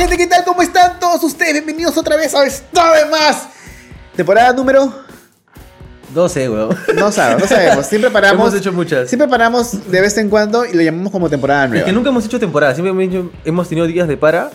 gente, 0.00 0.16
¿qué 0.16 0.26
tal? 0.26 0.44
¿Cómo 0.44 0.62
están 0.62 0.98
todos 0.98 1.22
ustedes? 1.24 1.52
Bienvenidos 1.52 1.96
otra 1.96 2.16
vez 2.16 2.34
a 2.34 2.44
Esta 2.44 2.90
vez 2.92 3.08
más. 3.10 3.48
Temporada 4.16 4.52
número... 4.52 5.10
12, 6.14 6.48
weón. 6.50 6.76
No 6.96 7.12
sabemos, 7.12 7.42
no 7.42 7.48
sabemos. 7.48 7.86
Siempre 7.86 8.10
paramos... 8.12 8.48
Hemos 8.48 8.60
hecho 8.60 8.72
muchas. 8.72 9.08
Siempre 9.08 9.28
paramos 9.28 9.90
de 9.90 10.00
vez 10.00 10.16
en 10.18 10.28
cuando 10.28 10.64
y 10.64 10.72
lo 10.72 10.82
llamamos 10.82 11.12
como 11.12 11.30
temporada 11.30 11.64
Es 11.66 11.70
nueva. 11.70 11.86
que 11.86 11.92
nunca 11.92 12.08
hemos 12.08 12.24
hecho 12.24 12.40
temporada, 12.40 12.74
siempre 12.74 12.90
hemos, 12.90 13.04
hecho- 13.04 13.30
hemos 13.44 13.68
tenido 13.68 13.86
días 13.86 14.08
de 14.08 14.16
para. 14.16 14.50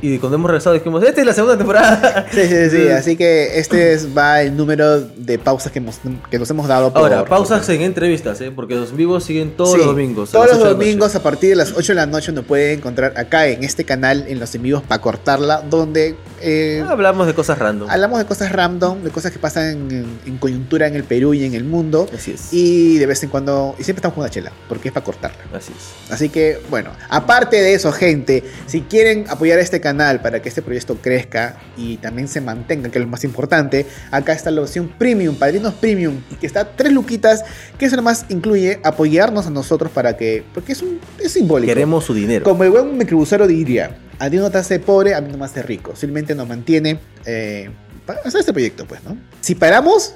Sí. 0.00 0.06
Y 0.14 0.18
cuando 0.18 0.36
hemos 0.36 0.50
regresado 0.50 0.74
dijimos, 0.74 1.02
esta 1.02 1.20
es 1.20 1.26
la 1.26 1.32
segunda 1.32 1.56
temporada. 1.56 2.26
Sí, 2.32 2.42
sí, 2.46 2.70
sí. 2.70 2.88
Así 2.88 3.16
que 3.16 3.58
este 3.58 3.92
es, 3.92 4.08
va 4.16 4.42
el 4.42 4.56
número 4.56 5.00
de 5.00 5.38
pausas 5.38 5.70
que, 5.72 5.78
hemos- 5.80 5.98
que 6.30 6.38
nos 6.38 6.48
hemos 6.50 6.66
dado 6.68 6.92
por... 6.92 7.02
Ahora, 7.02 7.24
pausas 7.24 7.68
en 7.68 7.82
entrevistas, 7.82 8.40
¿eh? 8.40 8.50
Porque 8.54 8.74
los 8.74 8.94
vivos 8.96 9.24
siguen 9.24 9.50
todos 9.56 9.72
Sí, 9.72 9.78
los 9.78 9.86
domingos. 9.86 10.30
Todos 10.30 10.48
los 10.50 10.58
domingos 10.60 11.14
a 11.14 11.22
partir 11.22 11.50
de 11.50 11.56
las 11.56 11.72
8 11.76 11.92
de 11.92 11.96
la 11.96 12.06
noche 12.06 12.32
nos 12.32 12.44
pueden 12.44 12.78
encontrar 12.78 13.14
acá 13.16 13.46
en 13.48 13.64
este 13.64 13.84
canal, 13.84 14.24
en 14.28 14.40
los 14.40 14.54
en 14.54 14.62
vivos 14.62 14.82
para 14.82 15.00
cortarla, 15.00 15.62
donde 15.68 16.16
eh, 16.40 16.82
Hablamos 16.88 17.26
de 17.26 17.34
cosas 17.34 17.58
random. 17.58 17.88
hablamos 17.90 18.18
de 18.18 18.24
cosas 18.24 18.50
random, 18.52 19.02
de 19.02 19.10
cosas 19.10 19.30
que 19.32 19.38
pasan 19.38 19.90
en, 19.90 20.06
en 20.26 20.38
coyuntura 20.38 20.86
en 20.86 20.94
el 20.96 21.04
Perú 21.04 21.34
y 21.34 21.44
en 21.44 21.54
el 21.54 21.64
mundo. 21.64 22.08
Así 22.14 22.32
es. 22.32 22.48
Y 22.52 22.98
de 22.98 23.06
vez 23.06 23.22
en 23.22 23.28
cuando, 23.30 23.74
y 23.78 23.84
siempre 23.84 23.98
estamos 24.00 24.14
con 24.14 24.22
una 24.22 24.30
chela, 24.30 24.52
porque 24.68 24.88
es 24.88 24.94
para 24.94 25.04
cortarla. 25.04 25.38
Así 25.54 25.72
es. 25.76 26.12
Así 26.12 26.28
que, 26.30 26.58
bueno, 26.70 26.90
aparte 27.10 27.56
de 27.56 27.74
eso, 27.74 27.92
gente, 27.92 28.42
si 28.66 28.80
quieren 28.82 29.26
apoyar 29.28 29.58
este 29.58 29.80
canal 29.82 30.22
para 30.22 30.40
que 30.40 30.48
este 30.48 30.62
proyecto 30.62 30.96
crezca 30.96 31.58
y 31.76 31.98
también 31.98 32.28
se 32.28 32.40
mantenga, 32.40 32.88
que 32.88 32.98
es 32.98 33.04
lo 33.04 33.10
más 33.10 33.24
importante, 33.24 33.84
acá 34.10 34.32
está 34.32 34.50
la 34.50 34.62
opción 34.62 34.90
Premium, 34.98 35.34
Padrinos 35.36 35.74
Premium, 35.74 36.22
que 36.40 36.46
está 36.46 36.60
a 36.60 36.76
tres 36.76 36.90
luquitas, 36.92 37.44
que 37.76 37.84
eso 37.84 37.96
nomás 37.96 38.24
incluye 38.30 38.80
apoyarnos 38.82 39.46
a 39.46 39.50
nosotros 39.50 39.92
para 39.92 40.16
que, 40.16 40.42
porque 40.54 40.72
es, 40.72 40.80
un, 40.80 40.98
es 41.18 41.32
simbólico. 41.32 41.68
Queremos 41.68 42.04
su 42.04 42.14
dinero. 42.14 42.44
Como 42.44 42.64
el 42.64 42.70
buen 42.70 42.96
microbusero 42.96 43.46
diría, 43.46 43.98
a 44.18 44.30
ti 44.30 44.38
no 44.38 44.50
te 44.50 44.56
hace 44.56 44.78
pobre, 44.78 45.14
a 45.14 45.20
mí 45.20 45.30
no 45.30 45.36
me 45.36 45.44
hace 45.44 45.62
rico. 45.62 45.94
Simplemente 45.94 46.34
nos 46.34 46.48
mantiene 46.48 46.98
eh, 47.26 47.68
para 48.06 48.20
hacer 48.20 48.40
este 48.40 48.52
proyecto, 48.52 48.86
pues, 48.86 49.02
¿no? 49.04 49.16
Si 49.40 49.54
paramos, 49.54 50.14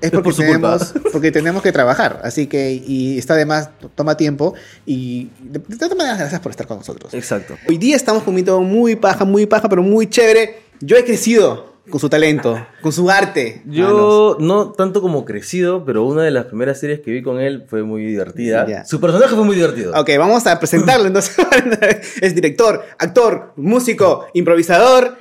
es 0.00 0.06
Es 0.06 0.10
porque, 0.10 0.24
por 0.24 0.34
su 0.34 0.42
tenemos, 0.42 0.92
culpa. 0.92 1.08
porque 1.12 1.32
tenemos 1.32 1.62
que 1.62 1.72
trabajar. 1.72 2.20
Así 2.24 2.46
que, 2.46 2.72
y 2.72 3.18
está 3.18 3.34
además, 3.34 3.70
toma 3.94 4.16
tiempo. 4.16 4.54
Y 4.86 5.28
de, 5.40 5.58
de 5.60 5.76
todas 5.76 5.96
maneras, 5.96 6.18
gracias 6.18 6.40
por 6.40 6.50
estar 6.50 6.66
con 6.66 6.78
nosotros. 6.78 7.12
Exacto. 7.14 7.56
Hoy 7.68 7.78
día 7.78 7.96
estamos 7.96 8.22
con 8.22 8.34
un 8.34 8.38
invitado 8.38 8.60
muy 8.62 8.96
paja, 8.96 9.24
muy 9.24 9.46
paja, 9.46 9.68
pero 9.68 9.82
muy 9.82 10.08
chévere. 10.08 10.62
Yo 10.80 10.96
he 10.96 11.04
crecido 11.04 11.68
con 11.90 12.00
su 12.00 12.08
talento, 12.08 12.64
con 12.82 12.92
su 12.92 13.10
arte. 13.10 13.62
manos. 13.66 13.76
Yo 13.76 14.36
no 14.40 14.70
tanto 14.72 15.02
como 15.02 15.24
crecido, 15.24 15.84
pero 15.84 16.04
una 16.04 16.22
de 16.22 16.30
las 16.30 16.46
primeras 16.46 16.78
series 16.78 17.00
que 17.00 17.10
vi 17.10 17.22
con 17.22 17.40
él 17.40 17.66
fue 17.68 17.82
muy 17.82 18.04
divertida. 18.04 18.84
Su 18.86 19.00
personaje 19.00 19.34
fue 19.34 19.44
muy 19.44 19.56
divertido. 19.56 19.92
Ok, 20.00 20.08
vamos 20.18 20.46
a 20.46 20.58
presentarlo. 20.58 21.06
Entonces, 21.08 21.36
es 22.20 22.34
director, 22.34 22.84
actor, 22.98 23.52
músico, 23.56 24.26
improvisador. 24.34 25.16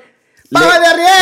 ¡Pablo 0.52 0.70
de 0.80 0.86
Arriaga! 0.88 1.20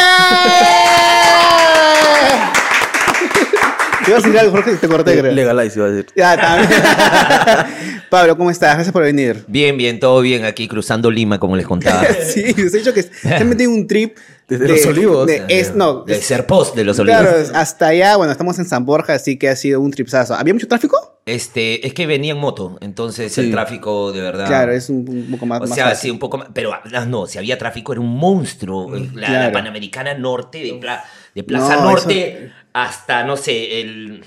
Te 4.06 4.12
ibas 4.12 4.24
a 4.24 4.28
decir 4.28 4.40
algo, 4.40 4.52
Jorge, 4.54 4.76
te 4.76 4.88
corté, 4.88 5.20
creo. 5.20 5.32
Legalize, 5.32 5.78
iba 5.80 5.88
a 5.88 5.92
decir. 5.92 6.12
Ya, 6.16 6.38
también. 6.40 6.82
Pablo, 8.10 8.38
¿cómo 8.38 8.52
estás? 8.52 8.74
Gracias 8.76 8.94
por 8.94 9.04
venir. 9.04 9.44
Bien, 9.48 9.78
bien, 9.78 10.00
todo 10.00 10.22
bien 10.22 10.46
aquí 10.46 10.68
cruzando 10.68 11.12
Lima, 11.12 11.40
como 11.40 11.56
les 11.56 11.66
contaba. 11.68 12.04
Sí, 12.28 12.44
os 12.52 12.74
he 12.74 12.78
dicho 12.78 12.94
que 12.94 13.04
se 13.04 13.34
han 13.34 13.50
metido 13.50 13.72
un 13.72 13.88
trip. 13.88 14.18
Desde 14.48 14.66
Los 14.66 14.86
Olivos. 14.86 15.28
de- 15.28 15.44
es, 15.50 15.76
no, 15.76 16.04
Del 16.06 16.20
es- 16.20 16.26
ser 16.26 16.46
post 16.46 16.74
de 16.74 16.86
los 16.86 16.98
olivos. 17.00 17.20
Claro, 17.22 17.38
hasta 17.54 17.88
allá, 17.88 18.16
bueno, 18.16 18.32
estamos 18.32 18.58
en 18.60 18.64
San 18.66 18.86
Borja, 18.86 19.14
así 19.16 19.38
que 19.38 19.50
ha 19.50 19.58
sido 19.58 19.82
un 19.82 19.92
tripsazo. 19.92 20.36
¿Había 20.36 20.54
mucho 20.54 20.70
tráfico? 20.70 21.20
Este, 21.26 21.86
es 21.86 21.94
que 21.94 22.08
venía 22.08 22.32
en 22.32 22.38
moto, 22.38 22.78
entonces 22.80 23.34
Sí. 23.34 23.42
el 23.42 23.52
tráfico 23.52 24.14
de 24.14 24.22
verdad. 24.22 24.48
Claro, 24.48 24.72
es 24.72 24.90
un, 24.90 25.00
un 25.10 25.32
poco 25.32 25.46
más. 25.48 25.60
O 25.60 25.66
más 25.66 25.76
sea, 25.76 25.90
fácil. 25.90 26.02
sí, 26.02 26.12
un 26.12 26.20
poco 26.20 26.38
más. 26.38 26.48
Pero 26.54 26.72
ah, 26.74 27.06
no, 27.06 27.28
si 27.28 27.38
había 27.38 27.58
tráfico 27.58 27.92
era 27.92 28.00
un 28.00 28.08
monstruo. 28.18 28.90
La, 29.16 29.30
la. 29.48 29.52
Panamericana 29.52 30.14
Norte, 30.14 30.60
de, 30.64 30.74
Pla- 30.76 31.04
de 31.38 31.44
Plaza 31.44 31.76
No, 31.78 31.84
Norte 31.92 32.52
hasta, 32.74 33.24
no 33.24 33.38
sé, 33.38 33.80
el, 33.82 34.24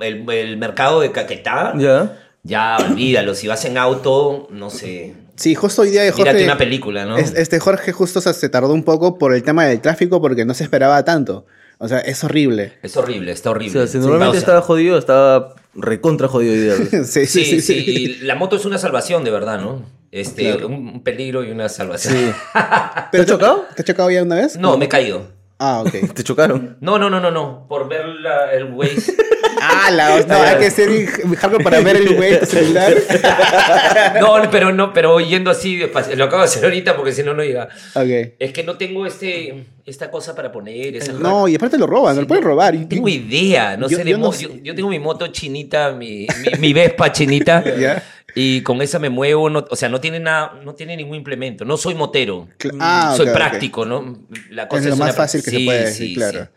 el, 0.00 0.28
el 0.30 0.56
mercado 0.56 1.00
de 1.00 1.12
Caquetá. 1.12 1.72
Ya. 1.78 2.18
Ya, 2.42 2.76
olvídalo. 2.80 3.34
Si 3.36 3.46
vas 3.46 3.64
en 3.64 3.78
auto, 3.78 4.48
no 4.50 4.68
sé. 4.70 5.14
Sí, 5.36 5.54
justo 5.54 5.82
hoy 5.82 5.90
día 5.90 6.02
de 6.02 6.10
Jorge. 6.10 6.24
Mírate 6.32 6.44
una 6.44 6.58
película, 6.58 7.04
¿no? 7.04 7.16
es- 7.16 7.34
Este 7.34 7.60
Jorge 7.60 7.92
justo 7.92 8.20
se, 8.20 8.34
se 8.34 8.48
tardó 8.48 8.72
un 8.72 8.82
poco 8.82 9.16
por 9.18 9.34
el 9.34 9.42
tema 9.44 9.64
del 9.64 9.80
tráfico 9.80 10.20
porque 10.20 10.44
no 10.44 10.52
se 10.54 10.64
esperaba 10.64 11.04
tanto. 11.04 11.46
O 11.78 11.86
sea, 11.88 11.98
es 12.00 12.22
horrible. 12.24 12.74
Es 12.82 12.96
horrible, 12.96 13.30
está 13.32 13.50
O 13.50 13.52
horrible. 13.52 13.72
sea, 13.72 13.86
si 13.86 13.98
normalmente 13.98 14.38
estaba 14.38 14.60
jodido, 14.60 14.98
estaba 14.98 15.54
recontra 15.74 16.26
jodido 16.28 16.52
hoy 16.54 16.60
día. 16.60 16.76
sí, 17.04 17.26
Sí, 17.26 17.44
sí, 17.44 17.60
sí. 17.60 17.74
y 17.74 18.06
la 18.24 18.34
moto 18.34 18.56
es 18.56 18.64
una 18.64 18.78
salvación, 18.78 19.22
de 19.24 19.30
verdad, 19.30 19.60
¿no? 19.60 19.82
Este, 20.10 20.42
Claro. 20.52 20.66
un, 20.66 20.74
un 20.88 21.02
peligro 21.04 21.42
y 21.44 21.50
una 21.52 21.68
salvación. 21.68 22.14
Sí. 22.14 22.32
¿Te 23.12 23.20
has 23.20 23.26
chocado? 23.26 23.66
¿Te 23.74 23.82
has 23.82 23.86
chocado 23.86 24.10
ya 24.10 24.22
una 24.22 24.34
vez? 24.36 24.56
No, 24.58 24.76
me 24.76 24.84
he 24.84 24.88
caído. 24.88 25.26
Ah, 25.64 25.80
ok. 25.82 26.12
¿Te 26.14 26.24
chocaron? 26.24 26.76
No, 26.80 26.98
no, 26.98 27.08
no, 27.08 27.20
no, 27.20 27.30
no. 27.30 27.66
Por 27.68 27.88
ver 27.88 28.04
la- 28.06 28.52
el 28.52 28.64
Waze. 28.72 29.14
ah, 29.62 29.90
la 29.92 30.16
hostia. 30.16 30.34
No, 30.34 30.42
hay 30.42 30.56
que 30.58 30.70
ser 30.72 31.06
hardcore 31.06 31.62
para 31.62 31.80
ver 31.80 31.96
el 31.96 32.40
tu 32.40 32.46
celular. 32.46 32.92
No, 34.20 34.50
pero 34.50 34.72
no, 34.72 34.92
pero 34.92 35.20
yendo 35.20 35.52
así, 35.52 35.78
lo 36.16 36.24
acabo 36.24 36.38
de 36.42 36.48
hacer 36.48 36.64
ahorita 36.64 36.96
porque 36.96 37.12
si 37.12 37.22
no, 37.22 37.32
no 37.34 37.44
llega. 37.44 37.68
ok. 37.94 38.34
Es 38.40 38.52
que 38.52 38.64
no 38.64 38.76
tengo 38.76 39.06
este, 39.06 39.64
esta 39.84 40.10
cosa 40.10 40.34
para 40.34 40.50
poner. 40.52 40.96
esa- 40.96 41.12
No, 41.12 41.48
y 41.48 41.54
aparte 41.56 41.76
lo 41.78 41.86
roban, 41.86 42.14
no 42.14 42.22
lo 42.22 42.26
pueden 42.28 42.44
robar. 42.44 42.74
No 42.74 42.86
tengo 42.88 43.08
idea, 43.08 43.76
no 43.76 43.88
Yo- 43.88 43.98
sé 43.98 44.04
de 44.04 44.10
yo 44.12 44.18
no 44.18 44.26
mo- 44.26 44.32
sé. 44.32 44.42
yo, 44.44 44.50
yo 44.62 44.74
tengo 44.74 44.88
mi 44.88 44.98
moto 44.98 45.26
chinita, 45.28 45.92
mi, 45.92 46.26
mi, 46.52 46.58
mi 46.58 46.72
Vespa 46.72 47.10
chinita. 47.12 47.62
Y 48.34 48.62
con 48.62 48.80
esa 48.80 48.98
me 48.98 49.10
muevo, 49.10 49.50
no- 49.50 49.62
o 49.68 49.76
sea, 49.76 49.90
no 49.90 50.00
tiene 50.00 50.18
nada, 50.18 50.58
no 50.64 50.74
tiene 50.74 50.96
ningún 50.96 51.16
implemento. 51.16 51.66
No 51.66 51.76
soy 51.76 51.94
motero. 51.94 52.48
Cla- 52.58 52.74
ah, 52.80 53.14
soy 53.14 53.26
práctico, 53.28 53.84
¿no? 53.84 54.20
La 54.48 54.62
Es 54.72 54.86
lo 54.86 54.96
más 54.96 55.14
fácil 55.14 55.42
que 55.42 55.50
se 55.50 55.60
puede 55.60 55.84
decir, 55.84 56.14
claro. 56.16 56.48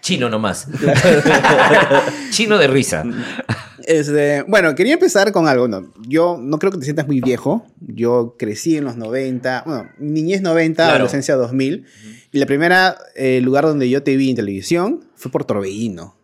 Chino 0.00 0.28
nomás. 0.30 0.68
Chino 2.30 2.56
de 2.58 2.68
risa. 2.68 3.04
Este, 3.84 4.42
bueno, 4.46 4.74
quería 4.74 4.94
empezar 4.94 5.32
con 5.32 5.48
algo. 5.48 5.66
No, 5.66 5.92
yo 6.06 6.38
no 6.40 6.58
creo 6.58 6.70
que 6.70 6.78
te 6.78 6.84
sientas 6.84 7.06
muy 7.06 7.20
viejo. 7.20 7.66
Yo 7.80 8.36
crecí 8.38 8.76
en 8.76 8.84
los 8.84 8.96
90, 8.96 9.62
bueno, 9.66 9.88
niñez 9.98 10.40
90, 10.42 10.82
Claro. 10.84 10.96
adolescencia 10.96 11.34
2000. 11.36 11.86
Y 12.32 12.38
la 12.38 12.46
primera 12.46 12.98
eh, 13.14 13.40
lugar 13.40 13.64
donde 13.64 13.88
yo 13.88 14.02
te 14.02 14.16
vi 14.16 14.30
en 14.30 14.36
televisión 14.36 15.04
fue 15.16 15.30
por 15.30 15.44
Torbellino. 15.44 16.14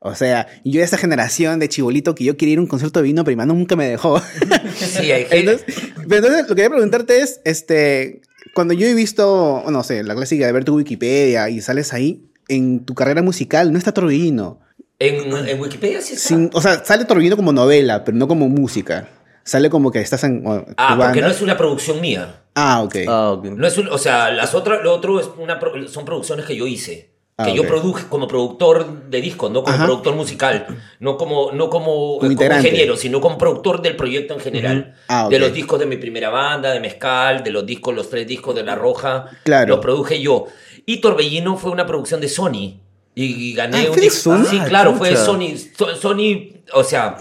O 0.00 0.14
sea, 0.14 0.46
yo 0.64 0.78
de 0.80 0.84
esa 0.84 0.98
generación 0.98 1.58
de 1.58 1.68
chibolito 1.68 2.14
que 2.14 2.24
yo 2.24 2.36
quería 2.36 2.52
ir 2.54 2.58
a 2.58 2.62
un 2.62 2.68
concierto 2.68 3.00
de 3.00 3.04
vino, 3.04 3.24
pero 3.24 3.36
mi 3.36 3.46
nunca 3.46 3.74
me 3.76 3.88
dejó. 3.88 4.20
Sí, 4.76 5.10
hay 5.10 5.24
gente. 5.24 5.38
entonces, 5.38 5.64
pero 6.08 6.16
entonces, 6.16 6.42
lo 6.42 6.48
que 6.48 6.54
quería 6.54 6.70
preguntarte 6.70 7.20
es, 7.20 7.40
este, 7.44 8.20
cuando 8.54 8.74
yo 8.74 8.86
he 8.86 8.94
visto, 8.94 9.64
no 9.70 9.82
sé, 9.82 10.04
la 10.04 10.14
clásica 10.14 10.46
de 10.46 10.52
ver 10.52 10.64
tu 10.64 10.76
Wikipedia 10.76 11.48
y 11.48 11.60
sales 11.62 11.92
ahí, 11.94 12.22
en 12.48 12.84
tu 12.84 12.94
carrera 12.94 13.22
musical 13.22 13.72
no 13.72 13.78
está 13.78 13.92
Torbellino. 13.92 14.60
En, 14.98 15.32
en 15.48 15.60
Wikipedia 15.60 16.00
sí 16.02 16.14
está. 16.14 16.28
Sin- 16.28 16.50
o 16.52 16.60
sea, 16.60 16.84
sale 16.84 17.04
Torbellino 17.06 17.36
como 17.36 17.52
novela, 17.52 18.04
pero 18.04 18.16
no 18.16 18.28
como 18.28 18.48
música. 18.48 19.08
Sale 19.46 19.70
como 19.70 19.90
que 19.90 20.00
estás 20.00 20.24
en 20.24 20.46
o- 20.46 20.62
tu 20.64 20.72
Ah, 20.76 20.88
porque 20.98 21.04
banda. 21.20 21.20
no 21.22 21.28
es 21.28 21.40
una 21.40 21.56
producción 21.56 22.00
mía. 22.00 22.42
Ah, 22.54 22.82
ok. 22.82 22.96
Ah, 23.08 23.30
ok. 23.30 23.44
No 23.46 23.66
es 23.66 23.78
un- 23.78 23.88
o 23.88 23.96
sea, 23.98 24.30
las 24.32 24.54
otras, 24.54 24.82
lo 24.82 24.92
otro 24.92 25.18
es 25.20 25.28
una, 25.38 25.58
pro- 25.58 25.88
son 25.88 26.04
producciones 26.04 26.44
que 26.46 26.56
yo 26.56 26.66
hice. 26.66 27.14
Ah, 27.38 27.44
Que 27.44 27.54
yo 27.54 27.66
produje 27.66 28.06
como 28.08 28.26
productor 28.26 29.10
de 29.10 29.20
disco, 29.20 29.50
no 29.50 29.62
como 29.62 29.74
Ajá. 29.76 29.84
productor 29.84 30.14
musical, 30.16 30.66
no 31.00 31.18
como, 31.18 31.52
no 31.52 31.68
como, 31.68 31.84
Como 31.84 32.18
como 32.20 32.32
integrante. 32.32 32.68
ingeniero, 32.68 32.96
sino 32.96 33.20
como 33.20 33.36
productor 33.36 33.82
del 33.82 33.94
proyecto 33.94 34.32
en 34.32 34.40
general. 34.40 34.94
Ah, 35.08 35.26
ok. 35.26 35.30
De 35.32 35.38
los 35.38 35.52
discos 35.52 35.78
de 35.78 35.84
mi 35.84 35.98
primera 35.98 36.30
banda, 36.30 36.70
de 36.72 36.80
Mezcal, 36.80 37.44
de 37.44 37.50
los 37.50 37.66
discos, 37.66 37.94
los 37.94 38.08
tres 38.08 38.26
discos 38.26 38.54
de 38.54 38.64
La 38.64 38.74
Roja. 38.74 39.26
Claro. 39.44 39.68
Los 39.68 39.80
produje 39.80 40.18
yo. 40.20 40.46
Y 40.86 41.02
Torbellino 41.02 41.58
fue 41.58 41.70
una 41.70 41.84
producción 41.86 42.22
de 42.22 42.28
Sony. 42.30 42.80
Y 43.14 43.52
gané 43.54 43.78
Ah, 43.78 43.80
un 43.80 43.86
¿fue 43.88 43.96
de 43.96 44.02
disco. 44.02 44.34
Sony? 44.34 44.44
Sí, 44.50 44.58
Ah, 44.60 44.64
claro, 44.66 44.94
fue 44.94 45.08
de 45.10 45.14
chucha. 45.14 45.26
Sony. 45.26 45.56
So- 45.76 45.94
Sony, 45.94 46.52
o 46.72 46.84
sea, 46.84 47.16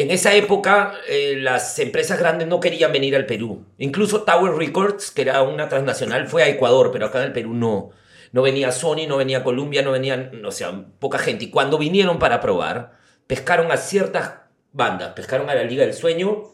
en 0.00 0.10
esa 0.10 0.34
época 0.34 0.94
eh, 1.08 1.36
las 1.38 1.78
empresas 1.78 2.18
grandes 2.18 2.48
no 2.48 2.60
querían 2.60 2.92
venir 2.92 3.16
al 3.16 3.26
Perú. 3.26 3.64
Incluso 3.78 4.22
Tower 4.22 4.52
Records, 4.54 5.10
que 5.10 5.22
era 5.22 5.42
una 5.42 5.68
transnacional, 5.68 6.26
fue 6.28 6.42
a 6.42 6.48
Ecuador, 6.48 6.90
pero 6.92 7.06
acá 7.06 7.18
en 7.20 7.26
el 7.26 7.32
Perú 7.32 7.54
no. 7.54 7.90
No 8.32 8.42
venía 8.42 8.70
Sony, 8.70 9.06
no 9.08 9.16
venía 9.16 9.42
Columbia, 9.42 9.82
no 9.82 9.90
venían, 9.90 10.44
o 10.44 10.52
sea, 10.52 10.84
poca 11.00 11.18
gente. 11.18 11.46
Y 11.46 11.50
cuando 11.50 11.78
vinieron 11.78 12.18
para 12.18 12.40
probar, 12.40 12.92
pescaron 13.26 13.72
a 13.72 13.76
ciertas 13.76 14.34
bandas. 14.72 15.14
Pescaron 15.14 15.50
a 15.50 15.54
la 15.54 15.64
Liga 15.64 15.84
del 15.84 15.94
Sueño, 15.94 16.44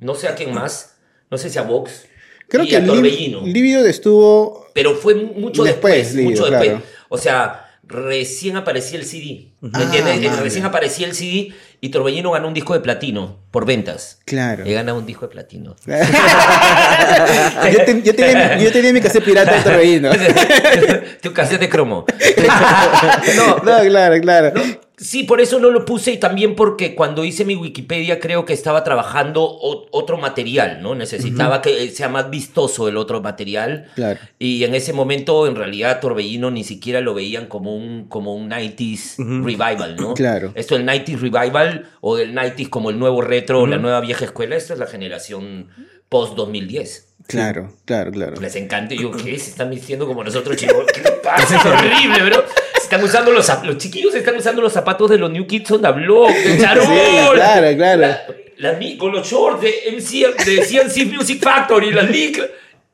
no 0.00 0.14
sé 0.14 0.28
a 0.28 0.34
quién 0.34 0.54
más, 0.54 0.96
no 1.30 1.36
sé 1.36 1.50
si 1.50 1.58
a 1.58 1.62
Vox. 1.62 2.06
Creo 2.48 2.64
y 2.64 2.68
que 2.68 2.76
a 2.76 2.86
Torbellino. 2.86 3.42
Estuvo... 3.84 4.68
Pero 4.72 4.94
fue 4.94 5.14
mucho 5.14 5.64
Después, 5.64 6.14
mucho 6.14 6.46
después. 6.46 6.70
claro. 6.70 6.82
O 7.08 7.18
sea, 7.18 7.65
recién 7.88 8.56
aparecía 8.56 8.98
el 8.98 9.04
CD. 9.06 9.52
¿Me 9.60 9.70
Ah, 9.72 9.82
entiendes? 9.82 10.18
Eh, 10.18 10.28
madre. 10.28 10.42
Recién 10.42 10.64
aparecía 10.64 11.06
el 11.06 11.14
CD 11.14 11.52
y 11.80 11.88
Torbellino 11.90 12.30
ganó 12.32 12.48
un 12.48 12.54
disco 12.54 12.74
de 12.74 12.80
platino 12.80 13.38
por 13.50 13.64
ventas. 13.66 14.18
Claro. 14.24 14.64
He 14.66 14.72
ganado 14.72 14.98
un 14.98 15.06
disco 15.06 15.26
de 15.26 15.32
platino. 15.32 15.76
yo, 15.86 17.84
te- 17.84 18.02
yo 18.02 18.14
tenía, 18.14 18.56
mi- 18.56 18.64
yo 18.64 18.72
tenía 18.72 18.92
mi 18.92 19.00
cassette 19.00 19.24
pirata 19.24 19.54
de 19.54 19.60
Torbellino. 19.62 20.10
tu 21.22 21.32
cassette 21.32 21.60
de 21.60 21.68
cromo. 21.68 22.04
no, 23.36 23.80
claro, 23.82 24.20
claro. 24.20 24.52
Sí, 24.98 25.24
por 25.24 25.42
eso 25.42 25.58
no 25.58 25.70
lo 25.70 25.84
puse 25.84 26.12
y 26.12 26.16
también 26.16 26.54
porque 26.54 26.94
cuando 26.94 27.22
hice 27.24 27.44
mi 27.44 27.54
Wikipedia 27.54 28.18
creo 28.18 28.46
que 28.46 28.54
estaba 28.54 28.82
trabajando 28.82 29.46
otro 29.90 30.16
material, 30.16 30.80
¿no? 30.80 30.94
Necesitaba 30.94 31.60
que 31.60 31.90
sea 31.90 32.08
más 32.08 32.30
vistoso 32.30 32.88
el 32.88 32.96
otro 32.96 33.20
material. 33.20 33.90
Claro. 33.94 34.18
Y 34.38 34.64
en 34.64 34.74
ese 34.74 34.94
momento, 34.94 35.46
en 35.46 35.54
realidad, 35.54 36.00
Torbellino 36.00 36.50
ni 36.50 36.64
siquiera 36.64 37.02
lo 37.02 37.12
veían 37.12 37.44
como 37.46 37.76
un, 37.76 38.08
como 38.08 38.34
un 38.34 38.50
90s 38.50 39.16
revival, 39.44 39.96
¿no? 39.96 40.14
Claro. 40.14 40.52
Esto 40.54 40.76
del 40.78 40.86
90s 40.86 41.20
revival 41.20 41.90
o 42.00 42.16
del 42.16 42.34
90s 42.34 42.70
como 42.70 42.88
el 42.88 42.98
nuevo 42.98 43.20
retro 43.20 43.60
o 43.60 43.66
la 43.66 43.76
nueva 43.76 44.00
vieja 44.00 44.24
escuela, 44.24 44.56
esta 44.56 44.72
es 44.72 44.78
la 44.78 44.86
generación 44.86 45.68
post-2010. 46.08 47.04
Claro, 47.26 47.72
claro, 47.84 48.12
claro. 48.12 48.40
Les 48.40 48.54
encanta. 48.56 48.94
Y 48.94 49.02
yo, 49.02 49.10
¿qué? 49.10 49.38
Se 49.38 49.50
están 49.50 49.68
vistiendo 49.70 50.06
como 50.06 50.22
nosotros, 50.22 50.56
chicos. 50.56 50.86
¿Qué 50.94 51.02
pasa? 51.22 51.56
Es 51.56 51.66
horrible, 51.66 52.30
bro. 52.30 52.44
Están 52.86 53.02
usando 53.02 53.32
los, 53.32 53.50
chiquillos 53.78 54.14
están 54.14 54.36
usando 54.36 54.62
los 54.62 54.72
zapatos 54.72 55.10
de 55.10 55.18
los 55.18 55.28
New 55.28 55.44
Kids 55.48 55.72
on 55.72 55.82
the 55.82 55.90
Block, 55.90 56.30
de 56.30 56.56
Charol. 56.60 56.84
Sí, 56.86 56.92
claro, 57.34 57.76
claro. 57.76 58.16
La- 58.58 58.78
con 58.96 59.10
los 59.12 59.26
shorts 59.26 59.60
de 59.60 59.74
MC, 59.92 60.44
de 60.44 60.62
CNC 60.64 61.12
Music 61.12 61.42
Factory, 61.42 61.90
las 61.92 62.08
licras. 62.08 62.48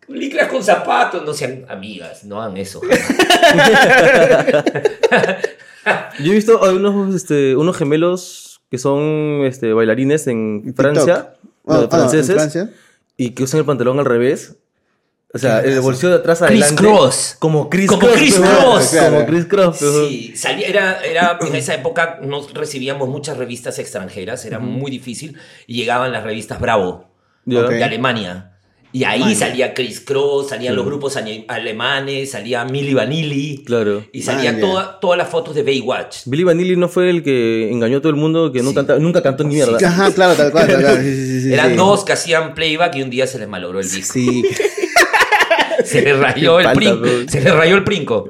Licras 0.09 0.49
con 0.49 0.65
zapatos. 0.65 1.23
No 1.25 1.35
sean 1.35 1.67
amigas, 1.69 2.25
no 2.25 2.41
hagan 2.43 2.56
eso. 2.56 2.81
Yo 6.21 6.33
he 6.33 6.35
visto 6.35 6.59
unos, 6.73 7.15
este, 7.15 7.55
unos 7.56 7.77
gemelos 7.77 8.61
que 8.71 8.79
son 8.79 9.43
este, 9.44 9.73
bailarines 9.75 10.27
en 10.27 10.62
TikTok. 10.65 10.77
Francia, 10.77 11.35
Ah, 11.67 11.75
no, 11.75 11.81
ah, 11.83 11.89
franceses, 11.91 12.31
¿en 12.31 12.35
Francia? 12.37 12.71
y 13.17 13.31
que 13.31 13.43
usan 13.44 13.61
el 13.61 13.67
pantalón 13.67 13.99
al 14.00 14.05
revés. 14.05 14.56
O 15.34 15.38
sea, 15.38 15.61
el 15.61 15.81
bolsillo 15.81 16.11
de 16.11 16.17
atrás 16.17 16.43
adelante. 16.43 16.75
cross. 16.76 17.37
Como 17.38 17.70
Chris 17.70 17.87
Como 17.88 18.00
Cross. 18.00 18.19
Pues, 18.19 18.34
Cross. 18.34 18.87
Como 18.88 19.08
Claro. 19.11 19.26
Chris 19.26 19.44
Cross. 19.46 19.76
Sí, 19.79 20.32
salía, 20.37 20.67
era, 20.69 21.00
era, 21.02 21.38
en 21.40 21.55
esa 21.55 21.75
época 21.75 22.19
no 22.23 22.46
recibíamos 22.52 23.08
muchas 23.08 23.38
revistas 23.38 23.79
extranjeras, 23.79 24.44
era 24.44 24.58
muy 24.58 24.90
difícil, 24.90 25.38
y 25.67 25.75
llegaban 25.75 26.12
las 26.12 26.23
revistas 26.25 26.61
Bravo 26.61 27.08
de 27.46 27.82
Alemania. 27.82 28.49
Y 28.94 29.05
ahí 29.05 29.34
salía 29.34 29.73
Chris 29.73 30.00
Cross, 30.02 30.50
salían 30.50 30.76
los 30.76 30.84
grupos 30.84 31.17
ale- 31.17 31.46
alemanes, 31.49 32.32
salía 32.32 32.62
Milli 32.67 32.93
Vanilli. 32.93 33.64
Claro. 33.64 34.05
Y 34.12 34.20
salía 34.20 34.52
ya. 34.52 34.61
toda- 34.61 35.00
todas 35.00 35.17
las 35.17 35.31
fotos 35.31 35.55
de 35.55 35.62
Baywatch. 35.62 36.25
Billy 36.26 36.44
Vanilli 36.44 36.76
no 36.76 36.90
fue 36.90 37.08
el 37.08 37.23
que 37.23 37.70
engañó 37.73 37.96
a 37.96 38.00
todo 38.02 38.11
el 38.11 38.17
mundo, 38.17 38.52
que 38.52 38.62
no 38.62 38.75
canta- 38.75 38.99
nunca 38.99 39.23
cantó 39.23 39.44
ni 39.44 39.55
mierda. 39.55 39.79
Ajá, 39.82 40.12
claro, 40.12 40.34
tal 40.34 40.52
cual, 40.52 40.67
tal 40.67 40.82
cual. 40.82 40.99
Sí, 41.02 41.14
sí, 41.17 41.26
sí, 41.26 41.40
sí, 41.40 41.52
Eran 41.55 41.70
sí. 41.70 41.76
dos 41.76 42.05
que 42.05 42.12
hacían 42.12 42.52
playback 42.52 42.94
y 42.96 43.02
un 43.02 43.08
día 43.08 43.26
se 43.26 43.38
les 43.38 43.49
malogró 43.49 43.81
el 43.81 43.90
disco. 43.90 44.12
Sí. 44.12 44.43
Se 45.84 46.02
les 46.02 46.19
rayó 46.19 46.61
el 46.61 46.67
princo. 46.73 47.06
Se 47.29 47.40
les 47.40 47.55
rayó 47.55 47.76
el 47.76 47.84
princo. 47.84 48.29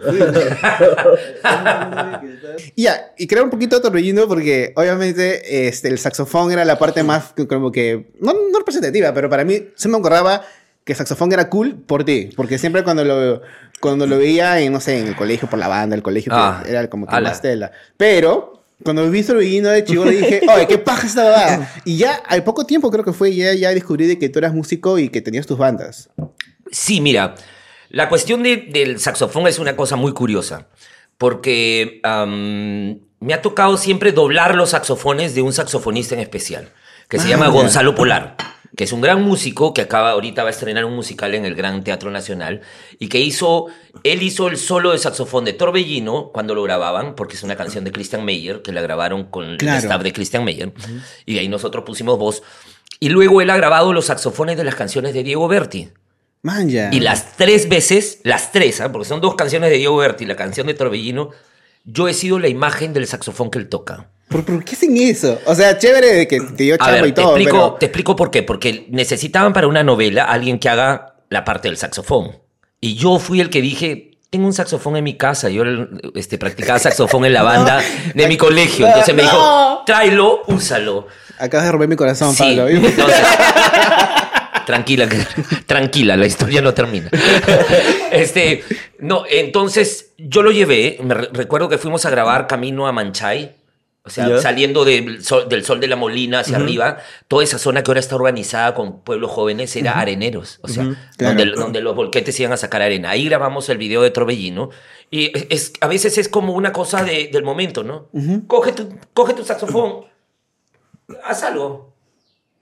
Y 2.76 2.82
Ya, 2.82 3.12
y 3.19 3.26
creo 3.26 3.44
un 3.44 3.50
poquito 3.50 3.76
de 3.76 3.82
Torbellino 3.82 4.26
porque 4.28 4.72
obviamente 4.76 5.69
este, 5.69 5.88
el 5.88 5.99
saxofón 5.99 6.52
era 6.52 6.64
la 6.64 6.78
parte 6.78 7.02
más 7.02 7.32
que- 7.32 7.46
como 7.46 7.72
que, 7.72 8.10
no, 8.20 8.32
no 8.32 8.58
representativa, 8.58 9.12
pero 9.14 9.28
para 9.28 9.44
mí 9.44 9.69
se 9.75 9.88
me 9.88 9.96
acordaba 9.96 10.43
que 10.84 10.93
el 10.93 10.96
saxofón 10.99 11.32
era 11.32 11.49
cool 11.49 11.76
por 11.87 12.04
ti, 12.04 12.31
porque 12.37 12.58
siempre 12.58 12.82
cuando 12.82 13.04
lo, 13.04 13.40
cuando 13.81 14.06
lo 14.06 14.19
veía 14.19 14.60
en, 14.60 14.72
no 14.72 14.81
sé, 14.81 14.99
en 14.99 15.06
el 15.08 15.16
colegio, 15.16 15.49
por 15.49 15.58
la 15.58 15.69
banda, 15.69 15.94
el 15.94 16.02
colegio, 16.02 16.32
Ah, 16.34 16.62
era 16.66 16.88
como 16.90 17.06
que 17.06 17.14
ala. 17.14 17.31
más 17.31 17.40
tela. 17.40 17.70
Pero 17.96 18.64
cuando 18.82 19.08
vi 19.08 19.22
Torbellino 19.22 19.69
de 19.69 19.84
chivo 19.84 20.04
dije, 20.04 20.40
oye, 20.52 20.66
qué 20.66 20.78
paja 20.78 21.06
esta 21.06 21.22
babada. 21.25 21.72
Y 21.84 21.99
ya 21.99 22.14
al 22.26 22.43
poco 22.43 22.66
tiempo 22.66 22.90
creo 22.90 23.04
que 23.04 23.12
fue, 23.12 23.32
ya, 23.34 23.54
ya 23.54 23.70
descubrí 23.72 24.06
de 24.08 24.19
que 24.19 24.28
tú 24.28 24.40
eras 24.40 24.54
músico 24.54 24.99
y 24.99 25.08
que 25.08 25.20
tenías 25.20 25.46
tus 25.46 25.56
bandas. 25.58 26.08
Sí, 26.73 27.01
mira, 27.01 27.37
la 27.91 28.09
cuestión 28.09 28.43
de- 28.43 28.57
del 28.57 28.99
saxofón 28.99 29.47
es 29.47 29.61
una 29.61 29.77
cosa 29.77 29.95
muy 29.95 30.13
curiosa, 30.13 30.67
porque 31.19 32.01
me 33.21 33.35
ha 33.35 33.43
tocado 33.43 33.77
siempre 33.77 34.11
doblar 34.13 34.55
los 34.57 34.71
saxofones 34.71 35.35
de 35.37 35.43
un 35.43 35.53
saxofonista 35.53 36.15
en 36.15 36.21
especial, 36.21 36.71
que 37.09 37.19
se 37.19 37.27
Ah, 37.27 37.31
llama. 37.31 37.49
Gonzalo 37.49 37.95
Polar, 37.95 38.37
que 38.77 38.85
es 38.85 38.93
un 38.93 39.03
gran 39.03 39.23
músico 39.23 39.75
que 39.75 39.83
acaba 39.83 40.11
ahorita 40.13 40.43
va 40.43 40.49
a 40.49 40.51
estrenar 40.51 40.85
un 40.87 40.97
musical 40.97 41.35
en 41.35 41.45
el 41.45 41.55
Gran 41.55 41.85
Teatro 41.85 42.11
Nacional 42.11 42.63
y 42.99 43.09
que 43.09 43.21
hizo, 43.21 43.67
él 44.03 44.23
hizo 44.23 44.49
el 44.49 44.57
solo 44.57 44.93
de 44.93 44.99
saxofón 44.99 45.45
de 45.45 45.53
Torbellino 45.53 46.31
cuando 46.33 46.55
lo 46.55 46.63
grababan, 46.63 47.15
porque 47.15 47.37
es 47.37 47.43
una 47.43 47.55
canción 47.55 47.85
de 47.85 47.93
Christian 47.93 48.25
Meyer, 48.25 48.63
que 48.63 48.73
la 48.73 48.81
grabaron 48.81 49.25
con 49.25 49.57
Claro. 49.59 49.79
el 49.79 49.85
staff 49.85 50.03
de 50.03 50.13
Christian 50.13 50.43
Meyer, 50.45 50.73
y 51.27 51.39
ahí 51.39 51.49
nosotros 51.49 51.85
pusimos 51.85 52.19
voz. 52.19 52.43
Y 52.99 53.11
luego 53.11 53.41
él 53.43 53.51
ha 53.51 53.57
grabado 53.57 53.93
los 53.93 54.07
saxofones 54.07 54.57
de 54.57 54.65
las 54.65 54.75
canciones 54.75 55.13
de 55.13 55.23
Diego 55.23 55.47
Berti. 55.49 55.91
Man, 56.43 56.69
ya. 56.69 56.91
Y 56.93 57.00
las 57.00 57.37
tres 57.37 57.69
veces, 57.69 58.19
las 58.25 58.50
tres, 58.53 58.81
¿ah? 58.81 58.91
porque 58.91 59.06
son 59.09 59.21
dos 59.21 59.37
canciones 59.37 59.71
de 59.71 59.77
Diego 59.77 59.97
Berti 59.97 60.25
y 60.25 60.27
la 60.27 60.35
canción 60.37 60.67
de 60.67 60.75
Torbellino, 60.75 61.31
yo 61.85 62.09
he 62.09 62.15
sido 62.15 62.39
la 62.41 62.49
imagen 62.49 62.93
del 62.93 63.06
saxofón 63.06 63.50
que 63.50 63.59
él 63.61 63.69
toca. 63.69 64.09
¿Por, 64.29 64.44
por 64.44 64.65
qué 64.65 64.75
hacen 64.75 64.97
eso? 64.97 65.39
O 65.47 65.55
sea, 65.55 65.79
chévere 65.79 66.09
de 66.15 66.27
que 66.29 66.41
te 66.41 66.65
dio 66.65 66.77
chamba 66.77 67.06
y 67.06 67.12
te, 67.12 67.21
todo, 67.23 67.37
explico, 67.37 67.50
pero... 67.53 67.73
te 67.75 67.87
explico 67.87 68.17
por 68.17 68.31
qué. 68.31 68.43
Porque 68.43 68.87
necesitaban 68.91 69.53
para 69.53 69.69
una 69.69 69.85
novela 69.85 70.25
alguien 70.25 70.59
que 70.59 70.69
haga 70.69 71.15
la 71.29 71.44
parte 71.44 71.69
del 71.69 71.77
saxofón. 71.77 72.39
Y 72.81 72.95
yo 72.95 73.19
fui 73.19 73.41
el 73.41 73.49
que 73.50 73.61
dije, 73.62 74.19
tengo 74.31 74.47
un 74.47 74.53
saxofón 74.53 74.97
en 74.97 75.05
mi 75.05 75.17
casa. 75.17 75.49
Yo 75.50 75.62
este, 76.15 76.38
practicaba 76.38 76.79
saxofón 76.79 77.25
en 77.25 77.35
la 77.35 77.43
banda 77.45 77.83
de 78.15 78.27
mi 78.27 78.37
colegio. 78.37 78.87
Entonces 78.87 79.15
me 79.15 79.23
dijo, 79.23 79.37
No. 79.37 79.83
tráelo, 79.87 80.43
úsalo. 80.49 81.06
Acabas 81.38 81.67
de 81.67 81.73
romper 81.73 81.88
mi 81.88 81.97
corazón, 81.97 82.35
Sí, 82.35 82.43
Pablo. 82.43 82.69
entonces- 82.69 83.17
tranquila, 84.73 85.07
que- 85.09 85.19
tranquila, 85.67 86.17
la 86.17 86.27
historia 86.27 86.63
no 86.63 86.73
termina. 86.73 87.11
Este, 88.11 88.63
no, 88.99 89.25
entonces 89.29 90.13
yo 90.19 90.43
lo 90.43 90.51
llevé, 90.51 90.99
me 91.03 91.15
re- 91.15 91.29
recuerdo 91.33 91.69
que 91.69 91.79
fuimos 91.79 92.05
a 92.05 92.11
grabar 92.11 92.47
camino 92.47 92.87
a 92.87 92.93
Manchay, 92.93 93.57
o 94.05 94.11
sea, 94.11 94.39
saliendo 94.41 94.85
del 94.85 95.23
sol, 95.25 95.49
del 95.49 95.65
sol 95.65 95.79
de 95.81 95.87
la 95.87 95.97
Molina 95.97 96.41
hacia 96.41 96.57
arriba, 96.57 96.99
toda 97.29 97.45
esa 97.45 97.57
zona 97.59 97.83
que 97.83 97.91
ahora 97.91 98.01
está 98.01 98.17
urbanizada 98.17 98.75
con 98.75 99.01
pueblos 99.03 99.31
jóvenes 99.31 99.75
era 99.77 99.93
areneros, 100.01 100.59
o 100.63 100.69
sea, 100.69 100.85
Claro. 101.17 101.37
donde, 101.39 101.53
donde 101.55 101.81
los 101.81 101.95
volquetes 101.95 102.39
iban 102.41 102.53
a 102.53 102.57
sacar 102.57 102.83
arena. 102.83 103.11
Ahí 103.11 103.27
grabamos 103.27 103.69
el 103.69 103.79
video 103.79 104.03
de 104.03 104.11
Torbellino 104.11 104.71
y 105.11 105.31
es, 105.55 105.73
a 105.81 105.87
veces 105.87 106.19
es 106.19 106.29
como 106.29 106.53
una 106.55 106.73
cosa 106.73 107.05
de- 107.05 107.29
del 107.33 107.45
momento, 107.45 107.85
¿no? 107.85 108.09
coge, 108.49 108.73
tu, 108.73 108.89
coge 109.15 109.35
tu 109.35 109.45
saxofón, 109.45 110.07
haz 111.25 111.45
algo. 111.45 111.92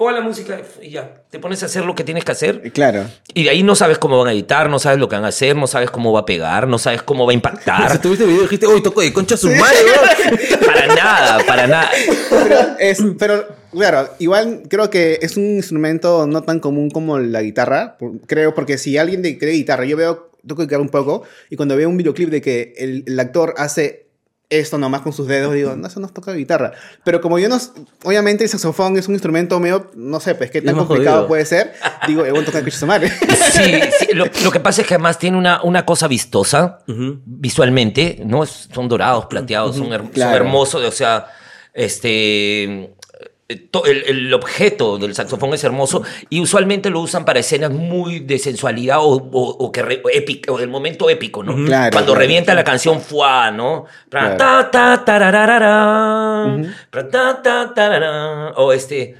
Pon 0.00 0.14
la 0.14 0.22
música 0.22 0.58
y 0.80 0.92
ya. 0.92 1.24
Te 1.28 1.38
pones 1.38 1.62
a 1.62 1.66
hacer 1.66 1.84
lo 1.84 1.94
que 1.94 2.04
tienes 2.04 2.24
que 2.24 2.32
hacer. 2.32 2.72
Claro. 2.72 3.04
Y 3.34 3.44
de 3.44 3.50
ahí 3.50 3.62
no 3.62 3.74
sabes 3.74 3.98
cómo 3.98 4.18
van 4.18 4.28
a 4.28 4.32
editar, 4.32 4.70
no 4.70 4.78
sabes 4.78 4.98
lo 4.98 5.10
que 5.10 5.16
van 5.16 5.26
a 5.26 5.28
hacer, 5.28 5.54
no 5.56 5.66
sabes 5.66 5.90
cómo 5.90 6.10
va 6.10 6.20
a 6.20 6.24
pegar, 6.24 6.66
no 6.68 6.78
sabes 6.78 7.02
cómo 7.02 7.26
va 7.26 7.32
a 7.32 7.34
Si 7.34 7.36
impactar. 7.36 8.00
tuviste 8.00 8.24
el 8.24 8.30
video 8.30 8.44
dijiste, 8.44 8.66
uy, 8.66 8.82
tocó 8.82 9.02
de 9.02 9.12
concha 9.12 9.36
su 9.36 9.50
madre, 9.50 9.76
weón". 9.84 10.38
para 10.66 10.86
nada, 10.86 11.44
para 11.46 11.66
nada. 11.66 11.90
Pero, 12.30 12.56
es, 12.78 13.02
pero, 13.18 13.46
claro, 13.72 14.08
igual 14.18 14.62
creo 14.70 14.88
que 14.88 15.18
es 15.20 15.36
un 15.36 15.56
instrumento 15.56 16.26
no 16.26 16.44
tan 16.44 16.60
común 16.60 16.88
como 16.88 17.18
la 17.18 17.42
guitarra. 17.42 17.98
Creo, 18.26 18.54
porque 18.54 18.78
si 18.78 18.96
alguien 18.96 19.20
de, 19.20 19.36
cree 19.36 19.52
guitarra, 19.52 19.84
yo 19.84 19.98
veo, 19.98 20.30
toco 20.46 20.62
guitarra 20.62 20.80
un 20.80 20.88
poco, 20.88 21.24
y 21.50 21.56
cuando 21.56 21.76
veo 21.76 21.90
un 21.90 21.98
videoclip 21.98 22.30
de 22.30 22.40
que 22.40 22.72
el, 22.78 23.04
el 23.06 23.20
actor 23.20 23.52
hace 23.58 24.06
esto 24.50 24.78
nomás 24.78 25.02
con 25.02 25.12
sus 25.12 25.28
dedos, 25.28 25.54
digo, 25.54 25.76
no, 25.76 25.86
eso 25.86 26.00
no 26.00 26.08
toca 26.08 26.32
guitarra. 26.32 26.72
Pero 27.04 27.20
como 27.20 27.38
yo 27.38 27.48
no, 27.48 27.56
obviamente 28.04 28.42
el 28.42 28.50
saxofón 28.50 28.98
es 28.98 29.06
un 29.06 29.14
instrumento 29.14 29.58
medio, 29.60 29.90
no 29.94 30.18
sé, 30.18 30.34
pues 30.34 30.50
qué 30.50 30.60
tan 30.60 30.74
complicado 30.76 31.16
jodido. 31.18 31.28
puede 31.28 31.44
ser, 31.46 31.72
digo, 32.08 32.26
yo 32.26 32.32
voy 32.32 32.42
a 32.42 32.46
tocar 32.46 32.64
madre. 32.86 33.10
Sí, 33.52 33.80
sí, 34.00 34.08
lo, 34.12 34.26
lo 34.42 34.50
que 34.50 34.58
pasa 34.60 34.82
es 34.82 34.88
que 34.88 34.94
además 34.94 35.18
tiene 35.18 35.38
una, 35.38 35.62
una 35.62 35.86
cosa 35.86 36.08
vistosa 36.08 36.80
visualmente, 37.24 38.20
¿no? 38.26 38.44
Son 38.44 38.88
dorados, 38.88 39.26
plateados, 39.26 39.76
son, 39.76 39.86
her- 39.92 40.10
son 40.12 40.34
hermosos, 40.34 40.84
o 40.84 40.92
sea, 40.92 41.26
este... 41.72 42.94
eh, 43.50 43.68
El, 43.84 44.04
el 44.06 44.34
objeto 44.34 44.96
del 44.98 45.14
saxofón 45.14 45.52
es 45.54 45.64
hermoso 45.64 46.02
y 46.28 46.40
usualmente 46.40 46.88
lo 46.90 47.00
usan 47.00 47.24
para 47.24 47.40
escenas 47.40 47.70
muy 47.70 48.20
de 48.20 48.38
sensualidad 48.38 48.98
o, 49.00 49.10
o- 49.16 49.56
o 49.64 49.72
que 49.72 49.82
re- 49.82 50.02
épica, 50.14 50.52
o 50.52 50.58
el 50.58 50.68
momento 50.68 51.10
épico, 51.10 51.42
¿no? 51.42 51.54
Claro, 51.66 51.90
Cuando 51.92 52.12
claro. 52.12 52.20
revienta 52.20 52.54
la 52.54 52.64
canción 52.64 53.00
Fuá, 53.00 53.50
¿no? 53.50 53.84
O 58.56 58.72
este... 58.72 59.16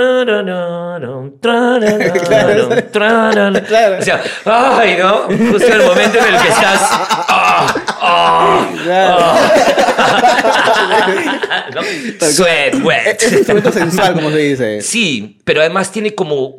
O 3.99 4.03
sea, 4.05 4.23
ay, 4.45 4.97
¿no? 5.01 5.23
Justo 5.51 5.67
el 5.73 5.83
momento 5.85 6.19
en 6.19 6.35
el 6.35 6.41
que 6.41 6.49
estás. 6.49 6.81
ah, 7.61 8.71
ah. 8.91 9.51
¿No? 11.75 11.83
Sweat, 12.27 12.75
es 12.75 12.83
wet. 12.83 13.23
un 13.29 13.35
instrumento 13.39 13.73
sensual, 13.73 14.15
como 14.15 14.31
se 14.31 14.39
dice. 14.39 14.81
Sí, 14.83 15.39
pero 15.45 15.61
además 15.61 15.91
tiene 15.93 16.15
como. 16.15 16.57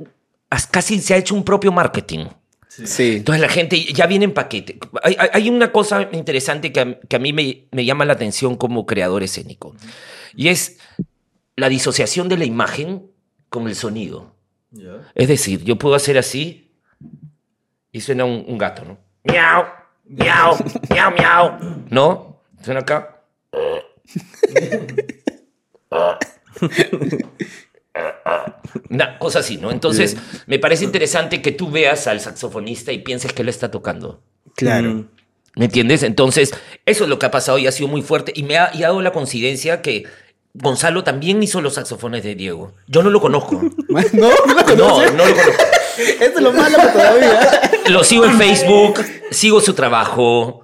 as- 0.50 0.68
Casi 0.68 1.00
se 1.00 1.14
ha 1.14 1.18
hecho 1.18 1.36
un 1.36 1.44
propio 1.44 1.72
marketing. 1.72 2.26
Sí. 2.68 3.18
Entonces 3.18 3.42
la 3.42 3.50
gente 3.50 3.78
ya 3.94 4.06
viene 4.08 4.26
en 4.26 4.34
paquete. 4.34 4.80
Hay, 5.04 5.16
hay- 5.20 5.30
hay 5.34 5.50
una 5.50 5.72
cosa 5.72 6.08
interesante 6.14 6.72
que 6.72 6.80
a, 6.80 7.00
que 7.02 7.16
a 7.16 7.20
mí 7.20 7.34
me, 7.34 7.68
me 7.72 7.84
llama 7.86 8.06
la 8.06 8.14
atención 8.14 8.56
como 8.56 8.86
creador 8.86 9.24
escénico. 9.24 9.76
Y 10.36 10.48
es 10.48 10.78
la 11.58 11.68
disociación 11.70 12.30
de 12.30 12.38
la 12.38 12.46
imagen 12.46 13.04
con 13.50 13.68
el 13.68 13.76
sonido. 13.76 14.36
Es 15.16 15.28
decir, 15.28 15.64
yo 15.66 15.78
puedo 15.78 15.96
hacer 15.96 16.18
así 16.18 16.72
y 17.92 18.00
suena 18.00 18.24
un, 18.24 18.46
un 18.48 18.58
gato, 18.58 18.84
¿no? 18.86 18.98
Miau, 19.26 19.66
miau, 20.12 20.58
miau, 20.90 21.12
miau. 21.12 21.58
¿No? 21.90 22.42
Suena 22.62 22.82
acá. 22.82 23.24
Una 28.90 29.18
cosa 29.20 29.40
así, 29.40 29.58
¿no? 29.58 29.72
Entonces, 29.72 30.18
me 30.48 30.60
parece 30.60 30.86
interesante 30.86 31.42
que 31.42 31.52
tú 31.52 31.72
veas 31.72 32.08
al 32.08 32.20
saxofonista 32.20 32.92
y 32.92 33.00
pienses 33.00 33.34
que 33.34 33.42
él 33.42 33.50
está 33.50 33.72
tocando. 33.72 34.22
Claro. 34.56 34.90
Mm. 34.90 35.10
¿Me 35.56 35.66
entiendes? 35.66 36.04
Entonces, 36.04 36.54
eso 36.86 37.04
es 37.04 37.10
lo 37.10 37.20
que 37.20 37.26
ha 37.26 37.32
pasado 37.32 37.58
y 37.58 37.68
ha 37.68 37.72
sido 37.72 37.90
muy 37.90 38.02
fuerte. 38.02 38.32
Y 38.36 38.44
me 38.44 38.58
ha, 38.58 38.72
y 38.74 38.84
ha 38.84 38.88
dado 38.88 39.02
la 39.02 39.12
coincidencia 39.12 39.82
que 39.82 40.06
Gonzalo 40.54 41.04
también 41.04 41.42
hizo 41.42 41.62
los 41.62 41.76
saxofones 41.76 42.24
de 42.24 42.36
Diego. 42.36 42.74
Yo 42.88 43.04
no 43.04 43.10
lo 43.10 43.22
conozco. 43.22 43.62
No, 44.14 44.30
no 44.46 44.54
lo 44.54 44.54
No, 44.56 44.66
conoces. 44.66 45.14
no 45.14 45.26
lo 45.26 45.36
conozco. 45.36 45.64
Eso 46.20 46.32
es 46.38 46.42
lo 46.42 46.52
malo 46.54 46.78
todavía. 46.92 47.62
Lo 47.88 48.04
sigo 48.04 48.26
en 48.26 48.38
Facebook, 48.38 49.04
sigo 49.32 49.60
su 49.62 49.74
trabajo, 49.74 50.62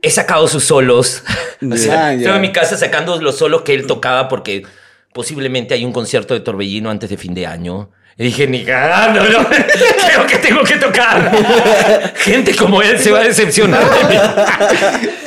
he 0.00 0.10
sacado 0.10 0.48
sus 0.48 0.64
solos. 0.64 1.22
O 1.62 1.76
sea, 1.76 1.94
Ya, 1.94 2.08
ya. 2.08 2.12
estoy 2.14 2.34
en 2.34 2.40
mi 2.40 2.50
casa 2.50 2.76
sacando 2.76 3.20
los 3.22 3.38
solos 3.38 3.62
que 3.62 3.72
él 3.74 3.86
tocaba 3.86 4.28
porque 4.28 4.64
posiblemente 5.12 5.74
hay 5.74 5.84
un 5.84 5.92
concierto 5.92 6.34
de 6.34 6.40
Torbellino 6.40 6.90
antes 6.90 7.08
de 7.08 7.16
fin 7.16 7.34
de 7.34 7.46
año. 7.46 7.90
Y 8.18 8.24
dije, 8.24 8.48
ni 8.48 8.64
cagando, 8.64 9.22
no, 9.24 9.46
creo 9.48 10.26
que 10.26 10.38
tengo 10.38 10.64
que 10.64 10.74
tocar. 10.76 12.12
Gente 12.16 12.56
como 12.56 12.82
él 12.82 12.98
se 12.98 13.12
va 13.12 13.20
a 13.20 13.24
decepcionar. 13.24 13.84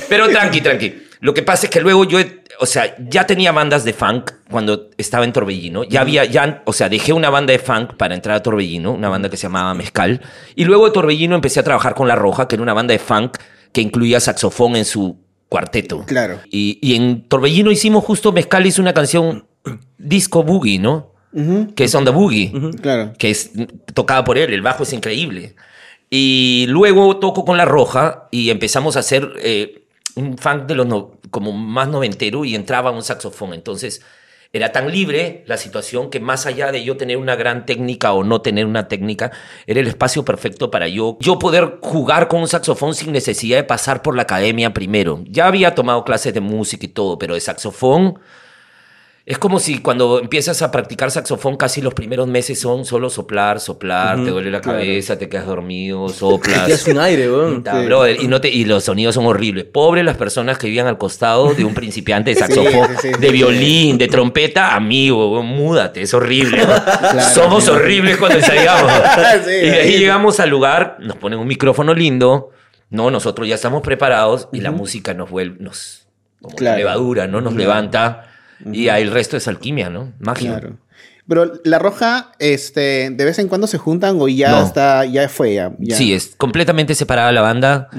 Pero 0.09 0.27
tranqui, 0.29 0.59
tranqui. 0.61 1.04
Lo 1.19 1.33
que 1.33 1.41
pasa 1.43 1.65
es 1.65 1.69
que 1.71 1.81
luego 1.81 2.03
yo, 2.05 2.19
o 2.59 2.65
sea, 2.65 2.95
ya 3.09 3.25
tenía 3.25 3.51
bandas 3.51 3.83
de 3.83 3.93
funk 3.93 4.31
cuando 4.49 4.89
estaba 4.97 5.25
en 5.25 5.33
Torbellino. 5.33 5.83
Ya 5.83 6.01
había, 6.01 6.25
ya, 6.25 6.61
o 6.65 6.73
sea, 6.73 6.89
dejé 6.89 7.13
una 7.13 7.29
banda 7.29 7.51
de 7.51 7.59
funk 7.59 7.93
para 7.95 8.15
entrar 8.15 8.35
a 8.37 8.43
Torbellino, 8.43 8.91
una 8.93 9.09
banda 9.09 9.29
que 9.29 9.37
se 9.37 9.43
llamaba 9.43 9.73
Mezcal. 9.73 10.21
Y 10.55 10.65
luego 10.65 10.85
de 10.85 10.91
Torbellino 10.91 11.35
empecé 11.35 11.59
a 11.59 11.63
trabajar 11.63 11.95
con 11.95 12.07
La 12.07 12.15
Roja, 12.15 12.47
que 12.47 12.55
era 12.55 12.63
una 12.63 12.73
banda 12.73 12.91
de 12.91 12.99
funk 12.99 13.37
que 13.71 13.81
incluía 13.81 14.19
saxofón 14.19 14.75
en 14.75 14.85
su 14.85 15.17
cuarteto. 15.49 16.03
Claro. 16.05 16.39
Y, 16.49 16.79
y 16.81 16.95
en 16.95 17.27
Torbellino 17.27 17.71
hicimos 17.71 18.03
justo, 18.03 18.31
Mezcal 18.31 18.65
hizo 18.65 18.81
una 18.81 18.93
canción 18.93 19.45
disco 19.97 20.43
boogie, 20.43 20.79
¿no? 20.79 21.11
Que 21.75 21.83
es 21.83 21.93
On 21.95 22.05
the 22.05 22.11
Boogie 22.11 22.53
Claro. 22.81 23.11
que 23.17 23.29
es 23.29 23.51
tocada 23.93 24.23
por 24.23 24.37
él, 24.37 24.53
el 24.53 24.61
bajo 24.61 24.83
es 24.83 24.93
increíble. 24.93 25.55
Y 26.09 26.65
luego 26.69 27.17
toco 27.17 27.43
con 27.43 27.57
La 27.57 27.65
Roja 27.65 28.27
y 28.31 28.51
empezamos 28.51 28.95
a 28.95 28.99
hacer 28.99 29.33
eh, 29.41 29.84
un 30.15 30.37
funk 30.37 30.63
de 30.63 30.75
los 30.75 30.85
no- 30.87 31.11
como 31.31 31.51
más 31.51 31.87
noventero 31.87 32.45
y 32.45 32.55
entraba 32.55 32.91
un 32.91 33.03
saxofón. 33.03 33.53
Entonces 33.53 34.01
era 34.53 34.71
tan 34.71 34.89
libre 34.89 35.43
la 35.47 35.57
situación 35.57 36.09
que 36.09 36.19
más 36.19 36.45
allá 36.45 36.71
de 36.71 36.83
yo 36.83 36.95
tener 36.95 37.17
una 37.17 37.35
gran 37.35 37.65
técnica 37.65 38.13
o 38.13 38.23
no 38.23 38.41
tener 38.41 38.65
una 38.65 38.87
técnica, 38.87 39.31
era 39.67 39.81
el 39.81 39.87
espacio 39.87 40.23
perfecto 40.23 40.71
para 40.71 40.87
yo, 40.87 41.17
yo 41.19 41.37
poder 41.39 41.79
jugar 41.81 42.29
con 42.29 42.39
un 42.39 42.47
saxofón 42.47 42.95
sin 42.95 43.11
necesidad 43.11 43.57
de 43.57 43.63
pasar 43.65 44.01
por 44.01 44.15
la 44.15 44.21
academia 44.21 44.73
primero. 44.73 45.23
Ya 45.27 45.47
había 45.47 45.75
tomado 45.75 46.05
clases 46.05 46.33
de 46.33 46.41
música 46.41 46.85
y 46.85 46.89
todo, 46.89 47.17
pero 47.19 47.33
de 47.33 47.41
saxofón... 47.41 48.19
Es 49.27 49.39
como 49.39 49.57
si 49.57 49.79
cuando 49.79 50.19
empiezas 50.19 50.61
a 50.61 50.69
practicar 50.69 51.09
saxofón, 51.09 51.57
casi 51.57 51.81
los 51.81 51.95
primeros 51.95 52.27
meses 52.27 52.59
son 52.59 52.85
solo 52.85 53.09
soplar, 53.09 53.59
soplar, 53.59 54.23
te 54.23 54.29
duele 54.29 54.51
la 54.51 54.61
claro. 54.61 54.77
cabeza, 54.77 55.17
te 55.17 55.27
quedas 55.27 55.47
dormido, 55.47 56.07
soplas. 56.09 56.79
sin 56.79 56.99
aire, 56.99 57.31
weón. 57.31 57.63
Y, 58.21 58.27
no 58.27 58.39
te, 58.39 58.49
y 58.49 58.65
los 58.65 58.83
sonidos 58.83 59.15
son 59.15 59.25
horribles. 59.25 59.63
Pobres 59.65 60.05
las 60.05 60.15
personas 60.15 60.59
que 60.59 60.67
vivían 60.67 60.85
al 60.85 60.99
costado 60.99 61.55
de 61.55 61.65
un 61.65 61.73
principiante 61.73 62.35
de 62.35 62.39
saxofón, 62.39 62.89
sí, 63.01 63.07
sí, 63.13 63.19
de 63.19 63.31
violín, 63.31 63.97
de 63.97 64.07
trompeta, 64.07 64.75
amigo, 64.75 65.31
weón, 65.31 65.47
múdate, 65.47 66.03
es 66.03 66.13
horrible. 66.13 66.63
Somos 67.33 67.67
horribles 67.67 68.17
cuando 68.17 68.37
ensayamos. 68.37 68.91
Y 69.47 69.69
de 69.69 69.81
ahí 69.81 69.97
llegamos 69.97 70.39
al 70.39 70.49
lugar, 70.51 70.97
nos 70.99 71.17
ponen 71.17 71.39
un 71.39 71.47
micrófono 71.47 71.95
lindo, 71.95 72.51
no, 72.91 73.09
nosotros 73.09 73.47
ya 73.47 73.55
estamos 73.55 73.81
preparados 73.81 74.49
y 74.53 74.61
la 74.61 74.69
música 74.71 75.15
nos 75.15 75.31
vuelve, 75.31 75.57
nos, 75.59 76.07
como 76.41 76.55
Claro. 76.55 76.77
levadura, 76.77 77.25
¿no? 77.27 77.41
Nos 77.41 77.55
levanta 77.55 78.34
y 78.71 78.89
ahí 78.89 79.03
el 79.03 79.11
resto 79.11 79.37
es 79.37 79.47
alquimia, 79.47 79.89
¿no? 79.89 80.13
Magia. 80.19 80.59
Claro. 80.59 80.77
Pero 81.27 81.53
la 81.63 81.79
roja, 81.79 82.31
este, 82.39 83.09
de 83.09 83.25
vez 83.25 83.39
en 83.39 83.47
cuando 83.47 83.65
se 83.67 83.77
juntan 83.79 84.17
o 84.19 84.27
ya 84.27 84.51
No. 84.51 84.63
está, 84.63 85.05
ya 85.05 85.27
fue, 85.27 85.55
ya. 85.55 85.71
ya. 85.79 85.95
Sí, 85.95 86.13
es 86.13 86.35
completamente 86.37 86.93
separada 86.93 87.31
la 87.31 87.41
banda. 87.41 87.89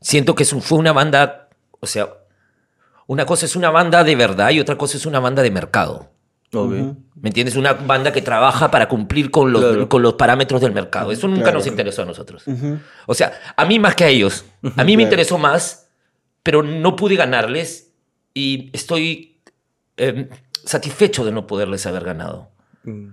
Siento 0.00 0.34
que 0.34 0.42
es 0.44 0.52
un- 0.52 0.62
fue 0.62 0.78
una 0.78 0.92
banda, 0.92 1.48
o 1.80 1.86
sea, 1.86 2.08
una 3.06 3.26
cosa 3.26 3.44
es 3.46 3.56
una 3.56 3.70
banda 3.70 4.04
de 4.04 4.16
verdad 4.16 4.50
y 4.50 4.60
otra 4.60 4.78
cosa 4.78 4.96
es 4.96 5.04
una 5.06 5.20
banda 5.20 5.42
de 5.42 5.50
mercado. 5.50 6.10
Ok. 6.54 6.72
¿Me 7.20 7.28
entiendes? 7.28 7.56
Una 7.56 7.72
banda 7.74 8.12
que 8.12 8.20
trabaja 8.22 8.70
para 8.70 8.88
cumplir 8.88 9.30
con 9.30 9.52
los, 9.52 9.62
Claro. 9.62 9.88
con 9.88 10.02
los 10.02 10.14
parámetros 10.14 10.60
del 10.60 10.72
mercado. 10.72 11.12
Eso 11.12 11.28
nunca 11.28 11.42
Claro. 11.44 11.58
nos 11.58 11.66
interesó 11.66 12.02
a 12.02 12.04
nosotros. 12.06 12.44
O 13.06 13.14
sea, 13.14 13.32
a 13.56 13.64
mí 13.66 13.78
más 13.78 13.94
que 13.96 14.04
a 14.04 14.08
ellos. 14.08 14.44
A 14.76 14.84
mí 14.84 14.96
me 14.96 15.02
Claro. 15.04 15.12
interesó 15.12 15.38
más, 15.38 15.88
pero 16.42 16.62
no 16.62 16.96
pude 16.96 17.16
ganarles 17.16 17.92
y 18.34 18.70
estoy 18.72 19.31
eh, 19.96 20.28
satisfecho 20.64 21.24
de 21.24 21.32
no 21.32 21.46
poderles 21.46 21.86
haber 21.86 22.04
ganado. 22.04 22.50
Mm. 22.84 23.08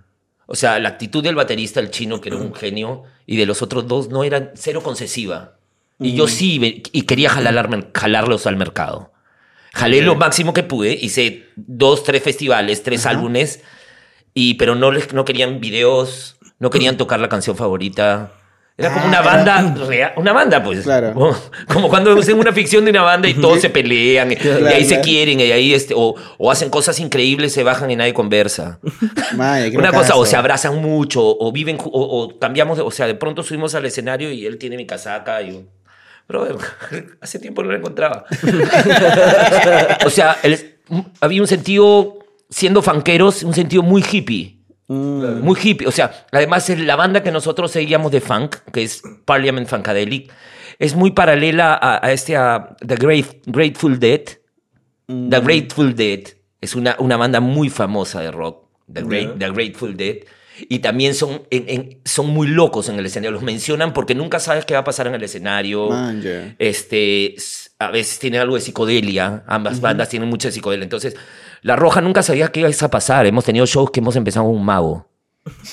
O 0.45 0.55
sea, 0.55 0.79
la 0.79 0.89
actitud 0.89 1.23
del 1.23 1.35
baterista, 1.35 1.79
el 1.79 1.91
chino, 1.91 2.19
que 2.21 2.29
era 2.29 2.37
un 2.37 2.53
genio, 2.55 3.03
y 3.27 3.37
de 3.37 3.45
los 3.45 3.61
otros 3.61 3.87
dos 3.87 4.09
no 4.09 4.23
eran 4.23 4.51
cero 4.55 4.81
concesiva. 4.81 5.57
Y 5.99 6.15
yo 6.15 6.27
sí, 6.27 6.57
ve- 6.59 6.81
y 6.91 7.01
quería 7.03 7.29
jalar- 7.29 7.91
jalarlos 7.93 8.47
al 8.47 8.55
mercado. 8.55 9.11
Jalé 9.73 10.01
lo 10.01 10.15
máximo 10.15 10.53
que 10.53 10.63
pude, 10.63 10.93
hice 10.93 11.45
dos, 11.55 12.03
tres 12.03 12.23
festivales, 12.23 12.81
tres 12.81 13.05
álbumes, 13.05 13.61
y, 14.33 14.55
pero 14.55 14.73
no, 14.75 14.91
les, 14.91 15.13
no 15.13 15.25
querían 15.25 15.59
videos, 15.59 16.37
no 16.57 16.69
querían 16.71 16.97
tocar 16.97 17.19
la 17.19 17.29
canción 17.29 17.55
favorita. 17.55 18.31
Era 18.79 18.93
como 18.93 19.05
Ah, 19.05 19.09
una 19.09 19.21
banda 19.21 19.75
real, 19.87 20.13
una 20.15 20.31
banda, 20.33 20.63
pues. 20.63 20.81
Claro. 20.83 21.13
Como, 21.13 21.35
como 21.67 21.89
cuando 21.89 22.13
hacen 22.17 22.39
una 22.39 22.53
ficción 22.53 22.85
de 22.85 22.91
una 22.91 23.01
banda 23.01 23.27
y 23.27 23.33
todos 23.33 23.59
se 23.59 23.69
pelean, 23.69 24.31
y 24.31 24.35
ahí 24.67 24.85
se 24.85 25.01
quieren, 25.01 25.39
y 25.41 25.51
ahí 25.51 25.73
este, 25.73 25.93
o, 25.95 26.15
o 26.37 26.49
hacen 26.51 26.69
cosas 26.69 26.99
increíbles, 26.99 27.51
se 27.53 27.63
bajan 27.63 27.91
y 27.91 27.95
nadie 27.97 28.13
conversa. 28.13 28.79
Una 29.79 29.89
cosa, 29.91 30.15
o 30.15 30.25
se 30.25 30.35
abrazan 30.37 30.81
mucho, 30.81 31.21
o 31.23 31.51
viven, 31.51 31.77
o, 31.83 31.89
o 31.91 32.39
cambiamos, 32.39 32.79
o 32.79 32.89
sea, 32.91 33.05
de 33.05 33.15
pronto 33.15 33.43
subimos 33.43 33.75
al 33.75 33.85
escenario 33.85 34.31
y 34.31 34.45
él 34.45 34.57
tiene 34.57 34.77
mi 34.77 34.85
casaca 34.85 35.41
y 35.41 35.65
brother, 36.27 36.55
hace 37.21 37.37
tiempo 37.39 37.61
no 37.63 37.71
la 37.71 37.77
encontraba. 37.79 38.23
o 40.05 40.09
sea, 40.09 40.37
el- 40.43 40.77
había 41.21 41.41
un 41.41 41.47
sentido, 41.47 42.19
siendo 42.49 42.81
fanqueros, 42.81 43.43
un 43.43 43.53
sentido 43.53 43.83
muy 43.83 44.03
hippie. 44.09 44.58
Mm, 44.89 45.41
Muy 45.41 45.57
hippie. 45.61 45.87
O 45.87 45.91
sea, 45.91 46.25
además 46.31 46.67
la 46.69 46.95
banda 46.95 47.21
que 47.23 47.31
nosotros 47.31 47.71
seguíamos 47.71 48.11
de 48.11 48.21
funk, 48.21 48.55
que 48.73 48.83
es 48.83 49.01
Parliament 49.25 49.67
Funkadelic, 49.67 50.31
es 50.79 50.95
muy 50.95 51.11
paralela 51.11 51.73
a, 51.75 52.05
a 52.05 52.11
este, 52.11 52.35
a 52.35 52.75
The 52.85 52.95
Great, 52.95 53.25
Grateful 53.45 53.99
Dead. 53.99 54.21
mm. 55.07 55.29
The 55.29 55.39
Grateful 55.41 55.95
Dead 55.95 56.21
es 56.61 56.75
una, 56.75 56.95
una 56.99 57.17
banda 57.17 57.39
muy 57.39 57.69
famosa 57.69 58.19
de 58.21 58.31
rock. 58.31 58.65
The, 58.91 59.03
Great, 59.03 59.37
The 59.37 59.51
Grateful 59.51 59.95
Dead. 59.95 60.17
Y 60.67 60.79
también 60.79 61.13
son, 61.13 61.43
en- 61.51 61.69
en- 61.69 62.01
son 62.03 62.27
muy 62.27 62.47
locos 62.47 62.89
en 62.89 62.97
el 62.99 63.05
escenario. 63.05 63.31
Los 63.31 63.43
mencionan 63.43 63.93
porque 63.93 64.13
nunca 64.15 64.39
sabes 64.39 64.65
qué 64.65 64.73
va 64.73 64.81
a 64.81 64.83
pasar 64.83 65.07
en 65.07 65.13
el 65.15 65.23
escenario. 65.23 65.89
Este, 66.57 67.35
a 67.77 67.91
veces 67.91 68.19
tiene 68.19 68.39
algo 68.39 68.55
de 68.55 68.61
psicodelia. 68.61 69.43
Ambas 69.47 69.79
bandas 69.79 70.09
tienen 70.09 70.27
mucha 70.27 70.51
psicodelia. 70.51 70.83
Entonces, 70.83 71.15
La 71.61 71.75
Roja 71.75 72.01
nunca 72.01 72.23
sabía 72.23 72.49
qué 72.49 72.61
iba 72.61 72.69
a 72.69 72.87
pasar. 72.89 73.25
Hemos 73.25 73.45
tenido 73.45 73.65
shows 73.65 73.91
que 73.91 73.99
hemos 73.99 74.15
empezado 74.15 74.45
con 74.45 74.55
un 74.55 74.65
mago. 74.65 75.07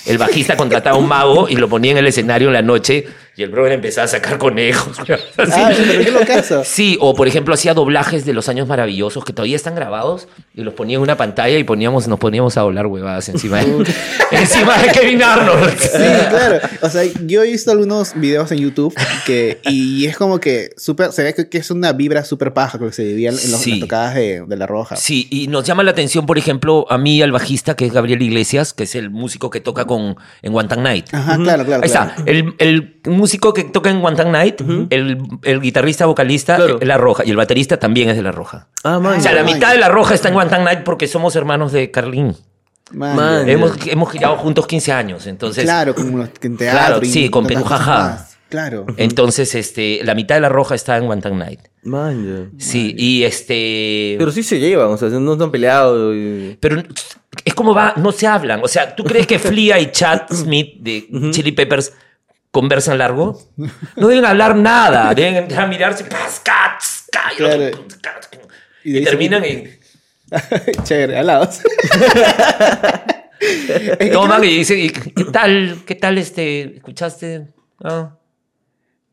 El 0.07 0.19
bajista 0.19 0.57
contrataba 0.57 0.97
a 0.97 0.99
un 0.99 1.09
mago 1.09 1.49
y 1.49 1.57
lo 1.57 1.69
ponía 1.69 1.93
en 1.93 1.99
el 1.99 2.07
escenario 2.07 2.49
en 2.49 2.55
la 2.55 2.63
noche 2.63 3.07
y 3.37 3.43
el 3.43 3.51
brother 3.51 3.73
empezaba 3.73 4.05
a 4.07 4.09
sacar 4.09 4.39
conejos. 4.39 4.97
Ah, 5.39 5.71
pero 5.77 6.05
qué 6.05 6.11
locazo. 6.11 6.63
Sí, 6.65 6.97
o 7.01 7.15
por 7.15 7.29
ejemplo 7.29 7.53
hacía 7.55 7.75
doblajes 7.75 8.25
de 8.25 8.33
los 8.33 8.49
años 8.49 8.67
maravillosos 8.67 9.25
que 9.25 9.33
todavía 9.33 9.55
están 9.57 9.75
grabados 9.75 10.29
y 10.55 10.63
los 10.63 10.75
ponía 10.75 10.97
en 10.97 11.03
una 11.03 11.17
pantalla 11.17 11.57
y 11.59 11.65
poníamos, 11.65 12.09
nos 12.09 12.19
poníamos 12.19 12.57
a 12.57 12.63
volar 12.63 12.87
huevadas 12.87 13.29
encima 13.29 13.59
de, 13.63 13.85
encima 14.33 14.79
de 14.83 14.89
Kevin 14.93 15.23
Arnold. 15.23 15.79
Sí, 15.79 15.89
claro. 16.31 16.59
O 16.83 16.89
sea, 16.89 17.03
yo 17.27 17.43
he 17.43 17.51
visto 17.51 17.71
algunos 17.71 18.15
videos 18.15 18.51
en 18.53 18.59
YouTube 18.59 18.95
que, 19.27 19.61
y 19.65 20.07
es 20.07 20.17
como 20.17 20.41
que 20.41 20.71
súper, 20.77 21.13
se 21.13 21.23
ve 21.23 21.35
que, 21.35 21.49
que 21.49 21.59
es 21.59 21.71
una 21.71 21.93
vibra 21.93 22.25
súper 22.25 22.53
paja 22.55 22.79
que 22.79 22.91
se 22.93 23.05
vivía 23.05 23.29
en, 23.31 23.35
los- 23.37 23.43
Sí. 23.43 23.73
las 23.73 23.81
tocadas 23.81 24.15
de, 24.15 24.43
de 24.47 24.57
La 24.57 24.67
Roja. 24.67 24.97
Sí, 24.97 25.29
y 25.31 25.49
nos 25.49 25.65
llama 25.65 25.83
la 25.83 25.91
atención, 25.93 26.27
por 26.27 26.39
ejemplo, 26.39 26.87
a 26.91 26.99
mí, 26.99 27.21
al 27.23 27.33
bajista, 27.33 27.75
que 27.77 27.87
es 27.87 27.93
Gabriel 27.93 28.23
Iglesias, 28.23 28.73
que 28.73 28.85
es 28.85 28.95
el 28.95 29.11
músico 29.11 29.51
que 29.51 29.61
toca 29.61 29.85
con, 29.85 30.17
en 30.43 30.55
Wantan 30.55 30.83
Night. 30.83 31.13
Ajá, 31.13 31.37
claro, 31.39 31.65
claro. 31.65 31.83
Ahí 31.85 31.91
claro. 31.91 32.11
está, 32.17 32.23
el, 32.31 32.55
el 32.59 32.97
músico 33.05 33.26
que 33.55 33.65
toca 33.65 33.91
en 33.91 33.99
Wantan 34.03 34.33
Night, 34.33 34.61
el, 34.91 35.19
el 35.43 35.61
guitarrista 35.61 36.07
vocalista 36.07 36.57
Claro. 36.57 36.79
es 36.81 36.87
La 36.87 36.97
Roja 36.99 37.25
y 37.25 37.31
el 37.31 37.37
baterista 37.37 37.79
también 37.79 38.09
es 38.11 38.17
de 38.17 38.23
La 38.23 38.33
Roja. 38.33 38.69
Ah, 38.85 38.99
man. 38.99 39.19
O 39.19 39.23
sea, 39.23 39.33
la 39.33 39.43
man. 39.43 39.55
mitad 39.55 39.73
de 39.73 39.79
La 39.79 39.89
Roja 39.89 40.15
está 40.15 40.29
en 40.29 40.35
Wantan 40.37 40.65
Night 40.65 40.81
porque 40.85 41.07
somos 41.09 41.35
hermanos 41.37 41.73
de 41.73 41.91
Carlín. 41.91 42.35
Man, 42.93 43.17
Man. 43.17 43.47
ya. 43.47 43.53
Hemos, 43.53 43.73
hemos 43.87 44.11
girado 44.13 44.37
juntos 44.37 44.67
15 44.67 44.93
años, 44.93 45.27
entonces... 45.27 45.65
claro, 45.65 45.95
como 45.95 46.23
en 46.23 46.57
teatro. 46.57 46.79
Claro, 46.79 46.99
y 47.03 47.07
sí, 47.07 47.29
con 47.31 47.45
tantas 47.45 47.63
Perú 47.63 47.69
cosas 47.69 47.87
Jaja. 47.87 47.99
más. 48.11 48.37
Claro. 48.49 48.87
Entonces, 48.97 49.53
este, 49.57 50.01
la 50.05 50.15
mitad 50.15 50.37
de 50.37 50.41
La 50.41 50.49
Roja 50.49 50.77
está 50.77 50.97
en 50.97 51.03
Wantan 51.05 51.37
Night. 51.37 51.61
Man. 51.83 52.53
Sí, 52.59 52.95
y 52.97 53.25
este... 53.25 54.15
Pero 54.19 54.31
sí 54.31 54.45
se 54.45 54.61
llevan, 54.61 54.89
o 54.91 54.97
sea, 54.97 55.09
no 55.09 55.33
están 55.33 55.51
peleados. 55.51 56.15
y- 56.15 56.57
Pero 56.61 56.81
es 57.45 57.55
como 57.55 57.75
va, 57.75 57.95
no 57.97 58.13
se 58.13 58.29
hablan. 58.29 58.61
O 58.63 58.69
sea, 58.69 58.95
¿tú 58.95 59.03
crees 59.03 59.27
que 59.27 59.41
Flea 59.41 59.81
y 59.81 59.91
Chad 59.91 60.23
Smith 60.31 60.77
de 60.81 61.09
Chili 61.33 61.51
Peppers 61.53 61.93
conversan 62.57 62.97
largo? 62.99 63.39
No 63.97 64.09
deben 64.09 64.25
hablar 64.25 64.57
nada. 64.57 65.13
Deben 65.15 65.53
a 65.59 65.67
mirarse. 65.67 66.05
y 66.05 66.07
otro, 66.07 67.37
Claro. 67.37 67.87
cas, 68.03 68.29
Y 68.83 68.93
de 68.93 69.03
terminan. 69.03 69.43
Chévere, 70.85 71.19
al 71.19 71.27
lado. 71.27 71.51
Es 73.39 73.99
que 73.99 74.07
Toman 74.09 74.43
y 74.45 74.49
dicen, 74.59 74.79
¿y 74.79 74.89
¿qué 74.89 75.25
tal? 75.31 75.83
¿Qué 75.87 75.95
tal 75.95 76.17
este? 76.17 76.77
¿Escuchaste? 76.77 77.49
Ah, 77.85 78.17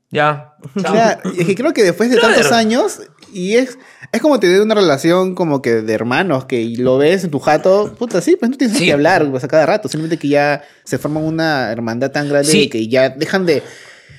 ya. 0.09 0.53
Claro, 0.81 1.19
es 1.37 1.45
que 1.45 1.55
creo 1.55 1.73
que 1.73 1.83
después 1.83 2.09
de 2.09 2.15
Brother. 2.15 2.35
tantos 2.35 2.51
años, 2.53 3.01
y 3.33 3.55
es, 3.55 3.77
es 4.11 4.21
como 4.21 4.39
tener 4.39 4.61
una 4.61 4.75
relación 4.75 5.35
como 5.35 5.61
que 5.61 5.81
de 5.81 5.93
hermanos, 5.93 6.45
que 6.45 6.63
lo 6.77 6.97
ves 6.97 7.23
en 7.23 7.31
tu 7.31 7.39
jato, 7.39 7.93
puta, 7.97 8.21
sí, 8.21 8.35
pues 8.35 8.51
no 8.51 8.57
tienes 8.57 8.77
Sí. 8.77 8.85
que 8.85 8.93
hablar 8.93 9.29
pues, 9.31 9.43
a 9.43 9.47
cada 9.47 9.65
rato, 9.65 9.87
simplemente 9.89 10.17
que 10.21 10.27
ya 10.29 10.63
se 10.83 10.97
forma 10.97 11.19
una 11.19 11.71
hermandad 11.71 12.11
tan 12.11 12.29
grande 12.29 12.49
Sí. 12.51 12.69
que 12.69 12.87
ya 12.87 13.09
dejan 13.09 13.45
de... 13.45 13.63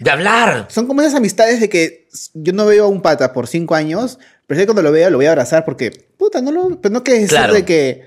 De 0.01 0.11
hablar. 0.11 0.67
Son 0.71 0.87
como 0.89 1.03
esas 1.03 1.15
amistades 1.15 1.61
de 1.61 1.69
que 1.69 2.09
yo 2.35 2.53
no 2.53 2.67
veo 2.67 2.85
a 2.85 2.89
un 2.89 3.01
pata 3.01 3.33
por 3.33 3.47
cinco 3.47 3.75
años, 3.77 4.19
pero 4.47 4.59
sé 4.59 4.63
que 4.63 4.67
cuando 4.67 4.83
lo 4.83 4.91
veo 4.93 5.09
lo 5.11 5.19
voy 5.19 5.27
a 5.27 5.31
abrazar 5.31 5.65
porque, 5.65 5.91
puta, 6.19 6.43
no 6.43 6.51
lo... 6.51 6.81
Pero 6.81 6.93
no 6.93 7.05
que 7.05 7.27
Claro. 7.27 7.55
de 7.55 7.65
que 7.65 8.03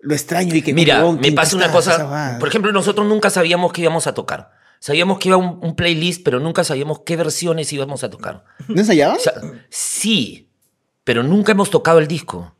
lo 0.00 0.14
extraño 0.14 0.54
y 0.54 0.62
que... 0.62 0.74
Mira, 0.74 1.02
me 1.10 1.20
¿quién 1.20 1.34
pasa 1.34 1.56
una 1.56 1.70
cosa. 1.72 2.36
Por 2.38 2.48
ejemplo, 2.48 2.70
nosotros 2.72 3.06
nunca 3.06 3.30
sabíamos 3.30 3.72
qué 3.72 3.80
íbamos 3.82 4.06
a 4.06 4.12
tocar. 4.14 4.50
Sabíamos 4.82 5.20
que 5.20 5.28
iba 5.28 5.36
un, 5.36 5.60
un 5.62 5.76
playlist, 5.76 6.24
pero 6.24 6.40
nunca 6.40 6.64
sabíamos 6.64 7.02
qué 7.06 7.14
versiones 7.14 7.72
íbamos 7.72 8.02
a 8.02 8.10
tocar. 8.10 8.42
¿No 8.66 8.80
ensayaban? 8.80 9.16
O 9.16 9.20
sea, 9.20 9.34
sí, 9.70 10.50
pero 11.04 11.22
nunca 11.22 11.52
hemos 11.52 11.70
tocado 11.70 12.00
el 12.00 12.08
disco. 12.08 12.56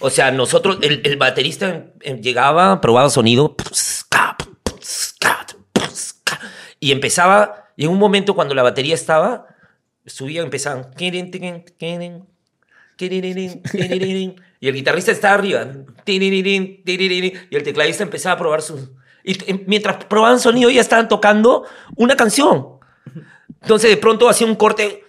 O 0.00 0.08
sea, 0.08 0.30
nosotros, 0.30 0.78
el, 0.80 1.02
el 1.04 1.18
baterista 1.18 1.92
llegaba, 2.22 2.80
probaba 2.80 3.10
sonido, 3.10 3.54
y 6.80 6.90
empezaba, 6.90 7.68
y 7.76 7.84
en 7.84 7.90
un 7.90 7.98
momento 7.98 8.34
cuando 8.34 8.54
la 8.54 8.62
batería 8.62 8.94
estaba, 8.94 9.46
subía, 10.06 10.40
empezaban. 10.40 10.88
Y 14.58 14.68
el 14.68 14.74
guitarrista 14.74 15.12
estaba 15.12 15.34
arriba. 15.34 15.70
Y 16.06 16.16
el 17.54 17.62
tecladista 17.62 18.04
empezaba 18.04 18.36
a 18.36 18.38
probar 18.38 18.62
su... 18.62 19.01
Y 19.24 19.36
mientras 19.66 20.04
probaban 20.06 20.40
sonido 20.40 20.70
ya 20.70 20.80
estaban 20.80 21.08
tocando 21.08 21.64
una 21.96 22.16
canción. 22.16 22.66
Entonces 23.60 23.90
de 23.90 23.96
pronto 23.96 24.28
hacía 24.28 24.46
un 24.46 24.56
corte. 24.56 25.04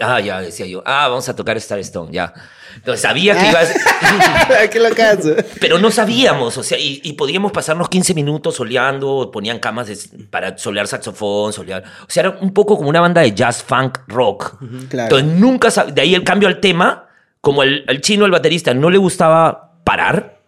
Ah, 0.00 0.20
ya 0.20 0.40
decía 0.40 0.66
yo. 0.66 0.82
Ah, 0.86 1.08
vamos 1.08 1.28
a 1.28 1.34
tocar 1.34 1.56
Star 1.56 1.78
Stone, 1.80 2.12
ya. 2.12 2.32
Entonces 2.76 3.00
sabía 3.00 3.36
que 3.36 3.48
iba 3.48 3.58
a... 3.60 4.68
¡Qué 4.70 4.78
locazo! 4.78 5.34
Pero 5.60 5.78
no 5.80 5.90
sabíamos, 5.90 6.56
o 6.56 6.62
sea, 6.62 6.78
y, 6.78 7.00
y 7.02 7.14
podíamos 7.14 7.50
pasarnos 7.50 7.88
15 7.88 8.14
minutos 8.14 8.54
soleando, 8.54 9.28
ponían 9.32 9.58
camas 9.58 9.88
de- 9.88 10.24
para 10.26 10.56
solear 10.56 10.86
saxofón, 10.86 11.52
solear. 11.52 11.82
O 12.02 12.06
sea, 12.08 12.20
era 12.26 12.38
un 12.40 12.52
poco 12.54 12.76
como 12.76 12.88
una 12.88 13.00
banda 13.00 13.22
de 13.22 13.32
jazz, 13.32 13.60
funk, 13.64 13.98
rock. 14.06 14.56
Claro. 14.88 15.16
Entonces 15.16 15.40
nunca 15.40 15.68
De 15.92 16.00
ahí 16.00 16.14
el 16.14 16.22
cambio 16.22 16.46
al 16.48 16.60
tema, 16.60 17.08
como 17.40 17.64
el, 17.64 17.84
el 17.88 18.00
chino, 18.00 18.24
el 18.26 18.30
baterista, 18.30 18.72
no 18.72 18.88
le 18.88 18.98
gustaba 18.98 19.72
parar, 19.82 20.39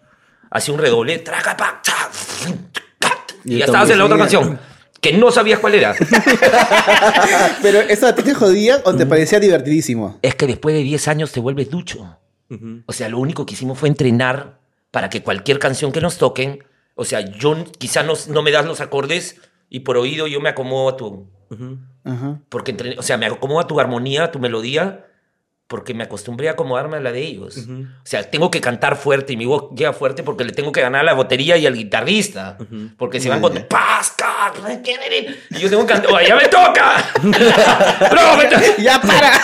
hacía 0.53 0.75
un 0.75 0.81
redoble, 0.81 1.19
traca, 1.19 1.57
pa, 1.57 1.81
cha, 1.83 1.95
y 3.45 3.55
Y 3.55 3.59
ya 3.59 3.65
estabas 3.65 3.91
en 3.91 3.99
la 3.99 4.05
otra 4.05 4.19
canción, 4.19 4.59
que 5.01 5.13
no 5.15 5.31
sabías 5.33 5.59
cuál 5.59 5.75
era. 5.75 5.95
Pero 7.63 7.81
eso 7.81 8.07
a 8.07 8.15
ti 8.15 8.23
te 8.23 8.35
jodía 8.35 8.81
o 8.85 8.95
te 8.95 9.07
parecía 9.07 9.41
divertidísimo. 9.41 10.19
es 10.23 10.35
que 10.35 10.47
después 10.47 10.75
de 10.75 10.83
10 10.83 11.09
años 11.09 11.33
te 11.33 11.41
vuelves 11.41 11.71
ducho. 11.71 12.19
O 12.87 12.93
sea, 12.93 13.09
lo 13.09 13.19
único 13.19 13.47
que 13.47 13.55
hicimos 13.55 13.79
fue 13.79 13.89
entrenar 13.89 14.59
para 14.91 15.09
que 15.09 15.23
cualquier 15.23 15.59
canción 15.59 15.91
que 15.91 16.03
nos 16.03 16.19
toquen, 16.19 16.65
o 16.95 17.05
sea, 17.07 17.21
yo 17.21 17.57
quizá 17.79 18.03
no, 18.03 18.13
no 18.29 18.43
me 18.43 18.51
das 18.51 18.67
los 18.67 18.83
acordes 18.83 19.41
y 19.71 19.81
por 19.81 19.97
oído 19.97 20.27
yo 20.27 20.39
me 20.39 20.51
acomodo 20.51 20.91
a 20.91 20.97
tu, 20.99 21.27
Ajá. 22.05 22.41
porque 22.51 22.73
entre- 22.73 22.99
o 22.99 23.03
sea, 23.03 23.17
me 23.17 23.25
acomodo 23.25 23.61
a 23.61 23.67
tu 23.67 23.81
armonía, 23.81 24.25
a 24.25 24.31
tu 24.31 24.39
melodía, 24.39 25.07
porque 25.73 25.95
me 25.95 26.05
acostumbré 26.05 26.51
a 26.51 26.53
acomodarme 26.53 26.99
a 26.99 27.01
la 27.01 27.13
de 27.13 27.23
ellos. 27.23 27.57
O 27.57 27.87
sea, 28.05 28.31
tengo 28.31 28.51
que 28.51 28.61
cantar 28.61 28.95
fuerte 28.95 29.33
y 29.33 29.39
mi 29.39 29.47
voz 29.47 29.71
llega 29.75 29.95
fuerte 29.95 30.23
porque 30.23 30.45
le 30.45 30.53
tengo 30.53 30.71
que 30.71 30.83
ganar 30.83 31.01
a 31.01 31.05
la 31.05 31.15
batería 31.15 31.57
y 31.57 31.65
al 31.65 31.75
guitarrista. 31.75 32.59
Porque 32.99 33.21
se 33.21 33.31
van 33.31 33.41
con 33.41 33.55
Ya. 33.55 33.67
Pascal, 33.69 34.53
y 35.49 35.59
yo 35.59 35.71
tengo 35.71 35.87
que 35.87 35.95
cantar, 35.95 36.13
¡Oh, 36.13 36.21
ya 36.21 36.37
me 36.37 36.47
toca! 36.49 37.11
¡No, 37.23 38.37
me 38.37 38.45
toca! 38.45 38.77
¡Ya 38.79 39.01
para! 39.01 39.33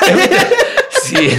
Sí. 1.02 1.30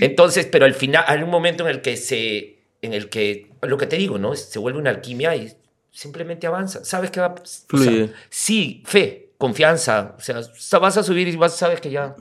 Entonces, 0.00 0.46
pero 0.46 0.64
al 0.64 0.74
final 0.74 1.02
hay 1.08 1.20
un 1.20 1.30
momento 1.30 1.64
en 1.64 1.70
el 1.70 1.82
que 1.82 1.96
se, 1.96 2.60
en 2.80 2.92
el 2.92 3.08
que, 3.08 3.50
lo 3.62 3.78
que 3.78 3.88
te 3.88 3.96
digo, 3.96 4.16
¿no? 4.16 4.36
Se 4.36 4.60
vuelve 4.60 4.78
una 4.78 4.90
alquimia 4.90 5.34
y 5.34 5.52
simplemente 5.90 6.46
avanza. 6.46 6.84
¿Sabes 6.84 7.10
qué 7.10 7.18
va? 7.18 7.34
o 7.34 7.44
sea, 7.44 7.64
Fluye. 7.66 8.12
sí, 8.30 8.84
fe, 8.86 9.30
confianza. 9.38 10.14
O 10.16 10.20
sea, 10.20 10.78
vas 10.78 10.96
a 10.96 11.02
subir 11.02 11.26
y 11.26 11.34
vas, 11.34 11.56
sabes 11.56 11.80
que 11.80 11.90
ya 11.90 12.14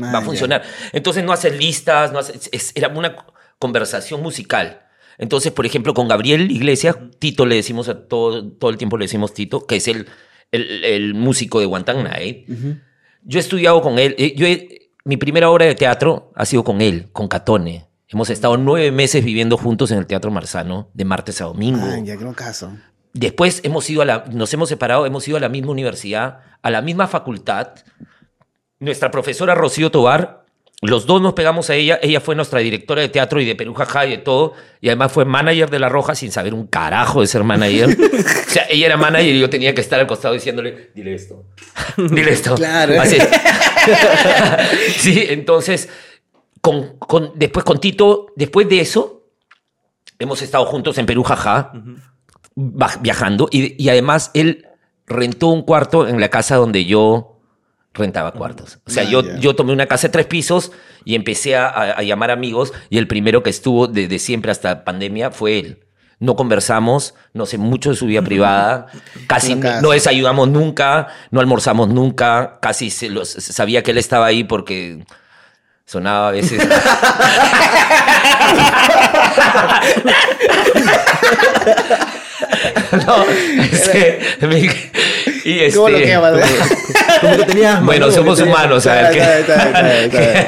va 0.00 0.12
Ah, 0.12 0.18
a 0.18 0.22
funcionar. 0.22 0.62
Entonces 0.92 1.24
no 1.24 1.32
haces 1.32 1.56
listas, 1.56 2.12
no 2.12 2.18
haces, 2.18 2.48
es- 2.52 2.72
era 2.74 2.88
una 2.88 3.16
conversación 3.58 4.22
musical. 4.22 4.80
Entonces, 5.18 5.52
por 5.52 5.64
ejemplo, 5.66 5.94
con 5.94 6.08
Gabriel 6.08 6.50
Iglesias, 6.50 6.96
Tito 7.18 7.46
le 7.46 7.54
decimos 7.56 7.88
a 7.88 8.06
todo, 8.08 8.48
todo 8.52 8.70
el 8.70 8.76
tiempo 8.78 8.98
le 8.98 9.04
decimos 9.04 9.32
Tito, 9.32 9.66
que 9.66 9.76
es 9.76 9.86
el, 9.88 10.06
el, 10.50 10.84
el 10.84 11.14
músico 11.14 11.60
de 11.60 11.66
Guantán 11.66 12.02
Night. 12.02 12.48
Yo 13.22 13.38
he 13.38 13.40
estudiado 13.40 13.80
con 13.80 13.98
él. 13.98 14.14
eh, 14.18 14.34
Yo 14.36 14.46
he- 14.46 14.90
mi 15.04 15.16
primera 15.16 15.50
obra 15.50 15.66
de 15.66 15.74
teatro 15.74 16.32
ha 16.34 16.44
sido 16.46 16.64
con 16.64 16.80
él, 16.80 17.08
con 17.12 17.28
Catone. 17.28 17.86
Hemos 18.08 18.30
estado 18.30 18.56
nueve 18.56 18.90
meses 18.90 19.24
viviendo 19.24 19.56
juntos 19.56 19.90
en 19.90 19.98
el 19.98 20.06
Teatro 20.06 20.30
Marzano, 20.30 20.90
de 20.94 21.04
martes 21.04 21.40
a 21.40 21.44
domingo. 21.44 21.80
Ah, 21.82 21.98
ya, 22.02 22.16
qué 22.16 22.24
caso. 22.34 22.72
Después 23.12 23.60
hemos 23.64 23.88
ido 23.90 24.02
a 24.02 24.04
la, 24.04 24.24
nos 24.32 24.52
hemos 24.54 24.68
separado, 24.68 25.06
hemos 25.06 25.26
ido 25.28 25.36
a 25.36 25.40
la 25.40 25.48
misma 25.48 25.70
universidad, 25.72 26.40
a 26.62 26.70
la 26.70 26.82
misma 26.82 27.06
facultad. 27.06 27.68
Nuestra 28.84 29.10
profesora 29.10 29.54
Rocío 29.54 29.90
Tobar, 29.90 30.44
los 30.82 31.06
dos 31.06 31.22
nos 31.22 31.32
pegamos 31.32 31.70
a 31.70 31.74
ella. 31.74 31.98
Ella 32.02 32.20
fue 32.20 32.34
nuestra 32.34 32.60
directora 32.60 33.00
de 33.00 33.08
teatro 33.08 33.40
y 33.40 33.44
de 33.46 33.54
Perú 33.56 33.72
Jajá 33.74 34.06
y 34.06 34.10
de 34.10 34.18
todo. 34.18 34.52
Y 34.80 34.88
además 34.88 35.10
fue 35.12 35.24
manager 35.24 35.70
de 35.70 35.78
La 35.78 35.88
Roja 35.88 36.14
sin 36.14 36.30
saber 36.30 36.52
un 36.52 36.66
carajo 36.66 37.22
de 37.22 37.26
ser 37.26 37.42
manager. 37.44 37.88
o 37.88 38.50
sea, 38.50 38.66
ella 38.68 38.86
era 38.86 38.96
manager 38.96 39.34
y 39.34 39.40
yo 39.40 39.48
tenía 39.48 39.74
que 39.74 39.80
estar 39.80 39.98
al 39.98 40.06
costado 40.06 40.34
diciéndole, 40.34 40.90
dile 40.94 41.14
esto, 41.14 41.44
dile 41.96 42.32
esto. 42.32 42.54
Claro. 42.56 43.00
Así. 43.00 43.16
sí, 44.98 45.24
entonces, 45.28 45.88
con, 46.60 46.98
con- 46.98 47.32
después 47.34 47.64
con 47.64 47.80
Tito, 47.80 48.26
después 48.36 48.68
de 48.68 48.80
eso, 48.80 49.22
hemos 50.18 50.42
estado 50.42 50.64
juntos 50.66 50.98
en 50.98 51.06
Perú 51.06 51.22
Jajá 51.22 51.72
va- 52.56 52.96
viajando 53.00 53.48
y, 53.50 53.82
y 53.82 53.88
además 53.88 54.30
él 54.34 54.66
rentó 55.06 55.48
un 55.48 55.62
cuarto 55.62 56.06
en 56.08 56.20
la 56.20 56.28
casa 56.28 56.56
donde 56.56 56.84
yo 56.84 57.33
rentaba 57.94 58.32
cuartos. 58.32 58.78
O 58.86 58.90
sea, 58.90 59.04
Ah, 59.04 59.06
yo, 59.08 59.22
yo 59.38 59.54
tomé 59.56 59.72
una 59.72 59.86
casa 59.86 60.08
de 60.08 60.12
tres 60.12 60.26
pisos 60.26 60.72
y 61.04 61.14
empecé 61.14 61.56
a, 61.56 61.68
a- 61.68 62.02
llamar 62.02 62.30
amigos 62.30 62.72
y 62.90 62.98
el 62.98 63.06
primero 63.06 63.42
que 63.42 63.50
estuvo 63.50 63.86
desde 63.86 64.18
siempre 64.18 64.50
hasta 64.50 64.84
pandemia 64.84 65.30
fue 65.30 65.58
él. 65.60 65.80
No 66.18 66.36
conversamos, 66.36 67.14
no 67.32 67.44
sé 67.46 67.58
mucho 67.58 67.90
de 67.90 67.96
su 67.96 68.06
vida 68.06 68.22
privada, 68.22 68.86
casi 69.26 69.56
casa. 69.60 69.80
no 69.80 69.90
desayunamos 69.90 70.48
nunca, 70.48 71.08
no 71.30 71.40
almorzamos 71.40 71.88
nunca, 71.88 72.58
casi 72.60 72.90
se 72.90 73.08
los- 73.10 73.28
sabía 73.30 73.82
que 73.82 73.90
él 73.92 73.98
estaba 73.98 74.26
ahí 74.26 74.44
porque 74.44 75.04
sonaba 75.86 76.28
a 76.28 76.32
veces. 76.32 76.66
no, 83.06 83.24
este, 83.60 84.20
y 85.44 85.72
¿Cómo 85.72 85.88
lo 85.88 85.96
este, 85.96 86.08
quemas? 86.08 86.32
Como 87.20 87.36
que 87.36 87.44
tenías 87.44 87.84
bueno, 87.84 88.10
somos 88.10 88.38
que 88.38 88.44
tenías- 88.44 88.58
humanos, 88.58 88.86
está, 88.86 89.10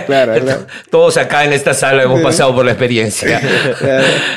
Claro, 0.06 0.34
claro. 0.42 0.66
Todos 0.90 1.16
acá 1.16 1.44
en 1.44 1.52
esta 1.52 1.74
sala 1.74 2.02
hemos 2.02 2.20
pasado 2.20 2.54
por 2.54 2.64
la 2.64 2.72
experiencia. 2.72 3.40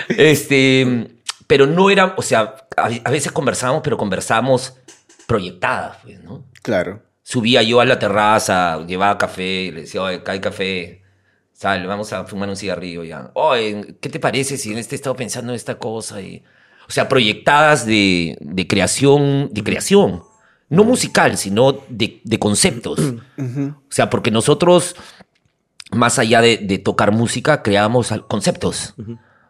Este, 0.09 1.07
pero 1.47 1.65
no 1.65 1.89
era, 1.89 2.13
o 2.17 2.21
sea, 2.21 2.55
a, 2.77 2.89
a 3.03 3.11
veces 3.11 3.31
conversábamos, 3.31 3.81
pero 3.83 3.97
conversábamos 3.97 4.75
proyectadas, 5.27 5.97
pues, 6.03 6.21
¿no? 6.23 6.45
Claro. 6.61 7.01
Subía 7.23 7.61
yo 7.61 7.79
a 7.79 7.85
la 7.85 7.99
terraza, 7.99 8.83
llevaba 8.85 9.17
café, 9.17 9.71
le 9.71 9.81
decía, 9.81 10.01
oye, 10.01 10.17
acá 10.17 10.31
hay 10.31 10.39
café, 10.39 11.03
sal, 11.53 11.85
vamos 11.85 12.11
a 12.13 12.25
fumar 12.25 12.49
un 12.49 12.55
cigarrillo 12.55 13.03
ya. 13.03 13.31
Oye, 13.35 13.95
¿qué 14.01 14.09
te 14.09 14.19
parece 14.19 14.57
si 14.57 14.71
en 14.71 14.79
este 14.79 14.95
he 14.95 14.97
estado 14.97 15.15
pensando 15.15 15.51
en 15.51 15.55
esta 15.55 15.75
cosa? 15.75 16.21
Y, 16.21 16.43
o 16.89 16.91
sea, 16.91 17.07
proyectadas 17.07 17.85
de, 17.85 18.35
de 18.41 18.67
creación, 18.67 19.49
de 19.53 19.63
creación. 19.63 20.23
No 20.69 20.83
musical, 20.83 21.37
sino 21.37 21.83
de, 21.87 22.19
de 22.23 22.39
conceptos. 22.39 22.99
O 23.37 23.91
sea, 23.91 24.09
porque 24.09 24.31
nosotros, 24.31 24.95
más 25.91 26.19
allá 26.19 26.41
de, 26.41 26.57
de 26.57 26.79
tocar 26.79 27.11
música, 27.11 27.61
creábamos 27.61 28.11
conceptos. 28.27 28.95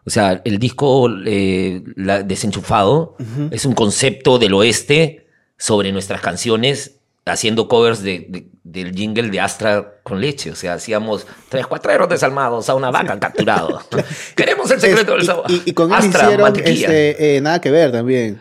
O 0.04 0.10
sea, 0.10 0.42
el 0.44 0.58
disco 0.58 1.08
eh, 1.26 1.82
Desenchufado 2.24 3.16
es 3.50 3.64
un 3.64 3.74
concepto 3.74 4.38
del 4.38 4.54
oeste 4.54 5.26
sobre 5.58 5.92
nuestras 5.92 6.20
canciones, 6.20 6.99
haciendo 7.26 7.68
covers 7.68 8.02
de, 8.02 8.26
de- 8.28 8.46
del 8.64 8.94
jingle 8.94 9.30
de 9.30 9.40
Astra 9.40 9.94
con 10.02 10.20
leche. 10.20 10.50
O 10.50 10.54
sea, 10.54 10.74
hacíamos 10.74 11.26
tres 11.48 11.66
cuatreros 11.66 12.08
desalmados 12.08 12.68
a 12.68 12.74
una 12.74 12.90
vaca 12.90 13.18
capturado. 13.18 13.80
Queremos 14.36 14.70
el 14.70 14.80
secreto 14.80 15.12
del 15.16 15.24
sabor. 15.24 15.44
y, 15.48 15.72
con 15.72 15.92
Astra, 15.92 16.24
hicieron 16.24 16.56
este, 16.56 17.36
eh, 17.36 17.40
nada 17.40 17.60
que 17.60 17.70
ver 17.70 17.90
también. 17.92 18.40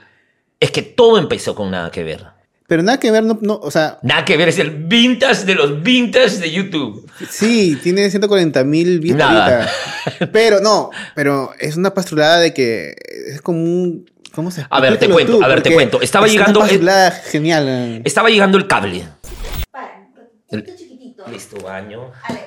Es 0.60 0.72
que 0.72 0.82
todo 0.82 1.18
empezó 1.18 1.56
con 1.56 1.72
nada 1.72 1.90
que 1.90 2.04
ver. 2.04 2.26
Pero 2.68 2.84
nada 2.84 3.00
que 3.00 3.10
ver, 3.10 3.24
no, 3.24 3.40
no, 3.42 3.56
o 3.56 3.72
sea, 3.72 3.98
Nada 4.04 4.24
que 4.26 4.38
ver, 4.38 4.50
es 4.50 4.60
el 4.60 4.70
vintage 4.70 5.44
de 5.46 5.56
los 5.56 5.82
vintage 5.82 6.38
de 6.38 6.52
YouTube. 6.52 7.10
sí, 7.28 7.76
tiene 7.82 8.08
140 8.12 8.64
mil 8.64 9.00
vistas. 9.00 9.72
Pero 10.32 10.60
no, 10.60 10.92
pero 11.16 11.52
es 11.60 11.76
una 11.78 11.94
pastrulada 11.94 12.40
de 12.40 12.54
que 12.54 12.94
es 13.28 13.42
como 13.42 13.60
un. 13.60 14.10
¿Cómo 14.34 14.52
se 14.52 14.66
A 14.70 14.80
ver, 14.80 14.98
te 14.98 15.10
cuento, 15.10 15.38
tú, 15.40 15.44
a 15.44 15.48
ver, 15.48 15.62
te 15.62 15.74
cuento. 15.74 16.02
Estaba 16.02 16.26
es 16.28 16.34
llegando- 16.34 16.60
pastrulada 16.62 17.12
genial. 17.12 18.02
Estaba 18.06 18.30
llegando 18.30 18.58
el 18.58 18.68
cable. 18.68 19.08
Para, 19.72 20.08
un 20.52 20.66
chiquitito. 20.66 21.26
Listo, 21.28 21.58
baño. 21.64 22.12
Alex. 22.24 22.46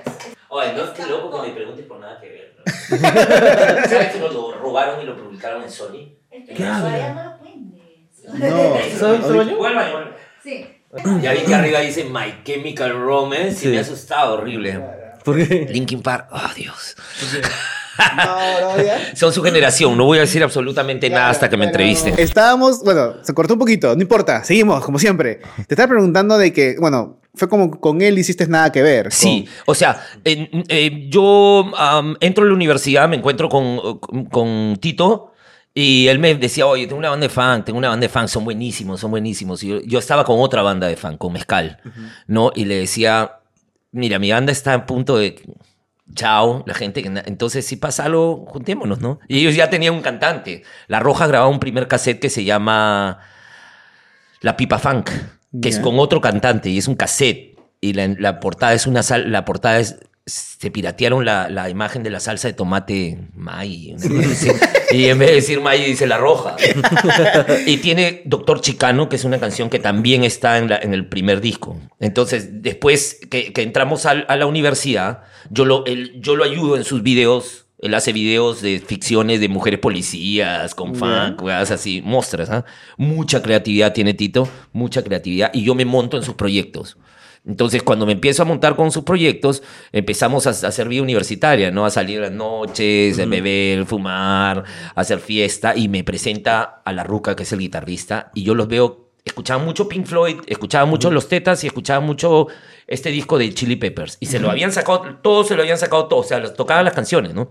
Oye, 0.49 0.73
no 0.75 0.85
es 0.85 0.91
que 0.91 1.07
loco 1.07 1.43
que 1.43 1.49
me 1.49 1.55
preguntes 1.55 1.85
por 1.87 1.99
nada 1.99 2.21
que 2.21 2.29
ver. 2.29 2.57
¿no? 2.59 2.99
¿Sabes 3.89 4.13
que 4.13 4.19
nos 4.21 4.33
lo 4.35 4.53
robaron 4.59 5.01
y 5.01 5.05
lo 5.05 5.17
publicaron 5.17 5.63
en 5.63 5.71
Sony? 5.71 6.15
¿Qué 6.31 6.55
todavía 6.55 7.11
habla? 7.11 7.39
no 8.35 8.39
lo. 8.39 8.69
No, 8.75 8.77
¿Sabes 8.99 9.27
el 9.27 9.37
baño? 9.37 10.15
Sí. 10.43 10.67
Ya 11.23 11.33
vi 11.33 11.39
que 11.41 11.55
arriba 11.55 11.81
dice 11.81 12.05
My 12.05 12.43
Chemical 12.45 12.93
Romance 12.93 13.53
Sí. 13.55 13.69
y 13.69 13.71
me 13.73 13.79
ha 13.79 13.81
asustado 13.81 14.35
horrible. 14.35 14.79
¿Por 15.25 15.37
qué? 15.37 15.67
Linkin 15.71 16.03
Park, 16.03 16.29
oh 16.33 16.51
Dios. 16.55 16.97
No, 18.17 18.77
no, 18.77 18.83
ya. 18.83 18.99
Son 19.17 19.33
su 19.33 19.43
generación, 19.43 19.97
no 19.97 20.05
voy 20.05 20.19
a 20.19 20.23
decir 20.23 20.43
absolutamente 20.43 21.09
nada 21.11 21.31
hasta 21.31 21.49
que 21.49 21.57
me 21.57 21.65
Claro. 21.65 21.73
entrevisten. 21.85 22.15
Estábamos, 22.19 22.83
bueno, 22.85 23.15
se 23.23 23.35
cortó 23.35 23.55
un 23.55 23.59
poquito, 23.61 23.95
no 23.95 24.03
importa, 24.03 24.43
seguimos, 24.45 24.85
como 24.85 24.99
siempre. 24.99 25.41
Te 25.67 25.75
estaba 25.75 25.89
preguntando 25.89 26.39
de 26.39 26.53
que, 26.53 26.77
bueno, 26.79 27.19
fue 27.35 27.49
como 27.49 27.71
con 27.81 28.03
él 28.03 28.19
hiciste 28.19 28.47
nada 28.47 28.71
que 28.73 28.83
ver. 28.83 29.11
Sí, 29.13 29.47
o 29.67 29.75
sea, 29.75 30.03
eh, 30.25 31.07
yo 31.09 31.71
entro 32.21 32.45
a 32.45 32.47
la 32.49 32.55
universidad, 32.55 33.09
me 33.09 33.17
encuentro 33.17 33.49
con, 33.49 33.99
con- 34.01 34.25
con 34.27 34.77
Tito 34.81 35.33
y 35.75 36.09
él 36.09 36.19
me 36.19 36.35
decía, 36.35 36.67
oye, 36.67 36.87
tengo 36.87 36.99
una 36.99 37.09
banda 37.11 37.25
de 37.27 37.33
fan, 37.33 37.65
tengo 37.65 37.79
una 37.79 37.89
banda 37.89 38.05
de 38.07 38.11
fan, 38.11 38.29
son 38.29 38.45
buenísimos, 38.45 39.01
son 39.01 39.11
buenísimos. 39.11 39.63
Y 39.63 39.69
yo, 39.69 39.81
yo 39.81 39.99
estaba 39.99 40.25
con 40.25 40.39
otra 40.41 40.61
banda 40.63 40.87
de 40.87 40.97
fan, 40.97 41.17
con 41.17 41.33
Mezcal, 41.33 41.79
¿no? 42.27 42.53
Y 42.55 42.67
le 42.67 42.75
decía, 42.77 43.39
mira, 43.93 44.19
mi 44.19 44.31
banda 44.31 44.53
está 44.53 44.75
a 44.75 44.85
punto 44.87 45.17
de... 45.17 45.41
Chao, 46.15 46.63
la 46.67 46.75
gente. 46.75 47.03
Entonces, 47.27 47.67
si 47.67 47.77
pasa 47.77 48.05
algo, 48.05 48.45
juntémonos, 48.47 49.01
¿no? 49.01 49.19
Y 49.29 49.39
ellos 49.41 49.55
ya 49.55 49.71
tenían 49.71 49.95
un 49.95 50.03
cantante. 50.03 50.63
La 50.89 51.01
Roja 51.01 51.27
grababa 51.27 51.51
un 51.51 51.61
primer 51.61 51.89
cassette 51.89 52.21
que 52.21 52.29
se 52.29 52.45
llama 52.45 53.21
La 54.41 54.57
Pipa 54.57 54.79
Funk, 54.79 55.11
que 55.61 55.69
es 55.69 55.79
con 55.79 55.99
otro 55.99 56.21
cantante 56.21 56.69
y 56.71 56.79
es 56.79 56.89
un 56.89 56.97
cassette. 56.97 57.59
Y 57.81 57.95
la, 57.95 58.09
la 58.19 58.41
portada 58.41 58.75
es 58.75 58.87
una 58.87 59.03
sal, 59.03 59.33
la 59.33 59.45
portada 59.45 59.79
es. 59.79 59.99
Se 60.25 60.71
piratearon 60.71 61.25
la, 61.25 61.49
la 61.49 61.69
imagen 61.69 62.05
de 62.05 62.11
la 62.11 62.21
salsa 62.21 62.47
de 62.49 62.55
tomate 62.55 63.19
May. 63.35 63.97
Y 64.93 65.07
en 65.07 65.19
vez 65.19 65.29
de 65.31 65.35
decir 65.35 65.61
May, 65.61 65.85
dice 65.85 66.07
la 66.07 66.19
roja. 66.19 66.55
y 67.67 67.79
tiene 67.79 68.23
Doctor 68.25 68.61
Chicano, 68.61 69.09
que 69.09 69.17
es 69.17 69.25
una 69.25 69.41
canción 69.41 69.69
que 69.69 69.79
también 69.81 70.23
está 70.23 70.59
en, 70.59 70.69
la- 70.69 70.77
en 70.79 70.95
el 70.95 71.09
primer 71.09 71.41
disco. 71.41 71.77
Entonces, 71.99 72.63
después 72.63 73.19
que, 73.31 73.53
que 73.53 73.63
entramos 73.63 74.07
a, 74.07 74.15
la 74.15 74.47
universidad, 74.47 75.23
yo 75.51 75.65
lo, 75.65 75.85
él- 75.87 76.13
yo 76.21 76.37
lo 76.37 76.45
ayudo 76.45 76.77
en 76.77 76.85
sus 76.85 77.03
videos. 77.03 77.67
Él 77.81 77.95
hace 77.95 78.13
videos 78.13 78.63
de 78.63 78.79
ficciones 78.79 79.41
de 79.41 79.49
mujeres 79.49 79.81
policías, 79.81 80.73
con 80.77 80.95
funk, 80.95 81.43
weas 81.43 81.73
así, 81.73 82.01
mostras. 82.05 82.49
¿ah? 82.51 82.65
Mucha 82.97 83.43
creatividad 83.43 83.93
tiene 83.93 84.15
Tito, 84.15 84.49
mucha 84.73 85.03
creatividad. 85.03 85.51
Y 85.53 85.65
yo 85.65 85.75
me 85.75 85.85
monto 85.85 86.17
en 86.17 86.23
sus 86.23 86.35
proyectos. 86.37 86.97
Entonces, 87.45 87.83
cuando 87.83 88.07
me 88.07 88.13
empiezo 88.13 88.43
a 88.43 88.45
montar 88.45 88.77
con 88.77 88.93
sus 88.93 89.03
proyectos, 89.03 89.63
empezamos 89.91 90.47
a, 90.47 90.51
a 90.51 90.69
hacer 90.69 90.89
vida 90.89 91.03
universitaria, 91.03 91.73
¿no? 91.73 91.85
A 91.85 91.91
salir 91.91 92.21
las 92.21 92.31
noches, 92.31 93.19
a 93.19 93.27
beber, 93.27 93.85
fumar, 93.85 94.65
a 94.95 95.01
hacer 95.01 95.19
fiesta. 95.19 95.75
Y 95.77 95.89
me 95.89 96.05
presenta 96.05 96.83
a 96.85 96.93
la 96.93 97.03
Ruca, 97.03 97.35
que 97.35 97.43
es 97.43 97.53
el 97.53 97.59
guitarrista. 97.59 98.31
Y 98.35 98.45
yo 98.45 98.55
los 98.55 98.69
veo, 98.69 99.11
escuchaba 99.25 99.63
mucho 99.63 99.89
Pink 99.89 100.07
Floyd, 100.07 100.37
escuchaba 100.47 100.87
mucho 100.87 101.11
Los 101.11 101.29
Tetas 101.29 101.65
y 101.65 101.67
escuchaba 101.67 101.99
mucho 101.99 102.47
este 102.87 103.11
disco 103.11 103.39
de 103.39 103.53
Chili 103.53 103.75
Peppers. 103.75 104.19
Y 104.21 104.27
se 104.27 104.39
lo 104.39 104.49
habían 104.49 104.71
sacado, 104.71 105.19
todos 105.21 105.49
se 105.49 105.57
lo 105.57 105.63
habían 105.63 105.79
sacado, 105.79 106.07
todos, 106.07 106.27
o 106.27 106.29
sea, 106.29 106.39
los 106.39 106.55
tocaban 106.55 106.85
las 106.85 106.95
canciones, 106.95 107.35
¿no? 107.35 107.49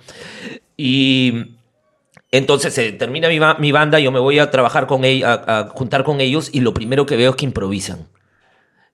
Y 0.77 1.57
entonces 2.31 2.73
se 2.73 2.93
termina 2.93 3.27
mi, 3.27 3.39
mi 3.59 3.71
banda, 3.73 3.99
yo 3.99 4.11
me 4.11 4.19
voy 4.19 4.39
a 4.39 4.51
trabajar 4.51 4.87
con 4.87 5.03
ellos, 5.03 5.27
a, 5.27 5.59
a 5.59 5.67
juntar 5.67 6.05
con 6.05 6.21
ellos 6.21 6.49
y 6.53 6.61
lo 6.61 6.73
primero 6.73 7.05
que 7.05 7.17
veo 7.17 7.31
es 7.31 7.35
que 7.35 7.45
improvisan. 7.45 8.07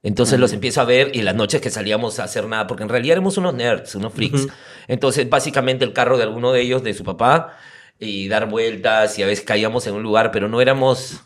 Entonces 0.04 0.40
los 0.40 0.54
empiezo 0.54 0.82
a 0.82 0.86
ver 0.86 1.16
y 1.16 1.22
las 1.22 1.36
noches 1.36 1.60
que 1.60 1.70
salíamos 1.70 2.20
a 2.20 2.24
hacer 2.24 2.46
nada, 2.48 2.68
porque 2.68 2.84
en 2.84 2.90
realidad 2.90 3.14
éramos 3.14 3.38
unos 3.38 3.54
nerds, 3.54 3.96
unos 3.96 4.14
freaks. 4.14 4.48
Entonces 4.88 5.30
básicamente 5.30 5.84
el 5.86 5.94
carro 5.94 6.18
de 6.18 6.24
alguno 6.24 6.52
de 6.52 6.62
ellos, 6.62 6.84
de 6.84 6.94
su 6.94 7.04
papá, 7.04 7.58
y 8.00 8.28
dar 8.28 8.48
vueltas 8.48 9.18
y 9.18 9.24
a 9.24 9.28
veces 9.28 9.44
caíamos 9.44 9.88
en 9.88 9.96
un 9.96 10.04
lugar, 10.04 10.32
pero 10.32 10.48
no 10.48 10.62
éramos... 10.62 11.22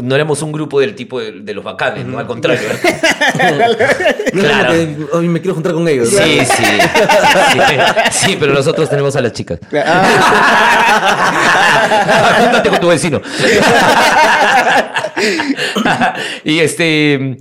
No 0.00 0.14
éramos 0.14 0.40
un 0.42 0.52
grupo 0.52 0.78
del 0.78 0.94
tipo 0.94 1.18
de, 1.20 1.32
de 1.32 1.52
los 1.52 1.64
bacanes, 1.64 2.06
¿no? 2.06 2.18
Al 2.18 2.26
contrario. 2.26 2.68
Claro. 4.32 4.72
"Ay, 5.14 5.28
me 5.28 5.40
quiero 5.40 5.54
juntar 5.54 5.72
con 5.72 5.86
ellos. 5.88 6.08
Sí, 6.08 6.40
sí, 6.44 6.64
sí. 6.64 6.80
Sí, 8.10 8.36
pero 8.38 8.52
nosotros 8.52 8.88
tenemos 8.90 9.14
a 9.16 9.20
las 9.20 9.32
chicas. 9.32 9.58
Ah, 9.72 10.04
Júntate 12.42 12.68
con 12.70 12.80
tu 12.80 12.88
vecino. 12.88 13.20
y 16.44 16.58
este. 16.60 17.38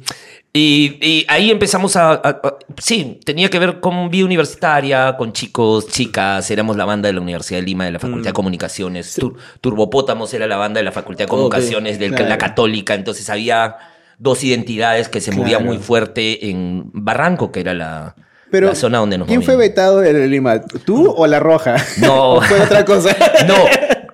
Y, 0.56 1.00
y 1.02 1.26
ahí 1.30 1.50
empezamos 1.50 1.96
a, 1.96 2.12
a- 2.12 2.20
a- 2.30 2.58
Sí, 2.78 3.20
tenía 3.26 3.50
que 3.50 3.58
ver 3.58 3.80
con 3.80 4.10
vida 4.12 4.26
universitaria, 4.26 5.16
con 5.18 5.34
chicos, 5.34 5.88
chicas. 5.88 6.50
Éramos 6.52 6.78
la 6.78 6.86
banda 6.86 7.08
de 7.08 7.14
la 7.14 7.22
Universidad 7.22 7.60
de 7.60 7.66
Lima, 7.66 7.86
de 7.86 7.92
la 7.94 8.00
Facultad 8.00 8.30
de 8.30 8.34
Comunicaciones. 8.34 9.18
Tur- 9.18 9.36
Turbopótamos 9.62 10.32
era 10.34 10.46
la 10.46 10.58
banda 10.58 10.80
de 10.80 10.84
la 10.84 10.92
Facultad 10.92 11.26
de 11.26 11.30
Comunicaciones, 11.30 11.98
de 11.98 12.10
claro. 12.10 12.28
la 12.30 12.38
Católica. 12.38 12.94
Entonces 12.94 13.30
había 13.32 13.78
dos 14.20 14.44
identidades 14.44 15.10
que 15.10 15.22
se 15.22 15.32
movían 15.32 15.62
Claro. 15.62 15.66
muy 15.74 15.78
fuerte 15.78 16.48
en 16.50 16.84
Barranco, 16.94 17.52
que 17.52 17.60
era 17.62 17.74
la, 17.74 18.16
pero, 18.52 18.68
la 18.68 18.76
zona 18.76 19.00
donde 19.00 19.18
nos 19.18 19.28
¿quién 19.28 19.42
fue 19.42 19.56
vetado 19.56 20.02
de 20.02 20.28
Lima? 20.28 20.62
¿Tú 20.62 21.10
o 21.10 21.26
la 21.26 21.40
roja? 21.40 21.78
No. 21.98 22.34
¿O 22.36 22.42
fue 22.42 22.62
otra 22.62 22.86
cosa? 22.86 23.16
No, 23.48 23.56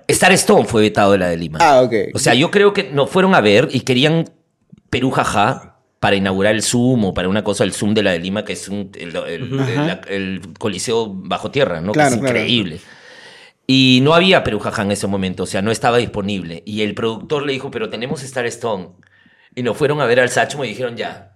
Star 0.08 0.32
Stone 0.32 0.64
fue 0.64 0.80
vetado 0.82 1.12
de 1.12 1.18
la 1.18 1.28
de 1.28 1.36
Lima. 1.36 1.58
ah, 1.60 1.82
ok. 1.82 1.92
O 2.14 2.18
sea, 2.18 2.32
yo 2.34 2.50
creo 2.50 2.72
que 2.72 2.84
nos 2.90 3.10
fueron 3.10 3.34
a 3.34 3.40
ver 3.42 3.68
y 3.70 3.80
querían 3.80 4.24
Perú 4.88 5.10
Jaja 5.10 5.69
para 6.00 6.16
inaugurar 6.16 6.54
el 6.54 6.62
Zoom 6.62 7.04
o 7.04 7.14
para 7.14 7.28
una 7.28 7.44
cosa, 7.44 7.62
el 7.62 7.72
Zoom 7.72 7.92
de 7.94 8.02
la 8.02 8.12
de 8.12 8.18
Lima, 8.18 8.44
que 8.44 8.54
es 8.54 8.68
un- 8.68 8.90
el, 8.94 10.40
coliseo 10.58 11.08
bajo 11.14 11.50
tierra, 11.50 11.80
¿no? 11.82 11.92
Claro, 11.92 12.10
que 12.10 12.14
es 12.16 12.20
claro. 12.22 12.38
increíble. 12.38 12.80
Y 13.66 14.00
no 14.02 14.14
había 14.14 14.42
Perú 14.42 14.58
Jaja 14.58 14.82
en 14.82 14.90
ese 14.90 15.06
momento, 15.06 15.44
o 15.44 15.46
sea, 15.46 15.62
no 15.62 15.70
estaba 15.70 15.98
disponible. 15.98 16.62
Y 16.66 16.82
el 16.82 16.94
productor 16.94 17.46
le 17.46 17.52
dijo, 17.52 17.70
pero 17.70 17.88
tenemos 17.90 18.22
Star 18.22 18.46
Stone. 18.46 18.88
Y 19.54 19.62
nos 19.62 19.76
fueron 19.76 20.00
a 20.00 20.06
ver 20.06 20.20
al 20.20 20.30
Sachmo 20.30 20.64
y 20.64 20.68
dijeron, 20.68 20.96
ya. 20.96 21.29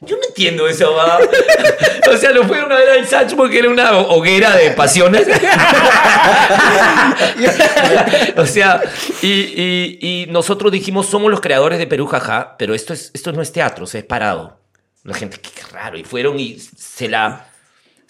Yo 0.00 0.16
no 0.16 0.22
entiendo 0.28 0.68
eso, 0.68 0.94
va. 0.94 1.18
o 2.12 2.16
sea, 2.16 2.30
nos 2.32 2.46
fueron 2.46 2.70
a 2.72 2.76
ver 2.76 2.90
al 2.90 3.06
Sachmo, 3.08 3.48
que 3.48 3.58
era 3.58 3.68
una 3.68 3.98
hoguera 3.98 4.54
de 4.56 4.70
pasiones. 4.70 5.26
o 8.36 8.46
sea, 8.46 8.80
y, 9.22 9.28
y- 9.28 9.98
y 10.00 10.26
nosotros 10.30 10.72
dijimos, 10.72 11.06
somos 11.08 11.30
los 11.30 11.40
creadores 11.40 11.78
de 11.78 11.86
Perú, 11.86 12.06
jaja, 12.06 12.56
pero 12.58 12.74
esto, 12.74 12.92
es, 12.92 13.10
esto 13.14 13.32
no 13.32 13.42
es 13.42 13.52
teatro, 13.52 13.84
o 13.84 13.86
sea, 13.86 14.00
es 14.00 14.06
parado. 14.06 14.60
La 15.04 15.14
gente, 15.14 15.38
qué 15.40 15.50
raro. 15.72 15.96
Y 15.98 16.04
fueron 16.04 16.38
y 16.38 16.58
se 16.58 17.08
la... 17.08 17.46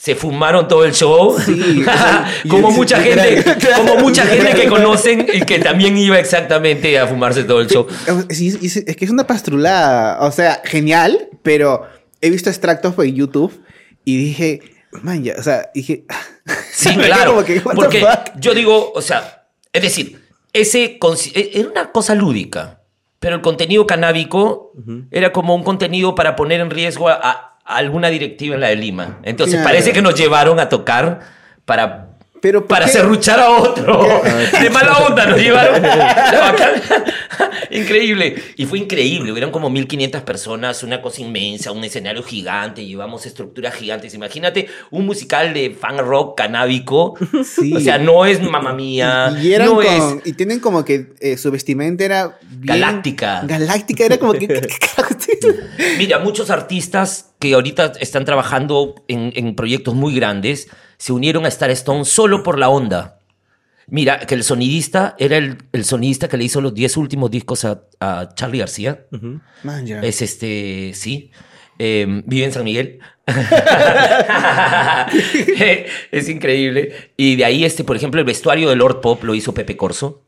Se 0.00 0.14
fumaron 0.14 0.68
todo 0.68 0.84
el 0.84 0.92
show. 0.94 1.36
Sí, 1.44 1.84
como 2.48 2.70
mucha 2.70 3.00
gente, 3.00 3.44
como 3.76 3.96
mucha 3.96 4.24
gente 4.26 4.54
que 4.54 4.68
conocen 4.68 5.26
y 5.34 5.40
que 5.40 5.58
también 5.58 5.98
iba 5.98 6.18
exactamente 6.20 6.96
a 6.98 7.08
fumarse 7.08 7.42
todo 7.42 7.60
el 7.60 7.66
show. 7.66 7.84
Sí, 8.30 8.56
es, 8.62 8.76
es 8.76 8.96
que 8.96 9.04
es 9.04 9.10
una 9.10 9.26
pastrulada. 9.26 10.20
O 10.24 10.30
sea, 10.30 10.62
genial, 10.64 11.28
pero 11.42 11.86
he 12.20 12.30
visto 12.30 12.48
extractos 12.48 12.94
por 12.94 13.06
YouTube 13.06 13.60
y 14.04 14.16
dije, 14.16 14.60
man, 15.02 15.24
ya, 15.24 15.34
o 15.38 15.42
sea, 15.42 15.68
dije. 15.74 16.04
Sí, 16.72 16.94
claro. 16.94 17.44
que, 17.44 17.60
porque 17.60 18.06
yo 18.36 18.54
digo, 18.54 18.92
o 18.94 19.02
sea, 19.02 19.48
es 19.72 19.82
decir, 19.82 20.22
ese 20.52 20.98
e- 21.34 21.50
era 21.54 21.68
una 21.68 21.90
cosa 21.92 22.14
lúdica, 22.14 22.80
pero 23.18 23.34
el 23.34 23.42
contenido 23.42 23.86
canábico 23.86 24.72
era 25.10 25.32
como 25.32 25.54
un 25.56 25.62
contenido 25.64 26.14
para 26.14 26.36
poner 26.36 26.60
en 26.60 26.70
riesgo 26.70 27.08
a, 27.08 27.14
a 27.14 27.57
alguna 27.68 28.08
directiva 28.08 28.54
en 28.54 28.60
la 28.62 28.68
de 28.68 28.76
Lima. 28.76 29.20
Entonces 29.22 29.56
Claro. 29.56 29.68
parece 29.68 29.92
que 29.92 30.02
nos 30.02 30.14
llevaron 30.14 30.58
a 30.58 30.68
tocar 30.68 31.20
para 31.64 32.06
Pero 32.40 32.60
¿por 32.60 32.68
para 32.68 32.86
qué? 32.86 32.92
serruchar 32.92 33.38
a 33.40 33.50
otro. 33.50 34.22
De 34.62 34.70
mala 34.70 34.96
onda 34.98 35.26
nos 35.26 35.38
llevaron. 35.40 35.82
Increíble. 37.70 38.34
Y 38.56 38.64
fue 38.66 38.78
increíble. 38.78 39.30
Hubieron 39.32 39.50
como 39.50 39.68
1500 39.70 40.22
personas, 40.22 40.82
una 40.82 41.02
cosa 41.02 41.20
inmensa, 41.20 41.72
un 41.72 41.84
escenario 41.84 42.22
gigante. 42.22 42.84
Llevamos 42.86 43.26
estructuras 43.26 43.74
gigantes. 43.74 44.14
Imagínate 44.14 44.68
un 44.90 45.04
musical 45.06 45.52
de 45.52 45.76
fan 45.78 45.98
rock 45.98 46.36
canábico. 46.38 47.14
Sí. 47.44 47.74
O 47.74 47.80
sea, 47.80 47.98
no 47.98 48.24
es 48.24 48.40
mamá 48.40 48.72
mía. 48.72 49.36
Y, 49.42 49.52
eran 49.52 49.68
no 49.68 49.74
con- 49.76 49.84
es. 49.86 50.02
y 50.26 50.32
tienen 50.32 50.60
como 50.60 50.84
que 50.84 51.12
eh, 51.20 51.36
su 51.36 51.50
vestimenta 51.50 52.04
era 52.04 52.38
bien- 52.42 52.66
Galáctica. 52.80 53.42
Galáctica, 53.44 54.04
era 54.06 54.18
como 54.18 54.32
que. 54.32 54.48
Mira, 55.98 56.18
muchos 56.20 56.50
artistas 56.50 57.27
que 57.38 57.54
ahorita 57.54 57.92
están 58.00 58.24
trabajando 58.24 59.04
en, 59.08 59.32
en 59.36 59.54
proyectos 59.54 59.94
muy 59.94 60.14
grandes 60.14 60.68
se 60.98 61.12
unieron 61.12 61.44
a 61.44 61.48
Star 61.48 61.70
Stone 61.70 62.04
solo 62.04 62.42
por 62.42 62.58
la 62.58 62.68
onda. 62.68 63.20
Mira, 63.86 64.20
que 64.20 64.34
el 64.34 64.44
sonidista 64.44 65.14
era 65.18 65.38
el, 65.38 65.58
el 65.72 65.84
sonidista 65.84 66.28
que 66.28 66.36
le 66.36 66.44
hizo 66.44 66.60
los 66.60 66.74
10 66.74 66.96
últimos 66.98 67.30
discos 67.30 67.64
a, 67.64 67.84
a 68.00 68.28
Charlie 68.34 68.58
García. 68.58 69.06
Man. 69.62 70.04
Es 70.04 70.20
este, 70.20 70.92
sí. 70.94 71.30
Eh, 71.78 72.22
vive 72.26 72.44
en 72.44 72.52
San 72.52 72.64
Miguel. 72.64 72.98
es 76.10 76.28
increíble. 76.28 77.12
Y 77.16 77.36
de 77.36 77.44
ahí, 77.44 77.64
este, 77.64 77.84
por 77.84 77.96
ejemplo, 77.96 78.20
el 78.20 78.26
vestuario 78.26 78.68
de 78.68 78.76
Lord 78.76 79.00
Pop 79.00 79.24
lo 79.24 79.34
hizo 79.34 79.54
Pepe 79.54 79.76
Corso, 79.76 80.22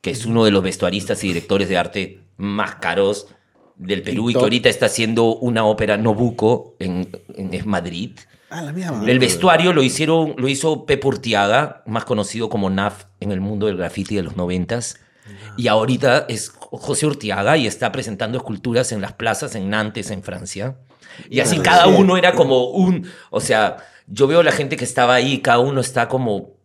que 0.00 0.10
es 0.10 0.26
uno 0.26 0.44
de 0.44 0.50
los 0.50 0.64
vestuaristas 0.64 1.22
y 1.22 1.28
directores 1.28 1.68
de 1.68 1.76
arte 1.76 2.20
más 2.38 2.76
caros 2.76 3.28
del 3.76 4.02
Perú 4.02 4.30
y, 4.30 4.34
que 4.34 4.40
ahorita 4.40 4.68
está 4.68 4.86
haciendo 4.86 5.36
una 5.36 5.64
ópera 5.64 5.96
Nobuco 5.96 6.76
en, 6.78 7.08
en 7.36 7.68
Madrid. 7.68 8.12
Ah, 8.48 8.62
la 8.62 8.72
mía, 8.72 8.92
El 9.06 9.18
vestuario 9.18 9.72
lo 9.72 9.82
hicieron, 9.82 10.34
lo 10.38 10.48
hizo 10.48 10.86
Pepe 10.86 11.06
Urtiaga, 11.06 11.82
más 11.86 12.04
conocido 12.04 12.48
como 12.48 12.70
Naf 12.70 13.04
en 13.20 13.32
el 13.32 13.40
mundo 13.40 13.66
del 13.66 13.76
graffiti 13.76 14.14
de 14.14 14.22
los 14.22 14.36
noventas. 14.36 15.00
Y 15.56 15.66
ahorita 15.66 16.26
es 16.28 16.50
José 16.50 17.06
Urtiaga 17.06 17.56
y 17.56 17.66
está 17.66 17.90
presentando 17.90 18.38
esculturas 18.38 18.92
en 18.92 19.00
las 19.00 19.12
plazas 19.12 19.56
en 19.56 19.70
Nantes, 19.70 20.12
en 20.12 20.22
Francia. 20.22 20.76
Y 21.28 21.40
así 21.40 21.58
cada 21.58 21.88
uno 21.88 22.16
era 22.16 22.34
como 22.34 22.68
un, 22.68 23.08
o 23.30 23.40
sea, 23.40 23.78
yo 24.06 24.28
veo 24.28 24.42
la 24.42 24.52
gente 24.52 24.76
que 24.76 24.84
estaba 24.84 25.14
ahí, 25.14 25.40
cada 25.40 25.58
uno 25.58 25.80
está 25.80 26.08
como 26.08 26.55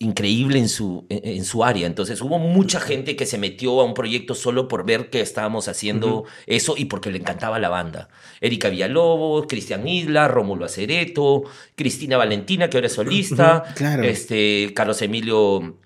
increíble 0.00 0.58
en 0.58 0.68
su, 0.68 1.06
en, 1.08 1.38
en 1.38 1.44
su 1.44 1.64
área. 1.64 1.86
Entonces 1.86 2.20
hubo 2.22 2.38
mucha 2.38 2.78
gente 2.80 3.16
que 3.16 3.26
se 3.26 3.38
metió 3.38 3.80
a 3.80 3.84
un 3.84 3.94
proyecto 3.94 4.34
solo 4.34 4.68
por 4.68 4.86
ver 4.86 5.10
que 5.10 5.20
estábamos 5.20 5.66
haciendo 5.68 6.24
eso 6.46 6.74
y 6.76 6.84
porque 6.84 7.10
le 7.10 7.18
encantaba 7.18 7.58
la 7.58 7.68
banda. 7.68 8.08
Erika 8.40 8.68
Villalobos, 8.68 9.46
Cristian 9.48 9.88
Isla, 9.88 10.28
Rómulo 10.28 10.66
Acereto, 10.66 11.42
Cristina 11.74 12.16
Valentina, 12.16 12.70
que 12.70 12.76
ahora 12.76 12.86
es 12.86 12.92
solista, 12.92 13.64
claro. 13.74 14.04
este, 14.04 14.72
Carlos 14.74 15.02
Emilio... 15.02 15.78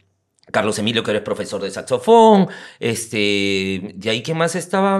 Carlos 0.52 0.78
Emilio, 0.78 1.02
que 1.02 1.10
eres 1.10 1.22
profesor 1.22 1.60
de 1.60 1.70
saxofón. 1.72 2.46
Este, 2.78 3.92
de 3.96 4.10
ahí, 4.10 4.22
¿quién 4.22 4.38
más 4.38 4.54
estaba? 4.54 4.98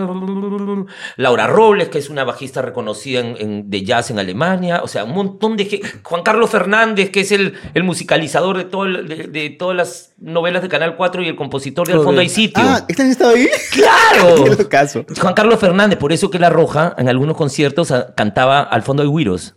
Laura 1.17 1.47
Robles, 1.47 1.89
que 1.89 1.99
es 1.99 2.11
una 2.11 2.25
bajista 2.25 2.63
reconocida 2.63 3.21
en- 3.21 3.37
en- 3.39 3.71
de 3.71 3.85
jazz 3.85 4.11
en 4.11 4.19
Alemania. 4.19 4.81
O 4.83 4.89
sea, 4.89 5.05
un 5.05 5.13
montón 5.15 5.57
de 5.57 5.67
gente. 5.67 5.89
Juan 6.03 6.23
Carlos 6.23 6.51
Fernández, 6.51 7.11
que 7.11 7.21
es 7.21 7.31
el, 7.33 7.55
el 7.75 7.85
musicalizador 7.85 8.57
de, 8.59 8.65
todo 8.65 8.85
el- 8.85 9.07
de, 9.07 9.29
de 9.29 9.51
todas 9.51 9.77
las 9.77 10.15
novelas 10.19 10.63
de 10.63 10.69
Canal 10.69 10.97
4 10.97 11.23
y 11.23 11.29
el 11.29 11.37
compositor 11.37 11.87
de 11.87 11.95
Al 11.95 12.03
fondo 12.03 12.21
hay 12.21 12.29
sitio. 12.29 12.63
Ah, 12.67 12.85
¿este 12.89 13.03
han 13.03 13.11
estado 13.11 13.35
ahí? 13.35 13.49
¡Claro! 13.73 14.45
Qué 14.57 14.69
caso. 14.69 15.05
Juan 15.21 15.35
Carlos 15.35 15.61
Fernández, 15.61 15.99
por 15.99 16.13
eso 16.13 16.31
que 16.31 16.39
La 16.39 16.51
Roja 16.51 16.95
en 16.99 17.09
algunos 17.09 17.37
conciertos 17.37 17.93
cantaba 18.17 18.61
Al 18.63 18.83
fondo 18.83 19.03
hay 19.03 19.09
Wiros. 19.09 19.55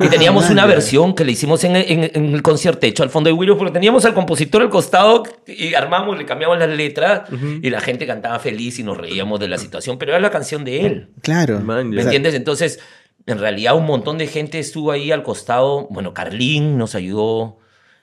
Y 0.00 0.08
teníamos 0.08 0.46
Ah, 0.48 0.52
una 0.52 0.66
versión 0.66 1.14
que 1.14 1.24
le 1.24 1.32
hicimos 1.32 1.62
en, 1.64 1.76
en- 1.76 2.10
en 2.14 2.34
el 2.34 2.42
concierto 2.42 2.86
hecho 2.86 3.02
al 3.02 3.10
fondo 3.10 3.28
de 3.28 3.34
Wiros, 3.34 3.58
porque 3.58 3.72
teníamos 3.72 4.04
al 4.04 4.14
compositor 4.14 4.62
al 4.62 4.70
costado 4.70 5.24
y 5.46 5.74
armamos, 5.74 6.16
le 6.16 6.24
cambiamos 6.24 6.58
las 6.58 6.70
letras 6.70 7.28
y 7.62 7.68
la 7.68 7.80
gente 7.80 8.06
cantaba 8.06 8.38
feliz 8.38 8.78
y 8.78 8.82
nos 8.82 8.96
reíamos 8.96 9.38
de 9.40 9.48
la 9.48 9.58
situación, 9.58 9.98
pero 9.98 10.12
era 10.12 10.20
la 10.20 10.30
canción 10.30 10.64
de 10.64 10.86
él. 10.86 11.08
Claro. 11.22 11.60
Man, 11.60 11.90
¿Me 11.90 12.02
entiendes? 12.02 12.34
Entonces, 12.34 12.80
en 13.26 13.38
realidad 13.38 13.76
un 13.76 13.84
montón 13.84 14.16
de 14.16 14.26
gente 14.26 14.58
estuvo 14.58 14.90
ahí 14.90 15.12
al 15.12 15.22
costado. 15.22 15.86
Bueno, 15.90 16.14
Carlín 16.14 16.78
nos 16.78 16.94
ayudó. 16.94 17.58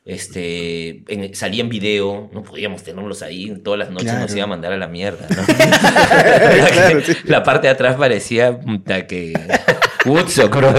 Este, 0.06 1.02
en- 1.12 1.34
salía 1.34 1.62
en 1.62 1.70
video, 1.70 2.30
no 2.32 2.44
podíamos 2.44 2.84
tenerlos 2.84 3.24
ahí, 3.24 3.52
todas 3.63 3.80
las 3.80 3.89
noches 3.89 4.06
Claro. 4.12 4.20
nos 4.22 4.36
iba 4.36 4.44
a 4.44 4.48
mandar 4.48 4.72
a 4.72 4.78
la 4.78 4.88
mierda, 4.88 5.26
¿no? 5.30 5.44
Claro, 6.74 7.02
sí. 7.04 7.13
La 7.26 7.41
parte 7.41 7.65
de 7.68 7.74
atrás 7.74 7.96
parecía 7.98 8.60
que 9.08 9.34
Woodstock, 10.06 10.56
bro. 10.56 10.72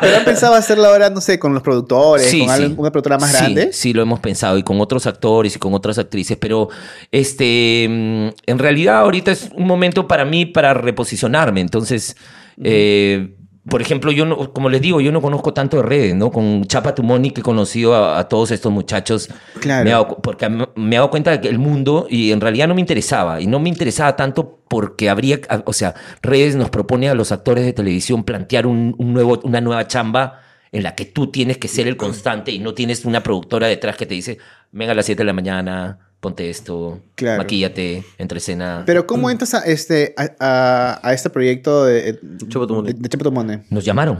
Pero 0.00 0.16
han 0.16 0.24
pensado 0.24 0.54
hacerla 0.54 0.88
ahora, 0.90 1.10
no 1.10 1.20
sé, 1.20 1.40
con 1.40 1.52
los 1.54 1.62
productores, 1.64 2.32
con 2.32 2.48
alguien- 2.50 2.76
una 2.78 2.92
productora 2.92 3.18
más 3.18 3.32
Sí, 3.32 3.36
grande. 3.38 3.72
Sí, 3.72 3.92
lo 3.92 4.00
hemos 4.02 4.20
pensado 4.20 4.56
y 4.58 4.62
con 4.62 4.80
otros 4.80 5.08
actores 5.08 5.56
y 5.56 5.58
con 5.58 5.74
otras 5.74 5.98
actrices, 5.98 6.38
pero 6.40 6.68
este, 7.10 7.88
mm, 7.90 8.28
en 8.46 8.58
realidad 8.60 8.98
ahorita 8.98 9.32
es 9.32 9.50
un 9.56 9.66
momento 9.66 10.06
para 10.06 10.24
mí 10.24 10.46
para 10.46 10.72
reposicionarme. 10.72 11.60
Entonces, 11.60 12.16
eh, 12.62 13.30
por 13.68 13.82
ejemplo, 13.82 14.10
yo 14.10 14.24
no, 14.24 14.52
como 14.52 14.68
les 14.70 14.80
digo, 14.80 15.00
yo 15.00 15.12
no 15.12 15.20
conozco 15.20 15.52
tanto 15.52 15.76
de 15.76 15.82
redes, 15.82 16.14
¿no? 16.14 16.30
Con 16.30 16.64
Chapa 16.64 16.94
Tumoni 16.94 17.30
que 17.30 17.40
he 17.40 17.44
conocido 17.44 17.94
a, 17.94 18.18
a 18.18 18.28
todos 18.28 18.50
estos 18.50 18.72
muchachos, 18.72 19.28
Claro. 19.60 19.84
me 19.84 20.06
cu- 20.14 20.22
porque 20.22 20.48
me 20.48 20.66
me 20.74 20.96
he 20.96 20.98
dado 20.98 21.10
cuenta 21.10 21.30
de 21.30 21.40
que 21.42 21.48
el 21.48 21.58
mundo, 21.58 22.06
y 22.08 22.32
en 22.32 22.40
realidad 22.40 22.68
no 22.68 22.74
me 22.74 22.80
interesaba, 22.80 23.40
y 23.40 23.46
no 23.46 23.60
me 23.60 23.68
interesaba 23.68 24.16
tanto 24.16 24.60
porque 24.68 25.10
habría, 25.10 25.40
o 25.66 25.72
sea, 25.72 25.94
redes 26.22 26.56
nos 26.56 26.70
propone 26.70 27.08
a 27.10 27.14
los 27.14 27.32
actores 27.32 27.64
de 27.64 27.72
televisión 27.72 28.24
plantear 28.24 28.66
un, 28.66 28.94
un 28.98 29.12
nuevo, 29.12 29.40
una 29.44 29.60
nueva 29.60 29.86
chamba 29.86 30.40
en 30.72 30.82
la 30.84 30.94
que 30.94 31.04
tú 31.04 31.26
tienes 31.26 31.58
que 31.58 31.66
ser 31.68 31.86
el 31.88 31.96
constante 31.96 32.52
y 32.52 32.60
no 32.60 32.74
tienes 32.74 33.04
una 33.04 33.22
productora 33.22 33.66
detrás 33.66 33.96
que 33.96 34.06
te 34.06 34.14
dice, 34.14 34.38
venga 34.72 34.92
a 34.92 34.94
las 34.94 35.04
7 35.06 35.20
de 35.22 35.26
la 35.26 35.32
mañana, 35.32 35.98
ponte 36.20 36.50
esto, 36.50 37.00
Claro. 37.14 37.38
maquíllate, 37.42 38.04
entre 38.18 38.38
escena. 38.38 38.82
Pero 38.86 39.06
¿cómo 39.06 39.30
entras 39.30 39.54
a 39.54 39.60
este, 39.64 40.14
a, 40.16 40.28
a- 40.38 41.00
a 41.08 41.12
este 41.14 41.30
proyecto 41.30 41.84
de, 41.86 42.12
Tumone. 42.48 42.92
de? 42.92 43.64
Nos 43.70 43.84
llamaron. 43.84 44.18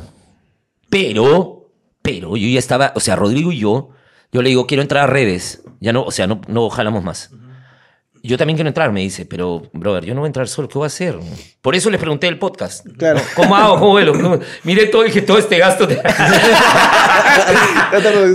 Pero, 0.89 1.71
pero 2.03 2.37
yo 2.37 2.49
ya 2.49 2.59
estaba, 2.59 2.93
o 2.97 3.01
sea, 3.01 3.17
Rodrigo 3.17 3.53
y 3.53 3.59
yo, 3.61 3.91
yo 4.33 4.43
le 4.43 4.49
digo, 4.49 4.67
quiero 4.67 4.83
entrar 4.83 5.05
a 5.05 5.07
redes. 5.07 5.63
Ya 5.81 5.93
no, 5.93 6.03
o 6.05 6.11
sea, 6.11 6.27
no, 6.27 6.41
no 6.49 6.69
jalamos 6.71 7.05
más. 7.05 7.31
Yo 8.23 8.37
también 8.37 8.57
quiero 8.57 8.69
entrar, 8.69 8.93
me 8.93 9.01
dice, 9.01 9.25
pero, 9.25 9.63
brother, 9.73 10.05
yo 10.05 10.15
no 10.15 10.21
voy 10.21 10.27
a 10.27 10.29
entrar 10.29 10.47
solo, 10.47 10.69
¿qué 10.69 10.75
voy 10.79 10.85
a 10.85 10.89
hacer? 10.89 11.19
Por 11.63 11.75
eso 11.75 11.89
les 11.91 11.99
pregunté 12.01 12.29
el 12.29 12.39
podcast. 12.39 12.87
Claro. 12.99 13.21
¿Cómo 13.35 13.57
hago? 13.57 13.79
¿Cómo 13.79 13.91
vuelo? 13.93 14.13
¿Cómo- 14.13 14.39
Mire 14.65 14.87
todo, 14.87 15.03
dije, 15.05 15.23
todo 15.23 15.39
este 15.39 15.57
gasto. 15.59 15.89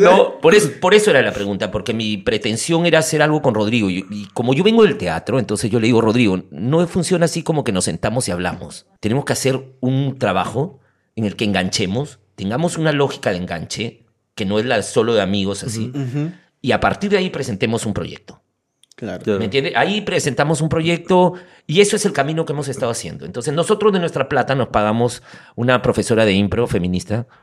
No, 0.01 0.39
por 0.39 0.55
eso, 0.55 0.69
por 0.81 0.93
eso 0.93 1.11
era 1.11 1.21
la 1.21 1.31
pregunta, 1.31 1.71
porque 1.71 1.93
mi 1.93 2.17
pretensión 2.17 2.85
era 2.85 2.99
hacer 2.99 3.21
algo 3.21 3.41
con 3.41 3.53
Rodrigo. 3.53 3.89
Y, 3.89 4.05
y 4.09 4.25
como 4.33 4.53
yo 4.53 4.63
vengo 4.63 4.83
del 4.83 4.97
teatro, 4.97 5.39
entonces 5.39 5.69
yo 5.71 5.79
le 5.79 5.87
digo, 5.87 6.01
Rodrigo, 6.01 6.43
no 6.51 6.85
funciona 6.87 7.25
así 7.25 7.43
como 7.43 7.63
que 7.63 7.71
nos 7.71 7.85
sentamos 7.85 8.27
y 8.27 8.31
hablamos. 8.31 8.85
Tenemos 8.99 9.25
que 9.25 9.33
hacer 9.33 9.75
un 9.79 10.17
trabajo 10.17 10.79
en 11.15 11.25
el 11.25 11.35
que 11.35 11.45
enganchemos, 11.45 12.19
tengamos 12.35 12.77
una 12.77 12.91
lógica 12.91 13.31
de 13.31 13.37
enganche, 13.37 14.03
que 14.35 14.45
no 14.45 14.59
es 14.59 14.65
la 14.65 14.81
solo 14.83 15.13
de 15.13 15.21
amigos 15.21 15.63
así, 15.63 15.91
y 16.61 16.71
a 16.73 16.79
partir 16.79 17.09
de 17.09 17.17
ahí 17.17 17.29
presentemos 17.29 17.85
un 17.85 17.93
proyecto. 17.93 18.41
Claro. 18.95 19.39
¿Me 19.39 19.45
entiendes? 19.45 19.73
Ahí 19.75 20.01
presentamos 20.01 20.61
un 20.61 20.69
proyecto 20.69 21.33
y 21.67 21.81
eso 21.81 21.97
es 21.97 22.05
el 22.05 22.13
camino 22.13 22.45
que 22.45 22.53
hemos 22.53 22.69
estado 22.69 22.91
haciendo. 22.91 23.25
Entonces, 23.25 23.53
nosotros 23.53 23.91
de 23.91 23.99
nuestra 23.99 24.29
plata 24.29 24.55
nos 24.55 24.69
pagamos 24.69 25.21
una 25.55 25.81
profesora 25.81 26.23
de 26.25 26.33
impro 26.33 26.65
feminista. 26.67 27.27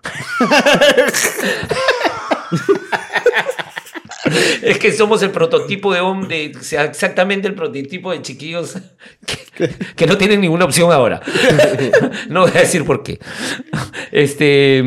Es 4.62 4.78
que 4.78 4.92
somos 4.92 5.22
el 5.22 5.30
prototipo 5.30 5.92
de 5.92 6.00
hombre, 6.00 6.52
o 6.58 6.62
sea, 6.62 6.84
exactamente 6.84 7.48
el 7.48 7.54
prototipo 7.54 8.12
de 8.12 8.22
chiquillos 8.22 8.76
que, 9.56 9.68
que 9.68 10.06
no 10.06 10.16
tienen 10.16 10.40
ninguna 10.40 10.64
opción 10.64 10.92
ahora. 10.92 11.20
No 12.28 12.42
voy 12.42 12.50
a 12.54 12.60
decir 12.60 12.84
por 12.84 13.02
qué. 13.02 13.18
Este, 14.12 14.78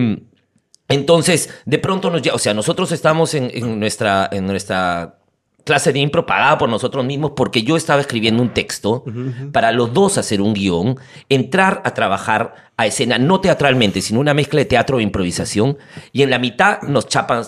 entonces, 0.88 1.50
de 1.66 1.80
pronto 1.80 2.10
nos, 2.10 2.26
o 2.28 2.40
sea, 2.40 2.54
nosotros 2.54 2.92
estamos 2.92 3.34
en, 3.34 3.52
en 3.54 3.80
nuestra, 3.80 4.30
en 4.32 4.46
nuestra 4.46 5.20
clase 5.66 5.92
de 5.92 6.00
impro 6.00 6.26
pagada 6.26 6.58
por 6.58 6.70
nosotros 6.70 7.04
mismos 7.04 7.32
porque 7.36 7.64
yo 7.64 7.76
estaba 7.76 8.00
escribiendo 8.00 8.42
un 8.42 8.54
texto 8.54 9.04
para 9.52 9.72
los 9.74 9.94
dos 9.94 10.18
hacer 10.18 10.42
un 10.42 10.54
guion, 10.54 10.98
entrar 11.28 11.82
a 11.84 11.94
trabajar 11.94 12.72
a 12.78 12.86
escena, 12.86 13.18
no 13.18 13.42
teatralmente, 13.42 14.02
sino 14.02 14.20
una 14.22 14.34
mezcla 14.34 14.60
de 14.60 14.66
teatro 14.66 15.00
e 15.00 15.04
improvisación, 15.04 15.78
y 16.14 16.22
en 16.22 16.30
la 16.30 16.40
mitad 16.40 16.82
nos 16.84 17.08
chapan, 17.08 17.44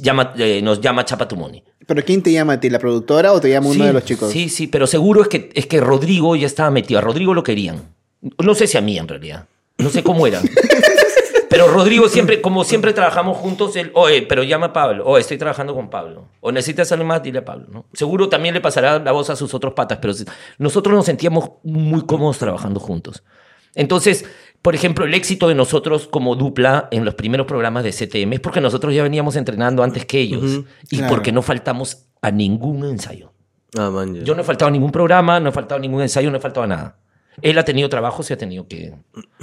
llama, 0.00 0.32
eh, 0.38 0.60
nos 0.62 0.80
llama 0.80 1.04
Chapa 1.04 1.28
Tumoni. 1.28 1.62
¿Pero 1.86 2.02
quién 2.04 2.22
te 2.22 2.32
llama 2.32 2.54
a 2.54 2.60
ti? 2.60 2.68
¿La 2.70 2.78
productora 2.80 3.32
o 3.32 3.40
te 3.40 3.50
llama 3.50 3.66
uno 3.68 3.74
Sí, 3.74 3.86
de 3.86 3.92
los 3.92 4.04
chicos? 4.04 4.32
Sí, 4.32 4.48
sí, 4.48 4.66
pero 4.66 4.86
seguro 4.86 5.22
es 5.22 5.28
que, 5.28 5.50
es 5.54 5.66
que 5.66 5.80
Rodrigo 5.80 6.34
ya 6.34 6.46
estaba 6.46 6.70
metido. 6.70 6.98
A 6.98 7.02
Rodrigo 7.02 7.32
lo 7.32 7.44
querían. 7.44 7.82
No 8.42 8.54
sé 8.56 8.66
si 8.66 8.76
a 8.76 8.80
mí 8.80 8.98
en 8.98 9.06
realidad. 9.06 9.46
No 9.78 9.88
sé 9.90 10.02
cómo 10.02 10.26
era. 10.26 10.40
Pero 11.48 11.68
Rodrigo 11.68 12.08
siempre, 12.08 12.40
como 12.40 12.64
siempre 12.64 12.92
trabajamos 12.92 13.36
juntos, 13.36 13.76
él, 13.76 13.90
oye, 13.94 14.22
pero 14.22 14.42
llama 14.42 14.66
a 14.66 14.72
Pablo, 14.72 15.04
o 15.06 15.16
estoy 15.18 15.38
trabajando 15.38 15.74
con 15.74 15.90
Pablo, 15.90 16.28
o 16.40 16.50
necesitas 16.52 16.90
algo 16.92 17.04
más, 17.04 17.22
dile 17.22 17.38
a 17.40 17.44
Pablo, 17.44 17.66
¿no? 17.70 17.86
Seguro 17.92 18.28
también 18.28 18.54
le 18.54 18.60
pasará 18.60 18.98
la 18.98 19.12
voz 19.12 19.30
a 19.30 19.36
sus 19.36 19.54
otros 19.54 19.74
patas, 19.74 19.98
pero 20.00 20.12
nosotros 20.58 20.94
nos 20.94 21.06
sentíamos 21.06 21.50
muy 21.62 22.04
cómodos 22.04 22.38
trabajando 22.38 22.80
juntos. 22.80 23.22
Entonces, 23.74 24.24
por 24.62 24.74
ejemplo, 24.74 25.04
el 25.04 25.14
éxito 25.14 25.48
de 25.48 25.54
nosotros 25.54 26.08
como 26.08 26.34
dupla 26.34 26.88
en 26.90 27.04
los 27.04 27.14
primeros 27.14 27.46
programas 27.46 27.84
de 27.84 27.92
CTM 27.92 28.32
es 28.34 28.40
porque 28.40 28.60
nosotros 28.60 28.92
ya 28.94 29.02
veníamos 29.02 29.36
entrenando 29.36 29.82
antes 29.82 30.04
que 30.06 30.18
ellos 30.18 30.62
y 30.90 30.96
Claro. 30.98 31.14
porque 31.14 31.30
no 31.30 31.42
faltamos 31.42 32.06
a 32.22 32.30
ningún 32.30 32.84
ensayo. 32.84 33.32
Ah, 33.78 33.90
man. 33.90 34.24
Yo 34.24 34.34
no 34.34 34.40
he 34.40 34.44
faltado 34.44 34.68
a 34.68 34.72
ningún 34.72 34.90
programa, 34.90 35.38
no 35.38 35.50
he 35.50 35.52
faltado 35.52 35.76
a 35.78 35.80
ningún 35.82 36.00
ensayo, 36.02 36.30
no 36.30 36.38
he 36.38 36.40
faltado 36.40 36.64
a 36.64 36.66
nada. 36.66 36.96
Él 37.42 37.58
ha 37.58 37.64
tenido 37.64 37.88
trabajo, 37.88 38.22
se 38.22 38.32
ha 38.34 38.38
tenido 38.38 38.66
que... 38.66 38.94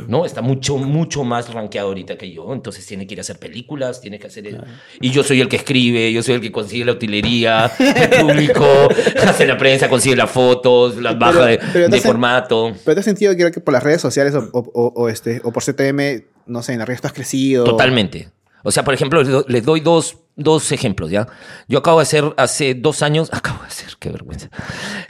¿No? 0.08 0.26
Está 0.26 0.42
mucho, 0.42 0.78
mucho 0.78 1.24
más 1.24 1.54
rankeado 1.54 1.90
ahorita 1.90 2.18
que 2.18 2.32
yo. 2.32 2.52
Entonces 2.54 2.86
tiene 2.86 3.06
que 3.06 3.14
ir 3.14 3.20
a 3.20 3.22
hacer 3.22 3.38
películas, 3.40 4.02
tiene 4.02 4.18
que 4.20 4.28
hacer... 4.28 4.48
el- 4.48 4.64
Y 5.00 5.12
yo 5.12 5.24
soy 5.24 5.42
el 5.42 5.48
que 5.50 5.58
escribe, 5.58 6.12
yo 6.12 6.24
soy 6.24 6.36
el 6.36 6.42
que 6.42 6.52
consigue 6.52 6.86
la 6.86 6.94
utilería, 6.94 7.72
el 7.80 8.10
público, 8.26 8.66
hace 9.28 9.46
la 9.46 9.58
prensa, 9.58 9.90
consigue 9.90 10.16
las 10.16 10.30
fotos, 10.32 10.98
las 10.98 11.18
baja 11.20 11.46
de, 11.46 11.60
pero 11.72 11.88
de 11.90 12.02
formato. 12.02 12.74
¿Pero 12.84 12.96
te 12.96 13.00
has 13.00 13.06
sentido 13.06 13.34
creo 13.36 13.52
que 13.52 13.60
por 13.60 13.74
las 13.74 13.84
redes 13.84 14.02
sociales 14.02 14.34
o, 14.36 14.50
o- 14.54 14.72
o- 14.74 14.94
o 15.04 15.10
este, 15.10 15.42
o 15.44 15.52
por 15.52 15.64
CTM, 15.64 16.24
no 16.48 16.64
sé, 16.64 16.74
en 16.74 16.80
las 16.80 16.88
redes 16.88 17.02
tú 17.02 17.08
has 17.08 17.14
crecido? 17.14 17.64
Totalmente. 17.66 18.30
O 18.64 18.72
sea, 18.72 18.84
por 18.84 18.94
ejemplo, 18.94 19.22
les 19.48 19.64
doy 19.66 19.82
dos 19.82 20.18
dos 20.36 20.72
ejemplos, 20.72 21.12
¿ya? 21.12 21.28
Yo 21.68 21.78
acabo 21.80 22.00
de 22.00 22.04
hacer 22.04 22.34
hace 22.38 22.74
dos 22.74 23.04
años, 23.04 23.30
acabo 23.34 23.62
de 23.62 23.68
hacer, 23.68 23.90
qué 24.00 24.10
vergüenza. 24.10 24.50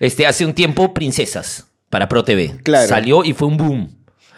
Este, 0.02 0.28
hace 0.28 0.46
un 0.46 0.54
tiempo, 0.54 0.94
Princesas, 0.94 1.68
para 1.94 2.10
Pro 2.10 2.24
TV. 2.24 2.56
Claro. 2.64 2.88
Salió 2.88 3.24
y 3.24 3.34
fue 3.34 3.48
un 3.48 3.56
boom. 3.56 3.96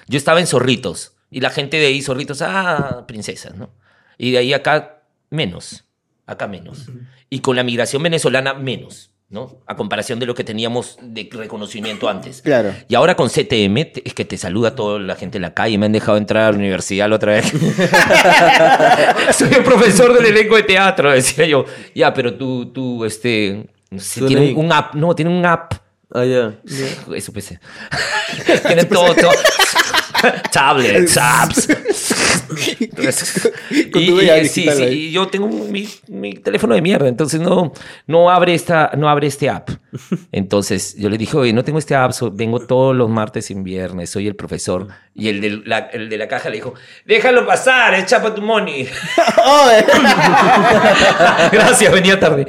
Yo 0.09 0.17
estaba 0.17 0.41
en 0.41 0.45
Zorritos. 0.45 1.13
Y 1.31 1.39
la 1.39 1.49
gente 1.49 1.77
de 1.77 1.85
ahí, 1.85 2.01
Zorritos, 2.01 2.41
ah, 2.41 3.05
Princesas, 3.07 3.55
¿no? 3.55 3.69
Y 4.17 4.31
de 4.31 4.39
ahí 4.39 4.53
acá, 4.53 5.03
menos. 5.29 5.85
Acá 6.25 6.49
menos. 6.49 6.91
Y 7.29 7.39
con 7.39 7.55
la 7.55 7.63
migración 7.63 8.03
venezolana, 8.03 8.55
menos, 8.55 9.11
¿no? 9.29 9.61
A 9.67 9.77
comparación 9.77 10.19
de 10.19 10.25
lo 10.25 10.35
que 10.35 10.43
teníamos 10.43 10.97
de 11.01 11.29
reconocimiento 11.31 12.09
antes. 12.09 12.41
Claro. 12.41 12.73
Y 12.89 12.95
ahora 12.95 13.15
con 13.15 13.29
CTM 13.29 13.77
es 14.03 14.13
que 14.13 14.25
te 14.25 14.37
saluda 14.37 14.75
toda 14.75 14.99
la 14.99 15.15
gente 15.15 15.37
en 15.37 15.43
la 15.43 15.53
calle. 15.53 15.77
Me 15.77 15.85
han 15.85 15.93
dejado 15.93 16.17
entrar 16.17 16.43
a 16.43 16.51
la 16.51 16.57
universidad 16.57 17.07
la 17.07 17.15
otra 17.15 17.31
vez. 17.35 17.45
Soy 19.31 19.47
el 19.53 19.63
profesor 19.63 20.13
del 20.13 20.25
elenco 20.25 20.57
de 20.57 20.63
teatro, 20.63 21.09
decía 21.09 21.45
yo. 21.45 21.63
Ya, 21.93 22.13
pero 22.13 22.33
tú, 22.33 22.73
tú, 22.73 23.05
este... 23.05 23.65
no 23.91 23.99
sé, 24.01 24.19
Suena 24.19 24.27
tiene 24.27 24.47
ahí. 24.47 24.53
un 24.57 24.73
app. 24.73 24.93
No, 24.93 25.15
tiene 25.15 25.31
un 25.31 25.45
app. 25.45 25.84
Ah, 26.11 26.23
ya. 26.23 26.59
Eso 27.15 27.33
pensé. 27.33 27.59
Tiene 28.67 28.85
todo, 28.85 29.13
todo. 29.15 29.31
Tablets, 30.51 31.17
apps. 31.17 31.67
Y, 33.71 34.11
y, 34.11 34.45
sí, 34.47 34.63
sí, 34.63 34.69
ahí. 34.69 34.93
y 34.93 35.11
yo 35.11 35.27
tengo 35.27 35.47
mi, 35.47 35.87
mi 36.07 36.33
teléfono 36.33 36.75
de 36.75 36.81
mierda, 36.81 37.07
entonces 37.07 37.41
no, 37.41 37.73
no, 38.07 38.29
abre 38.29 38.53
esta, 38.53 38.91
no 38.97 39.09
abre 39.09 39.27
este 39.27 39.49
app. 39.49 39.69
Entonces 40.31 40.95
yo 40.97 41.09
le 41.09 41.17
dije, 41.17 41.35
oye, 41.35 41.53
no 41.53 41.63
tengo 41.63 41.79
este 41.79 41.95
app, 41.95 42.11
so- 42.11 42.31
vengo 42.31 42.59
todos 42.59 42.95
los 42.95 43.09
martes 43.09 43.49
y 43.51 43.55
viernes, 43.55 44.09
soy 44.09 44.27
el 44.27 44.35
profesor. 44.35 44.87
Y 45.13 45.29
el 45.29 45.41
de 45.41 45.61
la, 45.65 45.79
el 45.79 46.09
de 46.09 46.17
la 46.17 46.27
caja 46.27 46.49
le 46.49 46.57
dijo, 46.57 46.73
déjalo 47.05 47.45
pasar, 47.45 47.93
es 47.95 48.05
chapa 48.05 48.33
tu 48.33 48.41
money. 48.41 48.83
Gracias, 51.51 51.91
venía 51.91 52.19
tarde. 52.19 52.45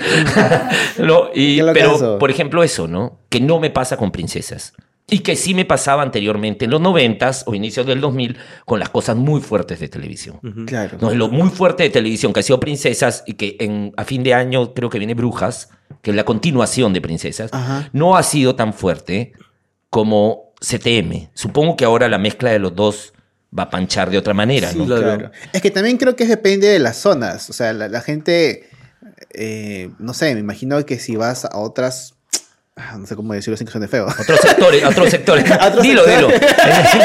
No, 0.99 1.31
y, 1.35 1.61
pero, 1.73 2.19
por 2.19 2.31
ejemplo, 2.31 2.63
eso, 2.63 2.87
¿no? 2.89 3.21
Que 3.29 3.41
no 3.41 3.59
me 3.59 3.71
pasa 3.71 3.97
con 3.97 4.11
princesas. 4.11 4.73
Y 5.09 5.21
que 5.21 5.37
sí 5.37 5.55
me 5.55 5.65
pasaba 5.65 6.03
anteriormente 6.03 6.65
en 6.65 6.73
los 6.73 6.81
noventas 6.81 7.45
o 7.47 7.55
inicios 7.55 7.87
del 7.87 8.01
2000 8.01 8.37
con 8.65 8.81
las 8.81 8.89
cosas 8.91 9.15
muy 9.17 9.41
fuertes 9.41 9.79
de 9.79 9.89
televisión. 9.89 10.41
Claro. 10.67 10.99
No, 11.01 11.11
lo 11.15 11.29
muy 11.29 11.51
fuerte 11.51 11.85
de 11.85 11.91
televisión 11.91 12.33
que 12.33 12.41
ha 12.41 12.43
sido 12.43 12.59
Princesas 12.59 13.23
y 13.25 13.35
que 13.35 13.57
en, 13.61 13.93
a 13.97 14.05
fin 14.05 14.25
de 14.25 14.35
año 14.35 14.75
creo 14.75 14.91
que 14.91 14.99
viene 14.99 15.15
Brujas, 15.15 15.69
que 16.03 16.11
es 16.11 16.17
la 16.17 16.25
continuación 16.25 16.93
de 16.93 17.01
Princesas, 17.01 17.51
Ajá. 17.53 17.89
no 17.93 18.17
ha 18.17 18.23
sido 18.25 18.57
tan 18.57 18.75
fuerte 18.75 19.33
como 19.91 20.53
CTM. 20.61 21.29
Supongo 21.35 21.77
que 21.77 21.85
ahora 21.85 22.09
la 22.09 22.19
mezcla 22.19 22.51
de 22.51 22.59
los 22.59 22.75
dos 22.75 23.13
va 23.57 23.65
a 23.65 23.71
panchar 23.71 24.11
de 24.11 24.19
otra 24.19 24.35
manera, 24.35 24.73
Sí, 24.73 24.79
¿no? 24.79 24.87
Claro. 24.87 25.31
Es 25.53 25.63
que 25.63 25.71
también 25.71 25.99
creo 25.99 26.17
que 26.17 26.27
depende 26.27 26.67
de 26.67 26.81
las 26.81 26.97
zonas. 26.97 27.49
O 27.49 27.53
sea, 27.53 27.73
la, 27.73 27.87
la 27.89 28.01
gente, 28.01 28.69
eh, 29.33 29.91
no 30.01 30.15
sé, 30.15 30.35
me 30.35 30.41
imagino 30.41 30.85
que 30.85 30.99
si 30.99 31.15
vas 31.15 31.45
a 31.45 31.57
otras, 31.59 32.16
no 32.99 33.07
sé 33.07 33.17
cómo 33.17 33.33
decirlo 33.33 33.57
sin 33.57 33.67
que 33.67 33.71
suene 33.73 33.89
feo. 33.89 34.07
Otros 34.07 34.39
sectores, 34.41 34.85
otros 34.85 35.09
sectores. 35.11 35.45
Dilo, 35.83 36.05
dilo. 36.05 36.29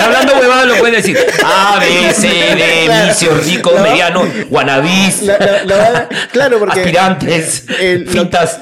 Hablando 0.01 0.33
huevada 0.37 0.65
lo 0.65 0.75
puedes 0.75 0.97
decir. 0.97 1.17
A, 1.45 1.79
B, 1.79 2.13
C, 2.13 2.27
D, 2.27 2.81
Claro. 2.85 3.07
vicio, 3.07 3.37
rico, 3.37 3.71
No. 3.75 3.81
mediano, 3.83 4.23
guanabis, 4.49 5.21
La- 5.23 5.37
la- 5.39 5.63
la- 5.91 6.09
claro, 6.31 6.59
porque 6.59 6.81
aspirantes, 6.81 7.65
el- 7.79 8.03
lo- 8.03 8.11
fintas. 8.11 8.59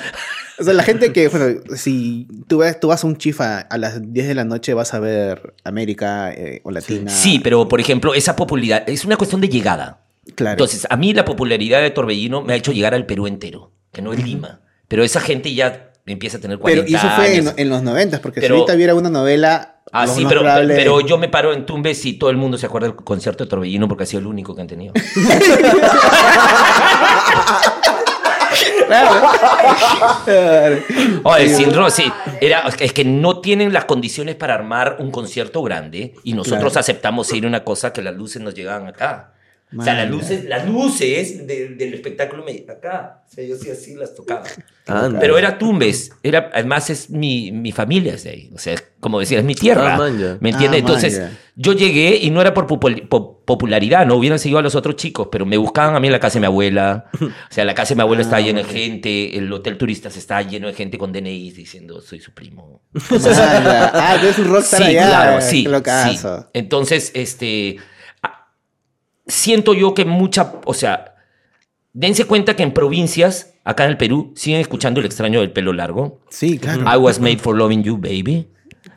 O 0.59 0.63
sea, 0.63 0.73
la 0.73 0.83
gente 0.83 1.11
que, 1.11 1.29
bueno, 1.29 1.61
si 1.75 2.27
tú, 2.47 2.59
ves, 2.59 2.79
tú 2.79 2.89
vas 2.89 3.03
a 3.03 3.07
un 3.07 3.17
chifa 3.17 3.59
a 3.59 3.77
las 3.77 4.13
10 4.13 4.27
de 4.27 4.35
la 4.35 4.43
noche, 4.43 4.73
vas 4.75 4.93
a 4.93 4.99
ver 4.99 5.53
América 5.63 6.31
eh, 6.33 6.59
o 6.63 6.69
Latina. 6.71 7.09
Sí, 7.09 7.39
pero 7.39 7.67
por 7.67 7.79
ejemplo, 7.79 8.13
esa 8.13 8.35
popularidad 8.35 8.83
es 8.87 9.03
una 9.05 9.15
cuestión 9.17 9.41
de 9.41 9.49
llegada. 9.49 10.01
claro. 10.35 10.51
Entonces, 10.53 10.85
a 10.89 10.95
mí 10.97 11.13
la 11.13 11.25
popularidad 11.25 11.81
de 11.81 11.89
Torbellino 11.89 12.41
me 12.43 12.53
ha 12.53 12.55
hecho 12.57 12.71
llegar 12.73 12.93
al 12.93 13.05
Perú 13.07 13.25
entero, 13.25 13.71
que 13.93 14.01
no 14.03 14.13
es 14.13 14.21
Lima. 14.23 14.59
Pero 14.89 15.03
esa 15.03 15.21
gente 15.21 15.53
ya 15.53 15.88
empieza 16.13 16.37
a 16.37 16.41
tener 16.41 16.57
40 16.59 16.85
pero 16.85 16.97
eso 16.97 17.09
fue 17.15 17.33
en, 17.35 17.41
años. 17.41 17.53
en 17.57 17.69
los 17.69 17.81
90, 17.83 18.21
porque 18.21 18.41
Pero- 18.41 18.55
si 18.55 18.59
ahorita 18.61 18.75
hubiera 18.75 18.95
una 18.95 19.09
novela. 19.09 19.75
Ah, 19.91 20.05
sí, 20.05 20.23
pero, 20.29 20.41
probable- 20.41 20.75
pero 20.75 21.01
yo 21.01 21.17
me 21.17 21.29
paro 21.29 21.51
en 21.51 21.65
Tumbes 21.65 22.05
y 22.05 22.13
todo 22.13 22.29
el 22.29 22.37
mundo 22.37 22.59
se 22.59 22.67
acuerda 22.67 22.87
del 22.89 22.95
concierto 22.97 23.43
de 23.43 23.49
Torbellino 23.49 23.87
porque 23.87 24.03
ha 24.03 24.07
sido 24.07 24.19
el 24.19 24.27
único 24.27 24.53
que 24.55 24.61
han 24.61 24.67
tenido. 24.67 24.93
Oye, 31.23 31.49
sin 31.49 31.73
ro- 31.73 31.89
sí, 31.89 32.11
era, 32.41 32.63
es 32.79 32.93
que 32.93 33.05
no 33.05 33.39
tienen 33.39 33.73
las 33.73 33.85
condiciones 33.85 34.35
para 34.35 34.53
armar 34.55 34.97
un 34.99 35.11
concierto 35.11 35.61
grande 35.63 36.15
y 36.23 36.33
nosotros 36.33 36.71
Claro. 36.73 36.79
aceptamos 36.79 37.31
ir 37.33 37.45
a 37.45 37.47
una 37.47 37.63
cosa 37.63 37.93
que 37.93 38.01
las 38.01 38.15
luces 38.15 38.41
nos 38.41 38.53
llegaban 38.53 38.87
acá. 38.87 39.33
O 39.77 39.83
sea, 39.83 39.93
las 39.93 40.09
luces, 40.09 40.45
las 40.45 40.67
luces 40.67 41.45
de- 41.45 41.69
del 41.75 41.93
espectáculo 41.93 42.43
me 42.43 42.65
acá. 42.71 43.23
O 43.29 43.31
sea, 43.31 43.43
yo 43.45 43.55
sí 43.55 43.69
así 43.69 43.93
las 43.93 44.15
tocaba. 44.15 44.41
Anda. 44.87 45.19
Pero 45.19 45.37
era 45.37 45.59
Tumbes, 45.59 46.11
era, 46.23 46.49
además 46.51 46.89
es 46.89 47.11
mi, 47.11 47.51
mi 47.51 47.71
familia 47.71 48.15
es 48.15 48.23
de 48.23 48.31
ahí. 48.31 48.49
O 48.55 48.57
sea, 48.57 48.73
como 48.99 49.19
decía, 49.19 49.37
es 49.37 49.45
mi 49.45 49.53
tierra. 49.53 49.95
Ah. 50.01 50.37
¿Me 50.41 50.49
entiendes? 50.49 50.77
Ah, 50.77 50.77
Entonces, 50.79 51.21
yo 51.55 51.73
llegué 51.73 52.17
y 52.19 52.31
no 52.31 52.41
era 52.41 52.55
por 52.55 52.65
popul- 52.65 53.07
po- 53.07 53.43
popularidad, 53.45 54.07
no 54.07 54.15
hubieran 54.15 54.39
seguido 54.39 54.57
a 54.57 54.63
los 54.63 54.73
otros 54.73 54.95
chicos, 54.95 55.27
pero 55.31 55.45
me 55.45 55.57
buscaban 55.57 55.95
a 55.95 55.99
mí 55.99 56.07
en 56.07 56.13
la 56.13 56.19
casa 56.19 56.35
de 56.35 56.39
mi 56.39 56.45
abuela. 56.47 57.05
O 57.21 57.27
sea, 57.53 57.63
la 57.63 57.75
casa 57.75 57.89
de 57.89 57.95
mi 57.97 58.01
abuela 58.01 58.21
estaba 58.23 58.37
Ah, 58.37 58.45
llena 58.45 58.59
de 58.63 58.65
gente, 58.65 59.37
el 59.37 59.53
hotel 59.53 59.77
turistas 59.77 60.17
estaba 60.17 60.41
lleno 60.41 60.65
de 60.65 60.73
gente 60.73 60.97
con 60.97 61.11
DNI 61.13 61.51
diciendo, 61.51 62.01
soy 62.01 62.19
su 62.19 62.31
primo. 62.33 62.81
Ah, 63.11 63.91
ah, 63.93 64.17
tú 64.19 64.25
eres 64.25 64.39
un 64.39 64.45
rockstar 64.47 64.81
Sí, 64.81 64.87
allá. 64.87 65.07
claro, 65.07 65.41
sí. 65.41 65.63
Qué 65.63 65.69
locazo. 65.69 66.39
sí. 66.41 66.45
Entonces, 66.53 67.11
este. 67.13 67.77
Siento 69.29 69.73
yo 69.73 69.93
que 69.93 70.03
mucha. 70.05 70.55
O 70.65 70.73
sea, 70.73 71.15
dense 71.93 72.25
cuenta 72.25 72.55
que 72.55 72.63
en 72.63 72.73
provincias, 72.73 73.53
acá 73.63 73.85
en 73.85 73.91
el 73.91 73.97
Perú, 73.97 74.33
siguen 74.35 74.59
escuchando 74.59 74.99
el 74.99 75.05
extraño 75.05 75.39
del 75.39 75.51
pelo 75.51 75.71
largo. 75.71 76.19
Sí, 76.29 76.57
claro. 76.59 76.81
I 76.81 76.97
was 76.97 77.19
made 77.19 77.37
for 77.37 77.55
loving 77.55 77.83
you, 77.83 77.97
baby. 77.97 78.47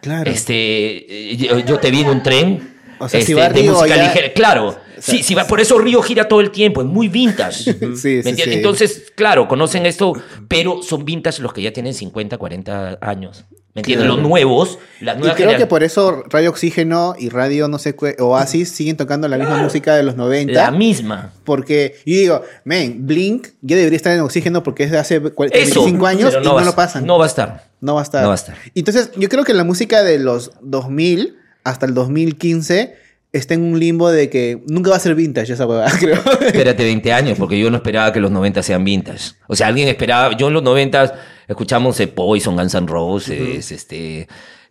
claro. 0.00 0.30
Este, 0.30 1.32
eh, 1.32 1.36
yo, 1.36 1.58
yo 1.60 1.78
te 1.78 1.90
vi 1.90 2.00
en 2.00 2.08
un 2.08 2.22
tren. 2.22 2.72
O 2.98 3.08
sea, 3.08 3.20
si 3.20 3.32
este, 3.32 3.34
va 3.34 3.48
de 3.48 3.62
Río 3.62 3.72
música 3.72 3.96
ya- 3.96 4.04
ligera. 4.08 4.32
Claro. 4.32 4.76
Sí, 4.98 5.24
sí 5.24 5.34
va, 5.34 5.44
por 5.48 5.60
eso 5.60 5.76
Río 5.78 6.00
gira 6.02 6.28
todo 6.28 6.40
el 6.40 6.50
tiempo, 6.52 6.80
es 6.82 6.86
muy 6.86 7.08
vintage. 7.08 7.72
Sí, 7.74 7.86
¿Me 7.86 7.96
sí, 7.96 8.08
entiendes? 8.28 8.44
sí. 8.44 8.52
Entonces, 8.52 9.12
claro, 9.16 9.48
conocen 9.48 9.84
esto, 9.86 10.12
pero 10.46 10.82
son 10.82 11.04
vintage 11.04 11.42
los 11.42 11.52
que 11.52 11.60
ya 11.62 11.72
tienen 11.72 11.92
50, 11.94 12.38
40 12.38 12.98
años. 13.00 13.44
¿Me 13.74 13.80
entiendes? 13.80 14.04
Claro. 14.06 14.20
Los 14.20 14.28
nuevos, 14.28 14.78
las 15.00 15.16
Y 15.18 15.30
creo 15.30 15.56
que 15.56 15.66
por 15.66 15.82
eso 15.82 16.24
Radio 16.28 16.50
Oxígeno 16.50 17.14
y 17.18 17.30
Radio 17.30 17.68
no 17.68 17.78
sé 17.78 17.96
Oasis 18.18 18.68
siguen 18.68 18.98
tocando 18.98 19.28
la 19.28 19.38
misma 19.38 19.62
música 19.62 19.94
de 19.96 20.02
los 20.02 20.14
90. 20.16 20.52
La 20.52 20.70
misma. 20.70 21.32
Porque 21.44 21.96
yo 22.04 22.14
digo, 22.14 22.42
men, 22.64 23.06
Blink 23.06 23.48
ya 23.62 23.76
debería 23.76 23.96
estar 23.96 24.12
en 24.12 24.20
Oxígeno 24.20 24.62
porque 24.62 24.84
es 24.84 24.90
de 24.90 24.98
hace 24.98 25.22
cua- 25.22 25.48
Eso. 25.52 25.80
25 25.84 26.06
años 26.06 26.34
y 26.38 26.44
no 26.44 26.54
va 26.54 26.64
lo 26.64 26.74
pasan. 26.74 27.06
No 27.06 27.18
va 27.18 27.24
a 27.24 27.28
estar. 27.28 27.64
No 27.80 27.94
va 27.94 28.00
a 28.00 28.04
estar. 28.04 28.20
No 28.22 28.28
va 28.28 28.34
a 28.34 28.36
estar. 28.36 28.56
Entonces, 28.74 29.10
yo 29.16 29.28
creo 29.30 29.44
que 29.44 29.54
la 29.54 29.64
música 29.64 30.02
de 30.02 30.18
los 30.18 30.50
2000 30.60 31.36
hasta 31.64 31.86
el 31.86 31.94
2015 31.94 32.94
está 33.32 33.54
en 33.54 33.62
un 33.62 33.78
limbo 33.80 34.10
de 34.10 34.28
que 34.28 34.62
nunca 34.68 34.90
va 34.90 34.96
a 34.96 35.00
ser 35.00 35.14
vintage 35.14 35.54
esa 35.54 35.66
huevada, 35.66 35.90
creo. 35.98 36.20
Espérate 36.42 36.84
20 36.84 37.10
años, 37.12 37.38
porque 37.38 37.58
yo 37.58 37.70
no 37.70 37.76
esperaba 37.78 38.12
que 38.12 38.20
los 38.20 38.30
90 38.30 38.62
sean 38.62 38.84
vintage. 38.84 39.32
O 39.46 39.56
sea, 39.56 39.68
alguien 39.68 39.88
esperaba. 39.88 40.36
Yo 40.36 40.48
en 40.48 40.52
los 40.54 40.62
90 40.62 41.14
escuchamos 41.48 41.98
eh, 42.00 42.08
Poison, 42.08 42.56
Guns 42.56 42.74
N' 42.74 42.86
Roses, 42.86 43.70
este, 43.72 44.28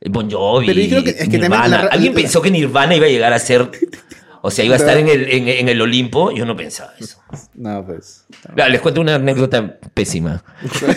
Bon 0.10 0.30
Jovi, 0.30 0.68
Pero 0.68 0.80
yo 0.82 0.90
creo 0.90 1.04
que- 1.04 1.10
es 1.12 1.16
que 1.18 1.24
también 1.38 1.52
Nirvana. 1.52 1.84
la- 1.84 1.90
alguien 1.90 2.14
pensó 2.14 2.42
que 2.42 2.52
Nirvana 2.52 2.96
iba 2.96 3.06
a 3.06 3.10
llegar 3.10 3.34
a 3.34 3.40
ser. 3.40 3.70
O 4.44 4.50
sea, 4.50 4.66
iba 4.66 4.74
a 4.74 4.78
estar 4.80 4.98
en 4.98 5.08
el, 5.08 5.30
en, 5.32 5.48
en 5.48 5.70
el 5.70 5.80
Olimpo. 5.82 6.32
Yo 6.32 6.46
no 6.48 6.56
pensaba 6.56 6.94
eso. 7.00 7.20
no, 7.54 7.86
pues. 7.86 8.26
Les 8.56 8.82
cuento 8.82 9.00
una 9.00 9.14
anécdota 9.16 9.78
pésima. 9.94 10.44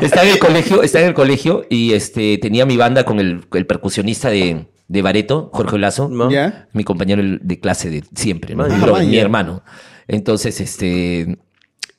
está 0.00 0.22
en 0.22 0.28
el 0.30 0.38
colegio, 0.38 0.82
está 0.82 1.00
en 1.00 1.08
el 1.08 1.14
colegio 1.14 1.66
y 1.68 1.92
este 1.92 2.38
tenía 2.38 2.66
mi 2.66 2.76
banda 2.76 3.04
con 3.04 3.20
el, 3.20 3.44
el 3.52 3.66
percusionista 3.66 4.30
de, 4.30 4.66
de 4.88 5.02
Bareto, 5.02 5.50
Jorge 5.52 5.76
Olazo, 5.76 6.08
¿No? 6.08 6.30
¿Ya? 6.30 6.68
mi 6.72 6.84
compañero 6.84 7.22
de 7.40 7.60
clase 7.60 7.90
de 7.90 8.04
siempre, 8.14 8.54
Ah, 8.58 9.00
mi 9.04 9.18
hermano. 9.18 9.62
Entonces, 10.08 10.60
este 10.60 11.38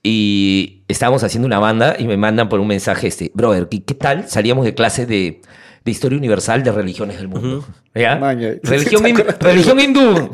y 0.04 0.84
estábamos 0.88 1.24
haciendo 1.24 1.46
una 1.46 1.60
banda 1.60 1.96
y 1.98 2.06
me 2.06 2.18
mandan 2.18 2.50
por 2.50 2.60
un 2.60 2.68
mensaje 2.68 3.08
este, 3.08 3.32
brother, 3.34 3.68
¿qué, 3.70 3.84
qué 3.84 3.94
tal? 3.94 4.28
Salíamos 4.28 4.66
de 4.66 4.74
clase 4.74 5.06
de, 5.06 5.42
de 5.86 5.92
historia 5.92 6.18
universal 6.18 6.64
de 6.64 6.72
religiones 6.72 7.18
del 7.18 7.28
mundo. 7.28 7.66
¿Ya? 7.94 8.16
Vaya. 8.16 8.56
Religión, 8.64 9.04
religión 9.40 9.80
hindú. 9.80 10.32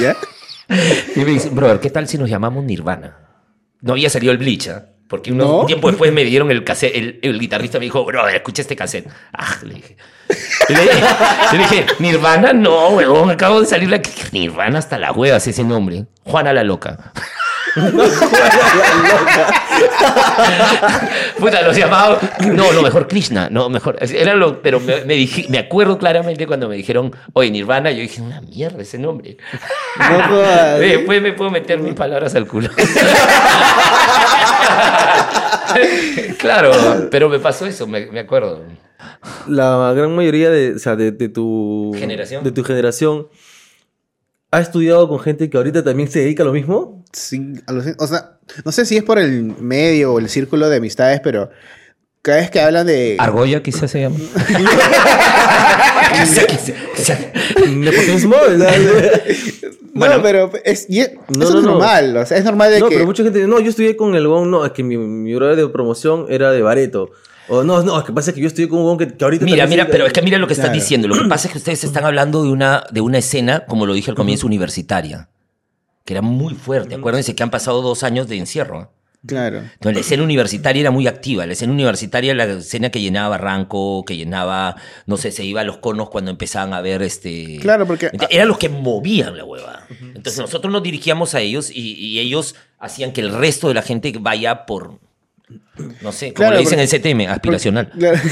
¿Ya? 0.00 0.16
Y 1.16 1.20
me 1.20 1.30
dice, 1.32 1.50
brother, 1.50 1.80
¿qué 1.80 1.90
tal 1.90 2.08
si 2.08 2.18
nos 2.18 2.28
llamamos 2.28 2.64
Nirvana? 2.64 3.16
No 3.80 3.92
había 3.92 4.10
salido 4.10 4.32
el 4.32 4.38
Bleach, 4.38 4.68
¿ah? 4.68 4.86
Porque 5.08 5.32
unos- 5.32 5.48
¿No? 5.48 5.60
un 5.62 5.66
tiempo 5.66 5.88
después 5.88 6.12
me 6.12 6.22
dieron 6.24 6.52
el 6.52 6.62
cassette, 6.62 6.94
el, 6.94 7.18
el 7.22 7.40
guitarrista 7.40 7.78
me 7.80 7.84
dijo, 7.86 8.04
brother, 8.04 8.36
escucha 8.36 8.62
este 8.62 8.76
cassette. 8.76 9.08
Ah, 9.32 9.56
le 9.64 9.74
dije. 9.74 9.96
Y 10.68 10.72
le, 10.72 10.84
le 10.84 11.58
dije, 11.58 11.86
Nirvana, 11.98 12.52
no, 12.52 12.90
weón, 12.90 13.28
acabo 13.30 13.60
de 13.60 13.66
salir 13.66 13.90
la... 13.90 14.00
Nirvana 14.30 14.78
hasta 14.78 14.98
la 14.98 15.10
hueva, 15.10 15.38
ese 15.38 15.64
nombre. 15.64 16.06
Juana 16.22 16.52
la 16.52 16.62
loca. 16.62 17.12
Puta, 21.38 21.62
los 21.62 21.76
llamaba. 21.76 22.18
No, 22.52 22.72
lo 22.72 22.82
mejor 22.82 23.06
Krishna. 23.08 23.48
No, 23.50 23.68
mejor. 23.68 23.96
Era 24.00 24.34
lo, 24.34 24.62
pero 24.62 24.80
me, 24.80 25.04
me, 25.04 25.14
dije- 25.14 25.46
me 25.48 25.58
acuerdo 25.58 25.98
claramente 25.98 26.46
cuando 26.46 26.68
me 26.68 26.76
dijeron, 26.76 27.14
oye, 27.32 27.50
Nirvana. 27.50 27.90
Yo 27.90 28.00
dije, 28.02 28.20
una 28.22 28.40
mierda 28.40 28.82
ese 28.82 28.98
nombre. 28.98 29.36
No. 29.98 30.36
Después 30.78 31.22
me 31.22 31.32
puedo 31.32 31.50
meter 31.50 31.78
mis 31.78 31.94
palabras 31.94 32.34
al 32.34 32.46
culo. 32.46 32.68
claro, 36.38 36.72
pero 37.10 37.28
me 37.28 37.38
pasó 37.38 37.66
eso, 37.66 37.86
me, 37.86 38.06
me 38.06 38.20
acuerdo. 38.20 38.62
La 39.48 39.92
gran 39.94 40.14
mayoría 40.14 40.50
de, 40.50 40.74
o 40.74 40.78
sea, 40.78 40.96
de, 40.96 41.12
de 41.12 41.28
tu 41.28 41.92
Generación. 41.98 42.44
De 42.44 42.52
tu 42.52 42.64
generación 42.64 43.28
ha 44.50 44.60
estudiado 44.60 45.08
con 45.08 45.20
gente 45.20 45.48
que 45.48 45.56
ahorita 45.56 45.82
también 45.84 46.10
se 46.10 46.20
dedica 46.20 46.42
a 46.42 46.46
lo 46.46 46.52
mismo. 46.52 46.89
Sí, 47.12 47.38
alucin- 47.66 47.96
o 47.98 48.06
sea, 48.06 48.38
no 48.64 48.72
sé 48.72 48.84
si 48.86 48.96
es 48.96 49.02
por 49.02 49.18
el 49.18 49.42
medio 49.60 50.14
o 50.14 50.18
el 50.18 50.28
círculo 50.28 50.68
de 50.68 50.76
amistades, 50.76 51.20
pero 51.22 51.50
cada 52.22 52.38
vez 52.38 52.50
que 52.50 52.60
hablan 52.60 52.86
de... 52.86 53.16
Argolla 53.18 53.62
quizás 53.62 53.90
se 53.90 54.00
llama. 54.02 54.16
Nepotismo. 57.68 58.36
No, 58.56 58.64
Bueno. 59.94 60.22
pero 60.22 60.50
es, 60.64 60.86
y 60.88 61.00
es- 61.00 61.12
No, 61.36 61.44
eso 61.44 61.52
no, 61.54 61.58
es 61.60 61.64
no. 61.64 61.70
normal, 61.72 62.16
o 62.16 62.26
sea, 62.26 62.38
es 62.38 62.44
normal 62.44 62.70
de 62.70 62.80
no, 62.80 62.88
que... 62.88 62.94
pero 62.96 63.06
mucha 63.06 63.22
gente 63.22 63.38
dice, 63.40 63.48
no, 63.50 63.60
yo 63.60 63.70
estudié 63.70 63.96
con 63.96 64.14
el 64.14 64.26
huevón, 64.26 64.50
no, 64.50 64.64
es 64.64 64.72
que 64.72 64.82
mi, 64.82 64.96
mi 64.96 65.34
horario 65.34 65.66
de 65.66 65.72
promoción 65.72 66.26
era 66.28 66.50
de 66.52 66.62
Bareto. 66.62 67.10
O 67.48 67.64
no, 67.64 67.82
no, 67.82 67.98
es 67.98 68.04
que 68.04 68.12
pasa 68.12 68.32
que 68.32 68.40
yo 68.40 68.46
estudié 68.46 68.68
con 68.68 68.78
un 68.78 68.96
que, 68.96 69.08
que 69.16 69.24
ahorita... 69.24 69.44
Mira, 69.44 69.66
mira, 69.66 69.88
pero 69.90 70.06
es 70.06 70.12
que 70.12 70.22
mira 70.22 70.38
lo 70.38 70.46
que 70.46 70.52
estás 70.52 70.66
Claro. 70.66 70.80
diciendo. 70.80 71.08
Lo 71.08 71.20
que 71.20 71.28
pasa 71.28 71.48
es 71.48 71.52
que 71.52 71.58
ustedes 71.58 71.82
están 71.82 72.04
hablando 72.04 72.44
de 72.44 72.50
una, 72.50 72.84
de 72.92 73.00
una 73.00 73.18
escena, 73.18 73.64
como 73.66 73.86
lo 73.86 73.94
dije 73.94 74.10
al 74.12 74.16
comienzo, 74.16 74.46
universitaria, 74.46 75.28
que 76.04 76.14
era 76.14 76.22
muy 76.22 76.54
fuerte. 76.54 76.94
Acuérdense 76.94 77.34
que 77.34 77.42
han 77.42 77.50
pasado 77.50 77.82
dos 77.82 78.02
años 78.02 78.28
de 78.28 78.36
encierro. 78.38 78.82
¿eh? 78.82 78.86
Claro. 79.26 79.58
Entonces, 79.58 79.94
la 79.94 80.00
escena 80.00 80.22
universitaria 80.22 80.80
era 80.80 80.90
muy 80.90 81.06
activa. 81.06 81.44
La 81.44 81.52
escena 81.52 81.72
universitaria 81.74 82.32
era 82.32 82.46
la 82.46 82.52
escena 82.54 82.88
que 82.90 83.02
llenaba 83.02 83.28
Barranco, 83.36 84.02
que 84.06 84.16
llenaba, 84.16 84.76
no 85.06 85.18
sé, 85.18 85.30
se 85.30 85.44
iba 85.44 85.60
a 85.60 85.64
los 85.64 85.76
conos 85.76 86.08
cuando 86.08 86.30
empezaban 86.30 86.72
a 86.72 86.80
ver 86.80 87.02
este. 87.02 87.58
Claro, 87.60 87.86
porque- 87.86 88.06
Entonces, 88.06 88.34
Eran 88.34 88.48
los 88.48 88.56
que 88.56 88.70
movían 88.70 89.36
la 89.36 89.44
hueva. 89.44 89.86
Entonces, 90.14 90.38
nosotros 90.38 90.72
nos 90.72 90.82
dirigíamos 90.82 91.34
a 91.34 91.40
ellos 91.40 91.70
y, 91.70 91.92
y 91.94 92.18
ellos 92.18 92.54
hacían 92.78 93.12
que 93.12 93.20
el 93.20 93.32
resto 93.34 93.68
de 93.68 93.74
la 93.74 93.82
gente 93.82 94.10
vaya 94.18 94.64
por. 94.64 94.98
No 96.02 96.12
sé, 96.12 96.26
como 96.34 96.48
Claro, 96.48 96.54
le 96.56 96.60
dicen 96.60 96.78
porque- 96.78 96.96
en 96.96 97.02
CTM, 97.26 97.32
aspiracional. 97.32 97.90
Claro. 97.98 98.18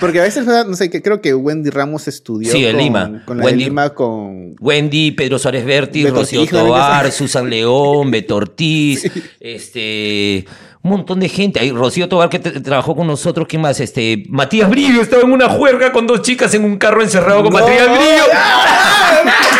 Porque 0.00 0.18
a 0.18 0.22
veces, 0.24 0.44
no 0.46 0.74
sé, 0.74 0.90
que 0.90 1.00
creo 1.00 1.20
que 1.20 1.32
Wendy 1.32 1.70
Ramos 1.70 2.08
estudió 2.08 2.50
Sí, 2.50 2.64
en 2.64 2.72
con, 2.72 2.82
Lima. 2.82 3.22
con 3.24 3.38
la 3.38 3.44
Wendy- 3.44 3.50
de 3.50 3.56
Lima 3.56 3.90
con... 3.90 4.56
Wendy, 4.58 5.12
Pedro 5.12 5.38
Suárez 5.38 5.64
Beto 5.64 6.10
Rocío. 6.10 6.44
Tobar, 6.46 7.12
Susan 7.12 7.48
León, 7.48 8.10
Beto 8.10 8.34
Ortiz, 8.36 9.08
este, 9.38 10.44
un 10.82 10.90
montón 10.90 11.20
de 11.20 11.28
gente. 11.28 11.60
Ahí, 11.60 11.70
Rocío 11.70 12.08
Tobar 12.08 12.28
que 12.30 12.40
trabajó 12.40 12.96
con 12.96 13.06
nosotros, 13.06 13.46
¿quién 13.48 13.62
más? 13.62 13.78
Este, 13.78 14.24
Matías 14.28 14.68
Brillo 14.68 15.02
estaba 15.02 15.22
en 15.22 15.30
una 15.32 15.48
juerga 15.48 15.92
con 15.92 16.06
dos 16.08 16.22
chicas 16.22 16.52
en 16.54 16.64
un 16.64 16.78
carro 16.78 17.00
encerrado 17.02 17.44
con 17.44 17.52
No. 17.52 17.60
Matías 17.60 17.86
Brillo. 17.86 18.24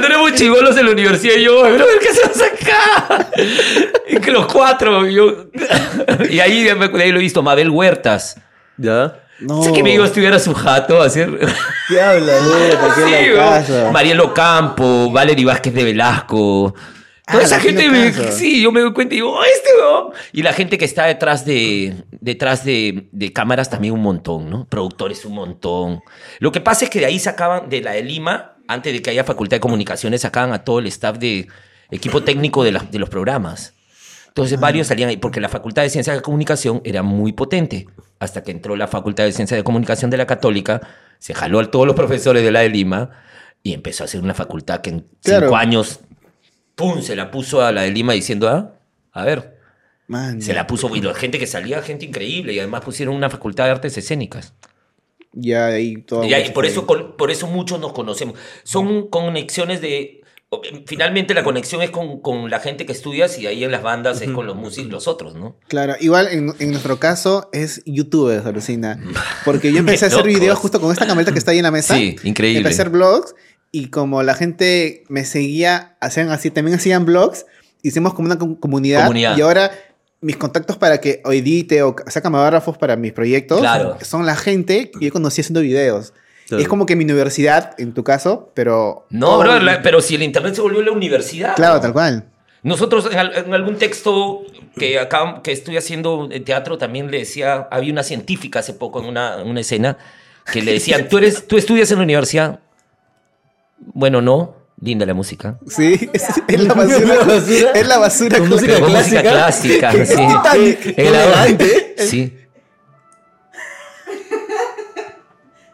Cuando 0.00 0.16
éramos 0.16 0.32
chivolos 0.34 0.76
en 0.78 0.86
la 0.86 0.92
universidad, 0.92 1.34
y 1.36 1.44
yo, 1.44 1.60
brother, 1.60 1.98
¿qué 2.00 2.08
hacemos 2.08 2.40
acá? 2.40 3.30
Y 4.08 4.16
que 4.18 4.30
los 4.30 4.46
cuatro, 4.46 5.06
y 5.06 5.14
yo. 5.14 5.46
Y 6.30 6.40
ahí, 6.40 6.62
de 6.64 6.70
ahí 7.02 7.12
lo 7.12 7.18
he 7.18 7.22
visto, 7.22 7.42
Mabel 7.42 7.68
Huertas. 7.68 8.40
¿Ya? 8.78 9.20
No. 9.40 9.62
Sé 9.62 9.72
que 9.72 9.82
me 9.82 9.92
iba 9.92 10.04
a 10.04 10.06
estudiar 10.06 10.32
a 10.32 10.38
su 10.38 10.54
jato 10.54 11.02
a 11.02 11.06
hacer. 11.06 11.38
¿Qué 11.88 12.00
hablas, 12.00 12.40
Sí. 13.66 13.72
Marielo 13.92 14.32
Campo, 14.32 15.10
Valery 15.12 15.44
Vázquez 15.44 15.74
de 15.74 15.84
Velasco. 15.84 16.74
Toda 17.26 17.42
Ah, 17.42 17.44
esa 17.46 17.56
la 17.56 17.62
gente, 17.62 17.88
me- 17.90 18.12
sí, 18.32 18.60
yo 18.62 18.72
me 18.72 18.80
doy 18.80 18.92
cuenta 18.92 19.14
y 19.14 19.18
digo, 19.18 19.32
"Oh, 19.38 19.44
este 19.44 19.68
weón". 19.78 20.12
Y 20.32 20.42
la 20.42 20.52
gente 20.52 20.76
que 20.78 20.84
está 20.84 21.04
detrás 21.04 21.44
de, 21.44 21.94
detrás 22.10 22.64
de, 22.64 23.06
de 23.12 23.32
cámaras 23.32 23.70
también 23.70 23.94
un 23.94 24.00
montón, 24.02 24.50
¿no? 24.50 24.66
Productores 24.66 25.24
un 25.24 25.34
montón. 25.34 26.02
Lo 26.40 26.50
que 26.50 26.60
pasa 26.60 26.84
es 26.86 26.90
que 26.90 26.98
de 26.98 27.06
ahí 27.06 27.18
sacaban, 27.20 27.68
de 27.68 27.82
la 27.82 27.92
de 27.92 28.02
Lima, 28.02 28.56
antes 28.72 28.92
de 28.92 29.02
que 29.02 29.10
haya 29.10 29.24
Facultad 29.24 29.56
de 29.56 29.60
Comunicaciones, 29.60 30.20
sacaban 30.22 30.52
a 30.52 30.64
todo 30.64 30.78
el 30.78 30.86
staff 30.86 31.18
de 31.18 31.48
equipo 31.90 32.22
técnico 32.22 32.62
de, 32.64 32.72
la- 32.72 32.80
de 32.90 32.98
los 32.98 33.08
programas. 33.08 33.74
Entonces 34.28 34.58
Ah. 34.58 34.60
varios 34.60 34.86
salían 34.86 35.08
ahí, 35.10 35.16
porque 35.16 35.40
la 35.40 35.48
Facultad 35.48 35.82
de 35.82 35.90
Ciencias 35.90 36.16
de 36.16 36.22
Comunicación 36.22 36.80
era 36.84 37.02
muy 37.02 37.32
potente. 37.32 37.86
Hasta 38.20 38.42
que 38.42 38.50
entró 38.52 38.76
la 38.76 38.86
Facultad 38.86 39.24
de 39.24 39.32
Ciencias 39.32 39.58
de 39.58 39.64
Comunicación 39.64 40.10
de 40.10 40.16
la 40.18 40.26
Católica, 40.26 40.80
se 41.18 41.34
jaló 41.34 41.58
a 41.60 41.70
todos 41.70 41.86
los 41.86 41.96
profesores 41.96 42.42
de 42.44 42.50
la 42.52 42.60
de 42.60 42.68
Lima 42.68 43.10
y 43.62 43.72
empezó 43.74 44.04
a 44.04 44.06
hacer 44.06 44.20
una 44.22 44.34
facultad 44.34 44.80
que 44.82 44.90
en 44.90 45.06
Claro. 45.22 45.46
cinco 45.46 45.56
años, 45.56 46.00
¡pum!, 46.76 47.02
se 47.02 47.16
la 47.16 47.30
puso 47.30 47.62
a 47.62 47.72
la 47.72 47.82
de 47.82 47.90
Lima 47.90 48.12
diciendo, 48.12 48.48
ah, 48.48 48.72
a 49.12 49.24
ver, 49.24 49.58
Man, 50.06 50.40
se 50.42 50.54
la 50.54 50.66
puso, 50.66 50.94
y 50.96 51.00
la 51.00 51.14
gente 51.14 51.38
que 51.38 51.46
salía, 51.46 51.82
gente 51.82 52.04
increíble, 52.06 52.52
y 52.52 52.58
además 52.58 52.80
pusieron 52.82 53.14
una 53.14 53.30
facultad 53.30 53.64
de 53.66 53.70
artes 53.72 53.96
escénicas. 53.98 54.54
Ya 55.32 55.66
ahí 55.66 55.96
todo. 56.02 56.24
Y 56.24 56.50
por, 56.50 56.66
eso, 56.66 56.86
con- 56.86 57.16
por 57.16 57.30
eso 57.30 57.46
muchos 57.46 57.78
nos 57.80 57.92
conocemos. 57.92 58.36
Son 58.64 59.08
conexiones 59.08 59.80
de... 59.80 60.16
Finalmente 60.86 61.32
la 61.32 61.44
conexión 61.44 61.80
es 61.80 61.90
con, 61.90 62.20
con 62.20 62.50
la 62.50 62.58
gente 62.58 62.84
que 62.84 62.90
estudias 62.90 63.38
y 63.38 63.46
ahí 63.46 63.62
en 63.62 63.70
las 63.70 63.84
bandas 63.84 64.20
es 64.20 64.30
con 64.30 64.46
los 64.46 64.56
músicos, 64.56 64.90
los 64.90 65.06
otros, 65.06 65.36
¿no? 65.36 65.56
Claro, 65.68 65.94
igual 66.00 66.26
en, 66.26 66.52
en 66.58 66.70
nuestro 66.72 66.98
caso 66.98 67.48
es 67.52 67.82
YouTube, 67.86 68.42
alucina. 68.44 69.00
Porque 69.44 69.70
yo 69.70 69.78
empecé 69.78 70.06
a 70.06 70.08
hacer 70.08 70.24
videos 70.24 70.58
justo 70.58 70.80
con 70.80 70.90
esta 70.90 71.06
camarita 71.06 71.30
que 71.32 71.38
está 71.38 71.52
ahí 71.52 71.58
en 71.58 71.62
la 71.62 71.70
mesa. 71.70 71.94
Sí, 71.94 72.16
increíble. 72.24 72.58
Empecé 72.58 72.80
a 72.80 72.84
hacer 72.86 72.92
vlogs 72.92 73.36
y 73.70 73.90
como 73.90 74.24
la 74.24 74.34
gente 74.34 75.04
me 75.08 75.24
seguía, 75.24 75.96
hacían 76.00 76.30
así, 76.30 76.50
también 76.50 76.76
hacían 76.78 77.06
vlogs, 77.06 77.46
hicimos 77.82 78.12
como 78.14 78.26
una 78.26 78.36
com- 78.40 78.56
comunidad, 78.56 79.02
Comunidad. 79.02 79.38
y 79.38 79.42
ahora 79.42 79.70
mis 80.22 80.36
contactos 80.36 80.76
para 80.76 81.00
que 81.00 81.22
o 81.24 81.32
edite 81.32 81.82
o 81.82 81.96
sea 82.08 82.20
camarógrafos 82.22 82.76
para 82.76 82.94
mis 82.96 83.12
proyectos 83.12 83.60
Claro. 83.60 83.96
son 84.02 84.26
la 84.26 84.36
gente 84.36 84.90
que 84.90 85.06
yo 85.06 85.12
conocí 85.12 85.40
haciendo 85.40 85.60
videos. 85.60 86.12
Claro. 86.46 86.62
Es 86.62 86.68
como 86.68 86.84
que 86.84 86.96
mi 86.96 87.04
universidad, 87.04 87.74
en 87.78 87.94
tu 87.94 88.02
caso, 88.02 88.50
pero... 88.54 89.06
No, 89.10 89.38
bro, 89.38 89.60
la- 89.60 89.82
pero 89.82 90.00
si 90.00 90.16
el 90.16 90.22
internet 90.24 90.54
se 90.56 90.60
volvió 90.60 90.82
la 90.82 90.90
universidad. 90.90 91.54
Claro, 91.54 91.76
¿no? 91.76 91.80
tal 91.80 91.92
cual. 91.92 92.24
Nosotros 92.62 93.08
en, 93.10 93.18
al- 93.18 93.32
en 93.36 93.54
algún 93.54 93.76
texto 93.76 94.42
que 94.76 94.98
acá 94.98 95.40
que 95.44 95.52
estoy 95.52 95.76
haciendo 95.76 96.28
en 96.30 96.44
teatro 96.44 96.76
también 96.76 97.10
le 97.10 97.18
decía, 97.20 97.68
había 97.70 97.92
una 97.92 98.02
científica 98.02 98.58
hace 98.58 98.74
poco 98.74 99.00
en 99.00 99.06
una, 99.06 99.40
en 99.40 99.48
una 99.48 99.60
escena 99.60 99.96
que 100.52 100.60
le 100.60 100.72
decían, 100.72 101.08
¿tú, 101.08 101.18
eres, 101.18 101.46
¿tú 101.46 101.56
estudias 101.56 101.90
en 101.92 101.98
la 101.98 102.04
universidad? 102.04 102.58
Bueno, 103.78 104.20
no. 104.20 104.56
Linda 104.80 105.04
la 105.04 105.14
música. 105.14 105.58
Sí, 105.68 106.10
es, 106.12 106.24
es 106.48 106.60
la 106.60 106.74
basura. 106.74 107.14
¿La 107.16 107.24
basura? 107.26 107.70
Es 107.74 107.88
la 107.88 107.98
basura. 107.98 108.38
Con 108.38 108.48
clásica. 108.48 108.80
música 108.88 109.22
clásica. 109.22 109.92
Es 109.92 110.08
sí. 110.08 110.14
Titanic. 110.16 110.98
Elegante. 110.98 111.94
Sí. 111.98 112.36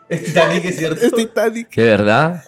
Es 0.09 0.25
Titanic, 0.25 0.65
es 0.65 0.77
cierto. 0.77 1.07
Es 1.07 1.13
Titanic. 1.13 1.75
¿De 1.75 1.85
verdad? 1.85 2.45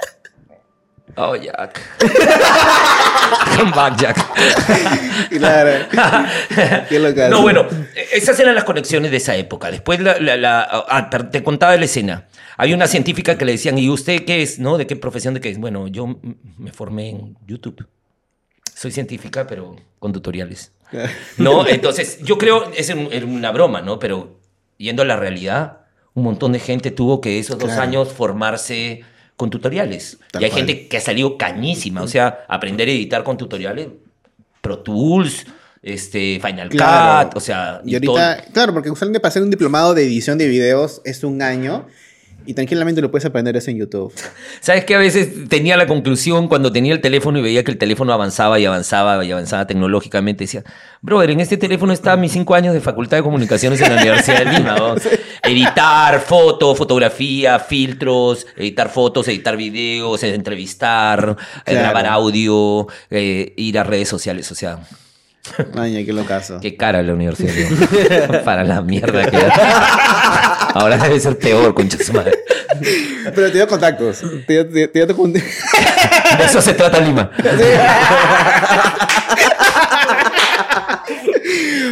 Oh, 1.21 1.35
Jack. 1.37 1.81
Come 3.57 3.73
back, 3.73 3.97
Jack. 3.99 4.17
Claro. 5.31 5.87
Qué 6.89 6.99
loca. 6.99 7.29
No, 7.29 7.43
bueno, 7.43 7.67
esas 8.13 8.39
eran 8.41 8.55
las 8.55 8.65
conexiones 8.65 9.11
de 9.11 9.17
esa 9.19 9.37
época. 9.37 9.71
Después 9.71 10.01
la, 10.01 10.19
la- 10.21 10.37
la- 10.37 10.67
ah, 10.89 11.11
te- 11.11 11.43
contaba 11.43 11.77
la 11.77 11.85
escena. 11.85 12.29
Había 12.57 12.75
una 12.77 12.87
científica 12.87 13.37
que 13.37 13.45
le 13.45 13.53
decían, 13.53 13.79
¿y 13.79 13.89
usted 13.91 14.25
qué 14.25 14.43
es? 14.43 14.59
¿No? 14.59 14.79
¿De 14.79 14.87
qué 14.87 14.97
profesión? 14.97 15.35
¿De 15.35 15.41
qué 15.41 15.51
es? 15.51 15.59
Bueno, 15.59 15.89
yo 15.89 16.19
me 16.57 16.73
formé 16.73 17.11
en 17.11 17.37
YouTube. 17.47 17.87
Soy 18.75 18.91
científica, 18.93 19.47
pero 19.47 19.77
con 19.99 20.13
tutoriales. 20.13 20.73
¿No? 21.37 21.67
Entonces, 21.67 22.21
yo 22.23 22.39
creo, 22.39 22.71
es 22.75 22.91
una 22.91 23.51
broma, 23.51 23.83
¿no? 23.83 23.99
Pero 23.99 24.41
yendo 24.79 25.03
a 25.03 25.07
la 25.07 25.17
realidad, 25.17 25.81
un 26.15 26.25
montón 26.25 26.53
de 26.53 26.61
gente 26.61 26.91
tuvo 26.91 27.21
que 27.21 27.39
esos 27.39 27.59
dos 27.59 27.73
años 27.73 28.13
formarse 28.13 29.03
con 29.39 29.49
tutoriales. 29.49 30.19
Tal 30.31 30.43
y 30.43 30.45
hay 30.45 30.51
cual. 30.51 30.67
gente 30.67 30.89
que 30.89 30.97
ha 30.99 31.01
salido 31.01 31.39
cañísima, 31.39 32.03
o 32.03 32.09
sea, 32.09 32.45
aprender 32.49 32.89
a 32.89 32.91
editar 32.93 33.25
con 33.25 33.39
tutoriales, 33.39 33.89
Pro 34.61 34.81
Tools, 34.81 35.47
este, 35.83 36.41
Final 36.45 36.69
Claro. 36.69 37.29
Cut, 37.31 37.37
o 37.39 37.41
sea, 37.41 37.81
Y 37.87 37.95
ahorita, 37.95 38.37
todo. 38.43 38.53
claro, 38.53 38.75
porque 38.75 38.91
usualmente 38.91 39.21
para 39.21 39.31
hacer 39.31 39.43
un 39.43 39.51
diplomado 39.51 39.95
de 39.95 40.03
edición 40.05 40.37
de 40.37 40.49
videos 40.49 41.01
es 41.05 41.25
un 41.25 41.41
año 41.41 41.87
y 42.49 42.55
tranquilamente 42.55 43.03
lo 43.03 43.11
puedes 43.11 43.27
aprender 43.27 43.55
eso 43.59 43.71
en 43.71 43.77
YouTube. 43.77 44.11
¿Sabes 44.61 44.87
que 44.87 44.95
a 44.95 44.99
veces 44.99 45.49
tenía 45.51 45.77
la 45.77 45.87
conclusión 45.87 46.49
cuando 46.49 46.73
tenía 46.73 46.95
el 46.95 47.01
teléfono 47.03 47.39
y 47.39 47.43
veía 47.43 47.63
que 47.63 47.71
el 47.71 47.77
teléfono 47.77 48.11
avanzaba 48.15 48.59
y 48.59 48.65
avanzaba 48.65 49.23
y 49.23 49.31
avanzaba 49.31 49.67
tecnológicamente? 49.67 50.45
Decía, 50.45 50.65
brother, 51.03 51.31
en 51.33 51.41
este 51.41 51.59
teléfono 51.59 51.93
están 51.93 52.21
mis 52.23 52.33
cinco 52.33 52.55
años 52.55 52.73
de 52.73 52.81
Facultad 52.81 53.19
de 53.19 53.23
Comunicaciones 53.23 53.81
en 53.83 53.95
la 53.95 54.01
Universidad 54.01 54.39
de 54.39 54.45
Lima. 54.47 54.77
¿no? 54.77 54.95
Editar 55.43 56.21
foto, 56.21 56.75
fotografía, 56.75 57.59
filtros, 57.59 58.47
editar 58.57 58.89
fotos, 58.89 59.29
editar 59.29 59.57
videos, 59.57 60.23
entrevistar, 60.23 61.37
eh, 61.39 61.63
Claro. 61.65 61.81
grabar 61.81 62.07
audio, 62.07 62.87
eh, 63.11 63.53
ir 63.57 63.79
a 63.79 63.85
redes 63.85 64.09
sociales. 64.09 64.51
O 64.51 64.55
sea, 64.55 64.79
Maña, 65.75 66.05
qué 66.05 66.13
locazo. 66.13 66.61
qué 66.61 66.77
cara 66.77 67.03
la 67.03 67.13
universidad. 67.15 68.43
Para 68.45 68.65
la 68.65 68.81
mierda 68.83 69.31
que. 69.31 69.39
Ahora 70.79 70.97
debe 71.03 71.19
ser 71.19 71.37
peor, 71.37 71.75
concha 71.75 71.99
su 71.99 72.13
madre. 72.13 72.39
Pero 73.35 73.51
te 73.51 73.67
contactos. 73.67 74.23
Te, 74.47 74.65
te, 74.65 74.87
te, 74.87 75.07
De 75.07 75.43
eso 76.45 76.63
se 76.63 76.75
trata 76.75 77.01
Lima. 77.01 77.33
Sí. 77.37 77.49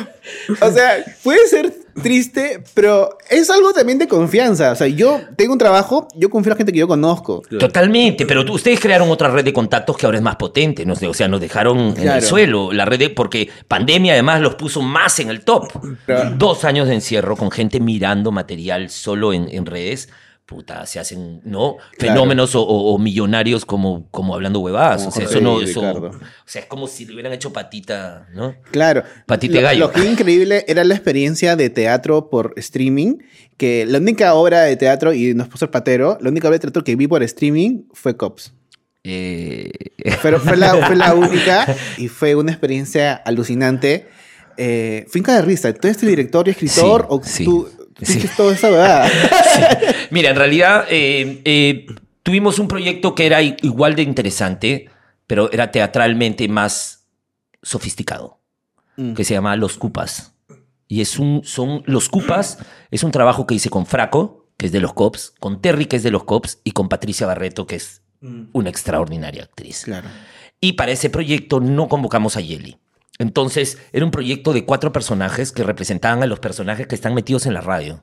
O 0.61 0.71
sea, 0.71 1.05
puede 1.23 1.47
ser 1.49 1.73
triste, 2.03 2.63
pero 2.75 3.17
es 3.31 3.49
algo 3.51 3.73
también 3.73 3.99
de 3.99 4.07
confianza. 4.07 4.73
O 4.73 4.77
sea, 4.77 4.87
yo 4.87 5.21
tengo 5.37 5.53
un 5.55 5.59
trabajo, 5.59 6.09
yo 6.15 6.29
confío 6.29 6.51
en 6.51 6.55
la 6.55 6.57
gente 6.59 6.73
que 6.73 6.79
yo 6.79 6.89
conozco. 6.89 7.43
Totalmente, 7.59 8.27
pero 8.27 8.45
tú- 8.45 8.53
ustedes 8.55 8.79
crearon 8.81 9.09
otra 9.11 9.31
red 9.31 9.45
de 9.45 9.53
contactos 9.53 9.97
que 9.97 10.05
ahora 10.07 10.19
es 10.19 10.23
más 10.25 10.37
potente, 10.37 10.85
no 10.85 10.95
sé, 10.95 11.07
o 11.07 11.15
sea, 11.15 11.27
nos 11.29 11.41
dejaron 11.41 11.95
en 11.97 12.09
el 12.09 12.23
suelo, 12.23 12.73
la 12.73 12.85
red 12.85 12.99
de, 12.99 13.11
porque 13.11 13.49
pandemia 13.67 14.13
además 14.13 14.41
los 14.41 14.55
puso 14.57 14.83
más 14.83 15.19
en 15.21 15.31
el 15.31 15.41
top. 15.41 15.73
Claro. 16.05 16.33
Dos 16.37 16.65
años 16.65 16.87
de 16.89 16.95
encierro 16.95 17.37
con 17.37 17.51
gente 17.51 17.81
mirando 17.81 18.31
material 18.31 18.91
solo 18.91 19.33
en, 19.33 19.49
en 19.51 19.65
redes, 19.65 20.11
puta, 20.47 20.87
se 20.87 21.01
hacen, 21.01 21.41
¿no? 21.45 21.77
Claro. 21.99 22.15
Fenómenos 22.15 22.55
o, 22.55 22.63
o- 22.63 22.95
o 22.95 22.99
millonarios 22.99 23.65
como, 23.65 24.09
como 24.13 24.33
hablando 24.35 24.61
huevadas, 24.61 24.99
Como 24.99 25.09
o 25.09 25.13
sea, 25.13 25.25
eso 25.25 25.41
no, 25.41 25.61
eso, 25.61 25.81
o 25.81 26.11
sea, 26.45 26.63
es 26.63 26.67
como 26.69 26.87
si 26.87 27.05
le 27.05 27.15
hubieran 27.15 27.33
hecho 27.33 27.53
patita, 27.53 28.29
¿no? 28.33 28.55
Claro. 28.71 29.03
Patite 29.27 29.57
lo, 29.57 29.63
gallo. 29.63 29.81
lo 29.81 29.93
que 29.93 30.05
increíble 30.09 30.65
era 30.69 30.85
la 30.85 30.95
experiencia 30.95 31.57
de 31.57 31.69
teatro 31.69 32.31
por 32.31 32.53
streaming, 32.57 33.17
que 33.57 33.87
la 33.87 33.99
única 33.99 34.35
obra 34.35 34.63
de 34.63 34.77
teatro, 34.77 35.13
y 35.13 35.35
nos 35.35 35.49
puso 35.49 35.65
el 35.65 35.71
patero, 35.73 36.17
la 36.21 36.31
única 36.31 36.47
obra 36.47 36.55
de 36.57 36.61
teatro 36.61 36.85
que 36.85 36.95
vi 36.95 37.09
por 37.09 37.23
streaming 37.25 37.83
fue 37.93 38.17
Cops. 38.17 38.55
Eh, 39.09 39.71
Pero 40.23 40.41
fue 40.41 40.57
la, 40.57 40.75
fue 40.87 40.97
la 40.97 41.15
única 41.17 41.67
y 41.97 42.09
fue 42.09 42.35
una 42.35 42.53
experiencia 42.53 43.15
alucinante. 43.15 44.09
Eh, 44.57 45.07
finca 45.11 45.35
de 45.35 45.43
risa, 45.43 45.73
¿tú 45.75 45.87
eres 45.89 46.01
director 46.01 46.47
y 46.49 46.53
escritor 46.53 47.03
Sí, 47.03 47.07
o 47.11 47.21
sí, 47.23 47.45
tú, 47.45 47.69
tú 47.77 47.86
sí. 48.03 48.29
toda 48.37 48.55
esa 48.55 48.71
verdad? 48.71 49.09
Mira, 50.11 50.31
en 50.31 50.37
realidad 50.37 50.87
eh, 50.91 51.41
eh, 51.45 51.87
tuvimos 52.23 52.59
un 52.59 52.69
proyecto 52.69 53.15
que 53.15 53.27
era 53.27 53.43
igual 53.43 53.95
de 53.95 54.03
interesante, 54.03 54.91
pero 55.27 55.51
era 55.53 55.71
teatralmente 55.71 56.49
más 56.49 57.07
sofisticado, 57.63 58.37
Mm. 58.97 59.13
que 59.15 59.25
se 59.25 59.35
llama 59.35 59.57
Los 59.57 59.77
Cupas. 59.77 60.33
Y 60.89 61.01
es 61.03 61.19
un, 61.19 61.43
son 61.45 61.83
Los 61.87 62.09
Cupas, 62.09 62.59
es 62.91 63.03
un 63.03 63.11
trabajo 63.11 63.47
que 63.47 63.55
hice 63.55 63.69
con 63.69 63.85
Fraco, 63.87 64.49
que 64.57 64.67
es 64.67 64.73
de 64.73 64.81
los 64.81 64.95
Cops, 64.95 65.35
con 65.39 65.61
Terry, 65.61 65.85
que 65.87 65.97
es 65.97 66.03
de 66.03 66.11
los 66.11 66.25
Cops, 66.25 66.61
y 66.65 66.71
con 66.71 66.89
Patricia 66.89 67.27
Barreto, 67.27 67.67
que 67.67 67.77
es 67.77 68.01
una 68.53 68.71
extraordinaria 68.71 69.43
actriz. 69.43 69.83
Claro. 69.85 70.09
Y 70.61 70.73
para 70.73 70.93
ese 70.93 71.11
proyecto 71.11 71.61
no 71.61 71.89
convocamos 71.89 72.37
a 72.37 72.41
Yeli. 72.41 72.79
Entonces, 73.19 73.79
era 73.93 74.05
un 74.05 74.11
proyecto 74.11 74.53
de 74.53 74.65
cuatro 74.65 74.93
personajes 74.93 75.53
que 75.53 75.63
representaban 75.63 76.23
a 76.23 76.27
los 76.27 76.39
personajes 76.39 76.87
que 76.87 76.95
están 76.95 77.15
metidos 77.15 77.47
en 77.47 77.55
la 77.55 77.61
radio. 77.61 78.01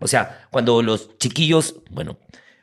O 0.00 0.08
sea, 0.08 0.46
cuando 0.50 0.82
los 0.82 1.16
chiquillos, 1.18 1.76
bueno, 1.90 2.18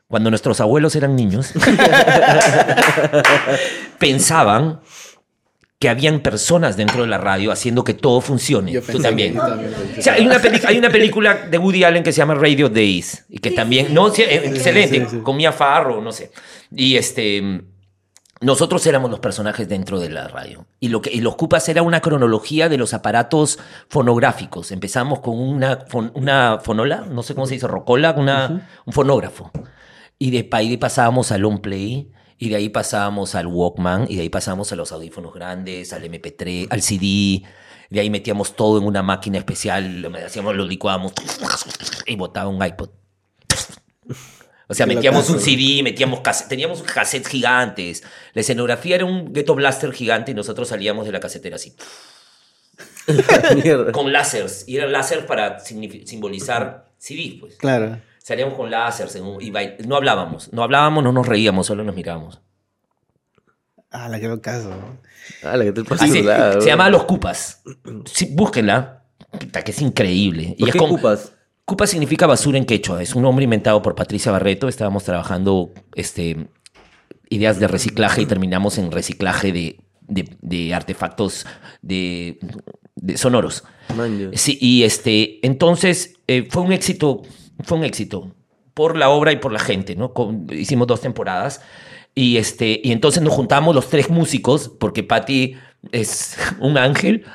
cuando 0.07 0.29
nuestros 0.29 0.59
abuelos 0.59 0.95
eran 0.95 1.15
niños, 1.15 1.51
pensaban 3.99 4.81
que 5.79 5.89
habían 5.89 6.21
personas 6.21 6.75
dentro 6.75 7.03
de 7.03 7.07
la 7.07 7.19
radio 7.19 7.51
haciendo 7.51 7.83
que 7.83 7.93
todo 7.93 8.19
funcione. 8.19 8.71
Yo 8.71 8.81
Tú 8.81 8.99
también. 8.99 9.33
que- 9.33 9.37
yo 9.39 9.45
también 9.47 9.71
pensé 9.73 9.99
O 9.99 10.03
sea, 10.03 10.13
hay 10.13 10.25
una, 10.25 10.41
hay 10.65 10.77
una 10.79 10.89
película 10.89 11.35
de 11.35 11.57
Woody 11.59 11.83
Allen 11.83 12.01
que 12.01 12.11
se 12.11 12.17
llama 12.17 12.33
Radio 12.33 12.67
Days 12.67 13.25
y 13.29 13.37
que 13.37 13.51
también, 13.51 13.93
no, 13.93 14.09
sí, 14.09 14.23
eh, 14.23 14.41
excelente, 14.45 15.01
sí, 15.01 15.05
sí. 15.11 15.17
con 15.19 15.37
Mia 15.37 15.51
Farrow, 15.51 16.01
no 16.01 16.11
sé. 16.11 16.31
Y 16.75 16.95
este, 16.95 17.61
nosotros 18.41 18.85
éramos 18.85 19.09
los 19.09 19.19
personajes 19.19 19.67
dentro 19.67 19.99
de 19.99 20.09
la 20.09 20.27
radio. 20.27 20.65
Y 20.79 20.89
lo 20.89 21.01
que 21.01 21.11
y 21.11 21.21
los 21.21 21.35
Cupas 21.35 21.67
era 21.69 21.81
una 21.81 22.01
cronología 22.01 22.69
de 22.69 22.77
los 22.77 22.93
aparatos 22.93 23.59
fonográficos. 23.89 24.71
Empezamos 24.71 25.19
con 25.21 25.39
una, 25.39 25.85
fon- 25.87 26.11
una 26.15 26.59
fonola, 26.63 27.01
no 27.09 27.23
sé 27.23 27.33
cómo 27.35 27.47
se 27.47 27.55
dice, 27.55 27.67
rocola, 27.67 28.11
una, 28.17 28.69
un 28.85 28.93
fonógrafo. 28.93 29.51
Y 30.19 30.31
de 30.31 30.47
ahí 30.51 30.77
pasábamos 30.77 31.31
al 31.31 31.41
long 31.41 31.61
play, 31.61 32.11
y 32.39 32.49
de 32.49 32.55
ahí 32.55 32.69
pasábamos 32.69 33.33
al 33.35 33.47
Walkman, 33.47 34.05
y 34.09 34.15
de 34.15 34.21
ahí 34.21 34.29
pasábamos 34.29 34.71
a 34.71 34.75
los 34.75 34.91
audífonos 34.91 35.33
grandes, 35.33 35.91
al 35.93 36.03
MP3, 36.03 36.67
al 36.69 36.81
CD. 36.81 37.43
De 37.89 37.99
ahí 37.99 38.09
metíamos 38.09 38.55
todo 38.55 38.77
en 38.79 38.85
una 38.85 39.01
máquina 39.01 39.37
especial, 39.37 40.01
lo 40.01 40.11
hacíamos, 40.15 40.55
lo 40.55 40.65
licuábamos 40.65 41.13
y 42.05 42.15
botaba 42.15 42.49
un 42.49 42.63
iPod. 42.63 42.89
O 44.69 44.73
sea, 44.73 44.85
metíamos 44.85 45.29
un. 45.29 45.39
CD, 45.39 45.81
metíamos 45.83 46.19
cas- 46.21 46.47
teníamos 46.49 46.83
cassettes 46.83 47.29
gigantes. 47.29 48.03
La 48.33 48.41
escenografía 48.41 48.95
era 48.95 49.05
un 49.05 49.31
ghetto 49.33 49.55
blaster 49.55 49.91
gigante 49.93 50.31
y 50.31 50.33
nosotros 50.33 50.67
salíamos 50.67 51.05
de 51.05 51.11
la 51.13 51.19
casetera 51.21 51.55
así, 51.55 51.73
con 53.93 54.11
láseres. 54.11 54.65
Y 54.67 54.77
eran 54.77 54.91
láseres 54.91 55.25
para 55.25 55.59
simbolizar 55.59 56.85
CD, 56.97 57.37
pues. 57.39 57.55
Claro. 57.55 57.99
Salíamos 58.21 58.55
con 58.55 58.69
un- 59.21 59.41
y 59.41 59.51
no 59.87 59.95
hablábamos. 59.95 60.51
No 60.51 60.63
hablábamos, 60.63 61.03
no 61.03 61.11
nos 61.13 61.25
reíamos, 61.27 61.67
solo 61.67 61.83
nos 61.83 61.95
mirábamos. 61.95 62.41
Ah, 63.89 64.09
la 64.09 64.19
que 64.19 64.27
caso. 64.41 64.73
Ala, 65.43 65.63
que 65.63 65.71
te 65.71 65.83
pasa 65.85 66.05
se 66.61 66.67
llama 66.67 66.89
Los 66.89 67.05
Cupas. 67.05 67.61
Sí, 68.05 68.27
búsquenla. 68.31 69.03
Puta, 69.31 69.63
que 69.63 69.71
es 69.71 69.81
increíble. 69.81 70.55
¿Por 70.59 70.71
qué 70.71 70.79
ocupas? 70.79 71.31
Cupa 71.67 71.85
significa 71.85 72.25
basura 72.27 72.57
en 72.57 72.63
quechua. 72.63 73.01
Es 73.03 73.13
un 73.13 73.23
nombre 73.23 73.43
inventado 73.43 73.81
por 73.81 73.93
Patricia 73.93 74.31
Barreto. 74.31 74.69
Estábamos 74.69 75.03
trabajando 75.03 75.71
este, 75.95 76.47
ideas 77.29 77.59
de 77.59 77.67
reciclaje 77.67 78.21
y 78.21 78.25
terminamos 78.25 78.77
en 78.77 78.89
reciclaje 78.89 79.51
de, 79.51 79.77
de- 80.07 80.37
de 80.41 80.73
artefactos 80.73 81.45
de, 81.81 82.39
de 82.95 83.17
sonoros. 83.17 83.65
Man. 83.97 84.31
Sí, 84.35 84.57
y 84.61 84.83
este, 84.83 85.45
entonces 85.45 86.13
eh, 86.27 86.47
fue 86.49 86.63
un 86.63 86.71
éxito, 86.71 87.23
fue 87.65 87.77
un 87.77 87.83
éxito 87.83 88.31
por 88.73 88.95
la 88.95 89.09
obra 89.09 89.33
y 89.33 89.37
por 89.37 89.51
la 89.51 89.59
gente, 89.59 89.97
¿no? 89.97 90.13
Con- 90.13 90.47
hicimos 90.53 90.87
dos 90.87 91.01
temporadas 91.01 91.59
y 92.15 92.37
este, 92.37 92.79
y 92.81 92.93
entonces 92.93 93.21
nos 93.21 93.33
juntamos 93.33 93.75
los 93.75 93.89
tres 93.89 94.09
músicos, 94.09 94.69
porque 94.79 95.03
Patty 95.03 95.55
es 95.91 96.37
un 96.59 96.77
ángel. 96.77 97.25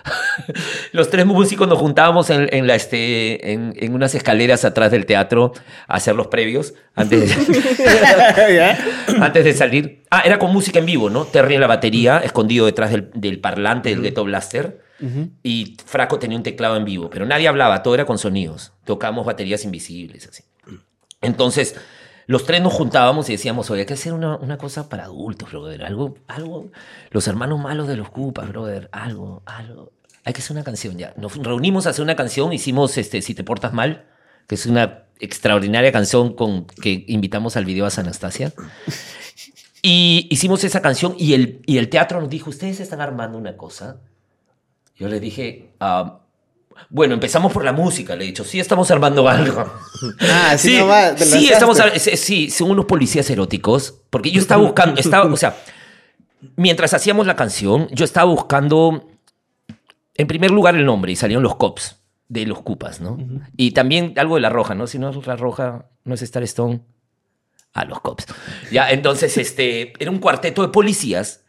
los 0.93 1.11
tres 1.11 1.27
músicos 1.27 1.69
nos 1.69 1.79
juntábamos 1.79 2.31
en, 2.31 2.49
en 2.53 2.67
la, 2.67 2.75
este, 2.75 3.53
en, 3.53 3.75
en 3.77 3.95
unas 3.95 4.15
escaleras 4.15 4.65
atrás 4.65 4.91
del 4.91 5.07
teatro 5.07 5.53
a 5.87 5.95
hacer 5.95 6.15
los 6.15 6.27
previos 6.29 6.75
antes 6.95 7.21
de, 7.21 8.77
antes 9.21 9.45
de 9.45 9.53
salir. 9.53 10.03
Ah, 10.11 10.23
era 10.25 10.39
con 10.39 10.53
música 10.53 10.79
en 10.79 10.87
vivo, 10.87 11.11
¿no? 11.11 11.25
Terry 11.25 11.55
en 11.55 11.61
la 11.61 11.67
batería, 11.67 12.19
escondido 12.19 12.67
detrás 12.67 12.91
del, 12.91 13.11
del 13.15 13.41
parlante 13.41 13.91
del 13.91 14.03
Ghetto 14.03 14.25
Blaster. 14.25 14.83
Y 15.43 15.77
Fraco 15.85 16.21
tenía 16.21 16.37
un 16.37 16.45
teclado 16.45 16.77
en 16.77 16.85
vivo, 16.85 17.11
pero 17.11 17.27
nadie 17.27 17.49
hablaba, 17.49 17.83
todo 17.83 17.95
era 17.95 18.07
con 18.07 18.19
sonidos. 18.19 18.73
Tocábamos 18.85 19.27
baterías 19.27 19.65
invisibles, 19.65 20.29
así. 20.29 20.45
Entonces, 21.21 21.75
los 22.33 22.47
tres 22.47 22.63
nos 22.63 22.73
juntábamos 22.73 23.29
y 23.29 23.33
decíamos, 23.33 23.71
oye, 23.71 23.83
hay 23.83 23.87
que 23.87 23.93
hacer 23.93 24.15
una, 24.15 24.37
una 24.37 24.57
cosa 24.57 24.89
para 24.89 25.05
adultos, 25.05 25.51
brother. 25.51 25.85
Algo, 25.85 26.15
algo. 26.29 26.71
Los 27.11 27.29
hermanos 27.29 27.61
malos 27.61 27.89
de 27.89 27.97
los 27.99 28.09
Cupas, 28.09 28.49
brother. 28.49 28.89
Algo, 28.91 29.43
algo. 29.45 29.93
Hay 30.25 30.33
que 30.33 30.41
hacer 30.41 30.57
una 30.57 30.65
canción 30.65 30.97
ya. 30.97 31.13
Nos 31.19 31.37
reunimos 31.37 31.87
a 31.87 31.91
hacer 31.91 32.03
una 32.03 32.17
canción, 32.17 32.55
hicimos 32.55 32.97
este, 32.97 33.21
Si 33.21 33.35
te 33.35 33.45
portas 33.45 33.75
mal, 33.75 34.07
que 34.47 34.55
es 34.55 34.65
una 34.65 35.05
extraordinaria 35.21 35.93
canción 35.93 36.33
con 36.33 36.65
que 36.65 37.05
invitamos 37.07 37.59
al 37.59 37.67
video 37.67 37.85
a 37.85 37.91
San 37.91 38.07
Anastasia. 38.07 38.55
Y 39.83 40.27
hicimos 40.31 40.65
esa 40.65 40.81
canción 40.81 41.15
y 41.19 41.35
el, 41.35 41.61
y 41.67 41.77
el 41.77 41.91
teatro 41.91 42.19
nos 42.19 42.31
dijo, 42.31 42.49
ustedes 42.49 42.81
están 42.81 43.03
armando 43.03 43.37
una 43.37 43.59
cosa. 43.59 44.01
Yo 44.97 45.09
les 45.09 45.21
dije, 45.21 45.75
ah, 45.81 46.22
bueno, 46.91 47.15
empezamos 47.15 47.53
por 47.53 47.65
la 47.65 47.73
música, 47.73 48.15
le 48.17 48.25
he 48.25 48.27
dicho, 48.29 48.45
sí 48.45 48.61
estamos 48.61 48.91
armando 48.91 49.29
algo. 49.29 49.65
Ah, 50.21 50.55
sí, 50.59 50.71
Sí, 50.71 50.79
no 50.79 50.87
va, 50.87 51.17
sí, 51.17 51.49
estamos, 51.51 51.79
sí, 51.97 52.51
son 52.51 52.71
unos 52.71 52.85
policías 52.87 53.29
eróticos, 53.31 54.03
porque 54.11 54.31
yo 54.31 54.41
estaba 54.41 54.63
buscando, 54.63 55.01
estaba, 55.01 55.33
o 55.33 55.37
sea, 55.37 55.57
mientras 56.57 56.95
hacíamos 56.95 57.27
la 57.27 57.37
canción, 57.37 57.89
yo 57.93 58.05
estaba 58.05 58.31
buscando, 58.31 59.09
en 60.15 60.27
primer 60.27 60.51
lugar, 60.51 60.75
el 60.75 60.85
nombre, 60.85 61.13
y 61.13 61.17
salieron 61.17 61.43
los 61.43 61.57
cops 61.57 61.97
de 62.29 62.47
los 62.47 62.63
cupas, 62.63 63.01
¿no? 63.01 63.19
Y 63.57 63.73
también 63.73 64.15
algo 64.17 64.37
de 64.37 64.41
la 64.41 64.49
roja, 64.49 64.75
¿no? 64.75 64.87
Si 64.87 64.99
no 64.99 65.11
es 65.11 65.27
la 65.27 65.37
roja, 65.37 65.87
no 66.05 66.15
es 66.15 66.23
Star 66.23 66.43
Stone. 66.45 66.81
Ah, 67.75 67.85
los 67.85 68.01
cops. 68.01 68.27
Ya, 68.71 68.91
entonces, 68.91 69.37
este, 69.39 69.93
era 70.03 70.11
un 70.11 70.19
cuarteto 70.19 70.63
de 70.63 70.69
policías. 70.69 71.45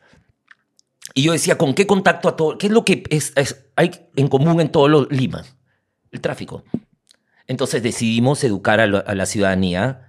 Y 1.13 1.23
yo 1.23 1.31
decía, 1.33 1.57
¿con 1.57 1.73
qué 1.73 1.85
contacto 1.85 2.27
a 2.29 2.35
todo? 2.35 2.57
¿Qué 2.57 2.67
es 2.67 2.73
lo 2.73 2.83
que 2.85 3.03
es, 3.09 3.33
es- 3.35 3.62
hay 3.75 3.91
en 4.15 4.27
común 4.27 4.59
en 4.61 4.69
todo 4.69 4.87
lo, 4.87 5.07
Lima? 5.09 5.43
El 6.11 6.21
tráfico. 6.21 6.63
Entonces 7.47 7.83
decidimos 7.83 8.43
educar 8.43 8.79
a, 8.79 8.87
lo- 8.87 9.03
a 9.07 9.15
la 9.15 9.25
ciudadanía 9.25 10.07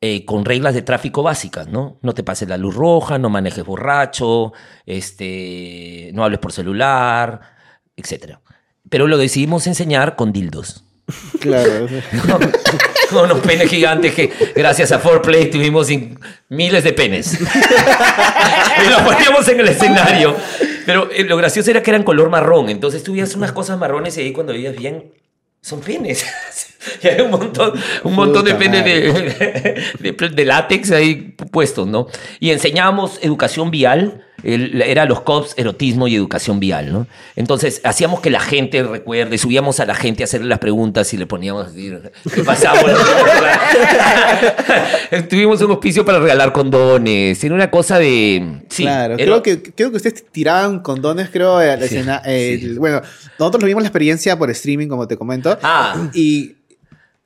eh, 0.00 0.24
con 0.24 0.44
reglas 0.44 0.74
de 0.74 0.82
tráfico 0.82 1.22
básicas, 1.22 1.66
¿no? 1.68 1.98
No 2.02 2.12
te 2.12 2.22
pases 2.22 2.48
la 2.48 2.58
luz 2.58 2.74
roja, 2.74 3.18
no 3.18 3.30
manejes 3.30 3.64
borracho, 3.64 4.52
este, 4.84 6.10
no 6.14 6.24
hables 6.24 6.38
por 6.40 6.52
celular, 6.52 7.40
etc. 7.96 8.36
Pero 8.90 9.06
lo 9.06 9.16
decidimos 9.16 9.66
enseñar 9.66 10.16
con 10.16 10.32
dildos. 10.32 10.84
Claro. 11.40 11.86
sí. 11.88 12.00
Con 13.10 13.24
unos 13.30 13.40
penes 13.40 13.68
gigantes 13.68 14.14
que 14.14 14.32
gracias 14.56 14.90
a 14.92 14.98
Foreplay 14.98 15.50
tuvimos 15.50 15.88
miles 16.48 16.82
de 16.84 16.92
penes. 16.94 17.38
y 17.40 18.88
los 18.90 19.02
poníamos 19.02 19.46
en 19.48 19.60
el 19.60 19.68
escenario. 19.68 20.34
Pero 20.86 21.10
eh, 21.10 21.24
lo 21.24 21.36
gracioso 21.36 21.70
era 21.70 21.82
que 21.82 21.90
eran 21.90 22.02
color 22.02 22.30
marrón. 22.30 22.68
Entonces 22.68 23.02
tú 23.02 23.12
veías 23.12 23.34
unas 23.34 23.52
cosas 23.52 23.78
marrones 23.78 24.16
y 24.16 24.20
ahí 24.20 24.32
cuando 24.32 24.52
veías 24.52 24.76
bien, 24.76 25.12
son 25.60 25.80
penes. 25.80 26.24
y 27.02 27.08
hay 27.08 27.20
un 27.20 27.30
montón, 27.30 27.72
un 28.02 28.14
montón 28.14 28.44
de 28.44 28.54
penes 28.54 28.84
de, 29.98 30.12
de, 30.12 30.28
de 30.28 30.44
látex 30.44 30.90
ahí 30.90 31.34
puestos, 31.50 31.86
¿no? 31.86 32.08
Y 32.40 32.50
enseñábamos 32.50 33.18
educación 33.22 33.70
vial 33.70 34.23
El- 34.44 34.82
era 34.82 35.06
los 35.06 35.22
COPS, 35.22 35.54
erotismo 35.56 36.08
y 36.08 36.14
educación 36.14 36.60
vial, 36.60 36.92
¿no? 36.92 37.06
Entonces, 37.36 37.80
hacíamos 37.84 38.20
que 38.20 38.30
la 38.30 38.40
gente 38.40 38.82
recuerde, 38.82 39.38
subíamos 39.38 39.80
a 39.80 39.86
la 39.86 39.94
gente 39.94 40.22
a 40.22 40.24
hacerle 40.24 40.48
las 40.48 40.58
preguntas 40.58 41.12
y 41.14 41.16
le 41.16 41.26
poníamos 41.26 41.66
a 41.66 41.70
decir, 41.70 42.12
¿qué 42.34 42.44
pasaba? 42.44 42.80
Tuvimos 45.28 45.60
un 45.62 45.70
auspicio 45.70 46.04
para 46.04 46.18
regalar 46.18 46.52
condones, 46.52 47.42
era 47.42 47.54
una 47.54 47.70
cosa 47.70 47.98
de... 47.98 48.60
Sí, 48.68 48.82
claro, 48.82 49.14
era- 49.14 49.24
creo 49.24 49.42
que, 49.42 49.62
creo 49.62 49.90
que 49.90 49.96
ustedes 49.96 50.24
tiraban 50.30 50.80
condones, 50.80 51.30
creo, 51.30 51.56
a 51.56 51.64
la 51.64 51.78
Sí, 51.78 51.84
escena. 51.96 52.22
eh, 52.24 52.58
sí. 52.60 52.74
Bueno, 52.78 53.00
nosotros 53.38 53.64
vimos 53.64 53.82
la 53.82 53.88
experiencia 53.88 54.38
por 54.38 54.50
streaming, 54.50 54.88
como 54.88 55.06
te 55.08 55.16
comento. 55.16 55.58
Ah. 55.62 56.08
Y, 56.14 56.56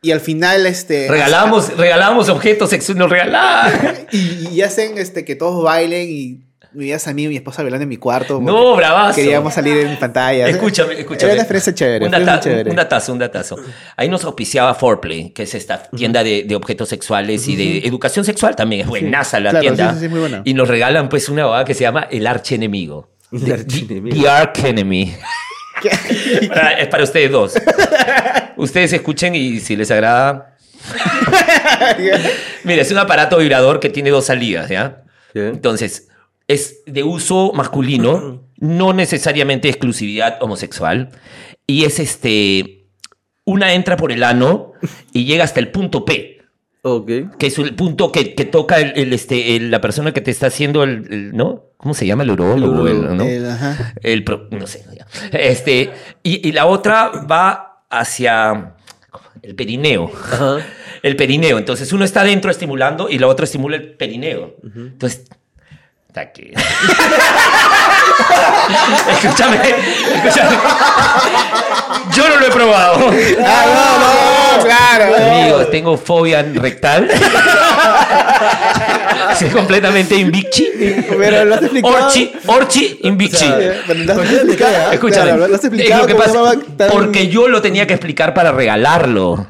y 0.03 0.11
al 0.13 0.21
final, 0.21 0.67
este. 0.67 1.09
Regalábamos, 1.09 1.77
regalábamos 1.77 2.29
objetos 2.29 2.71
sexuales, 2.71 2.99
nos 3.01 3.11
regalaban. 3.11 4.07
Y, 4.13 4.49
y 4.55 4.63
hacen 4.63 4.99
este, 4.99 5.25
que 5.25 5.35
todos 5.35 5.63
bailen 5.63 6.09
y 6.11 6.41
me 6.73 6.81
veías 6.85 7.07
a 7.09 7.15
mí 7.15 7.25
y 7.25 7.29
mi 7.29 7.37
esposa 7.37 7.63
bailando 7.63 7.83
en 7.85 7.89
mi 7.89 7.97
cuarto. 7.97 8.41
No, 8.41 8.77
bravazo. 8.77 9.17
Queríamos 9.17 9.55
salir 9.55 9.77
en 9.79 9.99
pantalla. 9.99 10.49
Escúchame, 10.49 11.01
escúchame. 11.01 11.25
Era 11.25 11.33
una 11.35 11.43
experiencia 11.43 11.75
chévere. 11.75 12.05
Un, 12.07 12.11
data- 12.11 12.41
chévere. 12.41 12.71
un 12.71 12.77
datazo, 12.77 13.13
un 13.13 13.19
datazo. 13.19 13.57
Ahí 13.97 14.09
nos 14.09 14.25
auspiciaba 14.25 14.75
Foreplay, 14.75 15.31
que 15.31 15.45
es 15.45 15.55
esta 15.55 15.83
tienda 15.85 16.23
de, 16.23 16.45
de 16.45 16.55
objetos 16.55 16.89
sexuales 16.89 17.47
y 17.49 17.57
de 17.57 17.79
educación 17.87 18.25
sexual 18.25 18.55
también. 18.57 18.83
Es 18.83 18.87
buenaza 18.89 19.41
la 19.41 19.51
claro, 19.51 19.63
tienda. 19.63 19.95
sí, 19.99 20.09
muy 20.09 20.21
buena. 20.21 20.43
Y 20.45 20.55
nos 20.55 20.69
regalan 20.69 21.09
pues 21.09 21.29
una 21.29 21.43
abogada 21.45 21.65
que 21.65 21.75
se 21.75 21.81
llama 21.83 22.07
El 22.11 22.27
Archenemigo. 22.27 23.09
El 23.33 23.45
The- 23.45 23.53
archienemigo. 23.55 24.17
The 24.23 24.29
Arch 24.29 24.65
Enemy. 24.65 25.15
Para- 26.49 26.73
es 26.73 26.89
para 26.89 27.05
ustedes 27.05 27.31
dos. 27.31 27.55
Ustedes 28.57 28.93
escuchen 28.93 29.35
y 29.35 29.61
si 29.61 29.77
les 29.77 29.91
agrada. 29.91 30.57
Mira, 32.65 32.83
es 32.83 32.91
un 32.91 32.99
aparato 32.99 33.39
vibrador 33.39 33.81
que 33.81 33.89
tiene 33.89 34.11
dos 34.11 34.27
salidas, 34.27 34.69
¿ya? 34.69 35.03
Sí. 35.33 35.41
Entonces, 35.41 36.09
es 36.49 36.83
de 36.87 37.03
uso 37.05 37.53
masculino, 37.55 38.43
no 38.57 38.93
necesariamente 38.93 39.69
exclusividad 39.69 40.39
homosexual. 40.43 41.11
Y 41.67 41.85
es 41.85 41.99
este. 42.01 42.87
Una 43.45 43.73
entra 43.75 43.97
por 43.97 44.13
el 44.13 44.25
ano 44.25 44.73
y 45.13 45.25
llega 45.25 45.45
hasta 45.45 45.61
el 45.61 45.69
punto 45.71 46.05
P, 46.05 46.43
Ok. 46.83 47.11
que 47.39 47.47
es 47.47 47.59
el 47.59 47.75
punto 47.75 48.13
que, 48.13 48.35
que 48.35 48.45
toca 48.45 48.79
el, 48.79 48.93
el, 48.97 49.13
este, 49.15 49.57
el- 49.57 49.71
la 49.71 49.81
persona 49.81 50.13
que 50.13 50.21
te 50.21 50.31
está 50.31 50.49
haciendo 50.49 50.83
el. 50.83 51.35
¿No? 51.35 51.65
¿Cómo 51.79 51.95
se 51.95 52.07
llama? 52.07 52.25
El 52.25 52.31
urólogo. 52.33 52.75
¿no? 53.15 53.23
El- 53.25 53.47
ajá. 53.47 53.95
El 54.03 54.25
pro- 54.25 54.49
no 54.51 54.67
sé. 54.67 54.85
Este, 55.33 55.91
y, 56.23 56.47
y 56.47 56.53
la 56.53 56.67
otra 56.67 57.09
va 57.31 57.85
hacia 57.89 58.75
el 59.43 59.55
perineo. 59.55 60.11
Ajá. 60.15 60.59
El 61.03 61.17
perineo. 61.17 61.57
Entonces 61.59 61.91
uno 61.93 62.05
está 62.05 62.23
adentro 62.23 62.51
estimulando 62.51 63.09
y 63.09 63.19
la 63.19 63.29
otra 63.29 63.45
estimula 63.45 63.77
el 63.77 63.93
perineo. 63.95 64.57
Entonces. 64.63 65.25
Escúchame, 69.13 69.57
escúchame. 70.15 70.57
Yo 72.15 72.29
no 72.29 72.37
lo 72.37 72.47
he 72.47 72.51
probado. 72.51 73.11
Ah, 73.45 73.65
no, 73.67 74.59
no, 74.59 74.65
claro. 74.65 75.17
Amigos, 75.17 75.71
tengo 75.71 75.97
fobia 75.97 76.43
rectal. 76.43 77.09
Soy 79.39 79.49
completamente 79.51 80.15
invicchi. 80.17 80.69
Pero 81.19 81.45
lo 81.45 81.55
has 81.55 81.63
explicado. 81.63 82.07
Orchi, 82.07 82.33
orchi, 82.47 82.99
invicchi. 83.03 83.45
Eh. 83.47 83.81
Escúchame. 84.93 85.31
Claro, 85.31 85.37
lo 85.37 85.45
has 85.45 85.53
es 85.53 85.65
explicado 85.65 86.01
lo 86.03 86.07
que 86.07 86.15
pasa, 86.15 86.53
tan- 86.77 86.91
porque 86.91 87.29
yo 87.29 87.49
lo 87.49 87.61
tenía 87.63 87.87
que 87.87 87.95
explicar 87.95 88.35
para 88.35 88.53
regalarlo. 88.53 89.47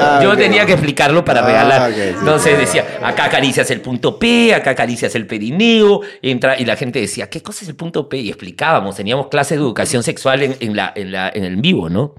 Ah, 0.00 0.20
yo 0.22 0.36
tenía 0.36 0.64
que 0.64 0.72
explicarlo 0.74 1.24
para 1.24 1.40
Ah, 1.40 1.46
regalar. 1.46 1.90
ok, 1.90 1.96
sí. 1.96 2.02
Entonces 2.20 2.58
decía, 2.58 2.98
acá 3.02 3.24
acaricias 3.24 3.68
el 3.72 3.80
punto 3.80 4.20
P, 4.20 4.54
acá 4.54 4.70
acaricias 4.70 5.14
el 5.16 5.26
perineo. 5.26 6.00
Entra, 6.22 6.56
y 6.60 6.64
la 6.64 6.76
gente 6.76 7.00
decía, 7.00 7.28
¿qué 7.28 7.42
cosa 7.42 7.64
es 7.64 7.68
el 7.68 7.74
punto 7.74 8.08
P? 8.08 8.18
Y 8.18 8.28
explicábamos, 8.28 8.94
teníamos 8.94 9.26
clases 9.28 9.58
de 9.58 9.64
educación 9.64 10.04
sexual 10.04 10.42
en, 10.44 10.56
en 10.60 10.76
la, 10.76 10.92
en, 10.94 11.10
la, 11.10 11.28
en 11.34 11.42
el 11.44 11.56
vivo, 11.56 11.88
¿no? 11.90 12.14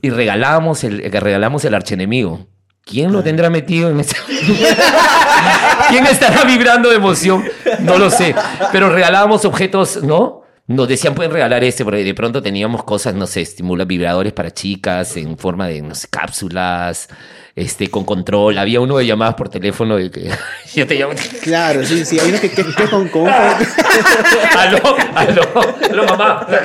Y 0.00 0.10
regalábamos 0.10 0.84
el, 0.84 1.02
regalamos 1.10 1.64
el 1.64 1.74
archenemigo. 1.74 2.46
¿Quién 2.84 3.12
lo 3.12 3.22
tendrá 3.22 3.48
metido 3.50 3.90
en 3.90 4.00
ese... 4.00 4.16
¿Quién 5.88 6.06
estará 6.06 6.44
vibrando 6.44 6.90
de 6.90 6.96
emoción? 6.96 7.44
No 7.80 7.98
lo 7.98 8.10
sé. 8.10 8.34
Pero 8.72 8.90
regalábamos 8.90 9.44
objetos, 9.44 10.02
¿no? 10.02 10.41
Nos 10.72 10.88
decían, 10.88 11.14
pueden 11.14 11.32
regalar 11.32 11.62
este, 11.64 11.84
porque 11.84 12.02
de 12.02 12.14
pronto 12.14 12.42
teníamos 12.42 12.82
cosas, 12.84 13.14
no 13.14 13.26
sé, 13.26 13.42
estimula 13.42 13.84
vibradores 13.84 14.32
para 14.32 14.50
chicas 14.52 15.16
en 15.16 15.36
forma 15.36 15.68
de, 15.68 15.82
no 15.82 15.94
sé, 15.94 16.08
cápsulas, 16.10 17.08
este, 17.54 17.90
con 17.90 18.04
control. 18.04 18.56
Había 18.56 18.80
uno 18.80 18.96
de 18.96 19.06
llamadas 19.06 19.34
por 19.34 19.48
teléfono 19.50 19.96
de 19.96 20.10
que 20.10 20.30
yo 20.74 20.86
te 20.86 20.94
llamo. 20.94 21.12
Claro, 21.42 21.84
sí, 21.84 22.04
sí. 22.04 22.18
Hay 22.18 22.30
uno 22.30 22.40
que, 22.40 22.50
que, 22.50 22.64
que 22.64 22.84
con, 22.88 23.28
aló, 23.28 24.78
aló, 25.14 25.42
aló, 25.90 26.04
mamá. 26.06 26.46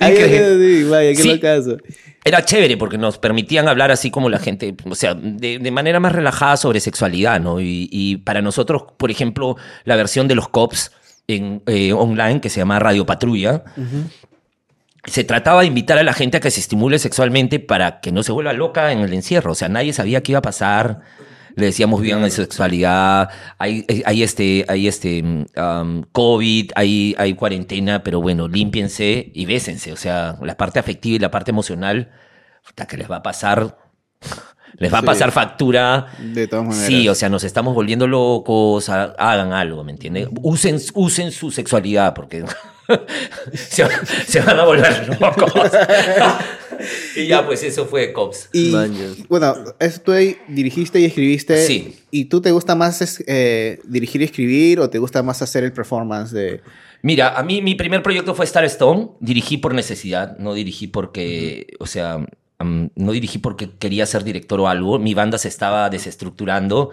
Ay, 0.00 0.16
sí, 0.16 0.84
vaya, 0.84 1.10
qué 1.10 1.16
Sí. 1.16 1.28
locazo. 1.28 1.76
Era 2.26 2.42
chévere 2.44 2.76
porque 2.78 2.96
nos 2.96 3.18
permitían 3.18 3.68
hablar 3.68 3.90
así 3.90 4.10
como 4.10 4.30
la 4.30 4.38
gente, 4.38 4.74
o 4.88 4.94
sea, 4.94 5.14
de, 5.14 5.58
de 5.58 5.70
manera 5.70 6.00
más 6.00 6.12
relajada 6.12 6.56
sobre 6.56 6.80
sexualidad, 6.80 7.38
¿no? 7.38 7.60
Y, 7.60 7.88
y 7.92 8.16
para 8.16 8.40
nosotros, 8.40 8.84
por 8.96 9.10
ejemplo, 9.10 9.56
la 9.84 9.94
versión 9.96 10.26
de 10.26 10.34
los 10.34 10.48
COPS 10.48 10.90
en, 11.28 11.62
eh, 11.66 11.92
online 11.92 12.40
que 12.40 12.50
se 12.50 12.60
llama 12.60 12.78
Radio 12.78 13.06
Patrulla, 13.06 13.64
se 15.06 15.24
trataba 15.24 15.60
de 15.60 15.66
invitar 15.66 15.98
a 15.98 16.02
la 16.02 16.12
gente 16.12 16.38
a 16.38 16.40
que 16.40 16.50
se 16.50 16.60
estimule 16.60 16.98
sexualmente 16.98 17.60
para 17.60 18.00
que 18.00 18.12
no 18.12 18.22
se 18.22 18.32
vuelva 18.32 18.52
loca 18.52 18.92
en 18.92 19.00
el 19.00 19.12
encierro. 19.12 19.52
O 19.52 19.54
sea, 19.54 19.68
nadie 19.68 19.92
sabía 19.92 20.22
qué 20.22 20.32
iba 20.32 20.38
a 20.38 20.42
pasar. 20.42 21.00
Le 21.56 21.66
decíamos 21.66 22.00
vivan 22.00 22.20
la 22.20 22.30
sexualidad, 22.30 23.28
hay, 23.58 23.86
hay 24.04 24.22
este, 24.24 24.64
hay 24.66 24.88
este 24.88 25.22
um, 25.22 26.02
COVID, 26.10 26.72
hay, 26.74 27.14
hay 27.16 27.34
cuarentena, 27.34 28.02
pero 28.02 28.20
bueno, 28.20 28.48
límpiense 28.48 29.30
y 29.32 29.46
bésense. 29.46 29.92
O 29.92 29.96
sea, 29.96 30.36
la 30.42 30.56
parte 30.56 30.80
afectiva 30.80 31.14
y 31.14 31.18
la 31.20 31.30
parte 31.30 31.52
emocional, 31.52 32.10
puta, 32.66 32.86
que 32.86 32.96
les 32.96 33.08
va 33.08 33.16
a 33.16 33.22
pasar, 33.22 33.78
les 34.78 34.92
va 34.92 34.98
a 34.98 35.00
Sí. 35.00 35.06
pasar 35.06 35.32
factura. 35.32 36.06
De 36.20 36.46
todas 36.46 36.66
maneras. 36.66 36.86
Sí, 36.86 37.08
o 37.08 37.14
sea, 37.14 37.28
nos 37.28 37.44
estamos 37.44 37.74
volviendo 37.74 38.06
locos, 38.06 38.88
ha- 38.88 39.14
hagan 39.18 39.52
algo, 39.52 39.84
¿me 39.84 39.92
entiendes? 39.92 40.28
Usen, 40.42 40.78
usen 40.94 41.30
su 41.32 41.50
sexualidad 41.50 42.14
porque 42.14 42.44
se, 43.54 43.86
se 44.26 44.40
van 44.40 44.58
a 44.60 44.64
volver 44.64 45.16
locos. 45.20 45.52
y 47.16 47.26
ya, 47.26 47.46
pues 47.46 47.62
eso 47.62 47.86
fue 47.86 48.12
Cops. 48.12 48.48
Y 48.52 48.72
bueno, 49.28 49.54
tú 50.04 50.12
ahí 50.12 50.36
dirigiste 50.48 51.00
y 51.00 51.04
escribiste. 51.04 51.66
Sí. 51.66 51.96
¿Y 52.10 52.26
tú 52.26 52.40
te 52.40 52.50
gusta 52.50 52.74
más 52.74 53.00
es, 53.02 53.22
eh, 53.26 53.80
dirigir 53.84 54.20
y 54.22 54.24
escribir 54.24 54.80
o 54.80 54.90
te 54.90 54.98
gusta 54.98 55.22
más 55.22 55.40
hacer 55.42 55.64
el 55.64 55.72
performance 55.72 56.32
de... 56.32 56.60
Mira, 57.02 57.38
a 57.38 57.42
mí 57.42 57.60
mi 57.60 57.74
primer 57.74 58.02
proyecto 58.02 58.34
fue 58.34 58.44
Star 58.46 58.64
Stone. 58.64 59.10
Dirigí 59.20 59.58
por 59.58 59.74
necesidad, 59.74 60.38
no 60.38 60.54
dirigí 60.54 60.86
porque, 60.86 61.66
o 61.78 61.86
sea, 61.86 62.24
no 62.64 63.12
dirigí 63.12 63.38
porque 63.38 63.70
quería 63.78 64.06
ser 64.06 64.24
director 64.24 64.60
o 64.60 64.68
algo. 64.68 64.98
Mi 64.98 65.14
banda 65.14 65.38
se 65.38 65.48
estaba 65.48 65.88
desestructurando 65.90 66.90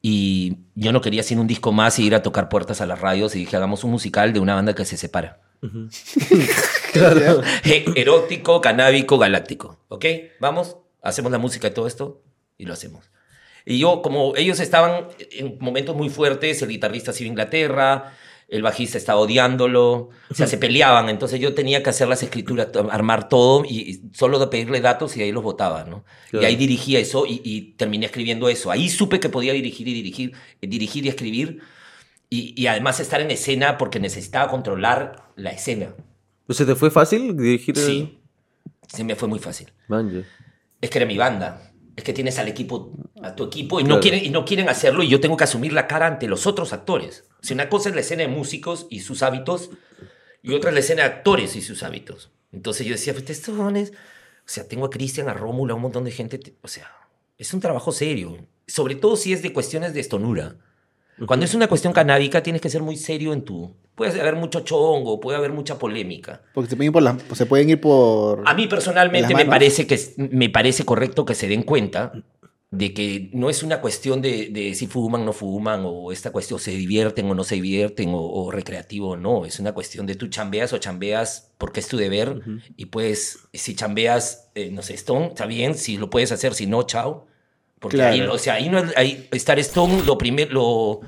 y 0.00 0.58
yo 0.74 0.92
no 0.92 1.00
quería 1.00 1.22
hacer 1.22 1.38
un 1.38 1.46
disco 1.46 1.72
más 1.72 1.98
y 1.98 2.04
ir 2.04 2.14
a 2.14 2.22
tocar 2.22 2.48
puertas 2.48 2.80
a 2.80 2.86
las 2.86 3.00
radios 3.00 3.34
y 3.34 3.40
dije, 3.40 3.56
hagamos 3.56 3.84
un 3.84 3.90
musical 3.90 4.32
de 4.32 4.40
una 4.40 4.54
banda 4.54 4.74
que 4.74 4.84
se 4.84 4.96
separa. 4.96 5.40
Claro. 6.92 7.42
Eh, 7.64 7.84
Erótico, 7.96 8.60
canábico, 8.60 9.18
galáctico. 9.18 9.80
¿Ok? 9.88 10.04
Vamos, 10.38 10.76
hacemos 11.02 11.32
la 11.32 11.38
música 11.38 11.66
y 11.66 11.72
todo 11.72 11.88
esto 11.88 12.22
y 12.56 12.66
lo 12.66 12.72
hacemos. 12.72 13.10
Y 13.66 13.78
yo, 13.78 14.02
como 14.02 14.36
ellos 14.36 14.60
estaban 14.60 15.08
en 15.32 15.58
momentos 15.58 15.96
muy 15.96 16.08
fuertes, 16.08 16.62
el 16.62 16.68
guitarrista 16.68 17.12
se 17.12 17.24
iba 17.24 17.28
a 17.28 17.32
Inglaterra, 17.32 18.12
el 18.54 18.62
bajista 18.62 18.98
estaba 18.98 19.20
odiándolo, 19.20 20.10
o 20.30 20.34
sea, 20.34 20.46
se 20.46 20.58
peleaban, 20.58 21.08
entonces 21.08 21.40
yo 21.40 21.54
tenía 21.54 21.82
que 21.82 21.90
hacer 21.90 22.06
las 22.06 22.22
escrituras, 22.22 22.68
armar 22.90 23.28
todo 23.28 23.64
y, 23.64 23.80
y 23.80 24.02
solo 24.16 24.38
de 24.38 24.46
pedirle 24.46 24.80
datos 24.80 25.16
y 25.16 25.22
ahí 25.22 25.32
los 25.32 25.42
votaba, 25.42 25.84
¿no? 25.84 26.04
Claro. 26.30 26.42
Y 26.44 26.46
ahí 26.46 26.56
dirigía 26.56 27.00
eso 27.00 27.26
y, 27.26 27.40
y 27.44 27.72
terminé 27.72 28.06
escribiendo 28.06 28.48
eso. 28.48 28.70
Ahí 28.70 28.88
supe 28.88 29.18
que 29.18 29.28
podía 29.28 29.52
dirigir 29.52 29.88
y 29.88 29.94
dirigir, 29.94 30.32
dirigir 30.62 31.04
y 31.04 31.08
escribir 31.08 31.58
y, 32.30 32.54
y 32.60 32.66
además 32.68 33.00
estar 33.00 33.20
en 33.20 33.30
escena 33.32 33.76
porque 33.76 33.98
necesitaba 33.98 34.50
controlar 34.50 35.30
la 35.36 35.50
escena. 35.50 35.94
Pues, 36.46 36.56
¿Se 36.58 36.64
te 36.64 36.74
fue 36.76 36.90
fácil 36.90 37.36
dirigir? 37.36 37.76
el- 37.78 37.84
Sí, 37.84 38.18
se 38.88 39.02
me 39.02 39.16
fue 39.16 39.26
muy 39.28 39.38
fácil. 39.40 39.72
Es 40.80 40.90
que 40.90 40.98
era 40.98 41.06
mi 41.06 41.16
banda. 41.18 41.72
Es 41.96 42.02
que 42.04 42.12
tienes 42.12 42.38
al 42.38 42.48
equipo, 42.48 42.92
a 43.22 43.36
tu 43.36 43.44
equipo, 43.44 43.78
y, 43.78 43.82
no 43.84 43.88
Claro. 43.90 44.00
quieren, 44.02 44.24
y 44.24 44.28
no 44.30 44.44
quieren 44.44 44.68
hacerlo, 44.68 45.02
y 45.02 45.08
yo 45.08 45.20
tengo 45.20 45.36
que 45.36 45.44
asumir 45.44 45.72
la 45.72 45.86
cara 45.86 46.06
ante 46.06 46.26
los 46.26 46.46
otros 46.46 46.72
actores. 46.72 47.24
Si 47.40 47.54
una 47.54 47.68
cosa 47.68 47.88
es 47.88 47.94
la 47.94 48.00
escena 48.00 48.22
de 48.22 48.28
músicos 48.28 48.86
y 48.90 49.00
sus 49.00 49.22
hábitos, 49.22 49.70
y 50.42 50.54
otra 50.54 50.70
es 50.70 50.74
la 50.74 50.80
escena 50.80 51.02
de 51.02 51.08
actores 51.08 51.54
y 51.56 51.62
sus 51.62 51.82
hábitos. 51.84 52.30
Entonces 52.52 52.86
yo 52.86 52.92
decía, 52.94 53.12
pues 53.12 53.28
estos 53.30 53.56
jóvenes, 53.56 53.92
o 53.92 54.46
sea, 54.46 54.66
tengo 54.68 54.86
a 54.86 54.90
Cristian, 54.90 55.28
a 55.28 55.34
Rómulo, 55.34 55.72
a 55.74 55.76
un 55.76 55.82
montón 55.82 56.04
de 56.04 56.10
gente, 56.10 56.38
te- 56.38 56.54
o 56.62 56.68
sea, 56.68 56.90
es 57.38 57.54
un 57.54 57.60
trabajo 57.60 57.92
serio. 57.92 58.38
Sobre 58.66 58.94
todo 58.96 59.16
si 59.16 59.32
es 59.32 59.42
de 59.42 59.52
cuestiones 59.52 59.94
de 59.94 60.00
estonura. 60.00 60.56
Cuando 61.26 61.44
es 61.46 61.54
una 61.54 61.68
cuestión 61.68 61.92
canábica, 61.92 62.42
tienes 62.42 62.60
que 62.60 62.68
ser 62.70 62.82
muy 62.82 62.96
serio 62.96 63.32
en 63.32 63.42
tu... 63.42 63.74
Puede 63.94 64.20
haber 64.20 64.34
mucho 64.34 64.60
chongo, 64.60 65.20
puede 65.20 65.38
haber 65.38 65.52
mucha 65.52 65.78
polémica. 65.78 66.42
Porque 66.52 66.68
se 66.70 66.76
pueden 66.76 66.88
ir 66.88 66.92
por, 66.92 67.02
las- 67.02 67.22
se 67.34 67.46
pueden 67.46 67.70
ir 67.70 67.80
por... 67.80 68.42
A 68.46 68.54
mí 68.54 68.64
¿En 68.64 68.68
personalmente 68.68 69.32
me 69.34 69.44
parece, 69.46 69.86
que, 69.86 69.98
me 70.16 70.50
parece 70.50 70.84
correcto 70.84 71.24
que 71.24 71.34
se 71.36 71.46
den 71.46 71.62
cuenta 71.62 72.12
de 72.72 72.92
que 72.92 73.30
no 73.32 73.50
es 73.50 73.62
una 73.62 73.80
cuestión 73.80 74.20
de, 74.20 74.48
de 74.48 74.74
si 74.74 74.88
fuman 74.88 75.22
o 75.22 75.24
no 75.26 75.32
fuman, 75.32 75.82
o 75.84 76.10
esta 76.10 76.32
cuestión 76.32 76.58
se 76.58 76.72
divierten 76.72 77.30
o 77.30 77.34
no 77.36 77.44
se 77.44 77.54
divierten, 77.54 78.08
o, 78.08 78.18
o 78.20 78.50
recreativo 78.50 79.10
o 79.10 79.16
no. 79.16 79.44
Es 79.44 79.60
una 79.60 79.72
cuestión 79.72 80.06
de 80.06 80.16
tú 80.16 80.26
chambeas 80.26 80.72
o 80.72 80.78
chambeas 80.78 81.52
porque 81.56 81.78
es 81.78 81.86
tu 81.86 81.96
deber. 81.96 82.40
Y 82.76 82.86
pues, 82.86 83.38
si 83.52 83.76
chambeas, 83.76 84.50
eh, 84.56 84.70
no 84.72 84.82
sé, 84.82 84.94
Stone, 84.94 85.26
está 85.28 85.46
bien, 85.46 85.76
si 85.76 85.96
lo 85.98 86.10
puedes 86.10 86.32
hacer, 86.32 86.54
si 86.54 86.66
no, 86.66 86.82
chao. 86.82 87.26
Porque 87.84 87.98
Claro. 87.98 88.12
ahí, 88.14 88.20
o 88.22 88.38
sea, 88.38 88.54
ahí 88.54 88.68
no 88.70 88.82
ahí, 88.96 89.28
estar 89.30 89.58
Stone, 89.58 90.02
lo 90.06 90.16
primer, 90.18 90.50
lo, 90.52 91.00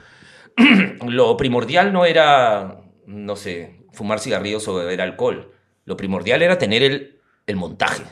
lo 1.09 1.37
primordial 1.39 1.93
no 1.93 2.05
era, 2.05 2.81
no 3.07 3.35
sé, 3.37 3.81
fumar 3.93 4.21
cigarrillos 4.21 4.69
o 4.69 4.75
beber 4.75 5.01
alcohol. 5.01 5.53
Lo 5.87 5.97
primordial 5.97 6.43
era 6.43 6.59
tener 6.59 6.83
el, 6.83 7.19
el 7.47 7.57
montaje. 7.57 8.03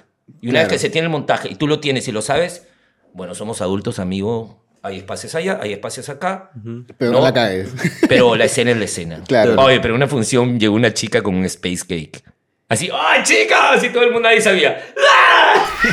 Y 0.41 0.47
una 0.49 0.61
Claro. 0.61 0.69
vez 0.69 0.73
que 0.73 0.79
se 0.79 0.91
tiene 0.91 1.07
el 1.07 1.11
montaje 1.13 1.49
y 1.51 1.57
tú 1.57 1.67
lo 1.67 1.79
tienes 1.81 2.09
y 2.09 2.13
lo 2.13 2.23
sabes, 2.23 2.67
bueno, 3.13 3.35
somos 3.35 3.61
adultos, 3.61 3.99
amigo. 3.99 4.65
Hay 4.83 4.99
espacios 4.99 5.35
allá, 5.35 5.59
hay 5.63 5.73
espacios 5.73 6.09
acá. 6.09 6.51
Pero 6.99 7.13
no, 7.13 7.19
No. 7.19 7.25
la 7.25 7.33
caes. 7.35 7.75
Pero 8.09 8.35
la 8.37 8.45
escena 8.47 8.71
es 8.71 8.77
la 8.79 8.85
escena. 8.87 9.23
Claro. 9.29 9.55
Oye, 9.61 9.81
pero 9.81 9.95
en 9.95 9.97
una 9.97 10.09
función 10.09 10.59
llegó 10.59 10.75
una 10.75 10.93
chica 10.95 11.23
con 11.23 11.35
un 11.35 11.45
space 11.45 11.85
cake. 11.89 12.23
Así, 12.69 12.89
¡ay, 12.93 13.23
chica! 13.23 13.73
Así 13.73 13.91
todo 13.91 14.05
el 14.05 14.13
mundo 14.13 14.29
ahí 14.29 14.41
sabía. 14.41 14.83
¡Ah! 14.99 15.55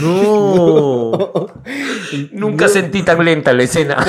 No. 0.00 1.10
Nunca 2.30 2.68
sentí 2.68 3.02
tan 3.02 3.24
lenta 3.24 3.52
la 3.52 3.64
escena. 3.64 3.96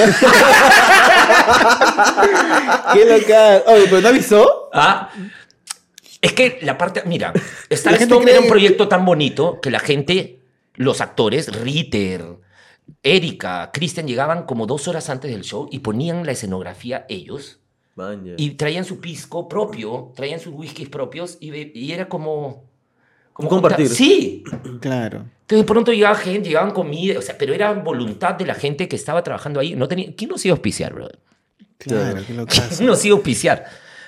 ¡Qué 2.94 3.06
local! 3.06 3.64
Oye, 3.68 3.86
pero 3.90 4.02
no 4.02 4.08
avisó. 4.10 4.70
¿Ah? 4.74 5.10
Es 6.22 6.34
que 6.34 6.60
la 6.62 6.78
parte, 6.78 7.04
mira, 7.06 7.34
Star 7.70 7.96
Stone 7.96 8.24
cree- 8.26 8.32
era 8.34 8.42
un 8.42 8.48
proyecto 8.50 8.88
tan 8.88 9.06
bonito 9.06 9.60
que 9.62 9.72
la 9.72 9.80
gente, 9.80 10.42
los 10.76 11.02
actores, 11.02 11.48
Ritter, 11.62 12.24
Erika, 13.04 13.72
Kristen, 13.74 14.08
llegaban 14.08 14.44
como 14.44 14.66
dos 14.66 14.88
horas 14.88 15.10
antes 15.10 15.32
del 15.32 15.42
show 15.44 15.68
y 15.72 15.80
ponían 15.80 16.26
la 16.26 16.34
escenografía 16.34 17.06
ellos 17.10 17.60
Maña. 18.00 18.34
y 18.38 18.52
traían 18.52 18.86
su 18.86 19.00
pisco 19.00 19.48
propio, 19.50 20.14
traían 20.16 20.40
sus 20.40 20.54
whiskies 20.54 20.90
propios 20.90 21.38
y, 21.40 21.78
y 21.78 21.92
era 21.92 22.08
como... 22.08 22.70
Un 23.38 23.48
compartir. 23.48 23.88
Sí. 23.90 24.44
Claro. 24.82 25.26
Entonces 25.42 25.66
de 25.66 25.74
pronto 25.74 25.92
llegaba 25.92 26.16
gente, 26.16 26.50
llegaban 26.50 26.72
comida, 26.72 27.18
o 27.18 27.22
sea, 27.22 27.38
pero 27.38 27.54
era 27.54 27.74
voluntad 27.74 28.36
de 28.36 28.46
la 28.46 28.54
gente 28.54 28.88
que 28.88 28.96
estaba 28.96 29.24
trabajando 29.24 29.60
ahí. 29.60 29.76
No 29.76 29.88
tenía, 29.88 30.14
¿Quién 30.16 30.30
nos 30.30 30.46
iba 30.46 30.54
a 30.54 30.58
auspiciar, 30.58 30.94
bro? 30.94 31.10
Claro. 31.80 32.22
¿Quién 32.26 32.86
nos 32.86 33.04
iba 33.06 33.16
a 33.16 33.18
auspiciar? 33.18 33.66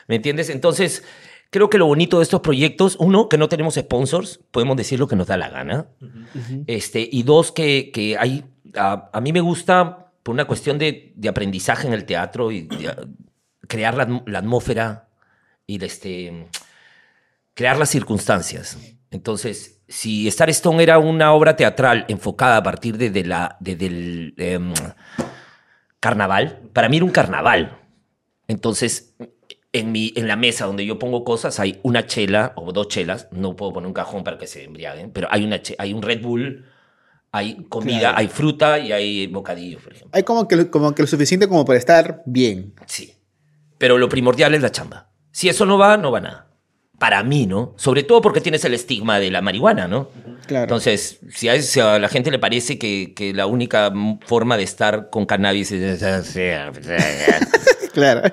¿Me 0.07 0.17
entiendes? 0.17 0.49
Entonces, 0.49 1.03
creo 1.49 1.69
que 1.69 1.77
lo 1.77 1.87
bonito 1.87 2.17
de 2.17 2.23
estos 2.23 2.41
proyectos, 2.41 2.95
uno, 2.99 3.27
que 3.29 3.37
no 3.37 3.49
tenemos 3.49 3.75
sponsors, 3.75 4.39
podemos 4.51 4.77
decir 4.77 4.99
lo 4.99 5.07
que 5.07 5.15
nos 5.15 5.27
da 5.27 5.37
la 5.37 5.49
gana. 5.49 5.87
este, 6.67 7.07
y 7.11 7.23
dos, 7.23 7.51
que, 7.51 7.91
que 7.91 8.17
hay, 8.17 8.43
a, 8.75 9.09
a 9.11 9.21
mí 9.21 9.33
me 9.33 9.41
gusta 9.41 10.11
por 10.23 10.33
una 10.33 10.45
cuestión 10.45 10.77
de, 10.77 11.13
de 11.15 11.29
aprendizaje 11.29 11.87
en 11.87 11.93
el 11.93 12.05
teatro 12.05 12.51
y 12.51 12.63
de, 12.63 12.93
crear 13.72 13.95
la, 13.95 14.22
la 14.26 14.39
atmósfera 14.39 15.07
y 15.65 15.84
este, 15.84 16.47
crear 17.53 17.78
las 17.78 17.89
circunstancias. 17.89 18.78
Entonces, 19.11 19.80
si 19.88 20.28
Star 20.28 20.49
Stone 20.49 20.84
era 20.84 20.99
una 20.99 21.32
obra 21.34 21.55
teatral 21.55 22.03
enfocada 22.09 22.57
a 22.57 22.63
partir 22.63 22.97
de, 22.97 23.09
de 23.09 23.24
la, 23.24 23.55
de- 23.61 23.76
del 23.78 24.34
em, 24.38 24.74
carnaval, 25.99 26.59
para 26.74 26.89
mí 26.89 26.97
era 26.97 27.05
un 27.05 27.11
carnaval. 27.11 27.78
Entonces, 28.47 29.15
en, 29.72 29.91
mi, 29.91 30.11
en 30.15 30.28
la 30.28 30.36
mesa 30.36 30.65
donde 30.65 30.86
yo 30.86 30.99
pongo 30.99 31.24
cosas 31.24 31.59
hay 31.59 31.80
una 31.84 32.05
chela 32.05 32.53
o 32.55 32.72
dos 32.74 32.88
chelas, 32.89 33.28
no 33.32 33.55
puedo 33.55 33.74
poner 33.74 33.88
un 33.88 33.93
cajón 33.93 34.24
para 34.24 34.38
que 34.38 34.47
se 34.47 34.63
embriaguen, 34.65 35.11
pero 35.11 35.28
hay, 35.32 35.45
una 35.45 35.61
hay 35.78 35.93
un 35.93 36.01
Red 36.01 36.22
Bull, 36.22 36.65
hay 37.32 37.63
comida, 37.69 37.99
Claro. 37.99 38.17
hay 38.17 38.28
fruta 38.28 38.80
y 38.80 38.91
hay 38.91 39.28
bocadillos, 39.28 39.82
por 39.82 39.93
ejemplo. 39.93 40.11
Hay 40.13 40.24
como 40.24 40.47
que, 40.47 40.69
como 40.69 40.93
que 40.93 41.03
lo 41.03 41.07
suficiente 41.07 41.47
como 41.47 41.63
para 41.63 41.80
estar 41.80 42.24
bien. 42.26 42.74
Sí. 42.88 43.13
Pero 43.82 43.97
lo 43.97 44.09
primordial 44.09 44.53
es 44.53 44.61
la 44.61 44.71
chamba. 44.71 45.09
Si 45.32 45.49
eso 45.49 45.65
no 45.65 45.75
va, 45.75 45.97
no 45.97 46.11
va 46.11 46.21
nada. 46.21 46.47
Para 46.99 47.23
mí, 47.23 47.47
¿no? 47.47 47.73
Sobre 47.77 48.03
todo 48.03 48.21
porque 48.21 48.39
tienes 48.39 48.63
el 48.63 48.75
estigma 48.75 49.19
de 49.19 49.32
la 49.32 49.41
marihuana, 49.41 49.88
¿no? 49.88 50.07
Claro. 50.45 50.65
Entonces, 50.65 51.19
si 51.32 51.49
a, 51.49 51.59
si 51.59 51.79
a 51.79 51.97
la 51.97 52.07
gente 52.07 52.29
le 52.29 52.38
parece 52.38 52.77
que, 52.77 53.13
que 53.15 53.34
la 53.34 53.47
única 53.47 53.91
forma 54.27 54.55
de 54.55 54.61
estar 54.61 55.09
con 55.09 55.25
cannabis 55.25 55.71
es... 55.71 55.99
claro. 57.93 58.32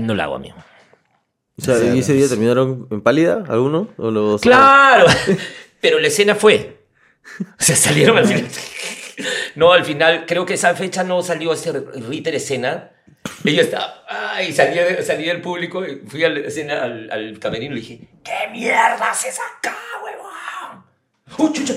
No 0.00 0.16
la 0.16 0.24
hago, 0.24 0.34
amigo. 0.34 0.56
O 1.56 1.62
sea, 1.62 1.94
¿y 1.94 2.00
ese 2.00 2.14
día 2.14 2.28
terminaron 2.28 2.88
en 2.90 3.00
pálida 3.00 3.44
alguno? 3.46 3.90
¿O 3.96 4.10
los, 4.10 4.40
¡Claro! 4.40 5.06
Pero 5.80 6.00
la 6.00 6.08
escena 6.08 6.34
fue. 6.34 6.84
O 7.38 7.44
sea, 7.62 7.76
salieron 7.76 8.18
al 8.18 8.26
final. 8.26 8.48
No, 9.54 9.72
al 9.72 9.84
final, 9.84 10.24
creo 10.26 10.44
que 10.46 10.54
esa 10.54 10.74
fecha 10.74 11.04
no 11.04 11.22
salió 11.22 11.52
ese 11.52 11.70
Ritter 12.08 12.34
escena. 12.34 12.90
Ella 13.44 13.62
estaba. 13.62 14.04
¡Ay! 14.08 14.52
Salí, 14.52 14.78
salí 15.04 15.24
del 15.24 15.40
público, 15.40 15.84
y 15.86 15.96
fui 16.06 16.24
a 16.24 16.28
la 16.28 16.40
escena, 16.40 16.82
al, 16.84 17.10
al 17.10 17.38
camerino 17.38 17.72
y 17.72 17.74
le 17.76 17.80
dije: 17.80 18.00
¿Qué 18.24 18.50
mierda 18.52 19.10
haces 19.10 19.38
acá, 19.38 19.76
huevón? 20.04 20.84
¡Uy, 21.38 21.52
chucha! 21.52 21.74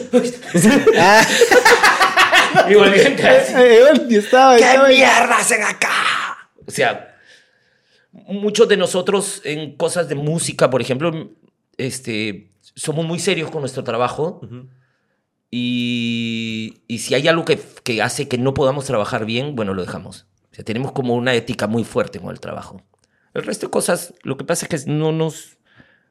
Ah, 2.55 2.65
y 2.69 2.75
volví 2.75 2.99
a 2.99 3.03
entrar 3.07 3.35
así. 3.37 3.53
eh, 3.57 3.79
yo 4.09 4.19
estaba, 4.19 4.55
¿Qué 4.57 4.63
estaba 4.63 4.87
ahí. 4.87 4.95
mierda 4.97 5.37
hacen 5.37 5.63
acá? 5.63 5.89
O 6.67 6.71
sea, 6.71 7.17
muchos 8.11 8.67
de 8.69 8.77
nosotros 8.77 9.41
en 9.43 9.75
cosas 9.75 10.07
de 10.07 10.15
música, 10.15 10.69
por 10.69 10.81
ejemplo, 10.81 11.31
este, 11.77 12.51
somos 12.75 13.05
muy 13.05 13.19
serios 13.19 13.49
con 13.49 13.61
nuestro 13.61 13.83
trabajo. 13.83 14.41
Y, 15.51 16.81
y 16.87 16.99
si 16.99 17.13
hay 17.15 17.27
algo 17.27 17.45
que, 17.45 17.59
que 17.83 18.01
hace 18.01 18.27
que 18.27 18.37
no 18.37 18.53
podamos 18.53 18.85
trabajar 18.85 19.25
bien, 19.25 19.55
bueno, 19.55 19.73
lo 19.73 19.81
dejamos. 19.83 20.25
O 20.53 20.55
sea, 20.55 20.63
tenemos 20.63 20.91
como 20.91 21.15
una 21.15 21.33
ética 21.33 21.67
muy 21.67 21.83
fuerte 21.83 22.19
con 22.19 22.29
el 22.29 22.39
trabajo. 22.39 22.81
El 23.33 23.43
resto 23.43 23.65
de 23.65 23.71
cosas, 23.71 24.13
lo 24.21 24.37
que 24.37 24.43
pasa 24.45 24.67
es 24.69 24.85
que 24.85 24.91
no 24.91 25.11
nos, 25.11 25.57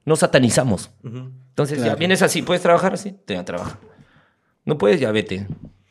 no 0.05 0.17
satanizamos. 0.17 0.91
Entonces, 1.05 1.79
ya 1.79 1.85
Claro. 1.85 1.99
vienes 1.99 2.23
así, 2.23 2.43
¿puedes 2.43 2.63
trabajar 2.63 2.93
así? 2.95 3.13
Te 3.25 3.37
a 3.37 3.45
trabajar. 3.45 3.79
No 4.65 4.77
puedes, 4.79 5.01
ya 5.01 5.13
vete. 5.13 5.47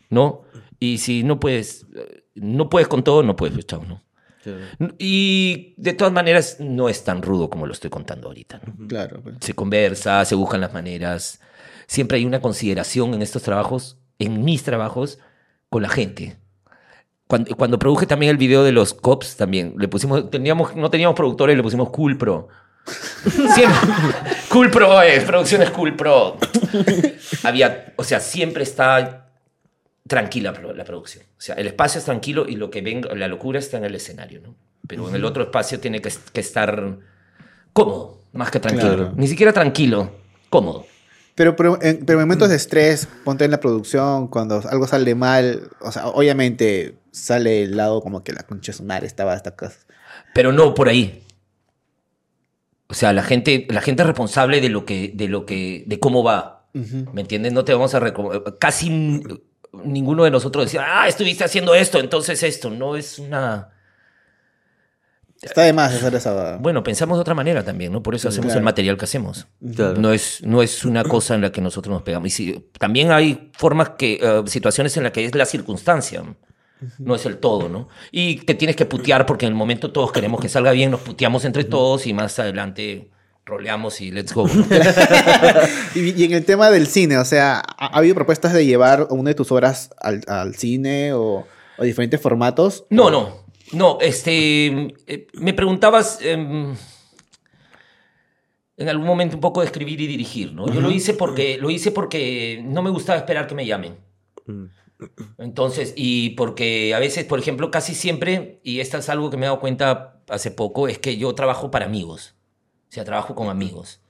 ¿No? 0.10 0.41
Y 0.80 0.97
si 0.97 1.24
no 1.24 1.39
puedes, 1.39 1.86
eh, 1.95 2.26
no 2.36 2.70
puedes 2.70 2.89
con 2.89 3.04
todo, 3.04 3.24
no 3.24 3.36
puedes, 3.38 3.54
pues, 3.54 3.66
chao, 3.68 3.84
¿no? 3.88 4.04
Claro. 4.43 4.60
Y 4.97 5.74
de 5.78 5.93
todas 5.93 6.12
maneras, 6.12 6.58
no 6.60 6.89
es 6.89 7.04
tan 7.06 7.22
rudo 7.22 7.49
como 7.49 7.66
lo 7.68 7.72
estoy 7.74 7.89
contando 7.89 8.28
ahorita, 8.28 8.60
¿no? 8.66 8.88
Claro. 8.88 9.22
pues. 9.22 9.36
Se 9.39 9.54
conversa, 9.54 10.26
se 10.26 10.36
buscan 10.36 10.60
las 10.60 10.74
maneras. 10.74 11.39
Siempre 11.88 12.18
hay 12.18 12.26
una 12.26 12.41
consideración 12.41 13.14
en 13.14 13.22
estos 13.22 13.43
trabajos, 13.43 13.99
en 14.20 14.43
mis 14.43 14.64
trabajos, 14.64 15.20
con 15.70 15.84
la 15.84 15.89
gente. 15.89 16.38
Cuando, 17.32 17.56
cuando 17.56 17.80
produje 17.80 18.06
también 18.06 18.30
el 18.30 18.36
video 18.36 18.62
de 18.62 18.74
los 18.74 18.94
cops, 18.94 19.38
también 19.38 19.76
le 19.78 19.88
pusimos, 19.88 20.30
teníamos, 20.30 20.76
no 20.76 20.90
teníamos 20.90 21.16
productores, 21.16 21.56
le 21.56 21.64
pusimos 21.64 21.90
Cool 21.90 22.18
Pro. 22.18 22.50
Siempre, 23.56 23.80
cool 24.50 24.70
Pro 24.70 25.02
es, 25.02 25.24
producciones 25.24 25.70
Cool 25.70 25.96
Pro. 25.96 26.36
Había, 27.44 27.94
o 27.96 28.04
sea, 28.04 28.20
siempre 28.20 28.64
está 28.64 29.30
tranquila 30.06 30.54
la 30.76 30.84
producción. 30.84 31.24
O 31.24 31.42
sea, 31.42 31.56
el 31.56 31.68
espacio 31.68 32.00
es 32.00 32.04
tranquilo 32.04 32.50
y 32.50 32.58
lo 32.58 32.70
que 32.70 32.82
venga, 32.82 33.16
la 33.16 33.30
locura 33.30 33.60
está 33.60 33.78
en 33.78 33.86
el 33.86 33.96
escenario, 33.96 34.42
¿no? 34.42 34.54
Pero 34.86 35.08
en 35.08 35.16
el 35.16 35.24
otro 35.24 35.44
espacio 35.44 35.80
tiene 35.80 36.02
que, 36.02 36.12
que 36.34 36.42
estar 36.42 36.98
cómodo, 37.72 38.24
más 38.34 38.52
que 38.52 38.60
tranquilo. 38.60 38.94
Claro. 38.94 39.14
Ni 39.16 39.30
siquiera 39.30 39.54
tranquilo, 39.54 40.12
cómodo. 40.50 40.86
Pero, 41.36 41.56
pero, 41.56 41.82
en, 41.82 42.06
pero 42.06 42.20
en 42.20 42.26
momentos 42.28 42.50
de 42.50 42.58
estrés, 42.58 43.08
ponte 43.24 43.46
en 43.46 43.52
la 43.52 43.62
producción, 43.62 44.28
cuando 44.28 44.62
algo 44.70 44.86
sale 44.86 45.16
mal, 45.16 45.70
o 45.80 45.94
sea, 45.94 46.08
obviamente 46.08 47.00
sale 47.12 47.64
el 47.64 47.78
lado 47.78 48.01
como 48.01 48.24
que 48.24 48.34
la 48.34 48.43
concha 48.43 48.72
estaba 49.03 49.34
hasta 49.34 49.51
acá. 49.51 49.72
Pero 50.34 50.51
no 50.51 50.74
por 50.74 50.89
ahí. 50.89 51.24
O 52.88 52.93
sea, 52.93 53.14
la 53.14 53.24
gente, 53.24 53.68
la 53.70 53.82
gente 53.82 54.01
es 54.03 54.07
responsable 54.07 54.59
de 54.62 54.70
lo 54.70 54.86
que, 54.86 55.12
de 55.14 55.28
lo 55.28 55.45
que, 55.45 55.84
de 55.88 55.99
cómo 55.99 56.24
va. 56.24 56.68
¿Me 56.74 57.22
entiendes? 57.22 57.51
No 57.53 57.64
te 57.66 57.74
vamos 57.74 57.93
a 57.95 58.01
Casi 58.59 59.22
ninguno 59.84 60.24
de 60.26 60.32
nosotros 60.32 60.66
decía, 60.66 60.84
ah, 60.86 61.07
estuviste 61.07 61.43
haciendo 61.43 61.74
esto, 61.76 61.99
entonces 61.99 62.43
esto. 62.43 62.70
No 62.70 62.95
es 62.95 63.20
una. 63.20 63.70
Está 65.41 65.64
de 65.64 65.74
más 65.74 65.91
hacer 65.93 66.14
esa... 66.14 66.57
Bueno, 66.57 66.84
pensamos 66.84 67.18
de 67.18 67.22
otra 67.22 67.34
manera 67.34 67.64
también, 67.64 67.91
¿no? 67.91 68.03
Por 68.03 68.14
eso 68.14 68.30
hacemos 68.30 68.47
Claro. 68.47 68.59
el 68.59 68.64
material 68.64 68.95
que 68.97 69.05
hacemos. 69.05 69.47
Claro. 69.76 69.95
No 69.99 70.14
es, 70.14 70.43
no 70.43 70.62
es 70.62 70.86
una 70.86 71.03
cosa 71.03 71.34
en 71.34 71.41
la 71.41 71.51
que 71.51 71.62
nosotros 71.62 71.91
nos 71.91 72.03
pegamos. 72.03 72.28
Y 72.28 72.30
si- 72.30 72.70
también 72.78 73.12
hay 73.12 73.49
formas 73.57 73.91
que, 73.97 74.20
eh, 74.22 74.43
situaciones 74.45 74.95
en 74.97 75.03
las 75.03 75.12
que 75.14 75.26
es 75.26 75.34
la 75.34 75.45
circunstancia. 75.45 76.24
No 76.98 77.16
es 77.16 77.26
el 77.26 77.38
todo, 77.38 77.70
¿no? 77.70 77.88
Y 78.12 78.38
te 78.38 78.56
tienes 78.56 78.76
que 78.76 78.86
putear 78.86 79.26
porque 79.26 79.46
en 79.46 79.52
el 79.52 79.58
momento 79.58 79.92
todos 79.92 80.12
queremos 80.12 80.42
que 80.42 80.50
salga 80.50 80.72
bien, 80.72 80.92
nos 80.92 81.02
puteamos 81.02 81.46
entre 81.46 81.64
todos 81.64 82.08
y 82.08 82.14
más 82.14 82.40
adelante 82.40 83.12
roleamos 83.46 84.02
y 84.02 84.12
let's 84.12 84.34
go. 84.34 84.48
Y, 85.96 86.22
y 86.22 86.24
en 86.24 86.34
el 86.34 86.46
tema 86.46 86.70
del 86.70 86.88
cine, 86.88 87.18
o 87.18 87.26
sea, 87.26 87.60
¿ha, 87.60 87.86
ha 87.88 87.98
habido 87.98 88.16
propuestas 88.16 88.54
de 88.54 88.66
llevar 88.66 89.08
una 89.10 89.32
de 89.32 89.36
tus 89.36 89.52
obras 89.52 89.90
al, 90.00 90.22
al 90.28 90.56
cine 90.56 91.14
o, 91.14 91.46
o 91.78 91.84
diferentes 91.84 92.20
formatos? 92.22 92.86
No, 92.90 93.12
no, 93.12 93.46
no, 93.74 93.98
este, 94.02 94.94
eh, 95.08 95.28
me 95.34 95.54
preguntabas 95.54 96.20
em, 96.22 96.74
en 98.78 98.90
algún 98.90 99.06
momento 99.06 99.36
un 99.36 99.42
poco 99.42 99.62
de 99.62 99.68
escribir 99.68 100.02
y 100.02 100.08
dirigir, 100.08 100.54
¿no? 100.54 100.68
Yo 100.68 100.82
lo 100.82 100.92
hice 100.92 101.14
porque, 101.14 101.58
lo 101.58 101.70
hice 101.70 101.92
porque 101.92 102.62
no 102.66 102.82
me 102.82 102.90
gustaba 102.90 103.20
esperar 103.20 103.48
que 103.48 103.56
me 103.56 103.66
llamen. 103.66 103.98
Mm. 104.46 104.66
Entonces, 105.38 105.93
y 105.95 106.32
porque 106.32 106.93
a 106.93 106.99
veces, 106.99 107.26
por 107.26 107.39
ejemplo, 107.39 107.72
casi 107.72 107.95
siempre, 107.95 108.60
y 108.64 108.80
esto 108.80 108.97
es 108.97 109.10
algo 109.10 109.30
que 109.30 109.38
me 109.38 109.45
he 109.45 109.49
dado 109.49 109.60
cuenta 109.60 110.22
hace 110.30 110.52
poco, 110.52 110.88
es 110.88 110.99
que 110.99 111.18
yo 111.18 111.34
trabajo 111.36 111.72
para 111.72 111.86
amigos. 111.86 112.36
O 112.89 112.93
sea, 112.93 113.04
trabajo 113.06 113.36
con 113.36 113.49
amigos. 113.49 114.02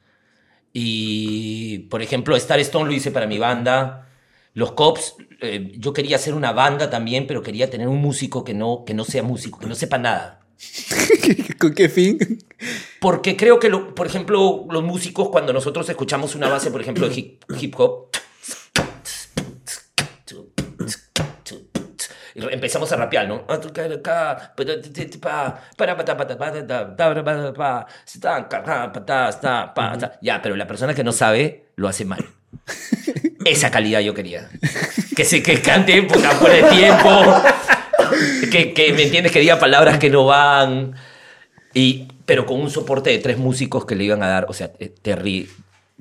Y, 0.73 1.79
por 1.89 2.01
ejemplo, 2.01 2.35
Star 2.35 2.59
Stone 2.59 2.89
lo 2.89 2.95
hice 2.95 3.11
para 3.11 3.27
mi 3.27 3.37
banda. 3.37 4.07
Los 4.53 4.73
Cops, 4.73 5.15
eh, 5.41 5.71
yo 5.77 5.93
quería 5.93 6.17
hacer 6.17 6.33
una 6.33 6.51
banda 6.53 6.89
también, 6.89 7.27
pero 7.27 7.41
quería 7.41 7.69
tener 7.69 7.87
un 7.87 8.01
músico 8.01 8.43
que 8.43 8.53
no, 8.53 8.83
que 8.85 8.93
no 8.93 9.03
sea 9.05 9.23
músico, 9.23 9.59
que 9.59 9.67
no 9.67 9.75
sepa 9.75 9.97
nada. 9.97 10.41
¿Con 11.59 11.73
qué 11.73 11.89
fin? 11.89 12.17
Porque 12.99 13.35
creo 13.35 13.59
que, 13.59 13.69
lo- 13.69 13.95
por 13.95 14.07
ejemplo, 14.07 14.65
los 14.69 14.83
músicos, 14.83 15.29
cuando 15.29 15.53
nosotros 15.53 15.89
escuchamos 15.89 16.35
una 16.35 16.49
base, 16.49 16.69
por 16.71 16.81
ejemplo, 16.81 17.07
de 17.07 17.15
hip, 17.17 17.43
hip 17.59 17.73
hop, 17.79 18.07
y 22.35 22.53
empezamos 22.53 22.91
a 22.91 22.95
rapear, 22.95 23.27
¿no? 23.27 23.45
Ya, 30.21 30.41
pero 30.41 30.55
la 30.55 30.67
persona 30.67 30.93
que 30.93 31.03
no 31.03 31.11
sabe 31.11 31.65
lo 31.75 31.87
hace 31.87 32.05
mal. 32.05 32.25
Esa 33.45 33.71
calidad 33.71 34.01
yo 34.01 34.13
quería. 34.13 34.49
Que 35.15 35.25
se 35.25 35.41
que 35.41 35.61
cante 35.61 36.03
puta, 36.03 36.37
por 36.39 36.51
el 36.51 36.69
tiempo. 36.69 37.09
Que, 38.51 38.73
que, 38.73 38.93
¿me 38.93 39.03
entiendes? 39.03 39.31
Que 39.31 39.39
diga 39.39 39.59
palabras 39.59 39.97
que 39.97 40.09
no 40.09 40.25
van. 40.25 40.95
Y, 41.73 42.07
pero 42.25 42.45
con 42.45 42.59
un 42.59 42.69
soporte 42.69 43.09
de 43.09 43.19
tres 43.19 43.37
músicos 43.37 43.85
que 43.85 43.95
le 43.95 44.03
iban 44.03 44.21
a 44.23 44.27
dar, 44.27 44.45
o 44.49 44.53
sea, 44.53 44.71
Terry 45.01 45.49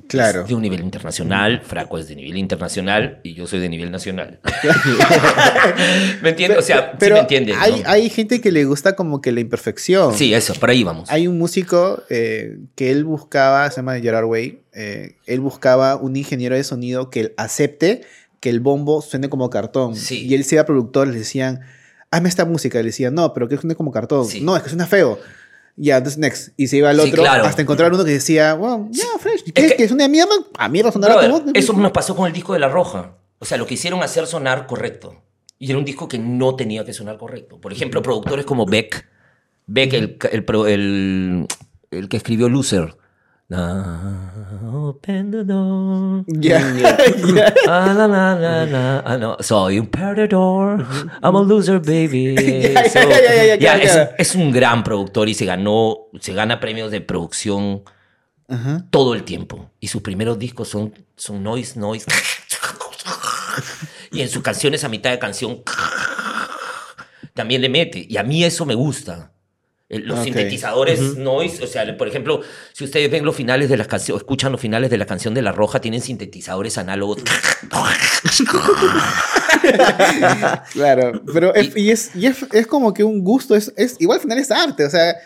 Claro. 0.09 0.43
es 0.43 0.49
de 0.49 0.55
un 0.55 0.63
nivel 0.63 0.81
internacional, 0.81 1.63
Fraco 1.63 1.99
es 1.99 2.09
de 2.09 2.17
nivel 2.17 2.37
internacional 2.39 3.21
y 3.23 3.35
yo 3.35 3.47
soy 3.47 3.61
de 3.61 3.69
nivel 3.69 3.91
nacional. 3.91 4.41
¿Me 6.23 6.31
entiendes? 6.31 6.59
O 6.59 6.63
sea, 6.63 6.93
Pero 6.99 7.17
sí 7.17 7.19
me 7.19 7.21
entiendes. 7.21 7.57
¿no? 7.57 7.63
hay, 7.63 7.83
hay 7.87 8.11
gente 8.11 8.41
que 8.41 8.53
le 8.53 8.65
gusta 8.65 8.97
como 8.97 9.21
que 9.21 9.33
la 9.33 9.41
imperfección. 9.41 10.15
Sí, 10.15 10.35
eso, 10.35 10.55
por 10.55 10.71
ahí 10.71 10.85
vamos. 10.85 11.11
Hay 11.11 11.27
un 11.27 11.39
músico 11.39 12.03
eh, 12.11 12.59
que 12.75 12.91
él 12.91 13.05
buscaba, 13.05 13.71
se 13.71 13.77
llama 13.77 13.99
Gerard 14.01 14.27
Way, 14.27 14.63
eh, 14.73 15.17
él 15.27 15.41
buscaba 15.41 15.97
un 15.97 16.17
ingeniero 16.17 16.55
de 16.55 16.65
sonido 16.65 17.11
que 17.11 17.21
él 17.21 17.35
acepte 17.37 18.03
que 18.41 18.51
el 18.51 18.61
bombo 18.61 19.03
suene 19.03 19.29
como 19.29 19.51
cartón. 19.51 19.97
Sí. 19.97 20.27
Y 20.27 20.35
él 20.35 20.45
se 20.45 20.57
iba 20.57 20.63
a 20.63 20.67
productores, 20.67 21.13
le 21.13 21.21
decían, 21.21 21.61
hazme 22.11 22.29
esta 22.29 22.45
música. 22.45 22.79
Y 22.81 22.83
le 22.83 22.89
decían, 22.89 23.15
no, 23.15 23.33
pero 23.35 23.49
que 23.49 23.57
suene 23.57 23.75
como 23.75 23.93
cartón. 23.93 24.27
Sí. 24.27 24.41
No, 24.41 24.57
es 24.57 24.63
que 24.63 24.71
suena 24.71 24.87
feo. 24.87 25.19
Ya, 25.77 25.97
entonces 25.99 26.19
next. 26.19 26.49
Y 26.57 26.67
se 26.69 26.77
iba 26.77 26.91
al 26.91 27.01
Sí, 27.01 27.09
otro 27.09 27.23
claro. 27.23 27.45
hasta 27.45 27.63
encontrar 27.63 27.93
uno 27.93 28.05
que 28.05 28.11
decía, 28.13 28.55
wow, 28.55 28.89
ya, 28.91 29.05
fresh. 29.19 29.45
¿Quieres 29.53 29.73
que- 29.73 29.77
que, 29.79 29.89
suene 29.89 30.05
a 30.05 30.09
mierda? 30.09 30.35
A 30.59 30.69
mierda 30.69 30.93
sonará 30.93 31.15
como... 31.29 31.43
eso 31.55 31.73
nos 31.73 31.93
pasó 31.93 32.15
con 32.15 32.27
el 32.27 32.33
disco 32.33 32.53
de 32.53 32.59
La 32.59 32.69
Roja. 32.69 33.17
O 33.39 33.45
sea, 33.47 33.57
lo 33.57 33.67
quisieron 33.67 34.03
hacer 34.03 34.27
sonar 34.27 34.67
correcto. 34.67 35.23
Y 35.59 35.71
era 35.71 35.79
un 35.79 35.85
disco 35.85 36.09
que 36.09 36.19
no 36.19 36.57
tenía 36.57 36.85
que 36.85 36.93
sonar 36.93 37.17
correcto. 37.19 37.61
Por 37.61 37.73
ejemplo, 37.73 38.03
productores 38.03 38.45
como 38.45 38.67
Beck. 38.67 39.07
Beck, 39.67 39.93
el, 39.95 40.19
el, 40.33 40.45
el- 40.69 41.47
el 41.91 42.09
que 42.09 42.17
escribió 42.17 42.49
Loser. 42.49 42.97
Open 43.53 45.33
the 45.33 45.45
door. 45.45 46.25
Ya. 46.29 46.61
Ah, 47.67 47.93
la, 47.97 48.07
la, 48.07 48.35
la, 48.37 48.65
la. 48.65 49.03
Ah, 49.05 49.17
no. 49.17 49.37
Soy 49.41 49.81
un 49.81 49.89
perdedor. 49.89 50.87
I'm 51.23 51.35
a 51.35 51.43
loser, 51.43 51.81
baby. 51.81 52.35
Claro, 53.59 53.83
es, 54.17 54.35
un 54.35 54.53
gran 54.53 54.85
productor 54.85 55.29
y 55.29 55.35
se 55.35 55.45
ganó, 55.45 56.09
se 56.21 56.33
gana 56.33 56.61
premios 56.61 56.91
de 56.91 57.01
producción 57.01 57.83
todo 58.91 59.15
el 59.15 59.25
tiempo. 59.25 59.71
Y 59.81 59.89
sus 59.89 60.03
primeros 60.03 60.39
discos 60.39 60.69
son, 60.69 60.95
son 61.17 61.43
noise, 61.43 61.79
noise. 61.79 62.07
Y 64.13 64.23
en 64.23 64.29
sus 64.29 64.43
canciones, 64.43 64.83
a 64.83 64.89
mitad 64.89 65.11
de 65.11 65.19
canción, 65.19 65.63
también 67.35 67.61
le 67.61 67.69
mete. 67.69 68.07
Y 68.09 68.17
a 68.17 68.23
mí 68.23 68.43
eso 68.45 68.65
me 68.67 68.75
gusta. 68.75 69.33
El- 69.91 70.07
Los 70.07 70.21
Ok. 70.21 70.25
sintetizadores 70.27 71.17
noise, 71.19 71.63
o 71.63 71.67
sea, 71.67 71.97
por 71.99 72.07
ejemplo, 72.09 72.41
si 72.73 72.85
ustedes 72.85 73.11
ven 73.11 73.25
los 73.25 73.35
finales 73.37 73.69
de 73.69 73.77
las 73.77 73.89
canciones, 73.89 74.23
escuchan 74.23 74.53
los 74.53 74.61
finales 74.61 74.89
de 74.89 74.97
la 74.97 75.05
canción 75.05 75.35
de 75.35 75.43
La 75.43 75.51
Roja, 75.53 75.81
tienen 75.81 76.01
sintetizadores 76.01 76.79
análogos. 76.79 77.19
Claro, 80.73 81.23
pero 81.33 81.55
es, 81.55 81.77
y 81.77 81.91
es, 81.91 82.15
y 82.15 82.27
es, 82.27 82.45
es 82.53 82.67
como 82.67 82.95
que 82.95 83.05
un 83.05 83.23
gusto, 83.23 83.55
es, 83.55 83.73
es 83.77 83.97
igual 83.99 84.17
al 84.19 84.23
final 84.23 84.39
es 84.39 84.51
arte, 84.51 84.85
o 84.85 84.91
sea, 84.91 85.17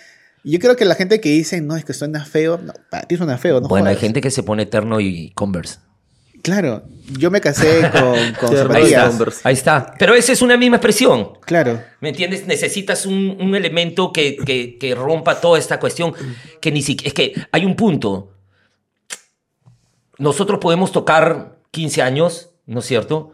yo 0.42 0.58
creo 0.58 0.76
que 0.76 0.84
la 0.84 0.94
gente 0.94 1.20
que 1.20 1.28
dice, 1.30 1.60
no, 1.60 1.76
es 1.76 1.84
que 1.84 1.92
suena 1.92 2.24
feo, 2.24 2.58
no, 2.58 2.72
para 2.90 3.06
ti 3.06 3.16
suena 3.16 3.38
feo, 3.38 3.60
no 3.60 3.68
bueno, 3.68 3.86
hay 3.88 3.94
jodas. 3.94 4.00
gente 4.02 4.20
que 4.20 4.30
se 4.30 4.42
pone 4.42 4.64
eterno 4.64 5.00
y 5.00 5.30
Converse. 5.34 5.78
Claro, 6.44 6.82
yo 7.18 7.30
me 7.30 7.40
casé 7.40 7.90
con, 7.90 8.02
con 8.38 8.50
Qué 8.50 8.56
Ahí 8.56 8.62
Zapatillas. 8.62 8.90
está, 8.92 9.08
Converse. 9.08 9.40
ahí 9.44 9.54
está. 9.54 9.94
Pero 9.98 10.14
esa 10.14 10.30
es 10.32 10.42
una 10.42 10.56
misma 10.56 10.76
expresión. 10.76 11.30
Claro, 11.46 11.80
¿Me 12.00 12.10
entiendes? 12.10 12.46
Necesitas 12.46 13.06
un, 13.06 13.36
un 13.40 13.54
elemento 13.56 14.12
que, 14.12 14.36
que- 14.36 14.76
que 14.78 14.94
rompa 14.94 15.40
toda 15.40 15.58
esta 15.58 15.80
cuestión. 15.80 16.12
Que 16.60 16.70
ni 16.70 16.82
siquiera. 16.82 17.08
Es 17.08 17.14
que 17.14 17.32
hay 17.50 17.64
un 17.64 17.74
punto. 17.76 18.30
Nosotros 20.18 20.58
podemos 20.60 20.92
tocar 20.92 21.56
15 21.72 22.02
años, 22.02 22.50
¿no 22.66 22.80
es 22.80 22.86
cierto? 22.86 23.32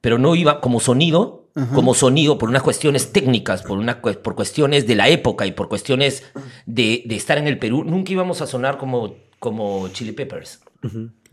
Pero 0.00 0.18
no 0.18 0.34
iba 0.36 0.60
como 0.60 0.78
sonido, 0.78 1.48
como 1.74 1.94
sonido 1.94 2.36
por 2.38 2.48
unas 2.50 2.62
cuestiones 2.62 3.12
técnicas, 3.12 3.62
por, 3.62 3.78
una, 3.78 4.00
por 4.02 4.34
cuestiones 4.36 4.86
de 4.86 4.94
la 4.94 5.08
época 5.08 5.46
y 5.46 5.52
por 5.52 5.68
cuestiones 5.68 6.22
de, 6.66 7.02
de 7.06 7.16
estar 7.16 7.38
en 7.38 7.46
el 7.48 7.58
Perú. 7.58 7.82
Nunca 7.82 8.12
íbamos 8.12 8.40
a 8.42 8.46
sonar 8.46 8.76
como, 8.76 9.16
como 9.40 9.88
Chili 9.88 10.12
Peppers. 10.12 10.60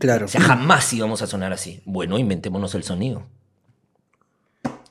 Claro, 0.04 0.26
O 0.26 0.28
sea, 0.28 0.40
jamás 0.42 0.92
íbamos 0.92 1.22
a 1.22 1.26
sonar 1.26 1.52
así. 1.54 1.80
Bueno, 1.86 2.18
inventémonos 2.18 2.74
el 2.74 2.82
sonido. 2.84 3.26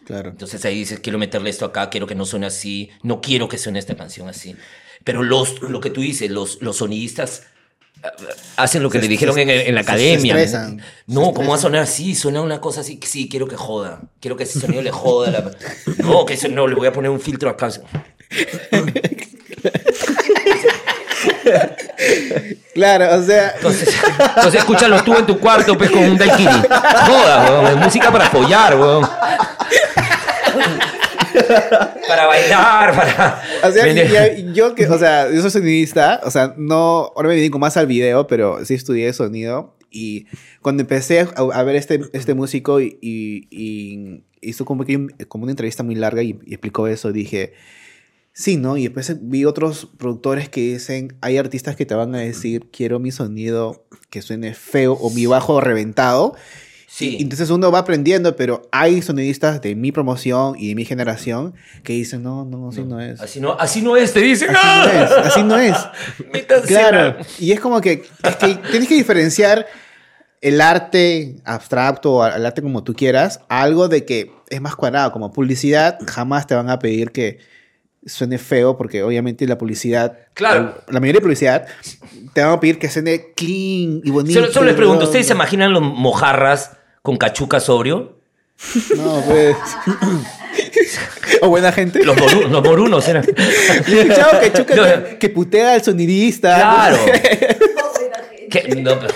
claro. 0.06 0.30
Entonces 0.32 0.66
ahí 0.66 0.80
dices, 0.80 1.00
quiero 1.00 1.20
meterle 1.20 1.50
esto 1.52 1.66
acá, 1.66 1.90
quiero 1.92 2.08
que 2.08 2.16
no 2.16 2.26
suene 2.26 2.48
así, 2.48 2.90
no 3.04 3.22
quiero 3.22 3.48
que 3.48 3.58
suene 3.60 3.78
esta 3.80 3.96
canción 3.96 4.28
así. 4.28 4.56
Pero 5.04 5.22
los, 5.24 5.62
lo 5.62 5.80
que 5.82 5.90
tú 5.92 6.02
dices, 6.02 6.32
los, 6.32 6.62
los 6.62 6.78
sonidistas 6.78 7.44
ah, 8.04 8.12
hacen 8.58 8.82
lo 8.82 8.90
que 8.90 8.98
Se- 8.98 9.04
le 9.04 9.08
dijeron 9.10 9.36
se- 9.36 9.42
en, 9.44 9.50
en 9.50 9.76
la 9.76 9.84
se 9.84 9.92
academia. 9.92 10.34
estresan, 10.36 10.80
se 10.80 10.86
no, 11.14 11.34
¿cómo 11.34 11.50
va 11.52 11.56
a 11.56 11.60
sonar 11.60 11.82
así? 11.84 12.16
Suena 12.16 12.42
una 12.42 12.60
cosa 12.60 12.82
así, 12.82 13.00
sí, 13.04 13.30
quiero 13.30 13.48
que 13.48 13.56
joda. 13.56 14.02
Quiero 14.20 14.36
que 14.36 14.44
ese 14.44 14.60
sonido 14.60 14.82
le 14.82 14.92
joda. 14.92 15.30
la- 15.32 15.52
No, 16.00 16.26
que 16.26 16.34
eso 16.34 16.48
no, 16.48 16.68
le 16.68 16.76
voy 16.76 16.88
a 16.88 16.94
poner 16.94 17.12
un 17.12 17.20
filtro 17.20 17.50
acá. 17.50 17.70
Claro, 22.74 23.16
o 23.20 23.22
sea, 23.24 23.54
Entonces, 23.56 23.96
entonces 24.36 24.56
escúchalo 24.62 25.04
tú 25.04 25.16
en 25.18 25.26
tu 25.26 25.40
cuarto 25.40 25.78
pues, 25.78 25.92
con 25.92 26.04
un 26.04 26.18
daiquiri. 26.18 26.50
Joda, 26.52 27.46
weón, 27.52 27.68
es 27.68 27.76
música 27.78 28.12
para 28.12 28.26
apoyar, 28.28 28.76
weón. 28.80 29.08
Para 32.08 32.28
bailar, 32.28 32.96
para... 32.96 33.42
o 33.64 33.72
sea, 33.72 34.34
yo 34.54 34.76
que, 34.76 34.88
o 34.88 34.98
sea, 35.00 35.32
yo 35.32 35.42
soy 35.42 35.50
sonidista, 35.52 36.22
o 36.24 36.32
sea, 36.32 36.54
no, 36.58 37.12
ahora 37.16 37.30
me 37.30 37.36
dedico 37.36 37.60
más 37.60 37.76
al 37.78 37.88
video, 37.88 38.28
pero 38.28 38.64
sí 38.66 38.74
estudié 38.76 39.12
sonido 39.14 39.76
y 39.90 40.28
cuando 40.62 40.82
empecé 40.82 41.22
a, 41.22 41.28
a 41.54 41.64
ver 41.64 41.76
este, 41.76 42.02
este 42.14 42.34
músico 42.34 42.82
y, 42.82 42.98
y- 43.02 43.48
y 43.52 44.24
hizo 44.42 44.66
como, 44.66 44.86
que 44.86 45.08
como 45.28 45.44
una 45.44 45.52
entrevista 45.52 45.84
muy 45.84 45.96
larga 45.96 46.22
y, 46.22 46.40
y 46.46 46.54
explicó 46.54 46.88
eso, 46.88 47.12
dije, 47.12 47.54
sí, 48.34 48.58
¿no? 48.58 48.76
Y 48.78 48.84
después 48.84 49.16
vi 49.22 49.46
otros 49.46 49.88
productores 49.98 50.50
que 50.50 50.62
dicen, 50.74 51.16
hay 51.22 51.38
artistas 51.38 51.76
que 51.76 51.86
te 51.86 51.96
van 51.96 52.14
a 52.16 52.20
decir, 52.20 52.70
quiero 52.72 53.00
mi 53.00 53.12
sonido 53.12 53.86
que 54.10 54.22
suene 54.22 54.54
feo 54.54 54.94
o 54.94 55.10
mi 55.12 55.26
bajo 55.26 55.62
reventado. 55.62 56.36
Sí. 56.88 57.18
Y 57.18 57.24
entonces 57.24 57.50
uno 57.50 57.72
va 57.72 57.80
aprendiendo, 57.80 58.36
pero 58.36 58.70
hay 58.72 59.02
sonidistas 59.02 59.62
de 59.62 59.74
mi 59.74 59.92
promoción 59.92 60.54
y 60.60 60.70
de 60.70 60.76
mi 60.76 60.86
generación 60.86 61.56
que 61.84 61.94
dicen, 61.94 62.22
no, 62.22 62.46
no, 62.46 62.70
así 62.70 62.84
no, 62.84 63.00
es. 63.00 63.20
Así 63.20 63.40
no, 63.40 63.54
así 63.60 63.82
no 63.82 63.96
es, 63.98 64.14
te 64.14 64.20
dicen. 64.20 64.50
Así 64.56 64.58
no 64.84 64.92
es, 64.92 65.12
así 65.12 65.44
no 65.44 65.58
es. 65.58 65.76
Claro. 66.68 67.18
la- 67.18 67.26
Y 67.40 67.52
es 67.52 67.60
como 67.60 67.82
que, 67.82 68.04
es 68.24 68.36
que 68.36 68.56
tienes 68.70 68.88
que 68.88 68.94
diferenciar 68.96 69.66
el 70.42 70.62
arte 70.62 71.38
abstracto 71.46 72.14
o 72.14 72.28
el 72.28 72.46
arte 72.46 72.62
como 72.62 72.84
tú 72.84 72.94
quieras 72.94 73.40
algo 73.50 73.88
de 73.88 74.06
que 74.06 74.32
es 74.50 74.62
más 74.62 74.76
cuadrado. 74.76 75.12
Como 75.12 75.32
publicidad, 75.34 75.98
jamás 76.06 76.46
te 76.46 76.54
van 76.54 76.70
a 76.70 76.78
pedir 76.78 77.12
que 77.12 77.40
suene 78.06 78.38
feo 78.38 78.78
porque 78.78 79.04
obviamente 79.04 79.46
la 79.48 79.58
publicidad, 79.58 80.18
Claro. 80.34 80.76
la 80.90 81.00
mayoría 81.00 81.20
de 81.20 81.24
publicidad, 81.24 81.66
te 82.34 82.42
van 82.42 82.52
a 82.54 82.60
pedir 82.60 82.80
que 82.80 82.90
suene 82.90 83.32
clean 83.36 84.02
y 84.04 84.10
bonito. 84.12 84.40
Solo, 84.40 84.52
solo 84.52 84.66
les 84.68 84.76
pregunto, 84.76 85.02
¿no? 85.02 85.06
¿ustedes 85.08 85.28
se 85.28 85.34
imaginan 85.34 85.72
los 85.74 85.82
mojarras 85.82 86.72
con 87.02 87.18
cachuca 87.18 87.60
sobrio? 87.60 88.18
No, 88.96 89.22
pues. 89.28 89.56
o 91.42 91.50
buena 91.50 91.72
gente. 91.72 92.04
Los, 92.06 92.16
moru- 92.16 92.48
los 92.48 92.64
morunos 92.64 93.08
eran. 93.08 93.24
Que 93.26 94.06
No, 94.06 94.40
que, 94.40 95.18
que 95.20 95.30
putea 95.30 95.74
al 95.74 95.84
sonidista. 95.84 96.56
Claro. 96.56 96.98
No, 97.76 97.92
buena 97.92 98.18
gente. 98.30 98.48
Que- 98.50 98.76
no, 98.82 99.00
pero- 99.00 99.14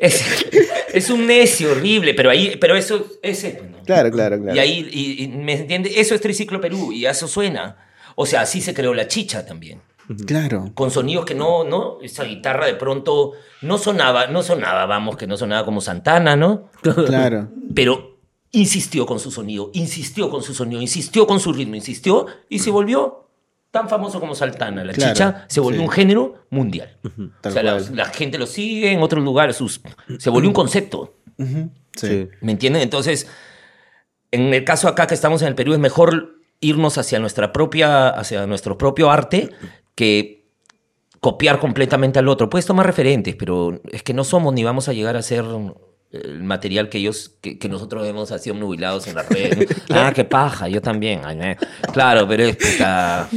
es, 0.00 0.24
es 0.92 1.10
un 1.10 1.26
necio 1.26 1.72
horrible, 1.72 2.14
pero 2.14 2.30
ahí, 2.30 2.56
pero 2.60 2.74
eso 2.76 3.06
es 3.22 3.44
eso, 3.44 3.58
¿no? 3.70 3.82
Claro, 3.84 4.10
claro, 4.10 4.38
claro. 4.40 4.56
Y 4.56 4.58
ahí, 4.58 4.88
y- 4.90 5.24
y, 5.24 5.28
¿me 5.28 5.52
entiende? 5.54 5.92
Eso 6.00 6.14
es 6.14 6.20
Triciclo 6.20 6.60
Perú 6.60 6.92
y 6.92 7.06
eso 7.06 7.28
suena. 7.28 7.76
O 8.16 8.26
sea, 8.26 8.40
así 8.42 8.60
se 8.60 8.74
creó 8.74 8.94
la 8.94 9.06
chicha 9.08 9.44
también. 9.46 9.80
Claro. 10.26 10.72
Con 10.74 10.90
sonidos 10.90 11.24
que 11.24 11.34
no, 11.36 11.62
¿no? 11.62 11.98
Esa 12.02 12.24
guitarra 12.24 12.66
de 12.66 12.74
pronto 12.74 13.32
no 13.62 13.78
sonaba, 13.78 14.26
no 14.26 14.42
sonaba, 14.42 14.84
vamos, 14.86 15.16
que 15.16 15.26
no 15.28 15.36
sonaba 15.36 15.64
como 15.64 15.80
Santana, 15.80 16.34
¿no? 16.34 16.68
Claro. 17.06 17.48
Pero 17.74 18.18
insistió 18.50 19.06
con 19.06 19.20
su 19.20 19.30
sonido, 19.30 19.70
insistió 19.74 20.28
con 20.28 20.42
su 20.42 20.52
sonido, 20.54 20.82
insistió 20.82 21.26
con 21.28 21.38
su 21.38 21.52
ritmo, 21.52 21.76
insistió 21.76 22.26
y 22.48 22.58
se 22.58 22.72
volvió 22.72 23.29
tan 23.70 23.88
famoso 23.88 24.18
como 24.20 24.34
Saltana. 24.34 24.84
La 24.84 24.92
Claro, 24.92 25.12
chicha 25.12 25.44
se 25.48 25.60
volvió 25.60 25.80
sí. 25.80 25.86
un 25.86 25.90
género 25.92 26.46
mundial. 26.50 26.96
Tal 27.40 27.50
o 27.50 27.54
sea, 27.54 27.62
la, 27.62 27.72
cual. 27.72 27.96
la 27.96 28.04
gente 28.06 28.38
lo 28.38 28.46
sigue 28.46 28.92
en 28.92 29.00
otros 29.02 29.22
lugares, 29.22 29.56
sus, 29.56 29.80
se 30.18 30.30
volvió 30.30 30.48
un 30.50 30.54
concepto. 30.54 31.14
Ujú, 31.38 31.70
sí. 31.94 32.06
Sí. 32.06 32.28
¿Me 32.40 32.52
entienden? 32.52 32.82
Entonces, 32.82 33.28
en 34.32 34.52
el 34.52 34.64
caso 34.64 34.88
acá 34.88 35.06
que 35.06 35.14
estamos 35.14 35.42
en 35.42 35.48
el 35.48 35.54
Perú, 35.54 35.72
es 35.72 35.78
mejor 35.78 36.36
irnos 36.60 36.98
hacia 36.98 37.18
nuestra 37.18 37.52
propia, 37.52 38.08
hacia 38.08 38.46
nuestro 38.46 38.76
propio 38.76 39.10
arte 39.10 39.50
que 39.94 40.46
copiar 41.20 41.58
completamente 41.58 42.18
al 42.18 42.28
otro. 42.28 42.50
Puedes 42.50 42.66
tomar 42.66 42.86
referentes, 42.86 43.34
pero 43.36 43.80
es 43.90 44.02
que 44.02 44.14
no 44.14 44.24
somos 44.24 44.52
ni 44.54 44.64
vamos 44.64 44.88
a 44.88 44.92
llegar 44.92 45.16
a 45.16 45.22
ser 45.22 45.44
el 46.12 46.42
material 46.42 46.88
que 46.88 46.98
ellos, 46.98 47.32
que, 47.40 47.58
que 47.58 47.68
nosotros 47.68 48.06
hemos 48.08 48.28
sido 48.40 48.56
nubilados 48.56 49.06
en 49.06 49.14
las 49.14 49.28
redes. 49.28 49.68
ah, 49.90 50.12
qué 50.14 50.24
paja, 50.24 50.68
yo 50.68 50.80
también. 50.82 51.20
Ay, 51.24 51.38
eh. 51.40 51.56
Claro, 51.92 52.26
pero 52.26 52.44
es 52.44 52.56
puta, 52.56 53.28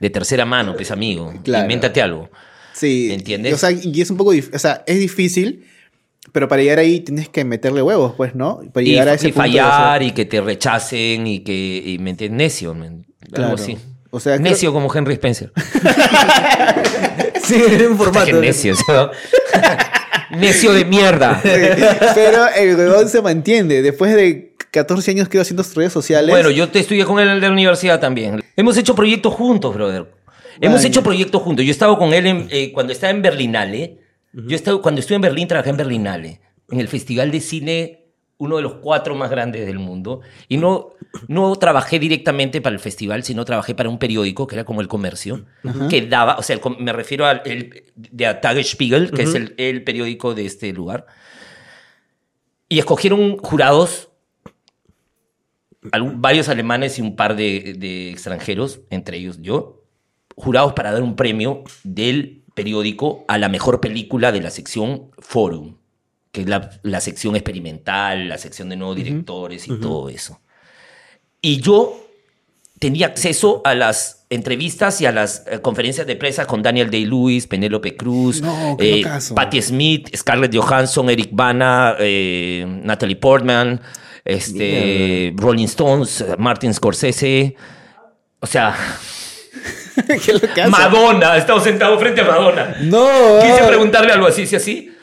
de 0.00 0.10
tercera 0.10 0.44
mano, 0.44 0.74
pues 0.74 0.90
amigo. 0.90 1.32
Claro. 1.44 1.64
Invéntate 1.64 2.02
algo. 2.02 2.28
Sí. 2.72 3.06
¿Me 3.08 3.14
entiendes? 3.14 3.54
O 3.54 3.58
sea, 3.58 3.70
y 3.70 4.00
es 4.00 4.10
un 4.10 4.16
poco, 4.16 4.32
dif- 4.34 4.54
o 4.54 4.58
sea, 4.58 4.82
es 4.86 4.98
difícil, 4.98 5.64
pero 6.32 6.46
para 6.48 6.62
llegar 6.62 6.78
ahí 6.80 7.00
tienes 7.00 7.28
que 7.28 7.44
meterle 7.44 7.82
huevos, 7.82 8.14
pues, 8.16 8.34
¿no? 8.34 8.60
Para 8.72 8.84
y, 8.84 8.90
llegar 8.90 9.08
a 9.08 9.14
ese 9.14 9.28
y 9.28 9.32
punto 9.32 9.42
fallar 9.48 10.02
y 10.02 10.10
que 10.12 10.24
te 10.24 10.40
rechacen 10.40 11.26
y 11.26 11.40
que 11.40 11.82
y 11.86 11.98
me 11.98 12.10
entiendes 12.10 12.36
necio 12.36 12.76
Claro. 13.32 13.50
algo 13.52 13.54
así 13.62 13.76
O 14.10 14.20
sea, 14.20 14.36
creo- 14.38 14.50
necio 14.50 14.72
como 14.72 14.94
Henry 14.94 15.14
Spencer 15.14 15.52
Sí, 17.42 17.54
en 17.66 17.86
un 17.92 17.96
formato. 17.96 18.40
Necio 18.40 18.74
¿no? 18.88 19.10
Necio 20.30 20.72
de 20.72 20.84
mierda 20.84 21.40
Pero 22.14 22.46
el 22.56 22.76
huevón 22.76 23.08
se 23.08 23.22
mantiene. 23.22 23.82
Después 23.82 24.14
de 24.14 24.54
14 24.70 25.10
años 25.12 25.28
quedó 25.28 25.42
haciendo 25.42 25.64
redes 25.74 25.92
sociales. 25.92 26.30
bueno 26.30 26.50
yo 26.50 26.68
te 26.68 26.78
estudié 26.80 27.04
con 27.04 27.18
él 27.18 27.28
en 27.28 27.40
la 27.40 27.50
universidad 27.50 27.98
también 28.00 28.42
hemos 28.56 28.76
hecho 28.76 28.94
proyectos 28.94 29.32
juntos 29.32 29.72
brother 29.74 30.06
hemos 30.60 30.76
Vaya. 30.78 30.88
hecho 30.88 31.02
proyectos 31.02 31.40
juntos 31.42 31.64
yo 31.64 31.70
he 31.70 31.72
estado 31.72 31.96
con 31.98 32.12
él 32.12 32.26
en- 32.26 32.48
eh, 32.50 32.70
cuando 32.72 32.92
estaba 32.92 33.10
en 33.10 33.22
Berlinale 33.22 33.98
yo 34.34 34.50
he 34.50 34.54
estado, 34.54 34.82
cuando 34.82 35.00
estuve 35.00 35.16
en 35.16 35.22
Berlín 35.22 35.48
trabajé 35.48 35.70
en 35.70 35.76
Berlinale 35.78 36.40
en 36.70 36.80
el 36.80 36.88
festival 36.88 37.30
de 37.30 37.40
cine 37.40 38.04
uno 38.38 38.56
de 38.56 38.62
los 38.62 38.74
cuatro 38.74 39.14
más 39.16 39.30
grandes 39.30 39.66
del 39.66 39.78
mundo. 39.80 40.20
Y 40.48 40.56
no, 40.58 40.90
no 41.26 41.54
trabajé 41.56 41.98
directamente 41.98 42.60
para 42.60 42.74
el 42.74 42.80
festival, 42.80 43.24
sino 43.24 43.44
trabajé 43.44 43.74
para 43.74 43.88
un 43.88 43.98
periódico 43.98 44.46
que 44.46 44.54
era 44.54 44.64
como 44.64 44.80
El 44.80 44.86
Comercio, 44.88 45.44
que 45.88 46.06
daba, 46.06 46.36
o 46.38 46.42
sea, 46.42 46.56
el 46.56 46.62
me 46.78 46.92
refiero 46.92 47.26
al 47.26 47.42
el, 47.44 47.84
de 47.96 48.32
Tagesspiegel, 48.34 49.10
que 49.10 49.22
es 49.24 49.34
el, 49.34 49.54
el 49.58 49.82
periódico 49.82 50.34
de 50.34 50.46
este 50.46 50.72
lugar. 50.72 51.06
Y 52.68 52.78
escogieron 52.78 53.38
jurados, 53.38 54.08
algún- 55.90 56.20
varios 56.20 56.48
alemanes 56.48 56.98
y 56.98 57.02
un 57.02 57.16
par 57.16 57.34
de, 57.34 57.74
de 57.78 58.10
extranjeros, 58.10 58.80
entre 58.90 59.16
ellos 59.18 59.38
yo, 59.40 59.82
jurados 60.36 60.74
para 60.74 60.92
dar 60.92 61.02
un 61.02 61.16
premio 61.16 61.64
del 61.82 62.44
periódico 62.54 63.24
a 63.26 63.38
la 63.38 63.48
mejor 63.48 63.80
película 63.80 64.30
de 64.32 64.40
la 64.42 64.50
sección 64.50 65.10
Forum, 65.18 65.77
que 66.38 66.42
es 66.42 66.48
la, 66.48 66.70
la 66.82 67.00
sección 67.00 67.34
experimental, 67.34 68.28
la 68.28 68.38
sección 68.38 68.68
de 68.68 68.76
nuevos 68.76 68.94
directores 68.94 69.66
y 69.66 69.74
todo 69.80 70.08
eso. 70.08 70.40
Y 71.42 71.60
yo 71.60 72.00
tenía 72.78 73.06
acceso 73.06 73.60
a 73.64 73.74
las 73.74 74.24
entrevistas 74.30 75.00
y 75.00 75.06
a 75.06 75.10
las 75.10 75.44
eh, 75.48 75.60
conferencias 75.60 76.06
de 76.06 76.14
prensa 76.14 76.46
con 76.46 76.62
Daniel 76.62 76.92
Day-Lewis, 76.92 77.48
Penélope 77.48 77.96
Cruz, 77.96 78.40
No, 78.40 78.76
eh. 78.78 79.02
Patti 79.34 79.60
Smith, 79.60 80.14
Scarlett 80.16 80.54
Johansson, 80.54 81.10
Eric 81.10 81.30
Bana, 81.32 81.96
eh, 81.98 82.64
Natalie 82.84 83.16
Portman, 83.16 83.80
este, 84.24 85.34
Rolling 85.36 85.64
Stones, 85.64 86.24
Martin 86.38 86.72
Scorsese. 86.72 87.56
O 88.38 88.46
sea. 88.46 88.76
Madonna, 90.68 91.34
he 91.34 91.38
estado 91.40 91.58
sentado 91.58 91.98
frente 91.98 92.20
a 92.20 92.24
Madonna. 92.24 92.76
No. 92.82 93.40
Quise 93.42 93.64
preguntarle 93.66 94.12
algo 94.12 94.28
así, 94.28 94.46
¿sí 94.46 94.54
así? 94.54 94.94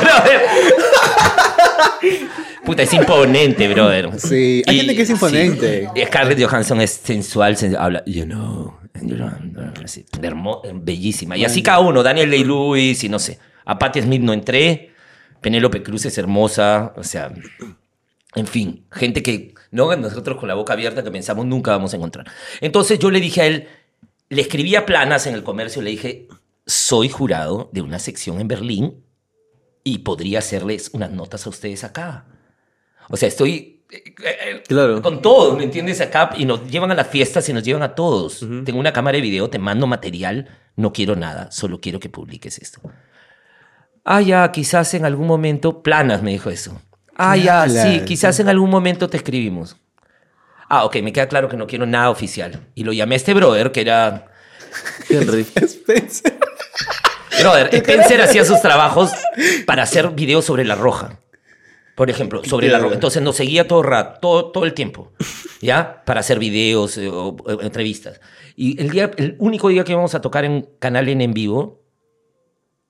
Brother. 0.00 0.40
Puta, 2.64 2.82
es 2.82 2.92
imponente, 2.94 3.68
brother. 3.68 4.10
Sí, 4.18 4.62
hay 4.66 4.76
gente 4.78 4.94
que 4.96 5.02
es 5.02 5.10
imponente. 5.10 5.88
sí. 5.94 6.02
Scarlett 6.06 6.42
Johansson 6.42 6.80
es 6.80 6.90
sensual, 6.92 7.56
sen- 7.56 7.76
habla, 7.78 8.02
you 8.06 8.24
know, 8.24 8.78
así, 9.84 10.04
hermo- 10.22 10.62
bellísima. 10.74 11.36
Y 11.36 11.44
así 11.44 11.62
cada 11.62 11.80
uno, 11.80 12.02
Daniel 12.02 12.30
Day-Lewis 12.30 13.02
y 13.04 13.08
no 13.08 13.18
sé. 13.18 13.38
A 13.64 13.78
Patti 13.78 14.00
Smith 14.02 14.22
no 14.22 14.32
entré, 14.32 14.90
Penélope 15.40 15.82
Cruz 15.82 16.04
es 16.06 16.16
hermosa, 16.18 16.92
o 16.96 17.04
sea, 17.04 17.32
en 18.34 18.46
fin, 18.46 18.84
gente 18.90 19.22
que 19.22 19.54
no 19.70 19.94
nosotros 19.96 20.38
con 20.38 20.48
la 20.48 20.54
boca 20.54 20.72
abierta 20.72 21.02
que 21.02 21.10
pensamos 21.10 21.46
nunca 21.46 21.72
vamos 21.72 21.92
a 21.92 21.96
encontrar. 21.96 22.26
Entonces 22.60 22.98
yo 22.98 23.10
le 23.10 23.20
dije 23.20 23.40
a 23.42 23.46
él, 23.46 23.68
le 24.28 24.42
escribía 24.42 24.86
planas 24.86 25.26
en 25.26 25.34
el 25.34 25.42
comercio, 25.42 25.82
le 25.82 25.90
dije, 25.90 26.26
soy 26.66 27.08
jurado 27.08 27.70
de 27.72 27.82
una 27.82 27.98
sección 27.98 28.40
en 28.40 28.48
Berlín 28.48 29.04
y 29.84 29.98
podría 29.98 30.38
hacerles 30.40 30.90
unas 30.92 31.10
notas 31.10 31.46
a 31.46 31.50
ustedes 31.50 31.84
acá. 31.84 32.26
O 33.08 33.16
sea, 33.16 33.28
estoy 33.28 33.84
eh, 33.90 34.14
eh, 34.24 34.62
Claro. 34.68 35.02
con 35.02 35.20
todo, 35.20 35.56
¿me 35.56 35.64
entiendes? 35.64 36.00
Acá 36.00 36.30
y 36.36 36.44
nos 36.44 36.70
llevan 36.70 36.90
a 36.92 36.94
las 36.94 37.08
fiestas 37.08 37.48
y 37.48 37.52
nos 37.52 37.62
llevan 37.64 37.82
a 37.82 37.94
todos. 37.94 38.40
Tengo 38.64 38.78
una 38.78 38.92
cámara 38.92 39.16
de 39.16 39.22
video, 39.22 39.50
te 39.50 39.58
mando 39.58 39.86
material, 39.86 40.48
no 40.76 40.92
quiero 40.92 41.16
nada, 41.16 41.50
solo 41.50 41.80
quiero 41.80 42.00
que 42.00 42.08
publiques 42.08 42.58
esto. 42.58 42.80
Ah, 44.04 44.20
ya, 44.20 44.50
quizás 44.50 44.94
en 44.94 45.04
algún 45.04 45.26
momento, 45.26 45.82
planas 45.82 46.22
me 46.22 46.30
dijo 46.32 46.50
eso. 46.50 46.80
Ah, 47.16 47.36
ya, 47.36 47.68
sí, 47.68 48.02
quizás 48.04 48.40
en 48.40 48.48
algún 48.48 48.70
momento 48.70 49.08
te 49.08 49.16
escribimos. 49.16 49.76
Ah, 50.68 50.84
ok, 50.86 50.96
me 51.02 51.12
queda 51.12 51.28
claro 51.28 51.48
que 51.48 51.56
no 51.56 51.66
quiero 51.66 51.84
nada 51.84 52.08
oficial. 52.08 52.66
Y 52.74 52.84
lo 52.84 52.92
llamé 52.94 53.14
a 53.14 53.16
este 53.16 53.34
brother, 53.34 53.70
que 53.72 53.82
era... 53.82 54.28
Henry. 55.10 55.42
Spencer. 55.54 56.38
Brother, 57.40 57.74
Spencer 57.74 58.20
hacía 58.22 58.44
sus 58.44 58.60
trabajos 58.60 59.10
para 59.66 59.82
hacer 59.84 60.10
videos 60.10 60.44
sobre 60.44 60.64
la 60.64 60.74
roja. 60.74 61.18
Por 61.94 62.08
ejemplo, 62.10 62.42
sobre 62.44 62.68
la 62.68 62.78
roja. 62.78 62.94
Entonces 62.94 63.22
nos 63.22 63.36
seguía 63.36 63.68
todo, 63.68 63.82
ra- 63.82 64.14
todo, 64.20 64.50
todo 64.50 64.64
el 64.64 64.72
tiempo, 64.74 65.12
¿ya? 65.60 66.02
Para 66.04 66.20
hacer 66.20 66.38
videos 66.38 66.96
eh, 66.96 67.08
o, 67.08 67.36
o 67.44 67.60
entrevistas. 67.60 68.20
Y 68.56 68.80
el, 68.80 68.90
día, 68.90 69.10
el 69.16 69.36
único 69.38 69.68
día 69.68 69.84
que 69.84 69.92
íbamos 69.92 70.14
a 70.14 70.20
tocar 70.20 70.44
en 70.44 70.68
Canal 70.78 71.08
N 71.08 71.22
en 71.22 71.34
vivo, 71.34 71.82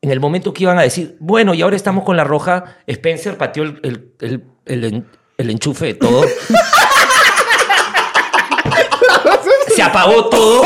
en 0.01 0.11
el 0.11 0.21
momento 0.21 0.53
que 0.55 0.63
iban 0.65 0.79
a 0.79 0.83
decir, 0.83 1.17
bueno, 1.21 1.53
y 1.55 1.63
ahora 1.63 1.75
estamos 1.77 2.05
con 2.05 2.17
la 2.17 2.25
roja, 2.25 2.77
Spencer 2.87 3.37
pateó 3.37 3.65
el, 3.65 3.81
el, 3.83 4.13
el, 4.21 4.45
el 4.67 4.85
en- 4.85 5.07
el 5.39 5.51
enchufe 5.51 5.87
de 5.87 5.95
todo. 5.95 6.25
Se 9.75 9.83
apagó 9.83 10.27
todo. 10.29 10.63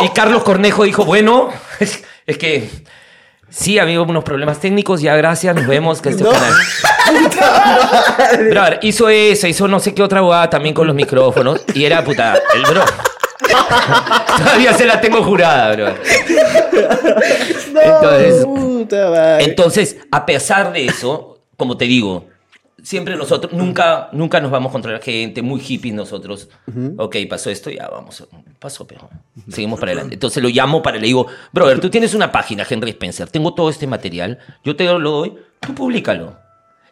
Y 0.00 0.08
Carlos 0.10 0.42
Cornejo 0.42 0.84
dijo, 0.84 1.04
bueno, 1.04 1.50
es, 2.26 2.38
que 2.38 2.68
sí, 3.50 3.78
ha 3.78 3.82
habido 3.82 4.02
unos 4.04 4.24
problemas 4.24 4.60
técnicos, 4.60 5.00
ya 5.00 5.14
gracias, 5.16 5.54
nos 5.54 5.66
vemos. 5.66 6.00
Que 6.00 6.10
este 6.10 6.24
No. 6.24 6.30
canal. 6.30 6.52
Brother, 8.50 8.78
hizo 8.82 9.08
eso, 9.08 9.46
hizo 9.46 9.68
no 9.68 9.78
sé 9.80 9.94
qué 9.94 10.02
otra 10.02 10.20
jugada 10.20 10.50
también 10.50 10.74
con 10.74 10.86
los 10.86 10.96
micrófonos. 10.96 11.62
Y 11.74 11.84
era 11.84 12.02
puta, 12.04 12.34
el 12.54 12.62
bro. 12.62 12.82
Todavía 14.38 14.72
se 14.74 14.86
la 14.86 15.00
tengo 15.00 15.22
jurada, 15.22 15.74
bro. 15.74 15.94
Entonces, 17.82 18.44
Puta 18.44 19.40
entonces, 19.40 19.96
a 20.10 20.26
pesar 20.26 20.72
de 20.72 20.86
eso, 20.86 21.38
como 21.56 21.76
te 21.76 21.84
digo, 21.84 22.26
siempre 22.84 23.16
nosotros, 23.16 23.52
nunca, 23.52 24.10
nunca 24.12 24.40
nos 24.40 24.50
vamos 24.52 24.70
contra 24.70 24.92
la 24.92 25.00
gente, 25.00 25.42
muy 25.42 25.58
hippies 25.58 25.94
nosotros. 25.94 26.48
Ok, 26.98 27.16
pasó 27.28 27.50
esto, 27.50 27.70
ya 27.70 27.88
vamos, 27.88 28.24
pasó, 28.60 28.86
pero 28.86 29.08
seguimos 29.48 29.80
para 29.80 29.92
adelante. 29.92 30.14
Entonces 30.14 30.40
lo 30.42 30.48
llamo 30.50 30.82
para, 30.82 30.98
le 30.98 31.06
digo, 31.06 31.26
brother, 31.52 31.80
tú 31.80 31.90
tienes 31.90 32.14
una 32.14 32.30
página, 32.30 32.64
Henry 32.68 32.90
Spencer, 32.90 33.28
tengo 33.28 33.54
todo 33.54 33.70
este 33.70 33.86
material, 33.86 34.38
yo 34.62 34.76
te 34.76 34.84
lo 34.84 35.10
doy, 35.10 35.34
tú 35.60 35.74
públicalo. 35.74 36.36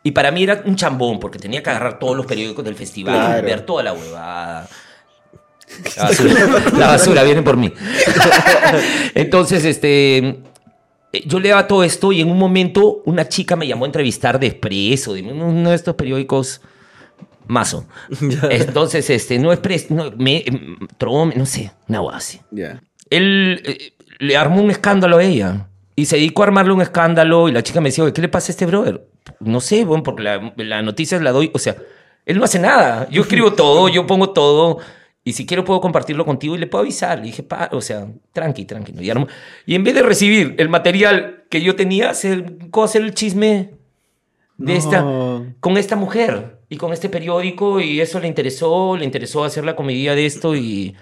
Y 0.03 0.11
para 0.11 0.33
mí 0.33 0.43
era 0.43 0.63
un 0.65 0.75
chambón, 0.75 1.21
porque 1.21 1.39
tenía 1.39 1.63
que 1.63 1.71
agarrar 1.71 1.99
todos 2.01 2.17
los 2.17 2.27
periódicos 2.27 2.65
del 2.65 2.75
festival, 2.75 3.15
Claro. 3.15 3.47
ver 3.47 3.61
toda 3.61 3.83
la 3.85 3.93
huevada. 3.93 4.69
La 5.97 6.05
basura, 6.05 6.35
la 6.77 6.87
basura 6.89 7.23
viene 7.23 7.41
por 7.41 7.57
mí. 7.57 7.73
Entonces, 9.15 9.65
este, 9.65 10.41
yo 11.27 11.41
leía 11.41 11.67
todo 11.67 11.85
esto 11.85 12.13
y 12.13 12.21
en 12.21 12.31
un 12.31 12.39
momento 12.39 13.03
una 13.05 13.29
chica 13.29 13.57
me 13.57 13.67
llamó 13.67 13.85
a 13.85 13.89
entrevistar 13.89 14.41
de 14.41 14.47
Expreso, 14.47 15.15
de 15.15 15.23
uno 15.23 15.71
de 15.71 15.77
estos 15.77 15.95
periódicos 15.95 16.61
mazo. 17.47 17.87
Entonces, 18.51 19.09
este, 19.11 19.39
no 19.39 19.53
Expreso, 19.53 19.95
no, 19.95 20.11
me, 20.17 20.43
em, 20.47 20.77
Trome, 20.99 21.35
no 21.37 21.47
sé, 21.47 21.73
una 21.89 22.01
hueá 22.01 22.17
así. 22.17 22.41
Él 23.11 23.63
eh, 23.65 23.93
le 24.19 24.37
armó 24.37 24.63
un 24.63 24.71
escándalo 24.71 25.19
a 25.19 25.25
ella 25.25 25.69
y 25.95 26.07
se 26.07 26.17
dedicó 26.17 26.43
a 26.43 26.47
armarle 26.47 26.73
un 26.73 26.81
escándalo 26.81 27.49
y 27.49 27.53
la 27.53 27.63
chica 27.63 27.81
me 27.81 27.91
decía, 27.91 28.05
"Oye, 28.05 28.13
¿qué 28.13 28.23
le 28.23 28.29
pasa 28.29 28.51
a 28.51 28.53
este 28.53 28.67
brother? 28.67 29.07
No 29.41 29.61
sé, 29.61 29.85
bueno, 29.85 30.03
porque 30.03 30.23
la, 30.23 30.53
la 30.57 30.83
noticia 30.83 31.21
la 31.21 31.33
doy, 31.33 31.51
o 31.53 31.59
sea, 31.59 31.77
él 32.25 32.39
no 32.39 32.45
hace 32.45 32.59
nada. 32.59 33.09
Yo 33.11 33.23
escribo 33.23 33.53
todo, 33.53 33.89
yo 33.89 34.07
pongo 34.07 34.31
todo. 34.31 34.79
Y 35.25 35.35
si 35.35 35.47
quiero 35.47 35.65
puedo 35.65 35.81
compartirlo 35.81 36.25
contigo 36.25 36.57
y 36.57 36.59
le 36.59 36.67
puedo 36.67 36.83
avisar. 36.83 37.19
Le 37.19 37.27
dije, 37.27 37.43
pa, 37.45 37.69
o 37.73 37.81
sea, 37.81 38.09
tranqui, 38.33 38.65
tranqui. 38.65 38.93
Y, 38.99 39.09
armó- 39.11 39.29
y 39.67 39.75
en 39.77 39.85
vez 39.85 39.95
de 39.95 40.03
recibir 40.03 40.57
el 40.59 40.69
material 40.69 41.45
que 41.49 41.61
yo 41.63 41.77
tenía, 41.77 42.13
se 42.15 42.45
hacer 42.83 43.03
el 43.03 43.15
chisme 43.15 43.75
de 44.59 44.73
No. 44.73 44.79
esta, 44.79 45.05
con 45.61 45.77
esta 45.77 45.95
mujer 45.97 46.59
y 46.69 46.77
con 46.77 46.93
este 46.93 47.09
periódico 47.09 47.81
y 47.81 48.01
eso 48.01 48.19
le 48.21 48.27
interesó, 48.29 48.97
le 48.97 49.05
interesó 49.05 49.45
hacer 49.45 49.65
la 49.65 49.77
comedia 49.77 50.15
de 50.15 50.27
esto 50.27 50.57
y, 50.57 50.97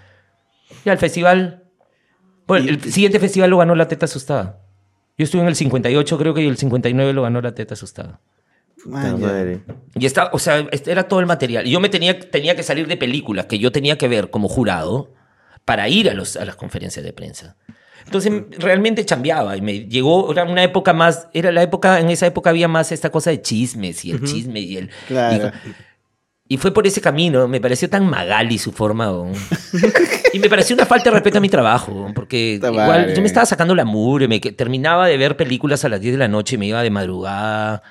y 0.85 0.89
al 0.91 0.99
festival, 0.99 1.64
bueno, 2.47 2.68
el 2.68 2.81
siguiente 2.93 3.21
festival 3.21 3.49
lo 3.51 3.59
ganó 3.59 3.75
La 3.75 3.89
Teta 3.89 4.05
Asustada. 4.05 4.59
Yo 5.16 5.25
estuve 5.25 5.43
en 5.43 5.49
el 5.49 5.57
58, 5.57 6.18
creo 6.18 6.35
que 6.35 6.43
y 6.43 6.47
el 6.47 6.57
59 6.57 7.12
lo 7.12 7.23
ganó 7.23 7.41
La 7.41 7.55
Teta 7.55 7.75
Asustada. 7.75 8.21
Puta 8.85 9.16
madre. 9.16 9.61
Y 9.95 10.07
está, 10.07 10.31
o 10.33 10.39
sea, 10.39 10.66
este 10.72 10.93
era 10.93 11.05
todo 11.05 11.20
el 11.20 11.26
material. 11.26 11.66
Y 11.66 11.70
yo 11.70 11.81
me 11.81 11.89
tenía, 11.89 12.18
tenía 12.18 12.57
que 12.57 12.62
salir 12.62 12.87
de 12.87 12.97
películas 12.97 13.47
que 13.47 13.59
yo 13.59 13.72
tenía 13.72 13.99
que 13.99 14.09
ver 14.09 14.31
como 14.31 14.49
jurado 14.49 15.12
para 15.64 15.89
ir 15.89 16.11
a, 16.11 16.14
los, 16.14 16.37
a 16.37 16.45
las 16.45 16.57
conferencias 16.57 17.05
de 17.05 17.12
prensa. 17.12 17.57
Entonces 18.05 18.33
realmente 18.59 19.05
chambeaba 19.05 19.57
y 19.57 19.61
me 19.61 19.87
llegó, 19.87 20.33
era 20.33 20.45
una 20.45 20.62
época 20.62 20.93
más, 20.93 21.28
era 21.33 21.53
la 21.53 21.62
época, 21.62 22.01
en 22.01 22.11
esa 22.11 22.26
época 22.26 22.51
había 22.51 22.66
más 22.66 22.93
esta 22.93 23.11
cosa 23.11 23.31
de 23.31 23.43
chismes 23.43 24.05
y 24.05 24.12
el 24.12 24.24
chisme 24.24 24.61
y 24.61 24.76
el... 24.78 24.91
Claro. 25.07 25.53
Y, 25.64 25.70
y 26.53 26.57
fue 26.57 26.75
por 26.75 26.85
ese 26.85 27.01
camino, 27.01 27.47
me 27.47 27.61
pareció 27.61 27.89
tan 27.89 28.11
magali 28.11 28.59
su 28.59 28.73
forma. 28.73 29.13
y 30.33 30.39
me 30.41 30.49
pareció 30.49 30.75
una 30.75 30.85
falta 30.85 31.05
de 31.05 31.11
respeto 31.13 31.39
a 31.39 31.41
mi 31.41 31.49
trabajo, 31.49 32.11
porque 32.13 32.55
igual 32.55 32.75
madre. 32.87 33.15
yo 33.15 33.21
me 33.23 33.29
estaba 33.29 33.47
sacando 33.47 33.73
la 33.77 33.85
mugre, 33.85 34.27
me 34.27 34.41
que- 34.41 34.51
terminaba 34.51 35.07
de 35.07 35.17
ver 35.17 35.37
películas 35.37 35.85
a 35.85 35.89
las 35.89 36.01
10 36.01 36.15
de 36.15 36.19
la 36.19 36.27
noche 36.27 36.57
y 36.57 36.59
me 36.59 36.67
iba 36.67 36.83
de 36.83 36.91
madrugada 36.91 37.83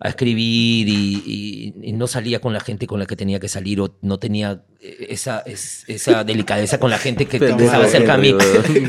a 0.00 0.08
escribir 0.08 0.88
y, 0.88 1.22
y- 1.24 1.74
y 1.80 1.92
no 1.92 2.08
salía 2.08 2.40
con 2.40 2.52
la 2.52 2.58
gente 2.60 2.88
con 2.88 2.98
la 2.98 3.06
que 3.06 3.14
tenía 3.14 3.38
que 3.38 3.48
salir 3.48 3.80
o 3.80 3.96
no 4.02 4.18
tenía 4.18 4.62
eh, 4.80 5.06
esa, 5.10 5.40
es- 5.46 5.84
esa 5.86 6.24
delicadeza 6.24 6.78
con 6.80 6.90
la 6.90 6.98
gente 6.98 7.26
que, 7.26 7.36
estaba 7.36 7.86
cerca 7.86 8.16
de 8.16 8.32
mí. 8.32 8.38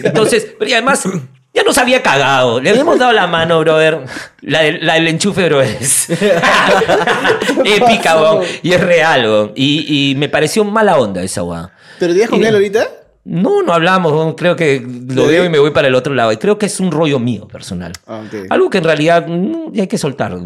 Entonces, 0.04 0.56
pero 0.58 0.72
y 0.72 0.74
además, 0.74 1.08
ya 1.54 1.64
nos 1.64 1.78
había 1.78 2.02
cagado. 2.04 2.60
Le 2.62 2.70
habíamos 2.70 3.00
dado 3.00 3.12
la 3.12 3.28
mano, 3.28 3.60
brother. 3.60 4.00
La, 4.42 4.62
del- 4.62 4.86
la 4.86 4.94
del 4.96 5.08
enchufe, 5.08 5.46
bro, 5.50 5.62
es 5.62 6.08
épica, 7.66 8.18
weón. 8.22 8.44
Y 8.62 8.74
es 8.74 8.82
real, 8.82 9.22
weón. 9.26 9.52
Y, 9.56 10.12
y 10.12 10.16
me 10.16 10.30
pareció 10.30 10.64
mala 10.64 10.98
onda 10.98 11.22
esa, 11.24 11.44
weón. 11.44 11.70
¿Pero 12.00 12.14
días 12.14 12.30
con 12.30 12.44
él 12.44 12.54
ahorita? 12.54 12.88
No, 13.26 13.62
no 13.62 13.74
hablamos, 13.74 14.12
weón. 14.14 14.34
creo 14.34 14.56
que 14.56 14.86
lo 15.10 15.28
veo 15.28 15.44
y 15.46 15.50
me 15.50 15.60
voy 15.60 15.72
para 15.72 15.88
el 15.88 15.96
otro 15.96 16.14
lado. 16.14 16.32
Y 16.32 16.38
creo 16.38 16.58
que 16.58 16.66
es 16.68 16.80
un 16.80 16.92
rollo 16.92 17.20
mío 17.20 17.48
personal. 17.48 17.92
Ah. 18.08 18.22
Algo 18.50 18.70
que 18.70 18.78
en 18.80 18.84
realidad 18.84 19.26
mm, 19.28 19.80
hay 19.80 19.88
que 19.88 19.98
soltar. 19.98 20.38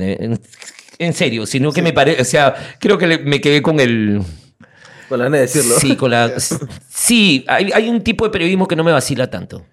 En, 1.00 1.14
serio, 1.14 1.46
sino 1.46 1.72
que 1.72 1.82
me 1.82 1.92
parece, 1.92 2.22
o 2.22 2.26
sea, 2.26 2.54
creo 2.80 2.98
que 2.98 3.08
le- 3.08 3.18
me 3.20 3.42
quedé 3.42 3.62
con 3.62 3.80
el... 3.80 4.22
Con 5.10 5.20
la 5.20 5.30
de 5.30 5.40
decirlo. 5.42 5.76
Sí, 5.80 5.96
con 5.96 6.12
la... 6.12 6.32
Sí, 6.90 7.44
hay, 7.48 7.72
hay 7.74 7.90
un 7.90 8.02
tipo 8.02 8.24
de 8.26 8.32
periodismo 8.32 8.68
que 8.68 8.76
no 8.76 8.84
me 8.84 8.92
vacila 8.92 9.30
tanto. 9.30 9.66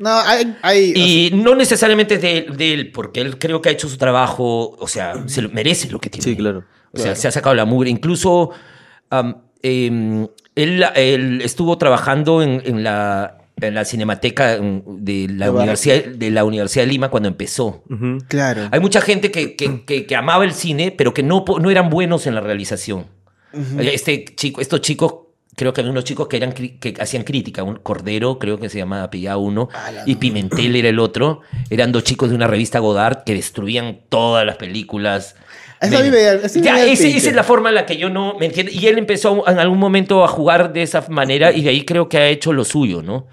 No, 0.00 0.10
hay... 0.20 0.56
hay 0.62 0.92
Y 0.94 1.30
no 1.34 1.54
necesariamente 1.54 2.18
de, 2.18 2.46
de 2.56 2.72
él, 2.74 2.92
porque 2.92 3.20
él 3.20 3.38
creo 3.38 3.60
que 3.62 3.68
ha 3.68 3.72
hecho 3.72 3.88
su 3.88 3.96
trabajo, 3.98 4.76
o 4.78 4.88
sea, 4.88 5.22
se 5.26 5.42
lo, 5.42 5.50
merece 5.50 5.90
lo 5.90 6.00
que 6.00 6.10
tiene. 6.10 6.24
Sí, 6.24 6.36
claro. 6.36 6.64
O 6.92 6.98
sea, 6.98 7.14
se 7.14 7.26
ha 7.28 7.30
sacado 7.30 7.54
la 7.54 7.64
mugre. 7.64 7.88
Incluso 7.90 8.50
em, 9.62 10.26
él, 10.54 10.84
él 10.94 11.40
estuvo 11.42 11.78
trabajando 11.78 12.42
en, 12.42 12.62
en 12.64 12.82
la, 12.82 13.38
en 13.60 13.74
la 13.74 13.84
cinemateca 13.84 14.54
em, 14.54 14.82
de 14.86 15.28
la, 15.30 15.46
De 15.46 15.50
Universidad, 15.52 16.04
de 16.04 16.30
la 16.30 16.44
Universidad 16.44 16.84
de 16.84 16.90
Lima 16.92 17.08
cuando 17.10 17.28
empezó. 17.28 17.82
Claro. 18.28 18.68
Hay 18.70 18.80
mucha 18.80 19.00
gente 19.00 19.30
que, 19.30 19.54
que, 19.56 19.84
que- 19.84 20.06
que 20.06 20.16
amaba 20.16 20.44
el 20.44 20.52
cine, 20.52 20.90
pero 20.96 21.14
que 21.14 21.22
no, 21.22 21.44
no 21.60 21.70
eran 21.70 21.90
buenos 21.90 22.26
en 22.26 22.34
la 22.34 22.40
realización. 22.40 23.06
este 23.78 24.24
chico, 24.24 24.60
estos 24.60 24.80
chicos, 24.80 25.14
creo 25.54 25.72
que 25.72 25.80
había 25.82 25.90
unos 25.92 26.04
chicos 26.04 26.28
que, 26.28 26.36
eran, 26.38 26.52
que 26.52 26.94
hacían 27.00 27.24
crítica. 27.24 27.62
Un 27.62 27.76
Cordero, 27.76 28.38
creo 28.38 28.58
que 28.58 28.68
se 28.68 28.78
llamaba 28.78 29.04
apellidaba 29.04 29.36
uno, 29.38 29.68
y 30.06 30.16
Pimentel 30.16 30.76
era 30.76 30.88
el 30.88 30.98
otro. 30.98 31.40
Eran 31.70 31.92
dos 31.92 32.04
chicos 32.04 32.30
de 32.30 32.36
una 32.36 32.46
revista 32.46 32.78
Godard 32.78 33.24
que 33.24 33.34
destruían 33.34 34.00
todas 34.08 34.46
las 34.46 34.56
películas. 34.56 35.36
Eso 35.80 35.98
Me- 35.98 36.02
vive- 36.02 36.34
eso 36.46 36.60
Ya, 36.60 36.74
vive 36.74 36.82
al 36.84 36.88
ese- 36.90 37.02
pinche. 37.04 37.18
esa 37.18 37.30
es 37.30 37.34
la 37.36 37.42
forma 37.42 37.68
en 37.70 37.74
la 37.74 37.86
que 37.86 37.96
yo 37.96 38.08
no 38.08 38.36
me 38.38 38.46
entiendo. 38.46 38.70
Y 38.72 38.86
él 38.86 38.98
empezó 38.98 39.46
en 39.48 39.58
algún 39.58 39.78
momento 39.78 40.24
a 40.24 40.28
jugar 40.28 40.72
de 40.72 40.82
esa 40.82 41.04
manera 41.08 41.50
y 41.52 41.62
de 41.62 41.70
ahí 41.70 41.84
creo 41.84 42.08
que 42.08 42.18
ha 42.18 42.28
hecho 42.28 42.52
lo 42.52 42.64
suyo, 42.64 43.02
¿no? 43.02 43.26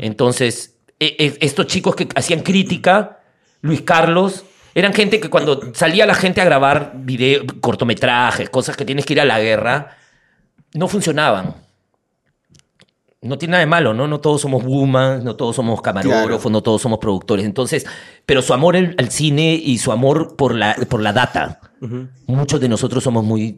Entonces, 0.00 0.76
e- 1.00 1.16
e- 1.18 1.38
estos 1.40 1.66
chicos 1.66 1.96
que 1.96 2.06
hacían 2.14 2.40
crítica, 2.40 3.20
Luis 3.62 3.80
Carlos, 3.82 4.44
eran 4.74 4.92
gente 4.92 5.18
que 5.18 5.30
cuando 5.30 5.72
salía 5.74 6.04
la 6.04 6.14
gente 6.14 6.40
a 6.40 6.44
grabar 6.44 6.92
video, 6.96 7.42
cortometrajes, 7.60 8.50
cosas 8.50 8.76
que 8.76 8.84
tienes 8.84 9.06
que 9.06 9.14
ir 9.14 9.20
a 9.20 9.24
la 9.24 9.40
guerra, 9.40 9.96
no 10.74 10.88
funcionaban. 10.88 11.54
No 13.24 13.38
tiene 13.38 13.52
nada 13.52 13.60
de 13.60 13.66
malo, 13.66 13.94
¿no? 13.94 14.06
No 14.06 14.20
todos 14.20 14.40
somos 14.42 14.62
woman, 14.64 15.24
no 15.24 15.34
todos 15.36 15.56
somos 15.56 15.80
camarógrafos, 15.82 16.28
Claro. 16.42 16.50
no 16.50 16.62
todos 16.62 16.82
somos 16.82 16.98
productores. 16.98 17.44
Entonces, 17.44 17.86
pero 18.26 18.42
su 18.42 18.52
amor 18.54 18.76
al, 18.76 18.94
al 18.98 19.10
cine 19.10 19.54
y 19.54 19.78
su 19.78 19.92
amor 19.92 20.36
por 20.36 20.54
la, 20.54 20.74
por 20.88 21.00
la 21.02 21.12
data. 21.12 21.60
Muchos 22.26 22.60
de 22.60 22.68
nosotros 22.68 23.04
somos 23.04 23.24
muy, 23.24 23.56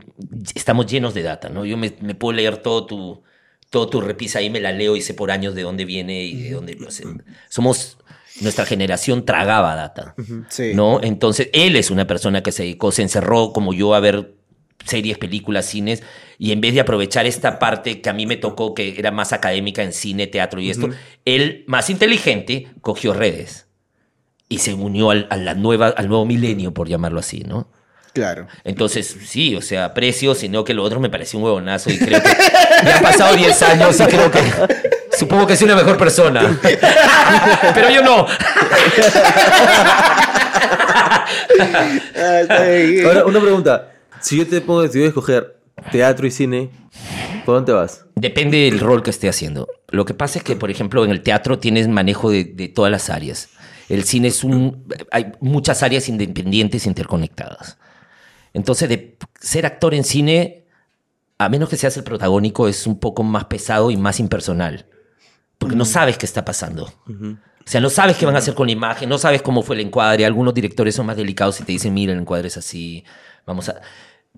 estamos 0.55 0.87
llenos 0.87 1.15
de 1.15 1.23
data, 1.23 1.49
¿no? 1.49 1.65
Yo 1.65 1.77
me, 1.77 1.95
me 2.01 2.15
puedo 2.17 2.33
leer 2.37 2.57
todo 2.57 2.85
tu, 2.87 3.23
todo 3.71 3.89
tu 3.89 4.01
repisa 4.01 4.41
ahí, 4.41 4.51
me 4.51 4.61
la 4.61 4.73
leo 4.73 4.97
y 4.97 5.01
sé 5.03 5.15
por 5.15 5.31
años 5.31 5.55
de 5.55 5.63
dónde 5.63 5.85
viene 5.85 6.25
y 6.25 6.43
de 6.43 6.51
dónde, 6.53 6.75
no 6.77 6.91
sé. 6.91 7.05
Somos, 7.49 7.99
nuestra 8.41 8.67
generación 8.67 9.25
tragaba 9.25 9.75
data, 9.77 10.15
Sí. 10.49 10.73
¿no? 10.75 11.01
Entonces, 11.03 11.51
él 11.53 11.77
es 11.77 11.91
una 11.91 12.07
persona 12.07 12.43
que 12.43 12.51
se 12.53 12.65
dedicó, 12.65 12.91
se 12.93 13.03
encerró 13.03 13.53
como 13.53 13.73
yo 13.73 13.95
a 13.95 14.01
ver 14.01 14.35
series, 14.85 15.19
películas, 15.19 15.67
cines, 15.67 16.03
y 16.39 16.53
en 16.53 16.61
vez 16.61 16.75
de 16.75 16.81
aprovechar 16.81 17.27
esta 17.27 17.59
parte 17.59 18.01
que 18.01 18.11
a 18.11 18.13
mí 18.13 18.27
me 18.27 18.37
tocó, 18.37 18.75
que 18.75 18.95
era 18.99 19.11
más 19.11 19.33
académica 19.33 19.83
en 19.83 19.93
cine, 19.93 20.27
teatro 20.27 20.61
y 20.61 20.71
esto, 20.71 20.89
él, 21.25 21.65
más 21.67 21.91
inteligente, 21.91 22.69
cogió 22.81 23.13
redes 23.13 23.67
y 24.49 24.59
se 24.59 24.75
unió 24.75 25.11
al, 25.11 25.27
a 25.31 25.37
la 25.37 25.55
nueva, 25.55 25.89
al 25.89 26.09
nuevo 26.09 26.25
milenio, 26.25 26.73
por 26.73 26.89
llamarlo 26.89 27.19
así, 27.19 27.41
¿no? 27.41 27.69
Claro. 28.17 28.47
Entonces, 28.65 29.15
sí, 29.27 29.55
o 29.57 29.61
sea, 29.61 29.85
aprecio, 29.87 30.35
sino 30.35 30.65
que 30.65 30.73
lo 30.73 30.83
otro 30.83 31.01
me 31.01 31.11
pareció 31.11 31.39
un 31.39 31.45
huevonazo 31.45 31.91
y 31.91 31.99
creo 31.99 32.23
que 32.23 32.31
ya 32.83 32.97
han 32.97 33.03
pasado 33.03 33.37
10 33.37 33.63
años 33.63 34.01
y 34.01 34.05
creo 34.05 34.31
que 34.31 34.41
supongo 35.19 35.47
que 35.47 35.55
soy 35.55 35.67
una 35.67 35.77
mejor 35.77 35.99
persona. 35.99 36.59
Pero 37.75 37.91
yo 37.91 38.03
no. 38.03 38.27
Ah. 42.19 42.49
Ahora, 43.05 43.25
una 43.27 43.41
pregunta. 43.41 43.96
Si 44.27 44.37
yo 44.37 44.49
te 44.49 44.59
voy 44.59 44.89
a 44.89 45.07
escoger 45.07 45.61
teatro 45.93 46.27
y 46.27 46.33
cine, 46.33 46.71
¿por 47.45 47.55
dónde 47.55 47.73
vas? 47.73 48.07
Depende 48.17 48.59
del 48.59 48.81
rol 48.81 49.05
que 49.05 49.11
esté 49.11 49.29
haciendo. 49.29 49.69
Lo 49.87 50.05
que 50.05 50.15
pasa 50.15 50.41
es 50.41 50.45
que, 50.45 50.57
por 50.57 50.69
ejemplo, 50.69 51.05
en 51.05 51.13
el 51.13 51.23
teatro 51.23 51.61
tienes 51.61 51.87
manejo 51.87 52.31
de, 52.31 52.43
de 52.43 52.67
todas 52.67 52.91
las 52.91 53.09
áreas. 53.09 53.51
El 53.89 54.03
cine 54.03 54.27
es 54.27 54.43
un... 54.43 54.93
Hay 55.13 55.31
muchas 55.39 55.85
áreas 55.85 56.09
independientes 56.09 56.87
interconectadas. 56.87 57.79
Entonces, 58.53 58.89
de 58.89 59.17
ser 59.39 59.65
actor 59.65 59.95
en 59.95 60.03
cine, 60.03 60.65
a 61.39 61.49
menos 61.49 61.69
que 61.69 61.77
seas 61.77 61.97
el 61.97 62.03
protagónico, 62.03 62.67
es 62.67 62.89
un 62.89 62.99
poco 62.99 63.23
más 63.23 63.45
pesado 63.45 63.93
y 63.93 63.97
más 63.97 64.19
impersonal. 64.19 64.87
Porque 65.57 65.77
no 65.77 65.85
sabes 65.85 66.19
qué 66.19 66.27
está 66.27 66.45
pasando. 66.45 66.93
O 67.07 67.37
sea, 67.65 67.81
no 67.81 67.91
sabes 67.91 68.17
qué 68.17 68.27
van 68.27 68.35
a 68.35 68.39
hacer 68.39 68.55
con 68.55 68.67
la 68.67 68.73
imagen, 68.73 69.09
no 69.09 69.19
sabes 69.19 69.41
cómo 69.41 69.63
fue 69.63 69.77
el 69.77 69.83
encuadre. 69.83 70.27
Algunos 70.27 70.53
directores 70.53 70.97
son 70.97 71.07
más 71.07 71.17
delicados 71.17 71.61
y 71.61 71.63
te 71.63 71.71
dicen, 71.71 71.95
mira, 71.95 72.13
el 72.13 72.19
encuadre 72.19 72.49
es 72.49 72.57
así. 72.57 73.05
Vamos 73.47 73.69
a... 73.69 73.81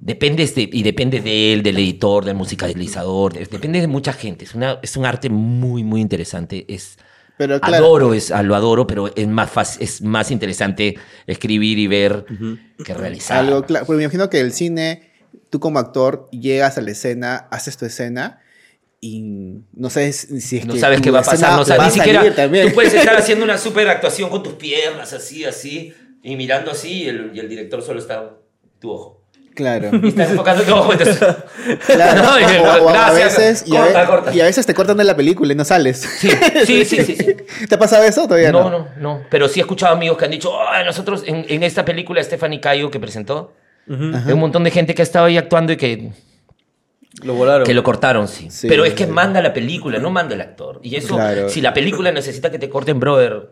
Depende 0.00 0.46
de, 0.46 0.68
y 0.72 0.82
depende 0.82 1.20
de 1.20 1.52
él, 1.52 1.62
del 1.62 1.76
editor, 1.78 2.24
del 2.24 2.34
musicalizador, 2.36 3.32
de- 3.32 3.46
depende 3.46 3.80
de 3.80 3.86
mucha 3.86 4.12
gente. 4.12 4.44
Es, 4.44 4.54
una, 4.54 4.78
es 4.82 4.96
un 4.96 5.04
arte 5.04 5.28
muy, 5.28 5.82
muy 5.82 6.00
interesante. 6.00 6.64
Es, 6.68 6.98
Pero 7.36 7.60
claro. 7.60 7.84
Adoro, 7.84 8.14
es, 8.14 8.30
lo 8.30 8.54
adoro, 8.54 8.86
pero 8.86 9.10
es 9.14 9.26
más, 9.28 9.50
fácil, 9.50 9.82
es 9.82 10.00
más 10.02 10.30
interesante 10.30 10.96
escribir 11.26 11.78
y 11.78 11.86
ver 11.86 12.24
que 12.84 12.94
realizar. 12.94 13.38
Algo 13.38 13.64
claro. 13.64 13.86
Porque 13.86 13.98
me 13.98 14.04
imagino 14.04 14.30
que 14.30 14.40
el 14.40 14.52
cine, 14.52 15.10
tú 15.50 15.58
como 15.60 15.78
actor, 15.78 16.28
llegas 16.30 16.78
a 16.78 16.80
la 16.80 16.92
escena, 16.92 17.48
haces 17.50 17.76
tu 17.76 17.84
escena 17.84 18.40
y 19.00 19.22
no 19.72 19.90
sabes 19.90 20.16
si 20.40 20.58
es 20.58 20.66
no 20.66 20.74
que 20.74 20.80
sabes 20.80 21.00
qué 21.00 21.10
va 21.10 21.20
a 21.20 21.22
pasar, 21.22 21.56
no 21.56 21.64
sabes 21.64 21.86
ni 21.94 22.00
siquiera. 22.00 22.34
también. 22.34 22.68
Tú 22.68 22.74
puedes 22.74 22.94
estar 22.94 23.16
haciendo 23.18 23.44
una 23.44 23.58
super 23.58 23.88
actuación 23.88 24.30
con 24.30 24.42
tus 24.42 24.54
piernas, 24.54 25.12
así, 25.12 25.44
así, 25.44 25.92
y 26.22 26.34
mirando 26.36 26.70
así, 26.72 27.02
y 27.04 27.08
el, 27.08 27.30
y 27.34 27.38
el 27.40 27.48
director 27.48 27.82
solo 27.82 27.98
está 28.00 28.36
tu 28.80 28.90
ojo. 28.90 29.17
Claro. 29.58 29.90
Y 30.04 30.08
está 30.08 30.22
enfocando. 30.24 30.62
Entonces, 30.92 31.18
Claro. 31.86 32.22
No, 32.30 32.40
y- 32.40 32.44
o, 32.58 32.84
o 32.84 32.88
a 32.90 33.10
veces, 33.12 33.64
y, 33.66 33.74
a 33.76 33.80
Corta, 33.82 34.00
ve- 34.00 34.06
corta. 34.06 34.34
y 34.34 34.40
a 34.40 34.44
veces 34.44 34.64
te 34.66 34.72
cortan 34.72 34.96
de 34.96 35.02
la 35.04 35.16
película 35.16 35.52
y 35.52 35.56
no 35.56 35.64
sales. 35.64 35.98
sí, 35.98 36.30
sí, 36.64 36.84
sí, 36.84 37.02
sí, 37.04 37.16
sí. 37.16 37.66
¿Te 37.68 37.74
ha 37.74 37.78
pasado 37.78 38.04
eso? 38.04 38.22
Todavía 38.28 38.52
no. 38.52 38.70
No, 38.70 38.70
no, 38.70 38.88
no. 39.00 39.22
Pero 39.30 39.48
sí 39.48 39.58
he 39.58 39.62
escuchado 39.62 39.92
amigos 39.94 40.16
que 40.16 40.24
han 40.26 40.30
dicho, 40.30 40.52
"Ah, 40.60 40.84
nosotros 40.84 41.24
en, 41.26 41.44
en 41.48 41.62
esta 41.64 41.84
película 41.84 42.22
Stephanie 42.22 42.60
Cayo 42.60 42.88
que 42.90 43.00
presentó, 43.00 43.52
hay 43.88 44.32
un 44.32 44.38
montón 44.40 44.62
de 44.64 44.70
gente 44.70 44.94
que 44.94 45.02
ha 45.02 45.04
estado 45.04 45.26
ahí 45.26 45.36
actuando 45.38 45.72
y 45.72 45.76
que, 45.76 46.10
Lo 47.22 47.34
volaron. 47.34 47.66
que 47.66 47.74
lo 47.74 47.82
cortaron, 47.82 48.28
sí. 48.28 48.48
Sí, 48.50 48.68
Pero 48.68 48.84
es 48.84 48.94
que 48.94 49.06
sí. 49.06 49.10
manda 49.10 49.40
la 49.42 49.52
película, 49.52 49.98
no 49.98 50.10
manda 50.10 50.34
el 50.34 50.40
actor. 50.40 50.78
Y 50.84 50.94
eso, 50.96 51.16
Claro. 51.16 51.48
si 51.48 51.60
la 51.60 51.72
película 51.74 52.12
necesita 52.12 52.50
que 52.50 52.58
te 52.58 52.68
corten, 52.68 53.00
brother, 53.00 53.48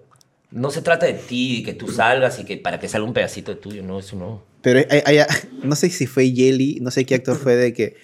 no 0.50 0.70
se 0.70 0.82
trata 0.82 1.06
de 1.06 1.14
ti, 1.14 1.62
que 1.64 1.74
tú 1.74 1.88
salgas 1.88 2.38
y 2.38 2.44
que 2.44 2.56
para 2.56 2.78
que 2.80 2.88
salga 2.88 3.06
un 3.06 3.14
pedacito 3.14 3.54
de 3.54 3.60
tuyo, 3.60 3.82
no, 3.82 3.98
eso 3.98 4.16
no. 4.16 4.44
Pero 4.62 4.80
hay- 4.90 5.18
no 5.62 5.76
sé 5.76 5.90
si 5.90 6.06
fue 6.06 6.30
Jelly, 6.30 6.78
no 6.80 6.90
sé 6.90 7.04
qué 7.04 7.14
actor 7.16 7.36
fue 7.36 7.56
de 7.56 7.72
que 7.72 7.96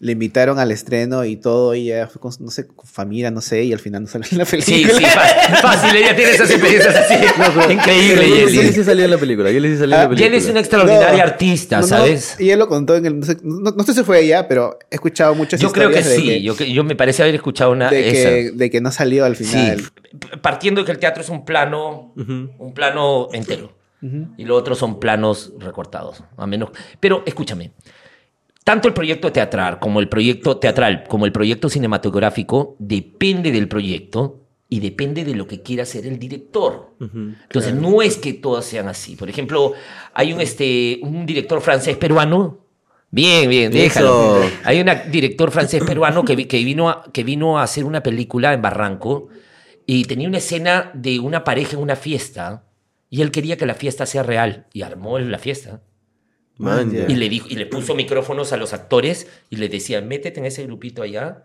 le 0.00 0.12
invitaron 0.12 0.60
al 0.60 0.70
estreno 0.70 1.24
y 1.24 1.34
todo, 1.36 1.74
y 1.74 1.90
ella 1.90 2.06
fue 2.06 2.20
con, 2.20 2.32
no 2.38 2.50
sé, 2.52 2.68
con 2.68 2.86
familia, 2.86 3.32
no 3.32 3.40
sé, 3.40 3.64
y 3.64 3.72
al 3.72 3.80
final 3.80 4.02
no 4.02 4.08
salió 4.08 4.28
en 4.30 4.38
la 4.38 4.44
Sí, 4.44 4.56
película. 4.84 4.94
sí, 4.98 5.04
fácil, 5.04 5.56
fácil, 5.56 5.96
ella 5.96 6.14
tiene 6.14 6.30
esas 6.32 6.50
experiencias 6.50 6.94
así. 6.94 7.14
Increíble, 7.72 8.14
Pero 8.28 8.36
Yeli 8.36 8.52
Yeli. 8.52 8.72
sí 8.72 8.84
salía 8.84 9.04
en 9.06 9.10
la 9.10 9.18
película. 9.18 9.50
Yeli 9.50 9.70
sí 9.70 9.76
salía 9.78 9.96
en 9.96 10.00
Ah, 10.00 10.04
la 10.04 10.08
película. 10.10 10.26
Yeli 10.30 10.36
es 10.44 10.50
una 10.50 10.60
extraordinaria 10.60 11.16
No, 11.24 11.30
artista, 11.30 11.76
No, 11.76 11.82
no, 11.82 11.88
¿sabes? 11.88 12.36
y 12.38 12.50
él 12.50 12.58
lo 12.60 12.68
contó 12.68 12.94
en 12.96 13.06
el. 13.06 13.18
No 13.18 13.26
sé, 13.26 13.38
no- 13.42 13.72
no 13.72 13.82
sé 13.82 13.92
si 13.94 14.04
fue 14.04 14.20
ella, 14.20 14.46
pero 14.46 14.78
he 14.90 14.94
escuchado 14.94 15.34
muchas 15.34 15.60
Yo 15.60 15.72
creo 15.72 15.90
que 15.90 15.98
historias 15.98 16.22
de 16.26 16.32
sí, 16.38 16.42
yo, 16.42 16.56
que- 16.56 16.72
yo 16.72 16.84
me 16.84 16.94
parece 16.94 17.22
haber 17.22 17.34
escuchado 17.34 17.72
una... 17.72 17.90
de, 17.90 18.08
esa. 18.10 18.28
que, 18.28 18.50
de 18.52 18.70
que 18.70 18.80
no 18.80 18.92
salió 18.92 19.24
al 19.24 19.34
final. 19.34 19.80
Sí, 19.80 19.86
partiendo 20.40 20.82
de 20.82 20.84
que 20.86 20.92
el 20.92 20.98
teatro 20.98 21.22
es 21.22 21.28
un 21.28 21.44
plano, 21.44 22.12
Ujú. 22.16 22.50
un 22.58 22.72
plano 22.72 23.28
entero. 23.32 23.72
Ujú. 24.00 24.28
Y 24.36 24.44
lo 24.44 24.54
otro 24.54 24.76
son 24.76 25.00
planos 25.00 25.52
recortados. 25.58 26.22
A 26.36 26.46
menos. 26.46 26.70
Pero 27.00 27.24
escúchame. 27.26 27.72
Tanto 28.68 28.86
el 28.86 28.92
proyecto 28.92 29.32
teatral 29.32 29.78
como 29.78 29.98
el 29.98 30.10
proyecto 30.10 30.58
teatral 30.58 31.04
como 31.08 31.24
el 31.24 31.32
proyecto 31.32 31.70
cinematográfico 31.70 32.76
depende 32.78 33.50
del 33.50 33.66
proyecto 33.66 34.44
y 34.68 34.80
depende 34.80 35.24
de 35.24 35.34
lo 35.34 35.46
que 35.46 35.62
quiera 35.62 35.84
hacer 35.84 36.06
el 36.06 36.18
director. 36.18 36.90
Ujú. 37.00 37.32
Entonces 37.44 37.72
no 37.72 38.02
es 38.02 38.18
que 38.18 38.34
todas 38.34 38.66
sean 38.66 38.88
así. 38.88 39.16
Por 39.16 39.30
ejemplo, 39.30 39.72
hay 40.12 40.34
un 40.34 40.42
este 40.42 41.00
un 41.00 41.24
director 41.24 41.62
francés 41.62 41.96
peruano. 41.96 42.58
Bien, 43.10 43.48
bien, 43.48 43.72
déjalo. 43.72 44.42
Eso. 44.42 44.56
Hay 44.64 44.82
un 44.82 44.90
director 45.10 45.50
francés 45.50 45.82
peruano 45.82 46.22
que, 46.22 46.46
que, 46.46 46.62
vino 46.62 46.90
a, 46.90 47.04
que 47.10 47.24
vino 47.24 47.58
a 47.58 47.62
hacer 47.62 47.86
una 47.86 48.02
película 48.02 48.52
en 48.52 48.60
Barranco 48.60 49.28
y 49.86 50.04
tenía 50.04 50.28
una 50.28 50.36
escena 50.36 50.90
de 50.92 51.20
una 51.20 51.42
pareja 51.42 51.72
en 51.72 51.82
una 51.82 51.96
fiesta 51.96 52.64
y 53.08 53.22
él 53.22 53.30
quería 53.30 53.56
que 53.56 53.64
la 53.64 53.72
fiesta 53.72 54.04
sea 54.04 54.24
real 54.24 54.66
y 54.74 54.82
armó 54.82 55.18
la 55.18 55.38
fiesta. 55.38 55.80
Man. 56.58 56.92
Y 57.08 57.14
le, 57.14 57.28
dijo, 57.28 57.46
y 57.48 57.54
le 57.54 57.66
puso 57.66 57.94
micrófonos 57.94 58.52
a 58.52 58.56
los 58.56 58.72
actores 58.72 59.26
y 59.48 59.56
les 59.56 59.70
decía, 59.70 60.00
métete 60.00 60.40
en 60.40 60.46
ese 60.46 60.64
grupito 60.64 61.02
allá 61.02 61.42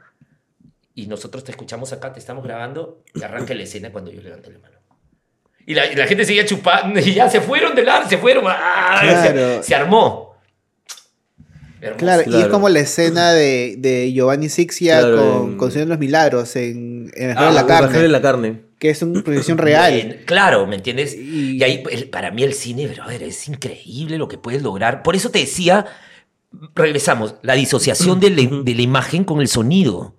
y 0.96 1.08
nosotros 1.08 1.44
te 1.44 1.52
escuchamos 1.52 1.94
acá, 1.94 2.12
te 2.14 2.20
estamos 2.20 2.44
grabando 2.44 3.04
y 3.16 3.22
arranca 3.24 3.54
la 3.54 3.64
escena 3.64 3.92
cuando 3.92 4.12
yo 4.12 4.22
levante 4.22 4.52
la 4.52 4.60
mano. 4.60 4.74
Y 5.66 5.76
la, 5.76 5.90
y 5.92 5.96
la 5.96 6.08
gente 6.08 6.26
seguía 6.26 6.46
chupando 6.46 7.00
y 7.00 7.14
ya 7.14 7.30
se 7.30 7.40
fueron 7.42 7.74
del 7.76 7.88
ar, 7.90 8.10
se 8.10 8.18
fueron. 8.18 8.44
¡ah! 8.48 8.98
Claro. 9.02 9.62
Se, 9.62 9.64
se 9.70 9.76
armó. 9.76 10.34
Claro, 11.98 12.24
y 12.26 12.36
es 12.40 12.48
como 12.48 12.70
la 12.70 12.80
escena 12.80 13.34
de, 13.34 13.76
de 13.78 14.14
Giovanni 14.14 14.48
Sixia 14.48 15.00
Claro, 15.02 15.18
con, 15.42 15.52
en- 15.52 15.58
con 15.58 15.70
Señor 15.72 15.88
de 15.88 15.90
los 15.90 16.00
Milagros 16.00 16.56
en, 16.56 17.12
en 17.14 17.38
Ah, 17.38 17.52
la 17.52 17.66
Carne, 17.68 18.08
la 18.08 18.22
carne. 18.22 18.62
Que 18.84 18.90
es 18.90 19.02
una 19.02 19.24
proyección 19.24 19.58
real. 19.70 19.94
Bien, 19.94 20.22
claro, 20.26 20.68
¿me 20.68 20.76
entiendes? 20.76 21.16
Y- 21.16 21.58
Y, 21.58 21.64
ahí, 21.64 21.82
el- 21.90 22.10
para 22.10 22.32
mí 22.32 22.44
el 22.44 22.54
cine, 22.54 22.86
brother, 22.88 23.24
es 23.24 23.48
increíble 23.48 24.18
lo 24.18 24.28
que 24.28 24.38
puedes 24.38 24.62
lograr. 24.62 25.04
Por 25.04 25.16
eso 25.16 25.32
te 25.32 25.40
decía, 25.40 25.86
regresamos, 26.76 27.36
la 27.44 27.54
disociación 27.54 28.20
de 28.20 28.30
la, 28.30 28.62
de 28.64 28.76
la 28.76 28.82
imagen 28.82 29.24
con 29.24 29.40
el 29.40 29.48
sonido. 29.48 30.18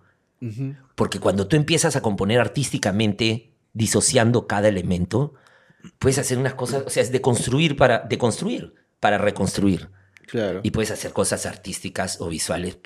Porque 0.94 1.20
cuando 1.20 1.46
tú 1.46 1.56
empiezas 1.56 1.94
a 1.96 2.00
componer 2.00 2.40
artísticamente, 2.40 3.50
disociando 3.74 4.46
cada 4.46 4.68
elemento, 4.68 5.34
puedes 5.98 6.18
hacer 6.18 6.38
unas 6.38 6.54
cosas, 6.54 6.84
o 6.86 6.90
sea, 6.90 7.02
es 7.02 7.12
de 7.12 7.20
construir 7.20 7.76
para, 7.76 7.98
de 8.00 8.16
construir 8.18 8.74
para 9.00 9.18
reconstruir. 9.18 9.90
Claro, 10.26 10.60
Y 10.62 10.70
puedes 10.70 10.90
hacer 10.90 11.12
cosas 11.12 11.44
artísticas 11.44 12.18
o 12.20 12.28
visuales. 12.28 12.78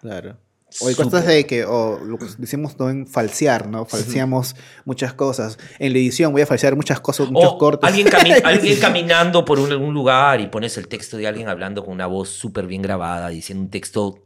claro. 0.00 0.36
O 0.80 0.88
hay 0.88 0.94
cosas 0.94 1.26
de 1.26 1.46
que, 1.46 1.64
o 1.64 2.00
lo 2.00 2.18
que 2.18 2.26
decimos 2.38 2.76
no 2.78 2.90
en 2.90 3.06
falsear, 3.06 3.68
¿no? 3.68 3.84
Falseamos 3.84 4.56
muchas 4.84 5.12
cosas. 5.14 5.56
En 5.78 5.92
la 5.92 5.98
edición 5.98 6.32
voy 6.32 6.42
a 6.42 6.46
falsear 6.46 6.74
muchas 6.74 7.00
cosas, 7.00 7.30
muchos 7.30 7.52
O 7.52 7.58
cortes. 7.58 7.86
alguien, 7.88 8.08
cami- 8.08 8.40
alguien 8.44 8.80
caminando 8.80 9.44
por 9.44 9.58
un, 9.60 9.72
un 9.72 9.94
lugar 9.94 10.40
y 10.40 10.48
pones 10.48 10.76
el 10.76 10.88
texto 10.88 11.16
de 11.16 11.26
alguien 11.28 11.48
hablando 11.48 11.84
con 11.84 11.94
una 11.94 12.06
voz 12.06 12.28
súper 12.30 12.66
bien 12.66 12.82
grabada, 12.82 13.28
diciendo 13.28 13.62
un 13.64 13.70
texto 13.70 14.20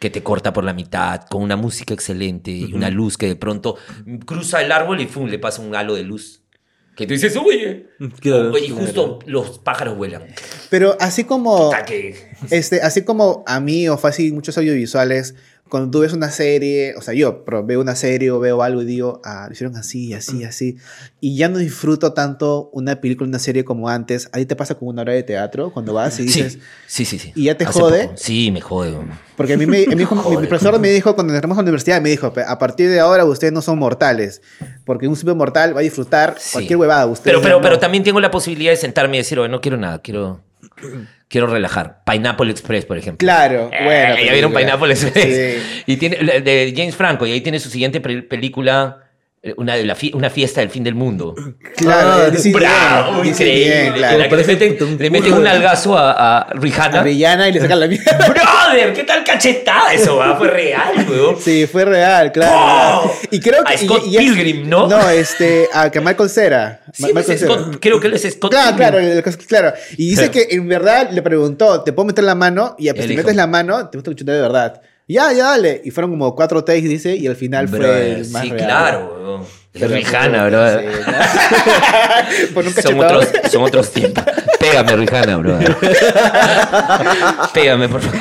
que 0.00 0.10
te 0.10 0.22
corta 0.22 0.52
por 0.52 0.62
la 0.64 0.72
mitad, 0.74 1.22
con 1.28 1.42
una 1.42 1.56
música 1.56 1.94
excelente 1.94 2.50
y 2.50 2.72
una 2.74 2.90
luz 2.90 3.16
que 3.16 3.26
de 3.26 3.36
pronto 3.36 3.76
cruza 4.26 4.62
el 4.62 4.70
árbol 4.70 5.00
y 5.00 5.06
¡fum! 5.06 5.26
le 5.26 5.38
pasa 5.38 5.62
un 5.62 5.74
halo 5.74 5.94
de 5.94 6.02
luz. 6.02 6.42
Que 6.96 7.06
tú 7.06 7.12
dices, 7.12 7.36
oye, 7.36 7.88
Claro. 8.20 8.56
y 8.56 8.70
justo 8.70 9.18
los 9.26 9.58
pájaros 9.58 9.96
vuelan. 9.98 10.24
Pero 10.70 10.96
así 10.98 11.24
como... 11.24 11.70
Este, 12.50 12.80
así 12.80 13.02
como 13.04 13.44
a 13.46 13.60
mí 13.60 13.86
o 13.88 13.98
fácil 13.98 14.32
muchos 14.32 14.56
audiovisuales, 14.56 15.34
cuando 15.68 15.90
tú 15.90 16.00
ves 16.00 16.12
una 16.12 16.30
serie, 16.30 16.94
o 16.96 17.02
sea, 17.02 17.12
yo 17.12 17.44
pero 17.44 17.64
veo 17.66 17.80
una 17.80 17.96
serie 17.96 18.30
o 18.30 18.38
veo 18.38 18.62
algo 18.62 18.82
y 18.82 18.84
digo, 18.84 19.20
ah, 19.24 19.46
lo 19.48 19.52
hicieron 19.52 19.76
así, 19.76 20.14
así, 20.14 20.44
así, 20.44 20.76
y 21.20 21.36
ya 21.36 21.48
no 21.48 21.58
disfruto 21.58 22.12
tanto 22.12 22.70
una 22.72 23.00
película, 23.00 23.28
una 23.28 23.38
serie 23.40 23.64
como 23.64 23.88
antes. 23.88 24.28
Ahí 24.32 24.46
te 24.46 24.54
pasa 24.54 24.76
con 24.76 24.88
una 24.88 25.02
hora 25.02 25.12
de 25.12 25.22
teatro 25.24 25.72
cuando 25.72 25.92
vas 25.92 26.18
y 26.20 26.24
dices, 26.24 26.54
Sí, 26.86 27.04
sí, 27.04 27.04
sí, 27.04 27.18
sí. 27.18 27.32
¿Y 27.34 27.44
ya 27.44 27.56
te 27.56 27.64
Hace 27.64 27.80
jode? 27.80 28.02
poco. 28.04 28.16
Sí, 28.16 28.50
me 28.52 28.60
jode. 28.60 28.96
porque 29.36 29.54
a 29.54 29.56
mí 29.56 29.66
me, 29.66 29.86
me 29.86 29.96
dijo- 29.96 30.14
mi, 30.30 30.36
mi 30.36 30.46
profesor 30.46 30.78
me 30.78 30.90
dijo 30.90 31.14
cuando 31.14 31.32
entramos 31.34 31.56
a 31.58 31.60
la 31.60 31.64
universidad, 31.64 32.00
me 32.00 32.10
dijo, 32.10 32.32
a 32.46 32.58
partir 32.58 32.88
de 32.88 33.00
ahora 33.00 33.24
ustedes 33.24 33.52
no 33.52 33.60
son 33.60 33.78
mortales, 33.78 34.42
porque 34.84 35.08
un 35.08 35.16
super 35.16 35.34
mortal 35.34 35.74
va 35.74 35.80
a 35.80 35.82
disfrutar 35.82 36.36
Sí. 36.38 36.50
cualquier 36.52 36.78
huevada. 36.78 37.06
Ustedes 37.06 37.32
Pero, 37.34 37.42
pero, 37.42 37.56
no. 37.56 37.62
pero 37.62 37.78
también 37.80 38.04
tengo 38.04 38.20
la 38.20 38.30
posibilidad 38.30 38.70
de 38.70 38.76
sentarme 38.76 39.16
y 39.16 39.18
decir, 39.18 39.38
oye, 39.40 39.48
no 39.48 39.60
quiero 39.60 39.76
nada, 39.76 40.00
quiero, 40.00 40.42
quiero 41.28 41.46
relajar. 41.46 42.02
Pineapple 42.04 42.50
Express, 42.50 42.84
por 42.84 42.98
ejemplo. 42.98 43.24
Claro, 43.24 43.70
Eh, 43.72 43.84
bueno. 43.84 44.16
ya 44.24 44.32
vieron 44.32 44.52
Pineapple 44.54 44.92
Express. 44.92 45.24
Sí. 45.24 45.82
Y 45.86 45.96
tiene, 45.96 46.16
de 46.40 46.72
James 46.76 46.94
Franco, 46.96 47.26
y 47.26 47.32
ahí 47.32 47.40
tiene 47.40 47.58
su 47.60 47.68
siguiente 47.70 48.00
pe- 48.00 48.22
película, 48.22 49.04
una, 49.56 49.74
de 49.76 49.84
la 49.84 49.94
fi- 49.94 50.12
una 50.14 50.30
fiesta 50.30 50.60
del 50.60 50.70
fin 50.70 50.82
del 50.84 50.94
mundo. 50.94 51.34
Claro, 51.76 52.32
Ah, 52.34 52.38
¡Bravo! 52.52 53.20
bien, 53.22 53.34
increíble. 53.34 53.64
bien, 53.64 53.86
En 53.86 53.92
claro. 53.94 54.18
la 54.18 54.28
que 54.28 54.36
le 54.36 54.44
meten, 54.44 54.76
un 54.82 54.98
le 54.98 55.10
meten 55.10 55.32
un 55.34 55.46
algazo 55.46 55.96
a, 55.96 56.38
a 56.40 56.52
Rihanna. 56.54 57.00
A 57.00 57.02
Villana 57.02 57.48
y 57.48 57.52
le 57.52 57.60
sacan 57.60 57.80
la 57.80 57.86
mierda. 57.86 58.16
¡Brother! 58.28 58.92
¿Qué 58.94 59.04
tal 59.04 59.24
cachetada 59.24 59.92
eso? 59.92 60.16
va? 60.16 60.36
Fue 60.36 60.48
real, 60.48 61.06
weón. 61.08 61.36
Sí, 61.40 61.66
fue 61.66 61.84
real, 61.84 62.32
claro. 62.32 62.52
¡Oh! 63.04 63.12
Y 63.30 63.40
creo 63.40 63.62
que. 63.64 63.74
A 63.74 63.78
Scott 63.78 64.02
y- 64.06 64.10
y 64.10 64.16
es- 64.16 64.22
Pilgrim, 64.22 64.68
¿no? 64.68 64.86
No, 64.88 65.08
este. 65.10 65.68
A 65.72 65.90
que 65.90 66.00
Michael 66.00 66.28
Cera. 66.30 66.80
Sí, 66.92 67.02
Ma- 67.02 67.08
pues, 67.12 67.28
Michael 67.28 67.38
Cera. 67.38 67.54
Scott- 67.54 67.78
creo 67.80 68.00
que 68.00 68.06
él 68.08 68.14
es 68.14 68.22
Scott 68.32 68.50
Claro, 68.50 68.76
Pilgrim. 68.76 69.22
claro, 69.22 69.38
claro. 69.48 69.72
Y 69.96 70.10
dice 70.10 70.30
Claro. 70.30 70.48
que 70.48 70.54
en 70.56 70.68
verdad 70.68 71.10
le 71.10 71.22
preguntó, 71.22 71.82
¿te 71.82 71.92
puedo 71.92 72.06
meter 72.06 72.24
la 72.24 72.34
mano? 72.34 72.74
Y 72.78 72.86
pues, 72.88 72.96
Él 72.96 73.02
si 73.02 73.08
dijo. 73.10 73.22
metes 73.22 73.36
la 73.36 73.46
mano, 73.46 73.88
te 73.88 73.98
gusta 73.98 74.10
escuchar 74.10 74.34
de 74.34 74.40
verdad. 74.40 74.80
Ya, 75.08 75.32
ya, 75.32 75.44
dale. 75.50 75.80
Y 75.84 75.90
fueron 75.92 76.10
como 76.10 76.34
cuatro 76.34 76.64
takes, 76.64 76.82
dice, 76.88 77.14
y 77.16 77.26
al 77.28 77.36
final 77.36 77.68
fue 77.68 78.12
el 78.20 78.28
más 78.30 78.42
sí, 78.42 78.50
real. 78.50 78.64
claro, 78.66 79.46
Pero- 79.72 79.88
Rihanna, 79.88 80.48
bro. 80.48 80.80
Sí, 80.80 80.86
¿no? 81.06 82.54
Por 82.54 82.66
un 82.66 82.72
Son 82.72 82.98
otros, 83.00 83.28
son 83.52 83.62
otros 83.62 83.92
tiempos. 83.92 84.24
Pégame, 84.58 84.96
Rihanna, 84.96 85.36
bro. 85.36 85.58
Pégame, 87.54 87.88
por 87.88 88.00
favor. 88.00 88.20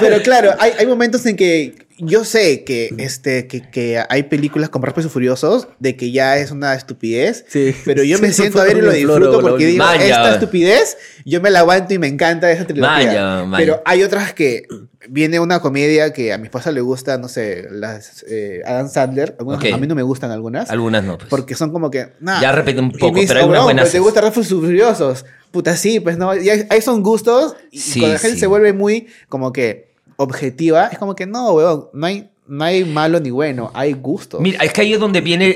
Pero 0.00 0.22
claro, 0.22 0.54
hay, 0.58 0.72
hay 0.78 0.86
momentos 0.86 1.24
en 1.26 1.36
que 1.36 1.74
yo 1.98 2.24
sé 2.24 2.64
que, 2.64 2.90
este, 2.98 3.46
que, 3.46 3.62
que 3.70 4.02
hay 4.08 4.24
películas 4.24 4.68
como 4.68 4.84
Rápidos 4.84 5.06
y 5.06 5.08
Furiosos 5.12 5.68
de 5.78 5.96
que 5.96 6.10
ya 6.10 6.36
es 6.36 6.50
una 6.50 6.74
estupidez, 6.74 7.44
Sí. 7.48 7.74
pero 7.84 8.02
yo 8.02 8.18
me 8.18 8.28
Sí, 8.28 8.34
siento 8.42 8.60
a 8.60 8.64
ver 8.64 8.76
y 8.76 8.80
lo 8.82 8.90
floro, 8.92 9.26
disfruto 9.26 9.40
porque 9.40 9.66
digo. 9.66 9.84
Maya. 9.84 10.04
esta 10.04 10.34
estupidez, 10.34 10.98
yo 11.24 11.40
me 11.40 11.50
la 11.50 11.60
aguanto 11.60 11.94
y 11.94 11.98
me 11.98 12.08
encanta 12.08 12.50
esa 12.50 12.66
trilogía. 12.66 12.90
Maya, 13.06 13.44
maya. 13.44 13.56
Pero 13.64 13.82
hay 13.86 14.02
otras 14.02 14.34
que 14.34 14.64
viene 15.08 15.40
una 15.40 15.60
comedia 15.60 16.12
que 16.12 16.32
a 16.32 16.38
mi 16.38 16.44
esposa 16.44 16.70
le 16.72 16.80
gusta, 16.80 17.18
no 17.18 17.28
sé, 17.28 17.66
las 17.70 18.24
eh, 18.28 18.62
Adam 18.66 18.88
Sandler, 18.88 19.36
algunas- 19.38 19.72
a 19.72 19.76
mí 19.76 19.86
no 19.86 19.94
me 19.94 20.02
gustan 20.02 20.30
algunas. 20.30 20.70
Algunas 20.70 21.04
no, 21.04 21.18
pues. 21.18 21.28
Porque 21.30 21.54
son 21.54 21.70
como 21.72 21.90
que. 21.90 22.12
nah. 22.20 22.40
Ya 22.40 22.52
repite 22.52 22.80
un 22.80 22.92
poco, 22.92 23.18
pero 23.26 23.40
hay 23.40 23.44
"Oh, 23.44 23.48
unas 23.48 23.64
buenas. 23.64 23.82
pero 23.84 23.92
¿Te 23.92 23.98
gusta 24.00 24.20
Rápidos 24.20 24.48
Furiosos? 24.48 25.24
Puta, 25.50 25.76
sí, 25.76 26.00
pues 26.00 26.18
no. 26.18 26.34
Y 26.36 26.48
son 26.82 27.02
gustos. 27.02 27.56
Y 27.70 27.78
Sí, 27.78 28.00
cuando 28.00 28.14
la 28.14 28.18
gente 28.18 28.34
sí. 28.36 28.40
se 28.40 28.46
vuelve 28.46 28.72
muy, 28.72 29.06
como 29.28 29.52
que, 29.52 29.94
objetiva, 30.16 30.88
es 30.88 30.98
como 30.98 31.14
que 31.14 31.26
no, 31.26 31.52
weón. 31.52 31.88
No 31.92 32.06
hay, 32.06 32.30
no 32.46 32.64
hay 32.64 32.84
malo 32.84 33.20
ni 33.20 33.30
bueno. 33.30 33.70
Hay 33.74 33.92
gustos. 33.94 34.40
Mira, 34.40 34.62
es 34.64 34.72
que 34.72 34.80
ahí 34.82 34.92
es 34.92 35.00
donde 35.00 35.20
viene, 35.20 35.52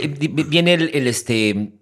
viene 0.48 0.74
el, 0.74 0.90
el, 0.94 1.06
este, 1.06 1.72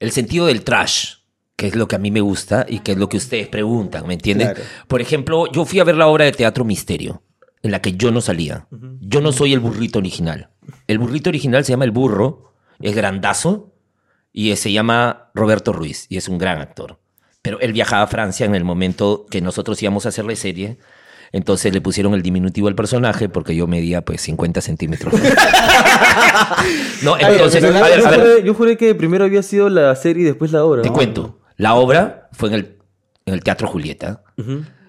el 0.00 0.10
sentido 0.12 0.46
del 0.46 0.62
trash, 0.62 1.14
que 1.58 1.66
es 1.66 1.74
lo 1.74 1.88
que 1.88 1.96
a 1.96 1.98
mí 1.98 2.12
me 2.12 2.20
gusta 2.20 2.64
y 2.68 2.78
que 2.78 2.92
es 2.92 2.98
lo 2.98 3.08
que 3.08 3.16
ustedes 3.16 3.48
preguntan, 3.48 4.06
¿me 4.06 4.14
entienden? 4.14 4.54
Claro. 4.54 4.62
Por 4.86 5.00
ejemplo, 5.00 5.50
yo 5.50 5.64
fui 5.64 5.80
a 5.80 5.84
ver 5.84 5.96
la 5.96 6.06
obra 6.06 6.24
de 6.24 6.30
teatro 6.30 6.64
Misterio, 6.64 7.24
en 7.64 7.72
la 7.72 7.82
que 7.82 7.94
yo 7.94 8.12
no 8.12 8.20
salía. 8.20 8.68
Yo 9.00 9.20
no 9.20 9.32
soy 9.32 9.54
el 9.54 9.58
burrito 9.58 9.98
original. 9.98 10.50
El 10.86 11.00
burrito 11.00 11.30
original 11.30 11.64
se 11.64 11.72
llama 11.72 11.84
El 11.84 11.90
Burro, 11.90 12.52
es 12.78 12.94
grandazo 12.94 13.74
y 14.32 14.54
se 14.54 14.70
llama 14.70 15.32
Roberto 15.34 15.72
Ruiz 15.72 16.06
y 16.08 16.16
es 16.16 16.28
un 16.28 16.38
gran 16.38 16.60
actor. 16.60 17.00
Pero 17.42 17.58
él 17.58 17.72
viajaba 17.72 18.04
a 18.04 18.06
Francia 18.06 18.46
en 18.46 18.54
el 18.54 18.62
momento 18.62 19.26
que 19.28 19.40
nosotros 19.40 19.82
íbamos 19.82 20.06
a 20.06 20.10
hacer 20.10 20.26
la 20.26 20.36
serie. 20.36 20.78
Entonces 21.32 21.74
le 21.74 21.80
pusieron 21.80 22.14
el 22.14 22.22
diminutivo 22.22 22.68
al 22.68 22.76
personaje 22.76 23.28
porque 23.28 23.56
yo 23.56 23.66
medía 23.66 24.02
pues 24.02 24.20
50 24.20 24.60
centímetros. 24.60 25.12
no, 27.02 27.18
entonces, 27.18 27.64
a 27.64 27.68
ver, 27.68 27.76
a 27.82 27.88
ver, 27.88 28.20
juré, 28.20 28.42
yo 28.44 28.54
juré 28.54 28.76
que 28.76 28.94
primero 28.94 29.24
había 29.24 29.42
sido 29.42 29.68
la 29.68 29.96
serie 29.96 30.22
y 30.22 30.26
después 30.26 30.52
la 30.52 30.64
obra. 30.64 30.82
te 30.82 30.90
cuento. 30.90 31.37
La 31.58 31.74
obra 31.74 32.28
fue 32.32 32.48
en 32.48 32.54
el, 32.54 32.78
en 33.26 33.34
el 33.34 33.42
Teatro 33.44 33.68
Julieta. 33.68 34.22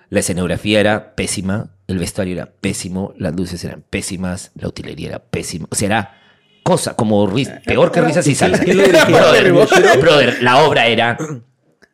La 0.09 0.19
escenografía 0.21 0.79
era 0.79 1.15
pésima, 1.15 1.71
el 1.87 1.99
vestuario 1.99 2.33
era 2.35 2.45
pésimo, 2.47 3.13
las 3.17 3.35
luces 3.35 3.63
eran 3.65 3.83
pésimas, 3.89 4.51
la 4.55 4.67
utilería 4.69 5.09
era 5.09 5.19
pésima. 5.19 5.67
O 5.69 5.75
sea, 5.75 5.85
era 5.87 6.15
cosa 6.63 6.95
como 6.95 7.27
peor 7.65 7.91
que 7.91 8.01
risas 8.01 8.25
y 8.27 8.33
salsa. 8.35 8.63
Brother, 10.01 10.41
la 10.43 10.63
obra 10.63 10.87
era 10.87 11.17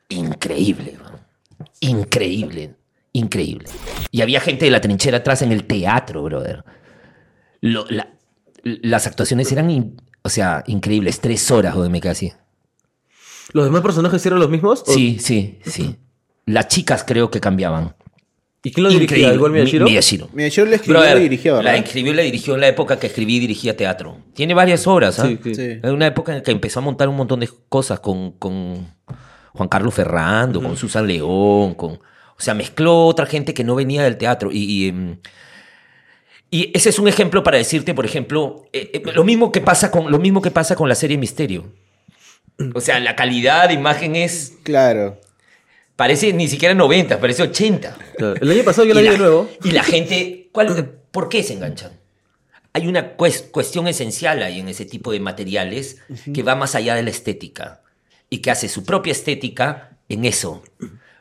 increíble, 0.09 0.97
increíble, 1.79 2.75
increíble. 3.13 3.69
Y 4.11 4.21
había 4.21 4.39
gente 4.39 4.65
de 4.65 4.71
la 4.71 4.81
trinchera 4.81 5.17
atrás 5.17 5.41
en 5.41 5.51
el 5.51 5.63
teatro, 5.65 6.23
brother. 6.23 6.63
Lo- 7.61 7.85
la- 7.89 8.09
las 8.63 9.07
actuaciones 9.07 9.51
eran, 9.51 9.69
in- 9.69 10.01
o 10.23 10.29
sea, 10.29 10.63
increíbles. 10.67 11.19
Tres 11.19 11.49
horas, 11.51 11.73
joder, 11.73 11.91
me 11.91 11.99
así. 12.09 12.31
¿Los 13.53 13.65
demás 13.65 13.81
personajes 13.81 14.25
eran 14.25 14.39
los 14.39 14.49
mismos? 14.49 14.83
¿O- 14.87 14.93
Sí, 14.93 15.17
sí, 15.19 15.59
sí. 15.65 15.95
Las 16.45 16.67
chicas 16.67 17.03
creo 17.07 17.29
que 17.31 17.39
cambiaban. 17.39 17.95
¿Y 18.63 18.71
quién 18.71 18.83
lo 18.83 18.89
dirigía? 18.89 19.17
Increíble. 19.17 19.35
¿Igual 19.35 19.51
Miyashiro? 19.51 19.85
Mi- 19.85 19.91
Miyashiro. 19.91 20.29
Miyashiro 20.33 20.65
le 20.67 20.75
escribió 20.77 21.17
y 21.17 21.21
dirigió, 21.21 21.51
La 21.61 21.71
¿verdad? 21.71 21.75
escribió 21.85 22.13
y 22.13 22.15
la 22.15 22.23
dirigió 22.23 22.55
en 22.55 22.61
la 22.61 22.67
época 22.67 22.97
que 22.99 23.07
escribí 23.07 23.35
y 23.35 23.39
dirigía 23.39 23.77
teatro. 23.77 24.17
Tiene 24.33 24.55
varias 24.55 24.87
obras, 24.87 25.19
¿ah? 25.19 25.27
Sí, 25.27 25.39
sí. 25.43 25.53
Sí. 25.55 25.61
En 25.83 25.93
una 25.93 26.07
época 26.07 26.35
en 26.35 26.41
que 26.41 26.49
empezó 26.51 26.79
a 26.79 26.81
montar 26.81 27.07
un 27.07 27.15
montón 27.15 27.39
de 27.41 27.49
cosas 27.69 27.99
con, 27.99 28.31
con 28.31 28.87
Juan 29.53 29.69
Carlos 29.69 29.93
Ferrando, 29.93 30.61
con 30.63 30.75
Susan 30.77 31.05
León, 31.07 31.75
con... 31.75 31.91
O 31.93 32.39
sea, 32.41 32.53
mezcló 32.55 33.05
otra 33.05 33.27
gente 33.27 33.53
que 33.53 33.63
no 33.63 33.75
venía 33.75 34.03
del 34.03 34.17
teatro. 34.17 34.51
Y, 34.51 34.57
y, 34.63 34.87
em, 34.89 35.17
y 36.49 36.71
ese 36.75 36.89
es 36.89 36.99
un 36.99 37.07
ejemplo 37.07 37.43
para 37.43 37.57
decirte, 37.57 37.93
por 37.93 38.05
ejemplo, 38.05 38.65
eh, 38.73 38.89
eh, 38.93 39.03
lo, 39.13 39.23
mismo 39.23 39.51
que 39.51 39.61
pasa 39.61 39.91
con, 39.91 40.11
lo 40.11 40.19
mismo 40.19 40.41
que 40.41 40.51
pasa 40.51 40.75
con 40.75 40.89
la 40.89 40.95
serie 40.95 41.17
Misterio. 41.17 41.71
O 42.73 42.81
sea, 42.81 42.99
la 42.99 43.15
calidad 43.15 43.67
de 43.67 43.73
imagen 43.73 44.15
es... 44.15 44.53
Claro. 44.63 45.19
Parece 45.95 46.33
ni 46.33 46.47
siquiera 46.47 46.73
90, 46.75 47.19
parece 47.19 47.43
80. 47.43 47.97
Claro. 48.17 48.35
El 48.41 48.51
año 48.51 48.63
pasado 48.63 48.87
yo 48.87 48.93
la 48.93 49.01
Y 49.01 49.03
vi 49.05 49.09
de 49.11 49.17
nuevo. 49.17 49.49
Y 49.63 49.71
la 49.71 49.83
gente, 49.83 50.49
¿cuál- 50.51 50.91
¿por 51.11 51.29
qué 51.29 51.41
se 51.43 51.53
enganchan? 51.53 51.91
Hay 52.73 52.87
una 52.87 53.15
cues- 53.15 53.49
cuestión 53.51 53.87
esencial 53.87 54.43
ahí 54.43 54.59
en 54.59 54.67
ese 54.67 54.83
tipo 54.85 55.11
de 55.13 55.19
materiales 55.21 55.97
que 56.33 56.43
va 56.43 56.55
más 56.55 56.75
allá 56.75 56.95
de 56.95 57.03
la 57.03 57.09
estética 57.09 57.81
y 58.29 58.39
que 58.39 58.51
hace 58.51 58.67
su 58.67 58.83
propia 58.83 59.11
estética 59.11 59.97
en 60.09 60.25
eso. 60.25 60.61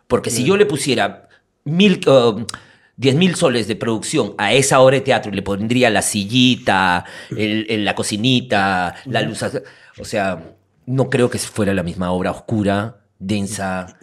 Porque 0.08 0.30
si 0.30 0.42
yo 0.44 0.56
le 0.56 0.66
pusiera 0.66 1.28
mil, 1.64 2.00
uh, 2.08 2.44
diez 2.96 3.14
mil 3.14 3.36
soles 3.36 3.68
de 3.68 3.76
producción 3.76 4.34
a 4.38 4.52
esa 4.52 4.80
obra 4.80 4.96
de 4.96 5.02
teatro 5.02 5.30
y 5.30 5.36
le 5.36 5.42
pondría 5.42 5.90
la 5.90 6.02
sillita, 6.02 7.04
el- 7.30 7.66
el- 7.68 7.84
la 7.84 7.94
cocinita, 7.94 8.96
la 9.06 9.22
luz, 9.22 9.40
o 9.98 10.04
sea, 10.04 10.42
no 10.86 11.10
creo 11.10 11.30
que 11.30 11.38
fuera 11.38 11.74
la 11.74 11.82
misma 11.82 12.10
obra 12.12 12.30
oscura, 12.30 12.96
densa, 13.18 13.96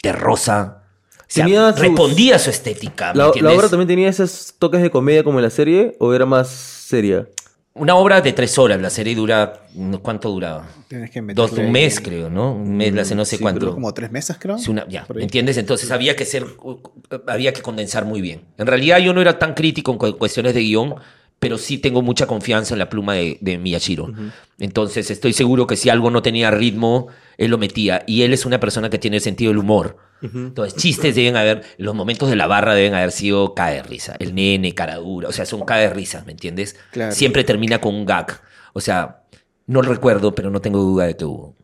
terrosa. 0.00 0.82
O 1.18 1.24
sea, 1.28 1.44
Tenía 1.46 1.70
sus- 1.72 1.80
respondía 1.80 2.36
a 2.36 2.38
su 2.38 2.50
estética. 2.50 3.12
¿me 3.12 3.18
La, 3.18 3.32
la 3.40 3.52
obra 3.52 3.68
también 3.68 3.88
tenía 3.88 4.08
esos 4.08 4.54
toques 4.58 4.82
de 4.82 4.90
comedia 4.90 5.24
como 5.24 5.38
en 5.38 5.44
la 5.44 5.50
serie 5.50 5.96
o 5.98 6.12
era 6.12 6.26
más 6.26 6.48
seria? 6.48 7.26
Una 7.74 7.94
obra 7.94 8.20
de 8.20 8.34
tres 8.34 8.58
horas, 8.58 8.78
la 8.82 8.90
serie 8.90 9.14
dura, 9.14 9.62
no, 9.74 10.02
¿cuánto 10.02 10.28
duraba? 10.28 10.66
Tienes 10.88 11.10
que 11.10 11.22
Dos, 11.22 11.52
un 11.52 11.72
mes 11.72 12.00
creo, 12.00 12.28
¿no? 12.28 12.52
Un 12.52 12.76
mes, 12.76 12.92
la 12.92 13.02
sé, 13.02 13.14
no 13.14 13.24
sé 13.24 13.38
Sí, 13.38 13.42
cuánto. 13.42 13.60
duró 13.60 13.72
como 13.72 13.94
tres 13.94 14.10
meses, 14.12 14.36
creo. 14.38 14.58
Sí, 14.58 14.70
una- 14.70 14.86
ya, 14.88 15.06
Por 15.06 15.16
ahí. 15.16 15.20
¿me 15.20 15.24
entiendes? 15.24 15.56
Entonces 15.56 15.90
había 15.90 16.14
que 16.14 16.26
ser, 16.26 16.44
había 17.26 17.54
que 17.54 17.62
condensar 17.62 18.04
muy 18.04 18.20
bien. 18.20 18.42
En 18.58 18.66
realidad 18.66 18.98
yo 18.98 19.14
no 19.14 19.22
era 19.22 19.38
tan 19.38 19.54
crítico 19.54 19.90
en 19.92 19.96
cu- 19.96 20.18
cuestiones 20.18 20.52
de 20.52 20.60
guion, 20.60 20.96
pero 21.42 21.58
sí 21.58 21.78
tengo 21.78 22.02
mucha 22.02 22.28
confianza 22.28 22.76
en 22.76 22.78
la 22.78 22.88
pluma 22.88 23.14
de, 23.14 23.36
de 23.40 23.58
Miyashiro. 23.58 24.12
Entonces 24.60 25.10
estoy 25.10 25.32
seguro 25.32 25.66
que 25.66 25.76
si 25.76 25.88
algo 25.88 26.08
no 26.08 26.22
tenía 26.22 26.52
ritmo, 26.52 27.08
él 27.36 27.50
lo 27.50 27.58
metía. 27.58 28.04
Y 28.06 28.22
él 28.22 28.32
es 28.32 28.46
una 28.46 28.60
persona 28.60 28.90
que 28.90 28.98
tiene 28.98 29.18
sentido 29.18 29.50
del 29.50 29.58
humor. 29.58 29.96
Entonces 30.22 30.80
chistes 30.80 31.16
deben 31.16 31.36
haber, 31.36 31.64
los 31.78 31.96
momentos 31.96 32.30
de 32.30 32.36
la 32.36 32.46
barra 32.46 32.76
deben 32.76 32.94
haber 32.94 33.10
sido 33.10 33.56
cae 33.56 33.74
de 33.74 33.82
risa. 33.82 34.14
El 34.20 34.36
nene, 34.36 34.72
cara 34.72 34.94
dura, 34.98 35.28
o 35.28 35.32
sea, 35.32 35.44
son 35.44 35.64
cae 35.64 35.88
de 35.88 35.90
risa, 35.92 36.22
¿me 36.24 36.30
entiendes? 36.30 36.76
Claro. 36.92 37.12
Siempre 37.12 37.42
termina 37.42 37.80
con 37.80 37.92
un 37.92 38.06
gag. 38.06 38.40
O 38.72 38.80
sea, 38.80 39.24
no 39.66 39.82
lo 39.82 39.92
recuerdo, 39.92 40.36
pero 40.36 40.48
no 40.48 40.60
tengo 40.60 40.78
duda 40.78 41.06
de 41.06 41.16
que 41.16 41.24
hubo. 41.24 41.56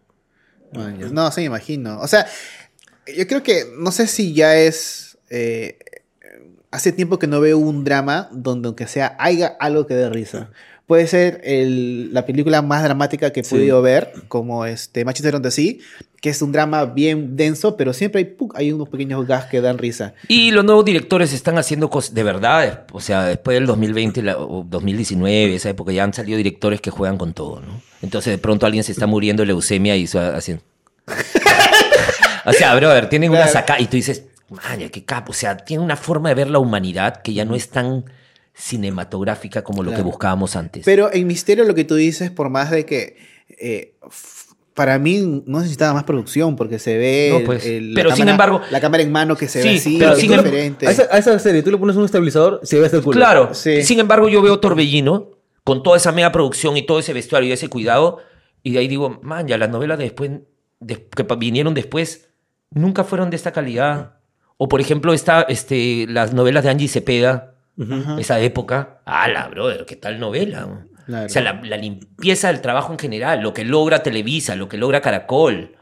No, 0.72 1.30
sí, 1.30 1.42
me 1.42 1.46
imagino. 1.46 2.00
O 2.00 2.08
sea, 2.08 2.26
yo 3.16 3.28
creo 3.28 3.44
que, 3.44 3.62
no 3.78 3.92
sé 3.92 4.08
si 4.08 4.34
ya 4.34 4.56
es... 4.56 5.18
eh, 5.30 5.78
hace 6.70 6.92
tiempo 6.92 7.18
que 7.18 7.26
no 7.26 7.40
veo 7.40 7.58
un 7.58 7.84
drama 7.84 8.28
donde 8.32 8.66
aunque 8.68 8.86
sea 8.86 9.16
haya 9.18 9.56
algo 9.60 9.86
que 9.86 9.94
dé 9.94 10.08
risa. 10.10 10.50
Puede 10.86 11.06
ser 11.06 11.42
el- 11.44 12.14
la 12.14 12.24
película 12.24 12.62
más 12.62 12.82
dramática 12.82 13.30
que 13.30 13.40
he 13.40 13.44
Sí. 13.44 13.54
podido 13.56 13.82
ver, 13.82 14.10
como 14.28 14.64
este 14.64 15.04
Manchester 15.04 15.34
on 15.36 15.42
the 15.42 15.50
Sea, 15.50 15.74
que 16.22 16.30
es 16.30 16.40
un 16.40 16.50
drama 16.50 16.86
bien 16.86 17.36
denso, 17.36 17.76
pero 17.76 17.92
siempre 17.92 18.20
hay, 18.20 18.24
¡puc! 18.24 18.56
hay 18.56 18.72
unos 18.72 18.88
pequeños 18.88 19.26
gas 19.26 19.44
que 19.46 19.60
dan 19.60 19.76
risa. 19.76 20.14
Y 20.28 20.50
los 20.50 20.64
nuevos 20.64 20.84
directores 20.86 21.32
están 21.34 21.58
haciendo 21.58 21.90
cosas 21.90 22.14
de 22.14 22.22
verdad, 22.22 22.86
o 22.92 23.00
sea, 23.00 23.24
después 23.26 23.54
del 23.56 23.66
2020 23.66 24.22
la- 24.22 24.38
o 24.38 24.64
2019, 24.66 25.54
esa 25.54 25.68
época 25.68 25.92
ya 25.92 26.04
han 26.04 26.14
salido 26.14 26.38
directores 26.38 26.80
que 26.80 26.90
juegan 26.90 27.18
con 27.18 27.34
todo, 27.34 27.60
¿no? 27.60 27.82
Entonces 28.00 28.32
de 28.32 28.38
pronto 28.38 28.64
alguien 28.64 28.82
se 28.82 28.92
está 28.92 29.06
muriendo 29.06 29.42
de 29.42 29.48
leucemia 29.48 29.94
y 29.94 30.06
se 30.06 30.18
haciendo... 30.18 30.62
o 32.46 32.52
sea, 32.52 32.74
brother, 32.74 33.08
tienen 33.08 33.30
una 33.30 33.46
saca 33.46 33.78
y 33.80 33.86
tú 33.86 33.96
dices, 33.96 34.24
vaya, 34.48 34.88
qué 34.90 35.04
capo, 35.04 35.32
o 35.32 35.34
sea, 35.34 35.56
tiene 35.56 35.82
una 35.82 35.96
forma 35.96 36.28
de 36.30 36.34
ver 36.34 36.50
la 36.50 36.58
humanidad 36.58 37.22
que 37.22 37.32
ya 37.34 37.44
no 37.44 37.54
es 37.54 37.68
tan 37.70 38.04
cinematográfica 38.54 39.62
como 39.62 39.82
lo 39.82 39.94
que 39.94 40.02
buscábamos 40.02 40.56
antes. 40.56 40.84
Pero 40.84 41.12
en 41.12 41.26
Misterio 41.26 41.64
lo 41.64 41.74
que 41.74 41.84
tú 41.84 41.94
dices, 41.94 42.30
por 42.30 42.50
más 42.50 42.70
de 42.70 42.84
que... 42.86 43.16
eh, 43.60 43.94
para 44.74 44.96
mí 45.00 45.42
no 45.44 45.58
necesitaba 45.58 45.92
más 45.92 46.04
producción 46.04 46.54
porque 46.54 46.78
se 46.78 46.96
ve 46.96 47.28
No, 47.32 47.38
el- 47.38 47.44
pues. 47.44 47.66
el- 47.66 47.94
la 47.94 47.96
Pero 47.96 48.10
sin 48.10 48.18
cámara- 48.26 48.30
embargo- 48.30 48.60
la 48.70 48.80
cámara 48.80 49.02
en 49.02 49.10
mano 49.10 49.36
que 49.36 49.48
se 49.48 49.60
Sí, 49.60 49.68
ve 49.70 49.74
así, 49.76 49.96
pero 49.98 50.12
es 50.12 50.18
sin 50.20 50.32
em- 50.32 50.44
diferente. 50.44 50.86
A 50.86 50.90
esa, 50.92 51.02
a 51.10 51.18
esa 51.18 51.36
serie 51.40 51.64
tú 51.64 51.72
le 51.72 51.78
pones 51.78 51.96
un 51.96 52.04
estabilizador, 52.04 52.60
se 52.62 52.78
ve 52.78 52.84
hasta 52.86 52.98
el 52.98 53.02
culo. 53.02 53.16
Claro. 53.16 53.54
Sí. 53.54 53.82
Sin 53.82 53.98
embargo, 53.98 54.28
yo 54.28 54.40
veo 54.40 54.60
Torbellino 54.60 55.30
con 55.64 55.82
toda 55.82 55.96
esa 55.96 56.12
mega 56.12 56.30
producción 56.30 56.76
y 56.76 56.82
todo 56.86 57.00
ese 57.00 57.12
vestuario 57.12 57.48
y 57.48 57.52
ese 57.52 57.68
cuidado. 57.68 58.18
Y 58.62 58.70
de 58.70 58.78
ahí 58.78 58.86
digo, 58.86 59.18
man, 59.20 59.48
ya 59.48 59.58
las 59.58 59.68
novelas 59.68 59.98
de 59.98 60.04
después, 60.04 60.30
de- 60.78 61.08
que 61.08 61.24
vinieron 61.36 61.74
después 61.74 62.28
nunca 62.70 63.02
fueron 63.02 63.30
de 63.30 63.36
esta 63.36 63.50
calidad. 63.52 64.17
O 64.58 64.68
por 64.68 64.80
ejemplo, 64.80 65.12
esta, 65.14 65.42
este, 65.42 66.06
las 66.08 66.34
novelas 66.34 66.64
de 66.64 66.70
Angie 66.70 66.88
Cepeda, 66.88 67.54
Ajá. 67.80 68.16
esa 68.20 68.40
época. 68.40 69.00
¡Hala, 69.06 69.48
brother! 69.48 69.86
¿Qué 69.86 69.96
tal 69.96 70.18
novela? 70.20 70.68
Claro. 71.06 71.26
O 71.26 71.28
sea, 71.28 71.42
la, 71.42 71.60
la 71.64 71.76
limpieza 71.78 72.48
del 72.48 72.60
trabajo 72.60 72.92
en 72.92 72.98
general, 72.98 73.40
lo 73.40 73.54
que 73.54 73.64
logra 73.64 74.02
Televisa, 74.02 74.56
lo 74.56 74.68
que 74.68 74.76
logra 74.76 75.00
Caracol. 75.00 75.76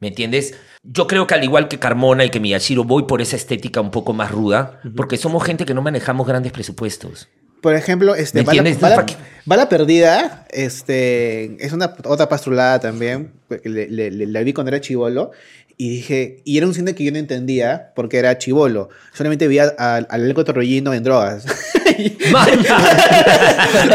¿Me 0.00 0.08
entiendes? 0.08 0.54
Yo 0.82 1.06
creo 1.06 1.26
que 1.26 1.34
al 1.34 1.44
igual 1.44 1.68
que 1.68 1.78
Carmona 1.78 2.24
y 2.24 2.30
que 2.30 2.40
Miyashiro, 2.40 2.84
voy 2.84 3.02
por 3.04 3.20
esa 3.20 3.36
estética 3.36 3.80
un 3.80 3.90
poco 3.90 4.12
más 4.12 4.30
ruda, 4.30 4.80
porque 4.96 5.16
somos 5.16 5.42
gente 5.44 5.64
que 5.64 5.74
no 5.74 5.82
manejamos 5.82 6.26
grandes 6.26 6.52
presupuestos. 6.52 7.28
Por 7.62 7.74
ejemplo, 7.74 8.14
este, 8.14 8.40
¿Me 8.40 8.44
Bala, 8.44 8.58
entiendes? 8.58 9.06
Bala- 9.46 9.68
Perdida 9.70 10.46
este, 10.50 11.56
es 11.64 11.72
una 11.72 11.94
otra 12.04 12.28
pastrulada 12.28 12.78
también. 12.78 13.32
porque 13.48 13.68
Le, 13.68 13.88
le- 13.88 14.10
le- 14.10 14.26
la 14.26 14.40
vi 14.42 14.52
cuando 14.52 14.68
era 14.70 14.80
chivolo. 14.82 15.30
Y 15.76 15.90
dije, 15.90 16.40
y 16.44 16.56
era 16.58 16.66
un 16.68 16.74
cine 16.74 16.94
que 16.94 17.02
yo 17.04 17.10
no 17.12 17.18
entendía 17.18 17.92
porque 17.96 18.18
era 18.18 18.38
chivolo. 18.38 18.90
Solamente 19.12 19.48
vi 19.48 19.58
al 19.58 20.06
elenco 20.12 20.44
Torbellino 20.44 20.94
en 20.94 21.02
drogas. 21.02 21.44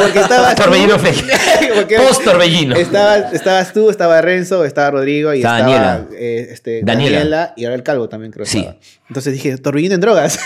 porque 0.02 0.20
estabas 0.20 0.56
tú- 0.56 0.64
Torbellino 0.64 0.98
Post 2.08 2.24
Torbellino. 2.24 2.76
Estabas, 2.76 3.34
estabas 3.34 3.74
tú, 3.74 3.90
estaba 3.90 4.22
Renzo, 4.22 4.66
estaba 4.66 4.92
Rodrigo 4.92 5.34
y 5.34 5.38
Estaba 5.40 5.60
estaba 5.60 5.76
Daniela. 5.78 6.08
eh, 6.18 6.48
este, 6.52 6.82
Daniela. 6.84 7.18
Daniela. 7.18 7.54
y 7.56 7.66
ahora 7.66 7.76
el 7.76 7.84
Calvo 7.84 8.10
también 8.10 8.32
creo 8.32 8.46
Sí. 8.46 8.60
estaba. 8.60 8.78
Entonces 9.08 9.34
dije, 9.34 9.58
Torbellino 9.58 9.96
en 9.96 10.02
drogas 10.02 10.40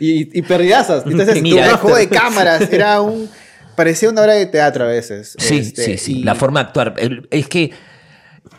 y, 0.00 0.38
y 0.38 0.42
perdidazas. 0.42 1.04
Entonces, 1.06 1.42
tu 1.42 1.50
juego 1.78 1.96
de 1.96 2.08
cámaras 2.08 2.70
era 2.72 3.00
un... 3.00 3.28
Parecía 3.76 4.08
una 4.08 4.22
obra 4.22 4.34
de 4.34 4.46
teatro 4.46 4.84
a 4.84 4.88
veces. 4.88 5.34
Sí, 5.36 5.58
Este, 5.58 5.84
sí, 5.84 5.98
sí. 5.98 6.18
y- 6.20 6.22
La 6.22 6.36
forma 6.36 6.60
de 6.60 6.66
actuar. 6.66 6.94
Es 7.30 7.48
que, 7.48 7.72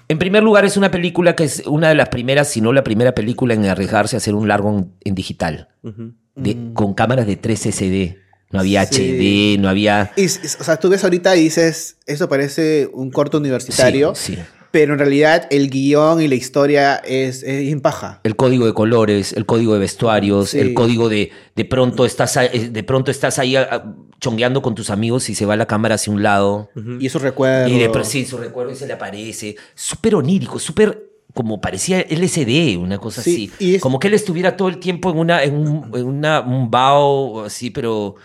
en 0.08 0.18
primer 0.20 0.44
lugar, 0.44 0.66
es 0.66 0.78
una 0.78 0.92
película 0.92 1.36
que 1.36 1.44
es 1.46 1.64
una 1.66 1.90
de 1.90 1.96
las 1.96 2.10
primeras, 2.10 2.50
si 2.50 2.62
no 2.62 2.74
la 2.74 2.84
primera 2.84 3.14
película 3.14 3.54
en 3.54 3.66
arriesgarse 3.66 4.16
a 4.16 4.18
hacer 4.18 4.36
un 4.36 4.48
largo 4.48 4.70
en, 4.78 4.92
en 5.04 5.16
digital. 5.16 5.70
De- 6.36 6.58
Con 6.74 6.94
cámaras 6.94 7.28
de 7.28 7.36
3 7.38 7.60
SD. 7.68 8.18
No 8.52 8.60
había 8.60 8.84
Mm. 8.84 8.88
Sí. 8.92 9.56
HD, 9.58 9.62
no 9.62 9.70
había... 9.70 10.12
y- 10.16 10.26
o 10.26 10.64
sea, 10.64 10.78
tú 10.78 10.90
ves 10.90 11.04
ahorita 11.04 11.36
y 11.36 11.44
dices, 11.44 11.98
eso 12.06 12.30
parece 12.30 12.90
un 12.94 13.10
corto 13.12 13.38
universitario, 13.40 14.14
Sí, 14.16 14.36
sí. 14.36 14.42
Pero 14.76 14.92
en 14.92 15.00
realidad 15.00 15.48
el 15.52 15.70
guion 15.70 16.22
y 16.22 16.28
la 16.28 16.36
historia 16.36 16.96
es, 16.98 17.44
es 17.44 17.62
bien 17.62 17.80
paja. 17.80 18.20
El 18.26 18.36
código 18.36 18.66
de 18.66 18.74
colores, 18.74 19.32
el 19.32 19.46
código 19.46 19.72
de 19.72 19.80
vestuarios, 19.80 20.50
Sí. 20.50 20.60
el 20.60 20.74
código 20.74 21.08
de 21.08 21.32
de 21.56 21.64
pronto 21.64 22.06
estás 22.06 22.36
ahí, 22.36 22.68
de 22.68 22.84
pronto 22.84 23.10
estás 23.10 23.40
ahí 23.40 23.56
ah, 23.56 23.86
chongueando 24.20 24.62
con 24.62 24.76
tus 24.76 24.90
amigos 24.90 25.30
y 25.30 25.36
se 25.36 25.46
va 25.46 25.56
la 25.56 25.66
cámara 25.66 25.96
hacia 25.96 26.12
un 26.12 26.24
lado. 26.24 26.70
Y 27.00 27.06
esos 27.06 27.22
recuerdos. 27.22 27.72
Y 27.72 27.80
de 27.80 27.90
pronto 27.90 28.10
sí, 28.10 28.26
su 28.26 28.36
recuerdo 28.38 28.74
y 28.74 28.76
se 28.76 28.86
le 28.86 28.92
aparece. 28.92 29.56
Súper 29.76 30.16
onírico, 30.16 30.60
súper 30.60 31.10
como 31.34 31.62
parecía 31.62 32.02
LSD, 32.02 32.76
una 32.78 32.98
cosa 32.98 33.22
Sí, 33.22 33.50
así. 33.56 33.76
es- 33.76 33.82
Como 33.82 33.98
que 33.98 34.10
él 34.10 34.14
estuviera 34.14 34.58
todo 34.58 34.68
el 34.68 34.78
tiempo 34.80 35.10
en 35.10 35.20
una, 35.20 35.42
en 35.42 35.56
un, 35.56 35.92
en 35.96 36.06
una, 36.06 36.42
un 36.42 36.70
bao 36.70 37.46
así, 37.46 37.70
pero 37.70 38.16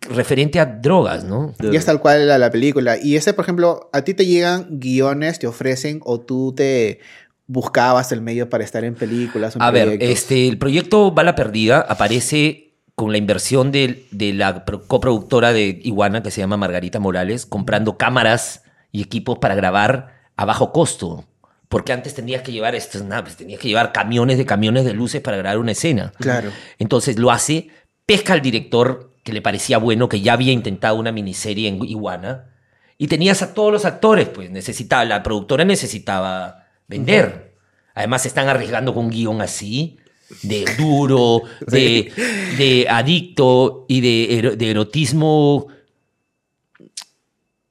referente 0.00 0.60
a 0.60 0.66
drogas, 0.66 1.24
¿no? 1.24 1.54
Y 1.58 1.76
es 1.76 1.84
tal 1.84 2.00
cual 2.00 2.28
la, 2.28 2.38
la 2.38 2.50
película. 2.50 2.96
Y 3.02 3.16
ese, 3.16 3.32
por 3.32 3.44
ejemplo, 3.44 3.88
a 3.92 4.02
ti 4.02 4.14
te 4.14 4.26
llegan 4.26 4.66
guiones, 4.78 5.38
te 5.38 5.46
ofrecen, 5.46 6.00
o 6.04 6.20
tú 6.20 6.52
te 6.54 7.00
buscabas 7.46 8.12
el 8.12 8.20
medio 8.20 8.48
para 8.48 8.64
estar 8.64 8.84
en 8.84 8.94
películas. 8.94 9.56
en 9.56 9.62
A 9.62 9.70
ver, 9.70 9.98
este, 10.00 10.48
el 10.48 10.58
proyecto 10.58 11.10
Bala 11.12 11.34
Perdida 11.34 11.80
aparece 11.80 12.74
con 12.94 13.10
la 13.10 13.18
inversión 13.18 13.72
de, 13.72 14.06
de 14.12 14.32
la 14.32 14.64
pro- 14.64 14.86
coproductora 14.86 15.52
de 15.52 15.80
Iguana, 15.82 16.22
que 16.22 16.30
se 16.30 16.40
llama 16.40 16.56
Margarita 16.56 17.00
Morales, 17.00 17.44
comprando 17.46 17.96
cámaras 17.98 18.62
y 18.92 19.02
equipos 19.02 19.38
para 19.38 19.54
grabar 19.54 20.14
a 20.36 20.44
bajo 20.44 20.72
costo. 20.72 21.24
Porque 21.68 21.92
antes 21.92 22.14
tenías 22.14 22.42
que 22.42 22.52
llevar 22.52 22.74
estas 22.74 23.02
naves, 23.02 23.36
tenías 23.36 23.58
que 23.58 23.68
llevar 23.68 23.92
camiones 23.92 24.38
de 24.38 24.46
camiones 24.46 24.84
de 24.84 24.92
luces 24.92 25.20
para 25.20 25.36
grabar 25.38 25.58
una 25.58 25.72
escena. 25.72 26.12
Claro. 26.18 26.50
Entonces 26.78 27.18
lo 27.18 27.30
hace, 27.32 27.68
pesca 28.06 28.34
al 28.34 28.42
director 28.42 29.13
que 29.24 29.32
le 29.32 29.42
parecía 29.42 29.78
bueno, 29.78 30.08
que 30.08 30.20
ya 30.20 30.34
había 30.34 30.52
intentado 30.52 30.94
una 30.96 31.10
miniserie 31.10 31.68
en 31.68 31.84
Iguana, 31.84 32.50
y 32.96 33.08
tenías 33.08 33.42
a 33.42 33.54
todos 33.54 33.72
los 33.72 33.84
actores, 33.84 34.28
pues 34.28 34.50
necesitaba, 34.50 35.04
la 35.04 35.22
productora 35.24 35.64
necesitaba 35.64 36.66
vender. 36.86 37.54
Además 37.94 38.22
se 38.22 38.28
están 38.28 38.48
arriesgando 38.48 38.94
con 38.94 39.06
un 39.06 39.10
guion 39.10 39.40
así, 39.40 39.98
de 40.42 40.64
duro, 40.78 41.42
de, 41.66 42.12
de 42.56 42.86
adicto 42.88 43.84
y 43.88 44.00
de, 44.00 44.56
de 44.56 44.70
erotismo 44.70 45.66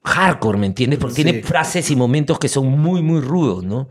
hardcore, 0.04 0.58
¿me 0.58 0.66
entiendes? 0.66 0.98
Porque 0.98 1.16
Sí. 1.16 1.24
tiene 1.24 1.42
frases 1.42 1.90
y 1.90 1.96
momentos 1.96 2.38
que 2.38 2.48
son 2.48 2.66
muy, 2.78 3.00
muy 3.02 3.20
rudos, 3.20 3.64
¿no? 3.64 3.88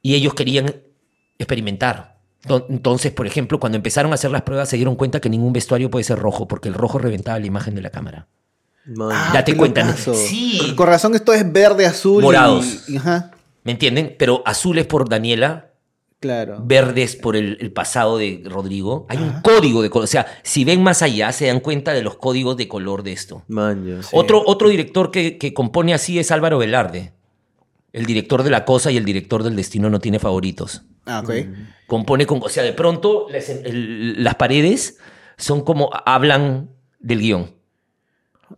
Y 0.00 0.14
ellos 0.14 0.34
querían 0.34 0.74
experimentar. 1.38 2.13
Ento- 2.46 2.66
Entonces, 2.68 3.12
por 3.12 3.26
ejemplo, 3.26 3.58
cuando 3.60 3.76
empezaron 3.76 4.12
a 4.12 4.14
hacer 4.16 4.30
las 4.30 4.42
pruebas, 4.42 4.68
se 4.68 4.76
dieron 4.76 4.96
cuenta 4.96 5.20
que 5.20 5.28
ningún 5.30 5.52
vestuario 5.52 5.90
puede 5.90 6.04
ser 6.04 6.18
rojo, 6.18 6.46
porque 6.48 6.68
el 6.68 6.74
rojo 6.74 6.98
reventaba 6.98 7.38
la 7.38 7.46
imagen 7.46 7.74
de 7.74 7.82
la 7.82 7.90
cámara. 7.90 8.26
Ah, 9.00 9.30
Date 9.32 9.56
cuenta. 9.56 9.96
Sí. 9.96 10.74
Con- 10.76 10.86
razón 10.86 11.14
esto 11.14 11.32
es 11.32 11.50
verde, 11.50 11.86
azul 11.86 12.22
y- 12.22 12.26
Morados. 12.26 12.88
y- 12.88 12.96
ajá, 12.98 13.30
¿Me 13.62 13.72
entienden? 13.72 14.14
Pero 14.18 14.42
azul 14.44 14.76
es 14.78 14.86
por 14.86 15.08
Daniela, 15.08 15.70
claro. 16.20 16.58
verde 16.62 17.02
es 17.02 17.16
por 17.16 17.34
el, 17.34 17.56
el 17.62 17.72
pasado 17.72 18.18
de 18.18 18.42
Rodrigo. 18.44 19.06
Hay 19.08 19.16
un 19.16 19.40
código 19.40 19.80
de 19.80 19.88
color. 19.88 20.04
O 20.04 20.06
sea, 20.06 20.26
si 20.42 20.66
ven 20.66 20.82
más 20.82 21.00
allá, 21.00 21.32
se 21.32 21.46
dan 21.46 21.60
cuenta 21.60 21.94
de 21.94 22.02
los 22.02 22.16
códigos 22.18 22.58
de 22.58 22.68
color 22.68 23.02
de 23.02 23.12
esto. 23.12 23.42
Man. 23.48 24.00
Otro, 24.12 24.42
otro 24.44 24.68
director 24.68 25.10
que, 25.10 25.38
que 25.38 25.54
compone 25.54 25.94
así 25.94 26.18
es 26.18 26.30
Álvaro 26.30 26.58
Velarde. 26.58 27.14
El 27.94 28.04
director 28.06 28.42
de 28.42 28.50
La 28.50 28.64
Cosa 28.66 28.90
y 28.90 28.98
el 28.98 29.04
director 29.06 29.42
del 29.42 29.56
Destino 29.56 29.88
no 29.88 30.00
tiene 30.00 30.18
favoritos. 30.18 30.82
Ah, 31.06 31.20
ok. 31.24 31.32
compone 31.86 32.26
con, 32.26 32.42
o 32.42 32.48
sea, 32.48 32.62
de 32.62 32.72
pronto 32.72 33.26
las, 33.30 33.48
el- 33.50 34.22
las 34.24 34.34
paredes 34.36 34.98
son 35.38 35.62
como 35.62 35.90
hablan 36.06 36.70
del 36.98 37.20
guion. 37.20 37.54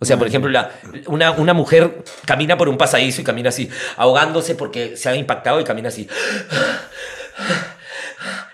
O 0.01 0.05
sea, 0.05 0.17
por 0.19 0.27
ejemplo, 0.29 0.51
la- 0.51 0.71
una, 1.07 1.33
una 1.33 1.53
mujer 1.55 2.03
camina 2.25 2.57
por 2.57 2.69
un 2.69 2.79
pasadizo 2.79 3.21
y 3.21 3.25
camina 3.25 3.49
así, 3.51 3.69
ahogándose 3.97 4.55
porque 4.55 4.97
se 4.97 5.09
ha 5.09 5.17
impactado 5.17 5.61
y 5.61 5.65
camina 5.65 5.89
así. 5.89 6.09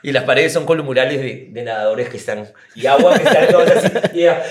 Y 0.02 0.10
las 0.12 0.24
paredes 0.24 0.52
son 0.52 0.66
con 0.66 0.76
los 0.76 0.84
murales 0.86 1.20
de, 1.20 1.48
de 1.50 1.62
nadadores 1.62 2.08
que 2.08 2.16
están. 2.16 2.48
Y 2.74 2.86
agua 2.86 3.16
que 3.18 3.22
están 3.24 3.48
todas 3.50 3.84
así. 3.84 3.92
y 4.14 4.20
ella- 4.22 4.42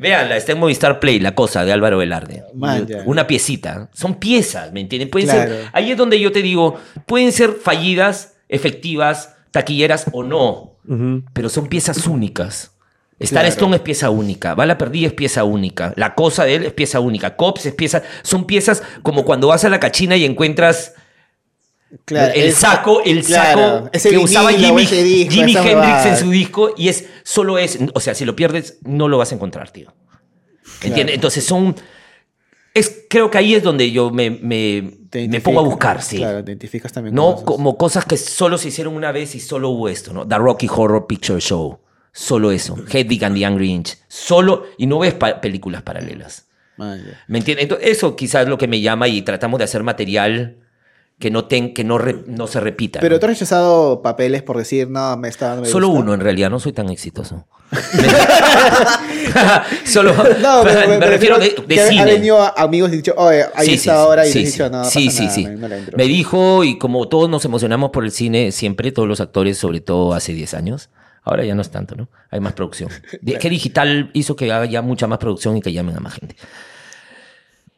Véanla, 0.00 0.36
está 0.38 0.52
en 0.52 0.58
Movistar 0.58 0.98
Play, 0.98 1.20
La 1.20 1.34
Cosa, 1.34 1.62
de 1.64 1.72
Álvaro 1.72 1.98
Velarde. 1.98 2.42
Man. 2.54 2.86
Una 3.04 3.26
piecita. 3.26 3.90
Son 3.92 4.14
piezas, 4.14 4.72
¿me 4.72 4.80
entienden? 4.80 5.10
Pueden 5.10 5.28
Claro. 5.28 5.50
ser. 5.52 5.64
Ahí 5.74 5.90
es 5.92 5.96
donde 5.98 6.18
yo 6.18 6.32
te 6.32 6.40
digo, 6.40 6.78
pueden 7.06 7.32
ser 7.32 7.50
fallidas, 7.52 8.36
efectivas, 8.48 9.34
taquilleras 9.50 10.06
o 10.12 10.22
no, 10.22 10.76
pero 11.34 11.48
son 11.50 11.66
piezas 11.66 12.06
únicas. 12.06 12.72
Star 13.18 13.42
Claro. 13.42 13.48
Stone 13.52 13.76
es 13.76 13.82
pieza 13.82 14.08
única, 14.08 14.54
Bala 14.54 14.78
Perdida 14.78 15.08
es 15.08 15.12
pieza 15.12 15.44
única, 15.44 15.92
La 15.96 16.14
Cosa 16.14 16.44
de 16.44 16.54
él 16.54 16.64
es 16.64 16.72
pieza 16.72 17.00
única, 17.00 17.36
Cops 17.36 17.66
es 17.66 17.74
pieza. 17.74 18.02
Son 18.22 18.46
piezas 18.46 18.82
como 19.02 19.26
cuando 19.26 19.48
vas 19.48 19.62
a 19.66 19.68
la 19.68 19.78
cachina 19.78 20.16
y 20.16 20.24
encuentras 20.24 20.94
Claro, 22.04 22.32
el 22.34 22.52
saco, 22.52 23.02
el 23.04 23.24
claro, 23.24 23.60
saco 23.60 23.90
ese 23.92 24.10
que 24.10 24.18
usaba 24.18 24.52
ese 24.52 25.02
disco, 25.02 25.42
esa 25.42 25.70
Hendrix 25.70 26.06
en 26.06 26.16
su 26.16 26.30
disco 26.30 26.74
y 26.76 26.88
es 26.88 27.06
solo 27.24 27.58
es, 27.58 27.78
o 27.94 28.00
sea, 28.00 28.14
si 28.14 28.24
lo 28.24 28.36
pierdes 28.36 28.78
no 28.82 29.08
lo 29.08 29.18
vas 29.18 29.32
a 29.32 29.34
encontrar, 29.34 29.70
tío. 29.70 29.92
¿Entiendes? 30.82 31.16
Entonces 31.16 31.44
son 31.44 31.74
es 32.72 33.06
creo 33.10 33.30
que 33.30 33.38
ahí 33.38 33.54
es 33.54 33.62
donde 33.64 33.90
yo 33.90 34.10
me, 34.10 34.30
me, 34.30 34.98
me 35.28 35.40
pongo 35.40 35.60
a 35.60 35.64
buscar, 35.64 36.00
sí. 36.02 36.18
Claro, 36.18 36.44
te 36.44 36.52
identificas 36.52 36.92
también 36.92 37.14
No 37.14 37.34
con 37.36 37.44
como 37.44 37.76
cosas 37.76 38.04
que 38.04 38.16
solo 38.16 38.56
se 38.58 38.68
hicieron 38.68 38.94
una 38.94 39.10
vez 39.10 39.34
y 39.34 39.40
solo 39.40 39.70
hubo 39.70 39.88
esto, 39.88 40.12
¿no? 40.12 40.26
The 40.26 40.38
Rocky 40.38 40.68
Horror 40.72 41.06
Picture 41.08 41.40
Show. 41.40 41.80
Solo 42.12 42.52
eso. 42.52 42.76
Hedwig 42.88 43.24
and 43.24 43.36
the 43.36 43.44
Angry 43.44 43.70
Inch. 43.70 43.94
Solo, 44.08 44.66
y 44.78 44.86
no 44.86 44.98
ves 45.00 45.14
pa- 45.14 45.40
películas 45.40 45.82
paralelas. 45.82 46.46
Man, 46.76 47.04
ya. 47.04 47.20
¿Me 47.28 47.38
entiendes? 47.38 47.64
Entonces, 47.64 47.88
eso 47.88 48.16
quizás 48.16 48.42
es 48.42 48.48
lo 48.48 48.58
que 48.58 48.66
me 48.68 48.80
llama 48.80 49.06
y 49.08 49.22
tratamos 49.22 49.58
de 49.58 49.64
hacer 49.64 49.82
material 49.82 50.59
que 51.20 51.30
no, 51.30 51.44
ten, 51.44 51.72
que 51.74 51.84
no, 51.84 51.98
re- 51.98 52.24
no 52.26 52.48
se 52.48 52.58
repita. 52.58 52.98
Pero 52.98 53.20
tú 53.20 53.26
has 53.26 53.30
rechazado 53.32 54.02
papeles 54.02 54.42
por 54.42 54.56
decir, 54.56 54.88
no, 54.90 55.16
me 55.16 55.28
está 55.28 55.54
no 55.54 55.60
me 55.62 55.68
Solo 55.68 55.86
gusta. 55.88 56.02
uno, 56.02 56.14
en 56.14 56.20
realidad, 56.20 56.50
no 56.50 56.58
soy 56.58 56.72
tan 56.72 56.88
exitoso. 56.90 57.46
Solo, 59.84 60.12
No, 60.40 60.62
pero, 60.64 60.88
me, 60.88 60.96
pero 60.98 61.10
refiero 61.10 61.38
de, 61.38 61.54
que 61.54 61.62
de 61.74 61.80
ha- 61.80 61.88
cine. 61.88 62.02
Ha 62.02 62.04
venido 62.06 62.42
a- 62.42 62.54
amigos 62.56 62.92
y 62.92 62.96
dicho, 62.96 63.14
oye, 63.16 63.44
ahí 63.54 63.66
Sí, 63.66 63.74
está 63.74 63.92
sí, 63.92 63.98
ahora 63.98 64.26
y 64.26 64.32
sí, 64.32 64.46
sí. 64.46 64.52
dicho, 64.52 64.70
no, 64.70 64.84
sí, 64.84 65.10
sí, 65.10 65.22
nada, 65.24 65.34
sí. 65.34 65.44
no. 65.46 65.68
Me 65.96 66.04
dijo, 66.04 66.64
y 66.64 66.78
como 66.78 67.08
todos 67.08 67.28
nos 67.28 67.44
emocionamos 67.44 67.90
por 67.90 68.04
el 68.04 68.10
cine 68.10 68.52
siempre, 68.52 68.92
todos 68.92 69.08
los 69.08 69.20
actores, 69.20 69.58
sobre 69.58 69.80
todo 69.80 70.14
hace 70.14 70.32
10 70.32 70.54
años, 70.54 70.90
ahora 71.22 71.44
ya 71.44 71.54
no 71.54 71.62
es 71.62 71.70
tanto, 71.70 71.94
¿no? 71.96 72.08
Hay 72.30 72.40
más 72.40 72.52
producción. 72.54 72.90
Que 73.40 73.50
digital 73.50 74.10
hizo 74.14 74.36
que 74.36 74.50
haga 74.52 74.66
ya 74.66 74.82
mucha 74.82 75.06
más 75.06 75.18
producción 75.18 75.56
y 75.56 75.62
que 75.62 75.72
llamen 75.72 75.96
a 75.96 76.00
más 76.00 76.14
gente. 76.14 76.36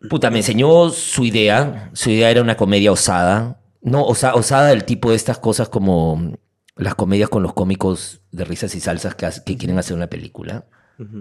Puta, 0.08 0.30
me 0.30 0.38
enseñó 0.38 0.90
su 0.90 1.24
idea. 1.24 1.90
Su 1.92 2.10
idea 2.10 2.30
era 2.30 2.42
una 2.42 2.56
comedia 2.56 2.92
osada. 2.92 3.60
No, 3.82 4.04
osa- 4.04 4.34
osada 4.34 4.68
del 4.68 4.84
tipo 4.84 5.10
de 5.10 5.16
estas 5.16 5.38
cosas 5.38 5.68
como 5.68 6.36
las 6.76 6.94
comedias 6.94 7.28
con 7.28 7.42
los 7.42 7.52
cómicos 7.52 8.20
de 8.30 8.44
risas 8.44 8.74
y 8.74 8.80
salsas 8.80 9.14
que, 9.14 9.56
quieren 9.56 9.78
hacer 9.78 9.96
una 9.96 10.08
película. 10.08 10.66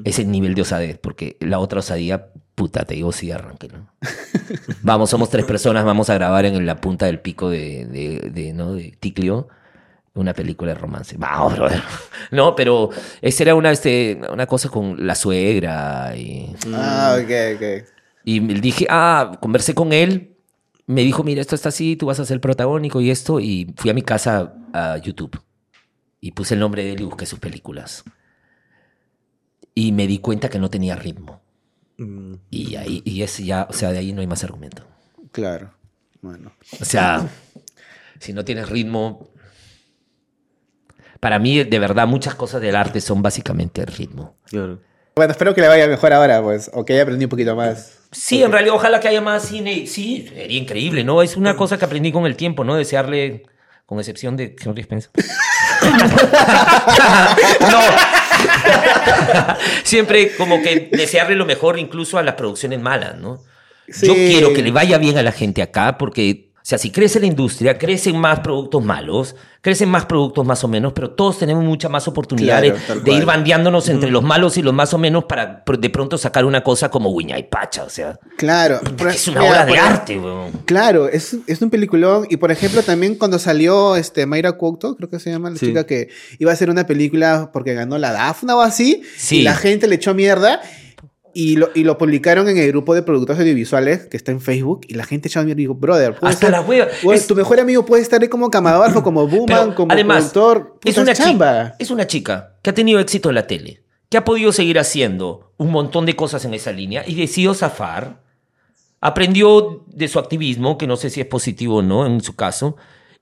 Ese 0.04 0.26
nivel 0.26 0.54
de 0.54 0.62
osadez, 0.62 1.00
porque 1.00 1.38
la 1.40 1.58
otra 1.58 1.80
osadía, 1.80 2.28
puta, 2.54 2.86
te 2.86 2.94
digo, 2.94 3.12
sí, 3.12 3.32
arranque, 3.32 3.68
¿no? 3.68 3.88
Vamos, 4.84 5.10
somos 5.10 5.32
tres 5.32 5.44
personas, 5.46 5.84
vamos 5.86 6.12
a 6.12 6.14
grabar 6.14 6.46
en 6.46 6.64
la 6.68 6.76
punta 6.76 7.08
del 7.08 7.20
pico 7.20 7.50
de, 7.50 7.88
de, 7.88 8.30
de, 8.32 8.54
¿no? 8.54 8.74
de 8.74 8.92
Ticlio 9.00 9.48
una 10.14 10.34
película 10.34 10.74
de 10.74 10.80
romance. 10.80 11.16
Vamos, 11.18 11.56
brother. 11.56 11.82
No, 12.32 12.56
pero 12.56 12.90
esa 13.22 13.44
era 13.44 13.56
una, 13.56 13.72
este, 13.72 14.20
una 14.32 14.46
cosa 14.46 14.70
con 14.70 15.06
la 15.06 15.16
suegra 15.16 16.16
y... 16.16 16.56
Ah, 16.74 17.18
ok, 17.18 17.32
ok. 17.56 18.01
Y 18.24 18.42
me 18.42 18.54
dije, 18.56 18.88
ah, 18.90 19.38
conversé 19.42 19.74
con 19.74 19.94
él. 19.94 20.38
Me 20.86 21.02
dijo, 21.02 21.24
mira, 21.24 21.42
esto 21.42 21.56
está 21.56 21.70
así, 21.70 21.96
tú 21.96 22.08
vas 22.08 22.20
a 22.20 22.26
ser 22.26 22.36
el 22.36 22.42
protagónico 22.42 23.02
y 23.02 23.12
esto. 23.12 23.40
Y 23.40 23.74
fui 23.78 23.90
a 23.90 23.94
mi 23.94 24.02
casa 24.02 24.54
a 24.74 24.98
YouTube. 24.98 25.40
Y 26.20 26.32
puse 26.32 26.54
el 26.54 26.60
nombre 26.60 26.84
de 26.84 26.94
él 26.94 27.02
y 27.02 27.06
busqué 27.06 27.26
sus 27.26 27.40
películas. 27.40 28.04
Y 29.74 29.92
me 29.92 30.06
di 30.06 30.20
cuenta 30.20 30.50
que 30.50 30.60
no 30.60 30.70
tenía 30.70 30.96
ritmo. 30.96 31.42
Mm. 31.98 32.34
Y 32.50 32.76
ahí, 32.76 33.02
y 33.06 33.24
ese 33.24 33.44
ya, 33.44 33.68
o 33.70 33.74
sea, 33.74 33.92
de 33.92 34.00
ahí 34.00 34.14
no 34.14 34.22
hay 34.22 34.28
más 34.28 34.44
argumento. 34.44 34.86
Claro. 35.32 35.74
Bueno. 36.22 36.54
O 36.80 36.86
sea, 36.86 37.28
si 38.20 38.34
no 38.34 38.46
tienes 38.46 38.70
ritmo. 38.70 39.30
Para 41.20 41.38
mí, 41.40 41.64
de 41.64 41.80
verdad, 41.80 42.08
muchas 42.08 42.36
cosas 42.36 42.62
del 42.62 42.76
arte 42.76 43.00
son 43.00 43.22
básicamente 43.22 43.82
el 43.82 43.88
ritmo. 43.88 44.36
Claro. 44.46 44.82
Bueno, 45.16 45.32
espero 45.32 45.54
que 45.54 45.62
le 45.62 45.68
vaya 45.68 45.88
mejor 45.88 46.14
ahora, 46.14 46.42
pues, 46.42 46.72
o 46.74 46.84
que 46.84 46.94
haya 46.94 47.04
aprendido 47.04 47.28
un 47.28 47.30
poquito 47.30 47.56
más. 47.56 48.01
Sí, 48.12 48.44
en 48.44 48.52
realidad, 48.52 48.76
ojalá 48.76 49.00
que 49.00 49.08
haya 49.08 49.22
más 49.22 49.48
cine. 49.48 49.88
Sí, 49.88 50.28
sería 50.28 50.60
increíble, 50.60 51.04
¿no? 51.04 51.22
Es 51.22 51.38
una 51.38 51.56
cosa 51.56 51.78
que 51.78 51.86
aprendí 51.86 52.12
con 52.12 52.26
el 52.26 52.36
tiempo, 52.36 52.66
¿no? 52.66 52.76
Desearle, 52.76 53.44
con 53.86 54.00
excepción 54.00 54.36
de 54.36 54.56
Henry 54.64 54.82
Spencer. 54.82 55.12
no. 57.62 57.80
Siempre 59.84 60.36
como 60.36 60.62
que 60.62 60.90
desearle 60.92 61.36
lo 61.36 61.46
mejor 61.46 61.80
incluso 61.80 62.18
a 62.18 62.24
las 62.24 62.36
producciones 62.36 62.82
malas, 62.82 63.18
¿no? 63.18 63.40
Yo 64.02 64.14
quiero 64.14 64.54
que 64.54 64.62
le 64.62 64.72
vaya 64.72 64.98
bien 64.98 65.18
a 65.18 65.24
la 65.24 65.32
gente 65.32 65.62
acá 65.62 65.98
porque, 65.98 66.51
o 66.62 66.64
sea, 66.64 66.78
si 66.78 66.92
crece 66.92 67.20
la 67.20 67.26
industria, 67.26 67.78
crecen 67.78 68.18
más 68.18 68.40
productos 68.42 68.84
malos, 68.86 69.36
crecen 69.62 69.90
más 69.90 70.06
productos 70.06 70.46
más 70.46 70.64
o 70.64 70.68
menos, 70.68 70.94
pero 70.94 71.12
todos 71.12 71.40
tenemos 71.40 71.64
muchas 71.64 71.90
más 71.92 72.08
oportunidades 72.08 72.74
Claro, 72.86 73.02
de 73.02 73.12
ir 73.14 73.26
bandeándonos 73.26 73.90
entre 73.90 74.10
los 74.12 74.24
malos 74.24 74.58
y 74.58 74.62
los 74.62 74.74
más 74.74 74.94
o 74.94 74.98
menos 74.98 75.24
para 75.26 75.64
de 75.80 75.90
pronto 75.90 76.18
sacar 76.18 76.46
una 76.46 76.64
cosa 76.64 76.90
como 76.90 77.10
Wiña 77.10 77.38
y 77.40 77.44
Pacha, 77.44 77.84
o 77.84 77.90
sea, 77.90 78.20
Claro. 78.38 78.80
por- 78.98 79.10
es 79.10 79.28
una 79.28 79.42
mira, 79.42 79.52
obra 79.54 79.66
de 79.66 79.78
arte, 79.80 80.20
weón. 80.20 80.52
Claro, 80.66 81.08
es, 81.10 81.36
es 81.48 81.62
un 81.62 81.70
peliculón. 81.70 82.26
Y 82.30 82.38
por 82.38 82.52
ejemplo, 82.52 82.82
también 82.84 83.16
cuando 83.16 83.40
salió 83.40 83.96
este 83.96 84.26
Mayra 84.26 84.58
Couto, 84.58 84.96
creo 84.96 85.10
que 85.10 85.20
se 85.20 85.32
llama 85.32 85.50
la 85.50 85.58
Sí. 85.58 85.68
chica 85.68 85.86
que 85.86 86.10
iba 86.40 86.52
a 86.52 86.54
hacer 86.54 86.70
una 86.70 86.86
película 86.86 87.50
porque 87.52 87.74
ganó 87.74 87.98
la 87.98 88.12
Dafna 88.12 88.56
o 88.56 88.62
así. 88.62 89.02
Sí. 89.18 89.40
Y 89.40 89.42
la 89.44 89.56
gente 89.56 89.88
le 89.88 89.96
echó 89.96 90.14
mierda. 90.14 90.62
Y 91.34 91.56
lo, 91.56 91.70
y 91.74 91.84
lo 91.84 91.98
publicaron 91.98 92.48
en 92.50 92.58
el 92.58 92.68
grupo 92.68 92.94
de 92.94 93.04
productores 93.04 93.40
audiovisuales 93.40 94.08
que 94.08 94.18
está 94.18 94.32
en 94.32 94.42
Facebook. 94.42 94.82
Y 94.88 94.96
la 94.96 95.04
gente 95.06 95.28
echó 95.30 95.42
mierda 95.44 95.62
y 95.62 95.64
dijo, 95.64 95.76
brother, 95.76 96.16
puede 96.16 96.34
Hasta 96.34 96.48
ser- 96.48 96.52
la 96.52 96.62
hueva. 96.62 96.88
Es- 97.14 97.28
tu 97.28 97.36
mejor 97.36 97.60
amigo 97.60 97.86
puede 97.86 98.02
estar 98.02 98.22
ahí 98.22 98.28
como 98.28 98.50
camarógrafo, 98.50 99.02
como 99.04 99.28
boomman, 99.28 99.74
como 99.74 99.92
además, 99.94 100.32
productor. 100.32 100.80
es 100.84 100.98
una, 100.98 101.14
chamba. 101.14 101.64
chica, 101.64 101.76
es 101.80 101.92
una 101.92 102.08
chica 102.08 102.58
que 102.62 102.70
ha 102.70 102.74
tenido 102.74 103.00
éxito 103.00 103.30
en 103.30 103.36
la 103.36 103.48
tele, 103.48 103.84
que 104.10 104.18
ha 104.18 104.26
podido 104.26 104.52
seguir 104.52 104.78
haciendo 104.80 105.54
un 105.58 105.72
montón 105.72 106.06
de 106.06 106.16
cosas 106.16 106.44
en 106.46 106.54
esa 106.54 106.72
línea 106.72 107.04
y 107.08 107.16
decidió 107.16 107.54
zafar. 107.54 108.22
Aprendió 109.00 109.84
de 109.88 110.08
su 110.08 110.20
activismo, 110.20 110.78
que 110.78 110.86
no 110.86 110.96
sé 110.96 111.10
si 111.10 111.22
es 111.22 111.26
positivo 111.28 111.78
o 111.78 111.82
no 111.82 112.06
en 112.06 112.22
su 112.22 112.36
caso, 112.36 112.76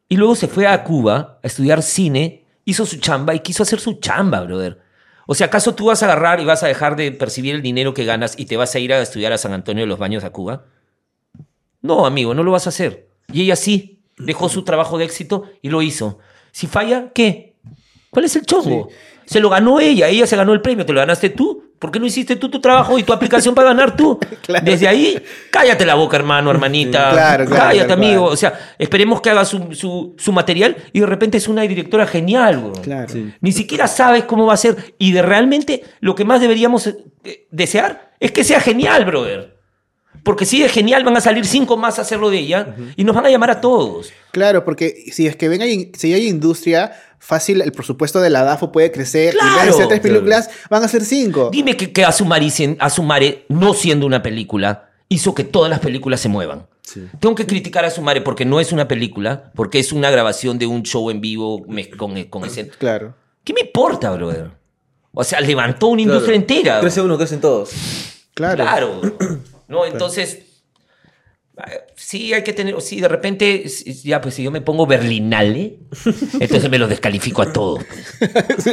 y 0.10 0.18
luego 0.18 0.36
se 0.36 0.48
fue 0.48 0.68
a 0.68 0.84
Cuba 0.84 1.40
a 1.42 1.48
estudiar 1.48 1.82
cine, 1.84 2.46
hizo 2.66 2.86
su 2.86 2.98
chamba 2.98 3.34
y 3.34 3.40
quiso 3.40 3.64
hacer 3.64 3.80
su 3.80 3.94
chamba, 4.00 4.42
brother. 4.42 4.80
O 5.32 5.36
sea, 5.36 5.46
¿acaso 5.46 5.76
tú 5.76 5.86
vas 5.86 6.02
a 6.02 6.08
agarrar 6.08 6.40
y 6.40 6.46
vas 6.46 6.64
a 6.64 6.68
dejar 6.68 6.96
de 6.96 7.12
percibir 7.12 7.54
el 7.54 7.62
dinero 7.62 7.94
que 7.94 8.04
ganas 8.04 8.34
y 8.36 8.48
te 8.48 8.58
vas 8.58 8.74
a 8.74 8.80
ir 8.80 8.92
a 8.92 9.00
estudiar 9.00 9.32
a 9.32 9.38
San 9.38 9.54
Antonio 9.54 9.84
de 9.84 9.88
los 9.88 10.00
Baños 10.00 10.24
a 10.24 10.32
Cuba? 10.32 10.66
No, 11.84 12.08
amigo, 12.08 12.34
no 12.34 12.42
lo 12.42 12.50
vas 12.50 12.66
a 12.66 12.70
hacer. 12.70 13.10
Y 13.32 13.44
ella 13.44 13.56
sí, 13.56 14.02
dejó 14.18 14.50
su 14.50 14.64
trabajo 14.64 14.98
de 14.98 15.06
éxito 15.06 15.44
y 15.62 15.70
lo 15.70 15.84
hizo. 15.84 16.18
Si 16.52 16.66
falla, 16.66 17.12
¿qué? 17.14 17.54
¿Cuál 18.10 18.26
es 18.26 18.36
el 18.38 18.48
chongo? 18.48 18.90
Se 19.28 19.40
lo 19.40 19.52
ganó 19.52 19.80
ella, 19.80 20.08
ella 20.08 20.26
se 20.26 20.36
ganó 20.36 20.52
el 20.52 20.62
premio, 20.62 20.84
te 20.84 20.94
lo 20.94 21.00
ganaste 21.00 21.30
tú. 21.30 21.69
¿Por 21.80 21.92
qué 21.92 22.00
no 22.00 22.06
hiciste 22.06 22.36
tú 22.36 22.50
tu 22.50 22.60
trabajo 22.60 23.00
y 23.00 23.04
tu 23.04 23.14
aplicación 23.14 23.56
para 23.56 23.70
ganar 23.70 23.96
tú? 23.96 24.20
Claro. 24.50 24.66
Desde 24.66 24.88
ahí, 24.88 25.22
cállate 25.52 25.86
la 25.86 25.94
boca, 25.96 26.18
hermano, 26.18 26.50
hermanita. 26.52 27.12
Claro, 27.12 27.46
claro, 27.46 27.64
cállate, 27.64 27.94
amigo. 27.94 28.26
O 28.26 28.36
sea, 28.36 28.54
esperemos 28.80 29.22
que 29.22 29.30
haga 29.30 29.46
su, 29.46 29.74
su- 29.74 30.16
su 30.18 30.32
material 30.34 30.76
y 30.92 31.00
de 31.02 31.06
repente 31.06 31.38
es 31.38 31.48
una 31.48 31.62
directora 31.62 32.06
genial. 32.08 32.72
Claro. 32.82 33.08
Sí. 33.10 33.32
Ni 33.42 33.52
siquiera 33.52 33.88
sabes 33.88 34.24
cómo 34.26 34.46
va 34.46 34.54
a 34.56 34.58
ser. 34.58 34.94
Y 34.98 35.12
de 35.12 35.22
realmente 35.22 35.84
lo 36.00 36.16
que 36.16 36.26
más 36.26 36.42
deberíamos 36.42 36.88
eh, 36.88 37.46
desear 37.52 38.12
es 38.20 38.32
que 38.32 38.44
sea 38.44 38.60
genial, 38.60 39.06
brother. 39.06 39.49
Porque 40.24 40.46
si 40.46 40.64
es 40.64 40.72
genial, 40.72 41.04
van 41.04 41.16
a 41.18 41.22
salir 41.22 41.46
cinco 41.46 41.78
más 41.78 41.98
a 42.00 42.02
hacerlo 42.04 42.30
de 42.30 42.40
ella 42.40 42.76
y 42.96 43.04
nos 43.04 43.16
van 43.16 43.26
a 43.26 43.30
llamar 43.30 43.52
a 43.52 43.62
todos. 43.62 44.12
Claro, 44.32 44.66
porque 44.66 45.06
si 45.12 45.28
es 45.28 45.36
que 45.36 45.48
ven 45.50 45.62
hay, 45.62 45.92
si 45.98 46.14
hay 46.14 46.28
industria, 46.28 46.92
fácil 47.20 47.62
el 47.62 47.72
presupuesto 47.72 48.20
de 48.22 48.30
la 48.30 48.44
DAFO 48.44 48.72
puede 48.72 48.92
crecer. 48.92 49.34
y 49.36 49.38
Claro. 49.38 49.74
ser 49.74 49.88
tres 49.88 50.00
películas, 50.02 50.50
van 50.70 50.84
a 50.84 50.88
ser 50.88 51.04
cinco. 51.06 51.50
Dime 51.52 51.76
que, 51.78 51.92
que 51.92 52.04
Asumare, 52.06 52.48
Asumare, 52.80 53.46
no 53.50 53.74
siendo 53.74 54.06
una 54.06 54.22
película, 54.22 54.90
hizo 55.10 55.34
que 55.34 55.44
todas 55.44 55.70
las 55.70 55.80
películas 55.80 56.20
se 56.20 56.30
muevan. 56.30 56.68
Sí. 56.82 57.06
Tengo 57.20 57.36
que 57.36 57.46
criticar 57.46 57.86
a 57.86 57.88
Asumare 57.88 58.22
porque 58.22 58.46
no 58.46 58.60
es 58.60 58.72
una 58.72 58.88
película, 58.88 59.52
porque 59.56 59.80
es 59.80 59.92
una 59.94 60.10
grabación 60.10 60.58
de 60.60 60.66
un 60.68 60.84
show 60.84 61.10
en 61.12 61.22
vivo 61.22 61.66
con, 61.98 62.24
con 62.26 62.46
escena. 62.46 62.70
Claro. 62.78 63.14
¿Qué 63.44 63.54
me 63.54 63.62
importa, 63.62 64.12
brother? 64.12 64.52
O 65.14 65.24
sea, 65.24 65.40
levantó 65.42 65.88
una 65.88 66.02
industria 66.04 66.36
Claro. 66.36 66.56
entera. 66.56 66.80
Crece 66.82 67.02
uno, 67.02 67.18
crecen 67.18 67.42
todos. 67.42 67.72
Claro. 68.34 68.64
Claro. 68.64 69.02
¿No? 69.70 69.86
Entonces, 69.86 70.40
eh, 71.58 71.80
sí 71.96 72.34
hay 72.34 72.44
que 72.44 72.52
tener, 72.54 72.82
sí, 72.82 73.00
de 73.00 73.08
repente, 73.08 73.64
ya 74.04 74.20
pues 74.20 74.36
si 74.36 74.44
yo 74.44 74.52
me 74.52 74.60
pongo 74.62 74.86
berlinale, 74.88 75.80
entonces 76.40 76.70
me 76.70 76.78
los 76.78 76.90
descalifico 76.90 77.42
a 77.44 77.54
todos. 77.54 77.84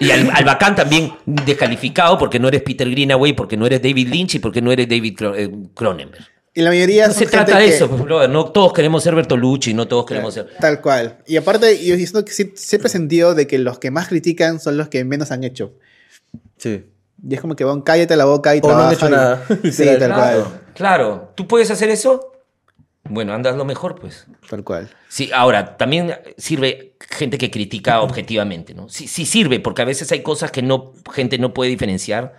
Y 0.00 0.12
al, 0.12 0.30
al 0.32 0.44
bacán 0.44 0.76
también 0.76 1.10
descalificado 1.26 2.16
porque 2.18 2.38
no 2.38 2.46
eres 2.46 2.62
Peter 2.62 2.88
Greenaway, 2.88 3.32
porque 3.32 3.56
no 3.56 3.66
eres 3.66 3.82
David 3.82 4.06
Lynch 4.08 4.36
y 4.36 4.38
porque 4.38 4.62
no 4.62 4.70
eres 4.70 4.88
David 4.88 5.18
eh, 5.34 5.50
Cronenberg. 5.74 6.24
Y 6.54 6.62
la 6.62 6.70
mayoría 6.70 7.08
No 7.08 7.12
son 7.14 7.24
se 7.24 7.26
trata 7.26 7.58
de 7.58 7.64
que- 7.66 7.74
eso, 7.74 7.88
pues, 7.88 8.02
brother. 8.02 8.30
No 8.30 8.44
todos 8.52 8.72
queremos 8.72 9.02
ser 9.02 9.16
Bertolucci, 9.16 9.74
no 9.74 9.88
todos 9.88 10.06
queremos 10.06 10.34
ser... 10.34 10.50
Tal 10.60 10.80
cual. 10.80 11.18
Y 11.26 11.36
aparte, 11.36 11.84
yo 11.84 11.96
siento 11.96 12.24
que 12.24 12.30
sí- 12.30 12.52
siempre 12.54 12.86
he 12.86 12.90
sentido 12.92 13.34
de 13.34 13.48
que 13.48 13.58
los 13.58 13.80
que 13.80 13.90
más 13.90 14.06
critican 14.06 14.60
son 14.60 14.76
los 14.76 14.86
que 14.86 15.04
menos 15.04 15.32
han 15.32 15.42
hecho. 15.42 15.74
Sí. 16.58 16.84
Y 17.26 17.34
es 17.34 17.40
como 17.40 17.56
que, 17.56 17.64
bueno, 17.64 17.82
cállate 17.84 18.14
la 18.16 18.24
boca 18.26 18.54
y 18.54 18.60
O 18.62 18.68
no 18.68 18.78
han 18.82 18.94
trabaja 18.94 18.94
hecho 18.94 19.08
y- 19.08 19.10
nada. 19.10 19.42
Sí, 19.72 19.84
tal 19.84 19.96
Claro, 19.98 20.14
cual. 20.44 20.60
claro. 20.74 21.32
¿Tú 21.34 21.46
puedes 21.48 21.70
hacer 21.70 21.88
eso? 21.90 22.32
Bueno, 23.10 23.32
andas 23.32 23.56
lo 23.56 23.64
mejor, 23.64 23.94
pues. 23.98 24.26
Tal 24.50 24.62
cual. 24.64 24.90
Sí, 25.08 25.30
ahora, 25.34 25.76
también 25.78 26.14
sirve 26.36 26.94
gente 27.10 27.38
que 27.38 27.50
critica 27.50 28.02
objetivamente, 28.02 28.74
¿no? 28.74 28.88
Sí, 28.90 29.08
sí 29.08 29.24
sirve, 29.24 29.60
porque 29.60 29.80
a 29.82 29.86
veces 29.86 30.12
hay 30.12 30.22
cosas 30.22 30.50
que 30.50 30.60
no, 30.62 30.92
gente 31.12 31.38
no 31.38 31.54
puede 31.54 31.70
diferenciar 31.70 32.34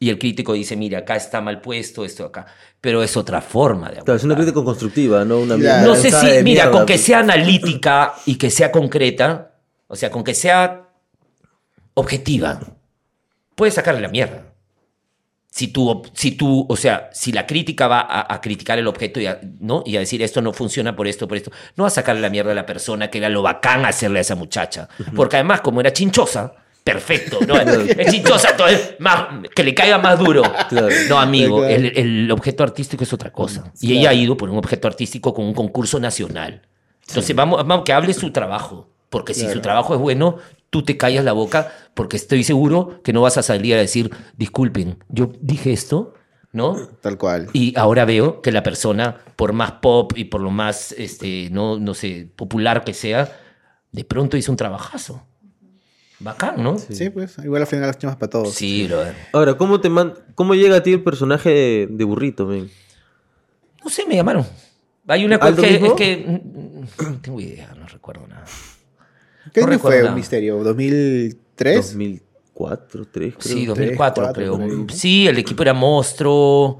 y 0.00 0.10
el 0.10 0.18
crítico 0.18 0.52
dice, 0.54 0.76
mira, 0.76 0.98
acá 1.00 1.14
está 1.16 1.40
mal 1.40 1.60
puesto, 1.60 2.04
esto 2.04 2.24
acá. 2.24 2.46
Pero 2.80 3.02
es 3.04 3.16
otra 3.16 3.40
forma 3.40 3.88
de 3.90 3.96
Claro, 4.00 4.14
es 4.16 4.24
una 4.24 4.34
abordar. 4.34 4.52
crítica 4.52 4.64
constructiva, 4.64 5.24
no 5.24 5.38
una 5.38 5.56
Claro. 5.56 5.86
No 5.86 5.94
sé 5.94 6.10
si, 6.10 6.26
mira, 6.26 6.42
mierda, 6.42 6.70
con 6.72 6.80
que 6.86 6.94
pues. 6.94 7.04
sea 7.04 7.20
analítica 7.20 8.14
y 8.26 8.36
que 8.36 8.50
sea 8.50 8.72
concreta, 8.72 9.52
o 9.86 9.94
sea, 9.96 10.10
con 10.10 10.24
que 10.24 10.34
sea 10.34 10.88
objetiva, 11.94 12.60
puedes 13.58 13.74
sacarle 13.74 14.00
la 14.00 14.08
mierda. 14.08 14.54
Si 15.50 15.68
tú, 15.68 16.02
si 16.14 16.32
tú, 16.32 16.66
o 16.68 16.76
sea, 16.76 17.10
si 17.12 17.32
la 17.32 17.44
crítica 17.46 17.88
va 17.88 18.00
a, 18.00 18.32
a 18.32 18.40
criticar 18.40 18.78
el 18.78 18.86
objeto 18.86 19.18
y 19.18 19.26
a, 19.26 19.40
¿no? 19.60 19.82
y 19.84 19.96
a 19.96 20.00
decir 20.00 20.22
esto 20.22 20.40
no 20.40 20.52
funciona 20.52 20.94
por 20.94 21.08
esto, 21.08 21.26
por 21.26 21.36
esto, 21.36 21.50
no 21.74 21.82
va 21.82 21.88
a 21.88 21.90
sacarle 21.90 22.20
la 22.22 22.30
mierda 22.30 22.52
a 22.52 22.54
la 22.54 22.64
persona 22.66 23.10
que 23.10 23.18
era 23.18 23.28
lo 23.28 23.42
bacán 23.42 23.84
hacerle 23.84 24.18
a 24.18 24.22
esa 24.22 24.36
muchacha. 24.36 24.88
Porque 25.16 25.36
además, 25.36 25.60
como 25.62 25.80
era 25.80 25.92
chinchosa, 25.92 26.52
perfecto, 26.84 27.40
¿no? 27.46 27.56
es 27.58 28.06
chinchosa, 28.12 28.54
más, 29.00 29.26
que 29.54 29.64
le 29.64 29.74
caiga 29.74 29.98
más 29.98 30.18
duro. 30.18 30.42
Claro. 30.68 30.88
No, 31.08 31.18
amigo, 31.18 31.58
Claro. 31.58 31.74
el, 31.74 31.98
el 31.98 32.30
objeto 32.30 32.62
artístico 32.62 33.02
es 33.02 33.12
otra 33.12 33.32
cosa. 33.32 33.72
Y 33.80 33.98
ella 33.98 34.10
ha 34.10 34.14
ido 34.14 34.36
por 34.36 34.50
un 34.50 34.58
objeto 34.58 34.86
artístico 34.86 35.34
con 35.34 35.44
un 35.44 35.54
concurso 35.54 35.98
nacional. 35.98 36.62
Entonces, 37.08 37.34
vamos, 37.34 37.66
vamos, 37.66 37.84
que 37.84 37.92
hable 37.92 38.14
su 38.14 38.30
trabajo. 38.30 38.90
Porque 39.08 39.32
si 39.32 39.48
su 39.50 39.60
trabajo 39.60 39.94
es 39.94 40.00
bueno, 40.00 40.36
tú 40.70 40.82
te 40.82 40.96
callas 40.96 41.24
la 41.24 41.32
boca 41.32 41.72
porque 41.94 42.16
estoy 42.16 42.44
seguro 42.44 43.00
que 43.02 43.12
no 43.12 43.22
vas 43.22 43.38
a 43.38 43.42
salir 43.42 43.74
a 43.74 43.78
decir, 43.78 44.10
disculpen, 44.36 45.02
yo 45.08 45.32
dije 45.40 45.72
esto, 45.72 46.14
¿no? 46.52 46.76
Tal 47.00 47.18
cual. 47.18 47.48
Y 47.52 47.76
ahora 47.78 48.04
veo 48.04 48.40
que 48.42 48.52
la 48.52 48.62
persona, 48.62 49.18
por 49.36 49.52
más 49.52 49.72
pop 49.72 50.12
y 50.16 50.24
por 50.24 50.40
lo 50.40 50.50
más, 50.50 50.92
este, 50.92 51.48
no, 51.50 51.78
no 51.78 51.94
sé, 51.94 52.30
popular 52.36 52.84
que 52.84 52.94
sea, 52.94 53.30
de 53.92 54.04
pronto 54.04 54.36
hizo 54.36 54.52
un 54.52 54.56
trabajazo. 54.56 55.24
Bacán, 56.20 56.62
¿no? 56.62 56.78
Sí, 56.78 57.10
pues, 57.10 57.36
igual 57.44 57.62
al 57.62 57.68
final 57.68 57.86
las 57.86 57.98
chamas 57.98 58.16
para 58.16 58.30
todos. 58.30 58.52
Sí, 58.52 58.86
brother. 58.88 59.14
Ahora, 59.32 59.56
¿cómo, 59.56 59.80
te 59.80 59.88
man- 59.88 60.14
¿cómo 60.34 60.54
llega 60.54 60.76
a 60.76 60.82
ti 60.82 60.92
el 60.92 61.02
personaje 61.04 61.48
de, 61.50 61.88
de 61.90 62.04
burrito, 62.04 62.44
men? 62.46 62.68
No 63.84 63.88
sé, 63.90 64.04
me 64.06 64.16
llamaron. 64.16 64.44
Hay 65.06 65.24
una 65.24 65.38
cosa 65.38 65.50
¿Aldo 65.50 65.62
que, 65.62 65.86
es 65.86 65.92
que 65.94 66.42
mm, 66.98 67.04
no 67.12 67.20
tengo 67.20 67.40
idea, 67.40 67.72
no 67.78 67.86
recuerdo 67.86 68.26
nada. 68.26 68.44
¿Qué 69.52 69.60
No 69.60 69.66
año 69.66 69.76
recuerdo 69.76 69.80
fue 69.96 69.98
nada. 69.98 70.10
un 70.10 70.14
misterio? 70.16 70.62
¿2003? 70.64 71.74
2004, 71.76 73.06
3, 73.10 73.34
creo. 73.38 73.56
Sí, 73.56 73.66
2004 73.66 73.96
cuatro, 74.24 74.32
creo. 74.32 74.52
por 74.52 74.62
ahí, 74.62 74.68
¿no? 74.70 74.86
Sí, 74.92 75.26
el 75.28 75.38
equipo 75.38 75.62
era 75.62 75.74
monstruo. 75.74 76.78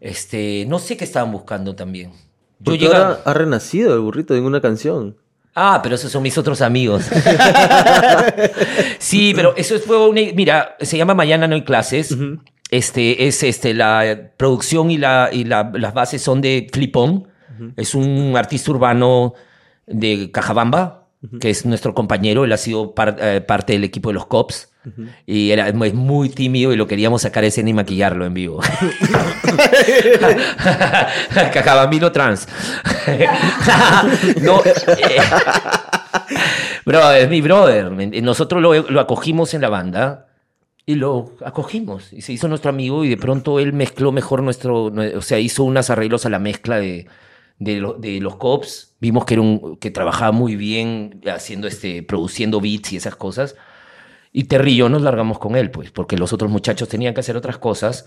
Este, 0.00 0.64
no 0.68 0.78
sé 0.78 0.96
qué 0.96 1.04
estaban 1.04 1.30
buscando 1.32 1.74
también. 1.74 2.12
Yo 2.60 2.74
ahora 2.88 3.20
ha 3.24 3.34
renacido 3.34 3.94
el 3.94 4.00
burrito 4.00 4.34
en 4.36 4.44
una 4.44 4.60
canción. 4.60 5.16
Ah, 5.54 5.80
pero 5.82 5.96
esos 5.96 6.10
son 6.10 6.22
mis 6.22 6.38
otros 6.38 6.62
amigos. 6.62 7.04
sí, 8.98 9.32
pero 9.34 9.54
eso 9.56 9.78
fue 9.80 10.08
una. 10.08 10.20
Mira, 10.34 10.76
se 10.80 10.96
llama 10.96 11.14
Mañana 11.14 11.46
no 11.46 11.54
hay 11.54 11.62
clases. 11.64 12.16
Este 12.70 13.26
es 13.26 13.42
este 13.42 13.74
la 13.74 14.30
producción 14.36 14.90
y 14.90 14.96
la 14.98 15.28
y 15.32 15.44
la- 15.44 15.70
las 15.74 15.92
bases 15.94 16.22
son 16.22 16.40
de 16.40 16.68
Flipón. 16.72 17.28
Es 17.76 17.94
un 17.94 18.34
artista 18.36 18.70
urbano 18.72 19.34
de 19.86 20.30
Cajabamba, 20.32 21.01
que 21.40 21.50
es 21.50 21.64
nuestro 21.66 21.94
compañero. 21.94 22.44
Él 22.44 22.52
ha 22.52 22.56
sido 22.56 22.94
par- 22.94 23.16
eh, 23.20 23.40
parte 23.40 23.72
del 23.74 23.84
equipo 23.84 24.08
de 24.10 24.14
los 24.14 24.26
Cops. 24.26 24.68
Y 25.26 25.52
era 25.52 25.68
es 25.68 25.94
muy 25.94 26.28
tímido 26.28 26.72
y 26.72 26.76
lo 26.76 26.88
queríamos 26.88 27.22
sacar 27.22 27.44
a 27.44 27.46
escena 27.46 27.70
y 27.70 27.72
maquillarlo 27.72 28.26
en 28.26 28.34
vivo. 28.34 28.60
Cajabambino 31.52 32.12
trans. 32.12 32.48
no, 34.42 34.60
eh, 34.64 35.20
brother, 36.84 37.28
mi 37.28 37.40
brother. 37.40 37.90
Nosotros 38.22 38.62
lo, 38.62 38.74
lo 38.90 39.00
acogimos 39.00 39.54
en 39.54 39.62
la 39.62 39.68
banda 39.68 40.26
y 40.86 40.94
lo 40.96 41.32
acogimos. 41.44 42.12
Y 42.12 42.22
se 42.22 42.32
hizo 42.32 42.48
nuestro 42.48 42.70
amigo 42.70 43.04
y 43.04 43.08
de 43.08 43.16
pronto 43.16 43.58
él 43.60 43.72
mezcló 43.72 44.12
mejor 44.12 44.42
nuestro. 44.42 44.84
O 44.86 45.22
sea, 45.22 45.38
hizo 45.38 45.64
unos 45.64 45.90
arreglos 45.90 46.26
a 46.26 46.30
la 46.30 46.38
mezcla 46.38 46.78
de, 46.78 47.06
de, 47.64 47.80
lo- 47.80 47.94
de 47.94 48.20
los 48.20 48.36
cops. 48.36 48.94
Vimos 49.00 49.24
que, 49.24 49.34
era 49.34 49.40
un, 49.42 49.76
que 49.76 49.90
trabajaba 49.90 50.32
muy 50.32 50.56
bien 50.56 51.20
haciendo 51.32 51.66
este, 51.68 52.02
produciendo 52.02 52.60
beats 52.60 52.92
y 52.92 52.96
esas 52.96 53.16
cosas. 53.16 53.56
Y 54.32 54.44
Terry 54.44 54.72
y 54.72 54.76
yo 54.76 54.88
nos 54.88 55.02
largamos 55.02 55.38
con 55.38 55.56
él, 55.56 55.70
pues, 55.70 55.90
porque 55.90 56.16
los 56.16 56.32
otros 56.32 56.50
muchachos 56.50 56.88
tenían 56.88 57.12
que 57.14 57.20
hacer 57.20 57.36
otras 57.36 57.58
cosas. 57.58 58.06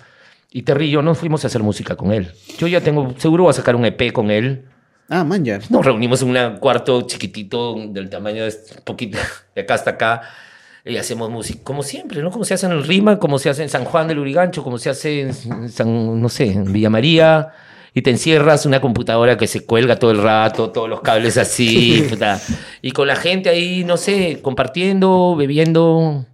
Y 0.52 0.64
Terry 0.64 0.88
y 0.88 0.92
yo 0.92 1.02
nos 1.02 1.18
fuimos 1.18 1.44
a 1.44 1.48
hacer 1.48 1.62
música 1.64 1.96
con 1.96 2.12
él. 2.12 2.32
Yo 2.58 2.68
ya 2.68 2.82
tengo, 2.82 3.14
seguro 3.18 3.44
voy 3.44 3.50
a 3.52 3.54
sacar 3.54 3.76
un 3.76 3.86
EP 3.86 4.12
con 4.14 4.32
él. 4.32 4.66
Ah, 5.10 5.24
man, 5.24 5.46
ya. 5.46 5.60
Nos 5.70 5.86
reunimos 5.86 6.22
en 6.24 6.30
un 6.36 6.58
cuarto 6.58 7.02
chiquitito 7.04 7.76
del 7.90 8.10
tamaño 8.10 8.42
de 8.44 8.48
este 8.50 8.82
poquito, 8.82 9.20
de 9.56 9.62
acá 9.62 9.76
hasta 9.76 9.92
acá. 9.92 10.22
Y 10.84 10.98
hacemos 10.98 11.30
música, 11.30 11.60
como 11.64 11.84
siempre, 11.84 12.22
¿no? 12.22 12.32
Como 12.32 12.44
se 12.46 12.54
hace 12.56 12.66
en 12.68 12.72
el 12.72 12.84
Rima, 12.84 13.20
como 13.20 13.38
se 13.40 13.50
hace 13.50 13.64
en 13.64 13.70
San 13.70 13.86
Juan 13.86 14.08
del 14.08 14.20
Urigancho, 14.20 14.64
como 14.64 14.78
se 14.78 14.90
hace 14.92 15.22
en 15.22 15.70
San, 15.70 16.22
no 16.22 16.30
sé, 16.30 16.52
en 16.52 16.72
Villa 16.72 16.90
María. 16.90 17.50
Y 17.98 18.02
te 18.02 18.10
encierras 18.10 18.66
una 18.66 18.82
computadora 18.82 19.38
que 19.38 19.48
se 19.48 19.66
cuelga 19.66 19.96
todo 19.96 20.12
el 20.12 20.22
rato, 20.22 20.70
todos 20.70 20.90
los 20.90 21.00
cables 21.00 21.38
así. 21.38 22.06
puta. 22.10 22.42
Y 22.82 22.92
con 22.92 23.08
la 23.08 23.16
gente 23.16 23.50
ahí, 23.50 23.86
no 23.86 23.96
sé, 23.96 24.40
compartiendo, 24.42 25.34
bebiendo. 25.38 26.26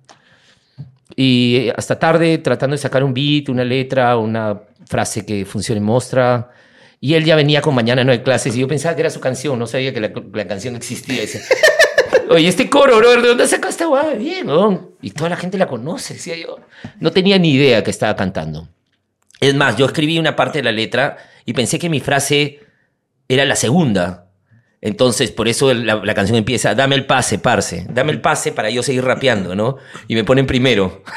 Y 1.15 1.69
hasta 1.77 1.99
tarde 1.99 2.39
tratando 2.39 2.73
de 2.73 2.79
sacar 2.79 3.03
un 3.03 3.13
beat, 3.13 3.47
una 3.49 3.63
letra, 3.63 4.17
una 4.17 4.59
frase 4.87 5.23
que 5.23 5.45
funcione 5.45 5.77
en 5.77 5.85
Mostra. 5.85 6.49
Y 6.99 7.13
él 7.13 7.25
ya 7.25 7.35
venía 7.35 7.61
con 7.61 7.75
Mañana 7.75 8.03
no 8.03 8.11
hay 8.11 8.19
clases 8.19 8.55
y 8.55 8.61
yo 8.61 8.67
pensaba 8.67 8.95
que 8.95 9.01
era 9.01 9.11
su 9.11 9.19
canción, 9.19 9.59
no 9.59 9.67
sabía 9.67 9.93
que 9.93 10.01
la, 10.01 10.11
la 10.33 10.47
canción 10.47 10.75
existía. 10.75 11.21
Decía, 11.21 11.41
Oye, 12.31 12.47
este 12.47 12.71
coro, 12.71 12.97
bro, 12.97 13.21
¿de 13.21 13.27
dónde 13.27 13.47
sacaste 13.47 13.85
guay? 13.85 14.17
Bien, 14.17 14.47
¿no? 14.47 14.93
Y 14.99 15.11
toda 15.11 15.29
la 15.29 15.37
gente 15.37 15.59
la 15.59 15.67
conoce, 15.67 16.15
decía 16.15 16.35
yo. 16.37 16.57
No 16.99 17.11
tenía 17.11 17.37
ni 17.37 17.51
idea 17.51 17.83
que 17.83 17.91
estaba 17.91 18.15
cantando. 18.15 18.67
Es 19.39 19.53
más, 19.53 19.77
yo 19.77 19.85
escribí 19.85 20.17
una 20.17 20.35
parte 20.35 20.59
de 20.59 20.63
la 20.63 20.71
letra 20.71 21.17
y 21.45 21.53
pensé 21.53 21.79
que 21.79 21.89
mi 21.89 21.99
frase 21.99 22.59
era 23.27 23.45
la 23.45 23.55
segunda. 23.55 24.27
Entonces, 24.81 25.31
por 25.31 25.47
eso 25.47 25.73
la, 25.73 26.13
canción 26.15 26.37
empieza, 26.37 26.73
dame 26.73 26.95
el 26.95 27.05
pase, 27.05 27.37
parce, 27.37 27.85
dame 27.89 28.11
el 28.11 28.19
pase 28.19 28.51
para 28.51 28.71
yo 28.71 28.81
seguir 28.81 29.03
rapeando, 29.03 29.55
¿no? 29.55 29.77
Y 30.07 30.15
me 30.15 30.23
ponen 30.23 30.47
primero. 30.47 31.03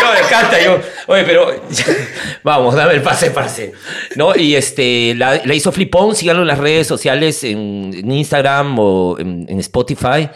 No, 0.00 0.12
me 0.12 0.20
encanta. 0.20 0.62
Yo, 0.62 0.80
oye, 1.08 1.24
pero 1.24 1.60
vamos, 2.44 2.74
dame 2.74 2.94
el 2.94 3.02
pase, 3.02 3.32
parce. 3.32 3.72
¿No? 4.14 4.36
Y 4.36 4.54
este, 4.54 5.14
la, 5.16 5.40
la 5.44 5.54
hizo 5.54 5.72
Flipón, 5.72 6.14
síganlo 6.14 6.42
en 6.42 6.48
las 6.48 6.58
redes 6.58 6.86
sociales, 6.86 7.42
en, 7.42 8.10
Instagram 8.10 8.78
o 8.78 9.18
en 9.18 9.58
Spotify. 9.58 10.30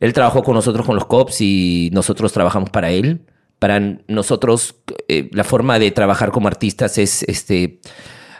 Él 0.00 0.12
trabajó 0.12 0.42
con 0.42 0.54
nosotros 0.54 0.86
con 0.86 0.94
los 0.94 1.06
cops 1.06 1.40
y 1.40 1.90
nosotros 1.92 2.32
trabajamos 2.32 2.70
para 2.70 2.90
él. 2.90 3.20
Para 3.58 3.80
nosotros, 4.06 4.76
eh, 5.08 5.28
la 5.32 5.42
forma 5.44 5.78
de 5.78 5.90
trabajar 5.90 6.30
como 6.30 6.46
artistas 6.48 6.96
es 6.98 7.22
este. 7.24 7.80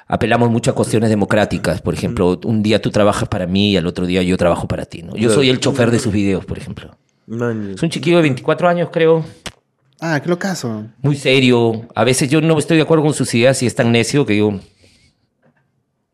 Apelamos 0.07 0.49
mucho 0.51 0.71
a 0.71 0.75
cuestiones 0.75 1.11
democráticas. 1.11 1.83
Por 1.83 1.93
ejemplo, 1.93 2.41
un 2.45 2.63
día 2.63 2.81
tú 2.81 2.91
trabajas 2.91 3.29
para 3.29 3.47
mí 3.47 3.73
y 3.73 3.77
al 3.77 3.87
otro 3.87 4.07
día 4.07 4.23
yo 4.23 4.37
trabajo 4.39 4.67
para 4.67 4.87
ti. 4.87 5.03
¿no? 5.03 5.15
Yo 5.17 5.29
soy 5.31 5.51
el 5.51 5.61
chofer 5.61 5.91
de 5.91 5.99
sus 5.99 6.13
videos, 6.13 6.45
por 6.47 6.57
ejemplo. 6.57 6.97
Man, 7.27 7.73
Es 7.75 7.83
un 7.83 7.91
chiquillo 7.91 8.17
de 8.17 8.23
24 8.23 8.69
años, 8.69 8.89
creo. 8.91 9.25
Ah, 10.01 10.19
qué 10.23 10.29
locazo. 10.31 10.87
muy 11.03 11.17
serio. 11.17 11.87
A 11.95 12.05
veces 12.05 12.31
yo 12.31 12.41
no 12.41 12.59
estoy 12.59 12.77
de 12.79 12.85
acuerdo 12.85 13.05
con 13.05 13.13
sus 13.13 13.35
ideas 13.35 13.63
y 13.63 13.67
es 13.67 13.75
tan 13.75 13.93
necio 13.93 14.25
que 14.25 14.39
yo. 14.39 14.59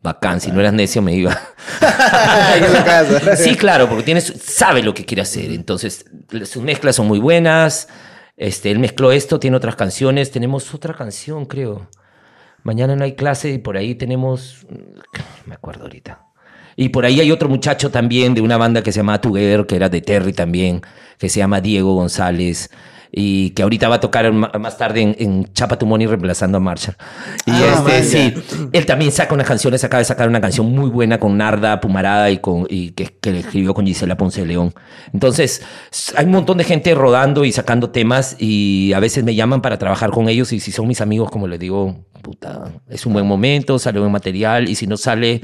Bacán, 0.01 0.41
si 0.41 0.51
no 0.51 0.59
eras 0.59 0.73
necio 0.73 1.01
me 1.01 1.15
iba. 1.15 1.39
sí, 3.37 3.55
claro, 3.55 3.87
porque 3.87 4.03
tiene 4.03 4.21
su- 4.21 4.37
sabe 4.37 4.83
lo 4.83 4.93
que 4.93 5.05
quiere 5.05 5.21
hacer. 5.21 5.51
Entonces, 5.51 6.05
sus 6.45 6.61
mezclas 6.63 6.95
son 6.95 7.07
muy 7.07 7.19
buenas. 7.19 7.87
Este, 8.37 8.71
él 8.71 8.79
mezcló 8.79 9.11
esto, 9.11 9.39
tiene 9.39 9.57
otras 9.57 9.75
canciones. 9.75 10.31
Tenemos 10.31 10.73
otra 10.73 10.93
canción, 10.93 11.45
creo. 11.45 11.87
Mañana 12.63 12.95
no 12.95 13.03
hay 13.03 13.13
clase 13.13 13.51
y 13.51 13.57
por 13.57 13.77
ahí 13.77 13.95
tenemos. 13.95 14.65
No 14.69 14.77
me 15.45 15.55
acuerdo 15.55 15.83
ahorita. 15.83 16.25
Y 16.75 16.89
por 16.89 17.05
ahí 17.05 17.21
hay 17.21 17.31
otro 17.31 17.47
muchacho 17.47 17.89
también 17.89 18.33
de 18.33 18.41
una 18.41 18.57
banda 18.57 18.83
que 18.83 18.91
se 18.91 18.97
llama 18.97 19.21
Together, 19.21 19.65
que 19.65 19.77
era 19.77 19.87
de 19.87 20.01
Terry 20.01 20.33
también, 20.33 20.81
que 21.17 21.29
se 21.29 21.39
llama 21.39 21.61
Diego 21.61 21.93
González. 21.95 22.69
Y 23.11 23.51
que 23.51 23.63
ahorita 23.63 23.87
va 23.89 23.95
a 23.95 23.99
tocar 23.99 24.31
más 24.31 24.77
tarde 24.77 25.01
en, 25.01 25.15
en 25.19 25.53
Chapa 25.53 25.77
Tu 25.77 25.85
Money 25.85 26.07
reemplazando 26.07 26.57
a 26.57 26.61
Marshall. 26.61 26.95
Y 27.45 27.51
Ah, 27.51 27.75
este, 27.75 27.81
vaya. 27.83 28.03
sí, 28.03 28.33
él 28.73 28.85
también 28.85 29.11
saca 29.11 29.33
unas 29.33 29.47
canciones, 29.47 29.83
acaba 29.83 29.99
de 29.99 30.05
sacar 30.05 30.27
una 30.27 30.41
canción 30.41 30.71
muy 30.71 30.89
buena 30.89 31.19
con 31.19 31.37
Narda 31.37 31.79
Pumarada 31.81 32.29
y, 32.31 32.39
con, 32.39 32.65
y 32.69 32.91
que, 32.91 33.05
que 33.19 33.31
le 33.31 33.39
escribió 33.39 33.73
con 33.73 33.85
Gisela 33.85 34.17
Ponce 34.17 34.41
de 34.41 34.47
León. 34.47 34.73
Entonces, 35.13 35.61
hay 36.15 36.25
un 36.25 36.31
montón 36.31 36.57
de 36.57 36.63
gente 36.63 36.93
rodando 36.95 37.45
y 37.45 37.51
sacando 37.51 37.89
temas 37.89 38.35
y 38.39 38.91
a 38.93 38.99
veces 38.99 39.23
me 39.23 39.35
llaman 39.35 39.61
para 39.61 39.77
trabajar 39.77 40.11
con 40.11 40.27
ellos 40.29 40.51
y 40.53 40.59
si 40.59 40.71
son 40.71 40.87
mis 40.87 41.01
amigos, 41.01 41.29
como 41.31 41.47
les 41.47 41.59
digo, 41.59 41.95
puta, 42.21 42.71
es 42.89 43.05
un 43.05 43.13
buen 43.13 43.25
momento, 43.27 43.79
sale 43.79 43.99
buen 43.99 44.11
material 44.11 44.67
y 44.67 44.75
si 44.75 44.87
no 44.87 44.97
sale, 44.97 45.41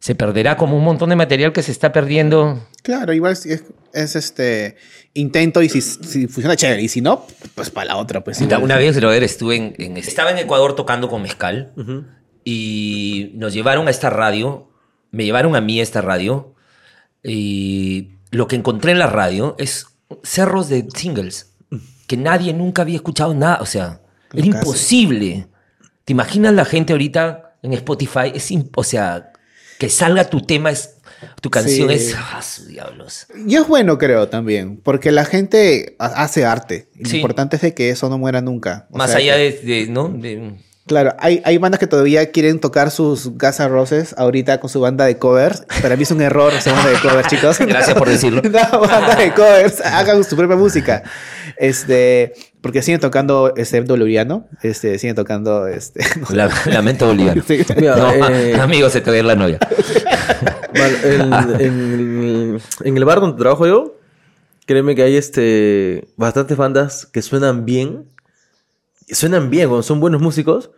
se 0.00 0.14
perderá 0.14 0.56
como 0.56 0.76
un 0.76 0.84
montón 0.84 1.08
de 1.10 1.16
material 1.16 1.52
que 1.52 1.62
se 1.62 1.72
está 1.72 1.92
perdiendo. 1.92 2.66
Claro, 2.82 3.12
igual 3.12 3.32
es, 3.32 3.64
es 3.92 4.16
este 4.16 4.76
intento 5.14 5.60
y 5.62 5.68
si, 5.68 5.80
si 5.80 6.26
funciona 6.28 6.54
chévere 6.56 6.82
y 6.82 6.88
si 6.88 7.00
no, 7.00 7.26
pues 7.54 7.70
para 7.70 7.86
la 7.88 7.96
otra, 7.96 8.22
pues. 8.22 8.40
Igual. 8.40 8.62
Una 8.62 8.76
vez, 8.76 8.96
brother, 8.96 9.22
estuve 9.24 9.56
en, 9.56 9.74
en- 9.78 9.96
Estaba 9.96 10.30
en 10.30 10.38
Ecuador 10.38 10.74
tocando 10.76 11.08
con 11.08 11.22
Mezcal 11.22 11.72
y 12.44 13.32
nos 13.34 13.52
llevaron 13.52 13.88
a 13.88 13.90
esta 13.90 14.10
radio, 14.10 14.70
me 15.10 15.24
llevaron 15.24 15.56
a 15.56 15.60
mí 15.60 15.80
a 15.80 15.82
esta 15.82 16.00
radio 16.00 16.54
y 17.22 18.12
lo 18.30 18.46
que 18.46 18.56
encontré 18.56 18.92
en 18.92 18.98
la 18.98 19.06
radio 19.06 19.54
es 19.58 19.86
cerros 20.22 20.68
de 20.68 20.86
singles 20.94 21.54
que 22.06 22.16
nadie 22.16 22.54
nunca 22.54 22.82
había 22.82 22.96
escuchado 22.96 23.34
nada, 23.34 23.58
o 23.60 23.66
sea, 23.66 24.00
era 24.32 24.46
imposible. 24.46 25.46
¿Te 26.06 26.12
imaginas 26.14 26.54
la 26.54 26.64
gente 26.64 26.94
ahorita 26.94 27.56
en 27.62 27.74
Spotify? 27.74 28.32
Es 28.34 28.48
o 28.76 28.84
sea, 28.84 29.32
que 29.78 29.88
salga 29.88 30.28
tu 30.28 30.40
tema, 30.42 30.70
es, 30.70 30.96
tu 31.40 31.50
canción 31.50 31.88
Sí. 31.88 31.94
es... 31.94 32.14
¡Ah, 32.16 32.42
su 32.42 32.66
diablos! 32.66 33.26
Y 33.46 33.54
es 33.56 33.66
bueno, 33.66 33.98
creo, 33.98 34.28
también, 34.28 34.78
porque 34.82 35.10
la 35.12 35.24
gente 35.24 35.96
ha- 35.98 36.22
hace 36.24 36.44
arte. 36.44 36.88
Lo 36.96 37.08
Sí. 37.08 37.16
importante 37.16 37.56
es 37.56 37.62
de 37.62 37.74
que 37.74 37.90
eso 37.90 38.08
no 38.08 38.18
muera 38.18 38.40
nunca. 38.40 38.86
O 38.90 38.98
Más 38.98 39.10
sea, 39.10 39.18
allá 39.20 39.36
que- 39.36 39.52
de, 39.62 39.74
de, 39.84 39.86
¿no? 39.88 40.08
De- 40.08 40.54
Claro, 40.88 41.14
hay, 41.18 41.40
hay 41.44 41.58
bandas 41.58 41.78
que 41.78 41.86
todavía 41.86 42.30
quieren 42.32 42.58
tocar 42.58 42.90
sus 42.90 43.28
Guns 43.38 43.60
N' 43.60 43.68
Roses 43.68 44.14
ahorita 44.18 44.58
con 44.58 44.68
su 44.70 44.80
banda 44.80 45.04
de 45.04 45.18
covers. 45.18 45.62
Para 45.82 45.94
mí 45.96 46.02
es 46.02 46.10
un 46.10 46.20
error 46.20 46.52
su 46.60 46.70
banda 46.70 46.90
de 46.90 46.96
covers, 46.98 47.28
chicos. 47.28 47.58
Gracias 47.60 47.96
por 47.96 48.08
decirlo. 48.08 48.42
No, 48.50 48.80
banda 48.80 49.14
de 49.14 49.32
covers, 49.32 49.80
hagan 49.82 50.24
su 50.24 50.34
propia 50.36 50.56
música. 50.56 51.02
Este, 51.56 52.32
porque 52.60 52.82
siguen 52.82 53.00
tocando 53.00 53.52
este 53.56 53.80
boliviano, 53.82 54.48
este, 54.62 54.98
siguen 54.98 55.14
tocando 55.14 55.66
este. 55.68 56.00
La- 56.30 56.50
lamento 56.66 57.06
boliviano. 57.06 57.42
Sí. 57.46 57.64
Mira, 57.76 57.96
No, 57.96 58.12
eh, 58.34 58.54
amigo, 58.60 58.88
se 58.90 59.00
te 59.00 59.10
va 59.10 59.16
a 59.16 59.18
ir 59.18 59.24
la 59.24 59.34
novia. 59.36 59.58
En 62.80 62.96
el 62.96 63.04
bar 63.04 63.20
donde 63.20 63.38
trabajo 63.38 63.66
yo, 63.66 63.96
créeme 64.66 64.94
que 64.94 65.02
hay 65.02 65.16
este 65.16 66.08
bastantes 66.16 66.56
bandas 66.56 67.06
que 67.06 67.22
suenan 67.22 67.64
bien. 67.64 68.04
Suenan 69.12 69.50
bien, 69.50 69.70
weón, 69.70 69.82
son 69.82 70.00
buenos 70.00 70.20
músicos, 70.20 70.70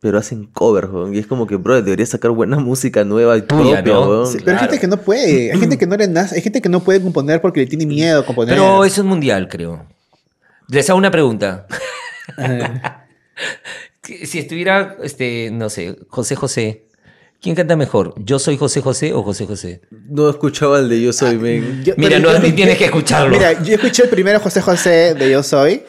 pero 0.00 0.18
hacen 0.18 0.44
covers, 0.46 0.88
weón, 0.90 1.14
Y 1.14 1.18
es 1.18 1.26
como 1.26 1.46
que, 1.46 1.56
bro, 1.56 1.80
deberías 1.82 2.08
sacar 2.10 2.30
buena 2.30 2.58
música 2.60 3.04
nueva 3.04 3.36
y 3.36 3.42
propia, 3.42 3.82
¿no? 3.82 4.08
weón. 4.08 4.26
Sí, 4.26 4.38
pero 4.44 4.56
hay 4.58 4.62
gente 4.64 4.78
que 4.80 4.86
no 4.86 4.96
puede, 4.98 5.52
hay 5.52 5.58
gente 5.58 5.78
que 5.78 5.86
no 5.86 5.96
le 5.96 6.08
nace, 6.08 6.36
hay 6.36 6.42
gente 6.42 6.60
que 6.60 6.68
no 6.68 6.80
puede 6.80 7.00
componer 7.02 7.40
porque 7.40 7.60
le 7.60 7.66
tiene 7.66 7.86
miedo 7.86 8.20
a 8.20 8.26
componer. 8.26 8.54
Pero 8.54 8.84
eso 8.84 9.00
es 9.02 9.06
mundial, 9.06 9.48
creo. 9.48 9.86
Les 10.68 10.88
hago 10.90 10.98
una 10.98 11.10
pregunta. 11.10 11.66
Si 14.02 14.38
estuviera, 14.38 14.96
este, 15.02 15.50
no 15.52 15.68
sé, 15.68 15.96
José 16.08 16.34
José, 16.34 16.86
¿quién 17.42 17.54
canta 17.54 17.76
mejor? 17.76 18.14
¿Yo 18.16 18.38
soy 18.38 18.56
José 18.56 18.80
José 18.80 19.12
o 19.12 19.22
José 19.22 19.44
José? 19.46 19.82
No 19.90 20.30
escuchaba 20.30 20.78
el 20.78 20.88
de 20.88 21.02
Yo 21.02 21.12
Soy, 21.12 21.36
men. 21.36 21.84
Yo- 21.84 21.92
Mira, 21.98 22.18
no, 22.18 22.32
yo- 22.32 22.38
ni 22.38 22.52
tienes 22.52 22.78
que 22.78 22.86
escucharlo. 22.86 23.36
Mira, 23.36 23.62
yo 23.62 23.74
escuché 23.74 24.04
el 24.04 24.08
primero 24.08 24.40
José 24.40 24.62
José 24.62 25.14
de 25.14 25.30
Yo 25.30 25.42
Soy 25.42 25.82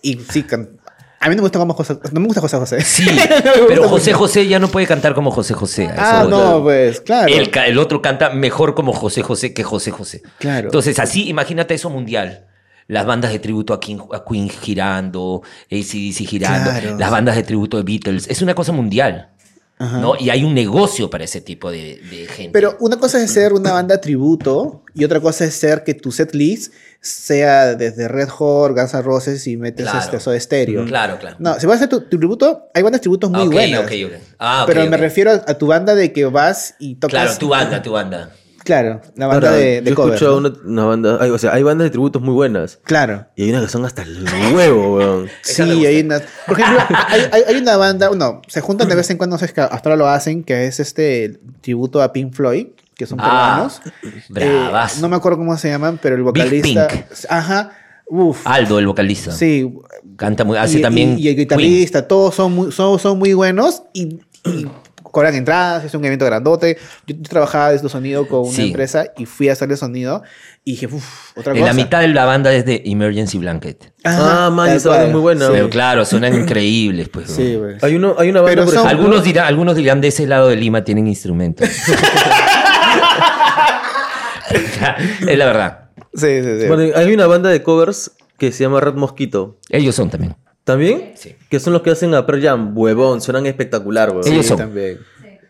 y 0.00 0.14
sí, 0.30 0.44
can- 0.44 0.70
a 1.20 1.28
mí 1.28 1.34
no 1.34 1.42
me 1.42 1.46
gusta 1.48 1.58
como 1.58 1.74
José, 1.74 1.98
no 2.12 2.20
me 2.20 2.26
gusta 2.26 2.40
José 2.40 2.56
José. 2.58 2.80
Sí, 2.82 3.04
No 3.44 3.66
pero 3.66 3.88
José. 3.88 4.12
José 4.12 4.46
ya 4.46 4.58
no 4.58 4.68
puede 4.68 4.86
cantar 4.86 5.14
como 5.14 5.30
José 5.30 5.54
José. 5.54 5.88
Ah, 5.96 6.20
voy. 6.22 6.30
no, 6.30 6.62
pues, 6.62 7.00
claro. 7.00 7.28
El, 7.32 7.78
otro 7.78 8.00
canta 8.02 8.30
mejor 8.30 8.74
como 8.74 8.92
José 8.92 9.22
José 9.22 9.52
que 9.52 9.64
José 9.64 9.90
José. 9.90 10.22
Claro. 10.38 10.68
Entonces, 10.68 10.98
así, 10.98 11.28
imagínate 11.28 11.74
eso 11.74 11.90
mundial. 11.90 12.44
Las 12.86 13.04
bandas 13.04 13.32
de 13.32 13.38
tributo 13.38 13.74
a, 13.74 13.80
King- 13.80 13.98
a 14.14 14.24
Queen 14.24 14.48
girando, 14.48 15.42
ACDC 15.70 16.26
girando, 16.26 16.70
Claro. 16.70 16.96
las 16.98 17.10
bandas 17.10 17.36
de 17.36 17.42
tributo 17.42 17.76
de 17.76 17.82
Beatles. 17.82 18.26
Es 18.28 18.40
una 18.40 18.54
cosa 18.54 18.72
mundial. 18.72 19.28
Ajá. 19.78 19.98
¿no? 19.98 20.14
Y 20.18 20.30
hay 20.30 20.42
un 20.44 20.54
negocio 20.54 21.08
para 21.08 21.24
ese 21.24 21.40
tipo 21.40 21.70
de, 21.70 22.00
de 22.10 22.26
gente. 22.26 22.50
Pero 22.52 22.76
una 22.80 22.96
cosa 22.98 23.22
es 23.22 23.30
ser 23.32 23.52
una 23.52 23.72
banda 23.72 24.00
tributo 24.00 24.82
y 24.94 25.04
otra 25.04 25.20
cosa 25.20 25.44
es 25.44 25.54
ser 25.54 25.84
que 25.84 25.94
tu 25.94 26.10
set 26.10 26.34
list 26.34 26.72
sea 27.00 27.74
desde 27.76 28.08
Red 28.08 28.28
Hot, 28.28 28.72
Guns 28.74 28.92
N' 28.94 29.02
Roses 29.02 29.46
y 29.46 29.56
metes 29.56 29.84
Claro. 29.84 29.98
este 30.00 30.18
Soda 30.20 30.38
Stereo. 30.40 30.84
Claro, 30.84 31.16
claro. 31.18 31.36
No, 31.38 31.58
si 31.60 31.66
vas 31.66 31.74
a 31.74 31.84
hacer 31.84 31.88
tu, 31.88 32.00
tu 32.08 32.18
tributo, 32.18 32.68
hay 32.74 32.82
bandas 32.82 33.00
tributos 33.00 33.30
muy 33.30 33.46
Ok, 33.46 33.52
buenas. 33.52 33.80
ok, 33.84 33.92
ok. 34.06 34.12
Ah, 34.40 34.64
pero 34.66 34.84
me 34.86 34.96
refiero 34.96 35.30
a 35.30 35.54
tu 35.54 35.66
banda 35.68 35.94
de 35.94 36.12
que 36.12 36.24
vas 36.24 36.74
y 36.80 36.96
tocas. 36.96 37.22
Claro, 37.22 37.38
tu 37.38 37.48
banda, 37.48 37.80
tu 37.82 37.92
banda. 37.92 38.32
Claro, 38.68 39.00
la 39.16 39.26
banda 39.28 39.48
Ahora, 39.48 39.58
de, 39.58 39.80
de 39.80 39.84
yo 39.86 39.92
he 39.92 39.94
cover. 39.94 40.12
escuchado 40.12 40.40
¿no? 40.42 40.48
una, 40.50 40.58
una 40.66 40.84
banda, 40.84 41.32
o 41.32 41.38
sea, 41.38 41.54
hay 41.54 41.62
bandas 41.62 41.86
de 41.86 41.90
tributos 41.90 42.20
muy 42.20 42.34
buenas. 42.34 42.78
Claro. 42.84 43.24
Y 43.34 43.44
hay 43.44 43.48
unas 43.50 43.62
que 43.62 43.68
son 43.70 43.82
hasta 43.86 44.02
el 44.02 44.26
huevo, 44.54 44.96
weón. 44.96 45.28
Sí, 45.42 45.62
hay 45.62 46.00
una. 46.02 46.20
Por 46.46 46.60
ejemplo, 46.60 46.84
hay, 47.08 47.22
hay- 47.32 47.42
hay 47.48 47.56
una 47.56 47.78
banda, 47.78 48.08
bueno, 48.08 48.42
se 48.46 48.60
juntan 48.60 48.86
de 48.90 48.94
vez 48.94 49.08
en 49.08 49.16
cuando, 49.16 49.36
no 49.36 49.38
sé, 49.38 49.46
hasta 49.46 49.64
ahora 49.68 49.96
lo 49.96 50.06
hacen, 50.06 50.44
que 50.44 50.66
es 50.66 50.80
este 50.80 51.40
tributo 51.62 52.02
a 52.02 52.12
Pink 52.12 52.34
Floyd, 52.34 52.66
que 52.94 53.06
son 53.06 53.18
Ah, 53.22 53.70
peruanos. 53.72 54.28
bravas. 54.28 54.96
Eh, 54.96 55.00
no 55.00 55.08
me 55.08 55.16
acuerdo 55.16 55.38
cómo 55.38 55.56
se 55.56 55.70
llaman, 55.70 55.98
pero 56.02 56.16
el 56.16 56.22
vocalista. 56.22 56.88
Pink. 56.88 57.04
Ajá. 57.30 57.72
Uf. 58.06 58.40
Aldo, 58.46 58.78
el 58.78 58.86
vocalista. 58.86 59.32
Sí. 59.32 59.72
Canta 60.16 60.44
muy, 60.44 60.58
hace 60.58 60.78
y, 60.78 60.82
también. 60.82 61.18
y- 61.18 61.22
y 61.22 61.28
el 61.28 61.34
Queen. 61.36 61.48
guitarrista, 61.48 62.06
todos 62.06 62.34
son 62.34 62.52
muy, 62.52 62.70
son, 62.72 62.98
son 62.98 63.18
muy 63.18 63.32
buenos 63.32 63.82
y, 63.94 64.18
y 64.44 64.66
cobran 65.10 65.34
entradas, 65.34 65.84
es 65.84 65.94
un 65.94 66.04
evento 66.04 66.24
grandote. 66.24 66.76
Yo, 67.06 67.16
yo 67.16 67.22
trabajaba 67.28 67.72
de 67.72 67.78
sonido 67.88 68.26
con 68.28 68.40
una 68.40 68.52
Sí. 68.52 68.66
empresa 68.68 69.06
y 69.16 69.26
fui 69.26 69.48
a 69.48 69.52
hacer 69.52 69.70
el 69.70 69.76
sonido 69.76 70.22
y 70.64 70.72
dije, 70.72 70.86
uff, 70.86 71.36
otra 71.36 71.52
En 71.52 71.60
cosa. 71.60 71.72
la 71.72 71.74
mitad 71.74 72.00
de 72.00 72.08
la 72.08 72.24
banda 72.24 72.52
es 72.52 72.64
de 72.66 72.82
Emergency 72.84 73.38
Blanket. 73.38 73.92
Ajá, 74.04 74.46
Ah, 74.46 74.50
man, 74.50 74.70
esa 74.70 74.90
banda 74.90 75.06
es 75.06 75.12
muy 75.12 75.20
buena. 75.20 75.46
Sí. 75.46 75.52
Pero 75.52 75.70
claro, 75.70 76.04
suenan 76.04 76.34
increíbles, 76.34 77.08
pues. 77.08 77.30
Sí, 77.30 77.56
pues. 77.58 77.82
Hay, 77.82 77.94
uno, 77.96 78.14
hay 78.18 78.28
una 78.30 78.40
banda, 78.42 78.52
Pero 78.54 78.64
por 78.66 78.74
son- 78.74 78.86
Algunos 78.88 79.24
dirán, 79.24 79.46
algunos 79.46 79.76
dirán 79.76 80.00
de 80.00 80.08
ese 80.08 80.26
lado 80.26 80.48
de 80.48 80.56
Lima 80.56 80.84
tienen 80.84 81.06
instrumentos. 81.06 81.68
es 85.28 85.38
la 85.38 85.46
verdad. 85.46 85.90
Sí, 86.14 86.42
sí, 86.42 86.60
sí. 86.62 86.66
Bueno, 86.68 86.94
hay 86.96 87.12
una 87.12 87.26
banda 87.26 87.50
de 87.50 87.62
covers 87.62 88.12
que 88.38 88.52
se 88.52 88.64
llama 88.64 88.80
Red 88.80 88.94
Mosquito. 88.94 89.58
Ellos 89.68 89.94
son 89.94 90.10
también. 90.10 90.36
¿También? 90.68 91.12
Sí. 91.16 91.34
Que 91.48 91.58
son 91.60 91.72
los 91.72 91.80
que 91.82 91.90
hacen 91.90 92.14
a 92.14 92.26
Pearl 92.26 92.42
Jam. 92.42 92.72
Huevón, 92.76 93.20
suenan 93.22 93.46
espectacular, 93.46 94.10
huevón. 94.10 94.26
Ellos 94.30 94.42
Sí, 94.44 94.48
son. 94.50 94.58
también. 94.58 94.98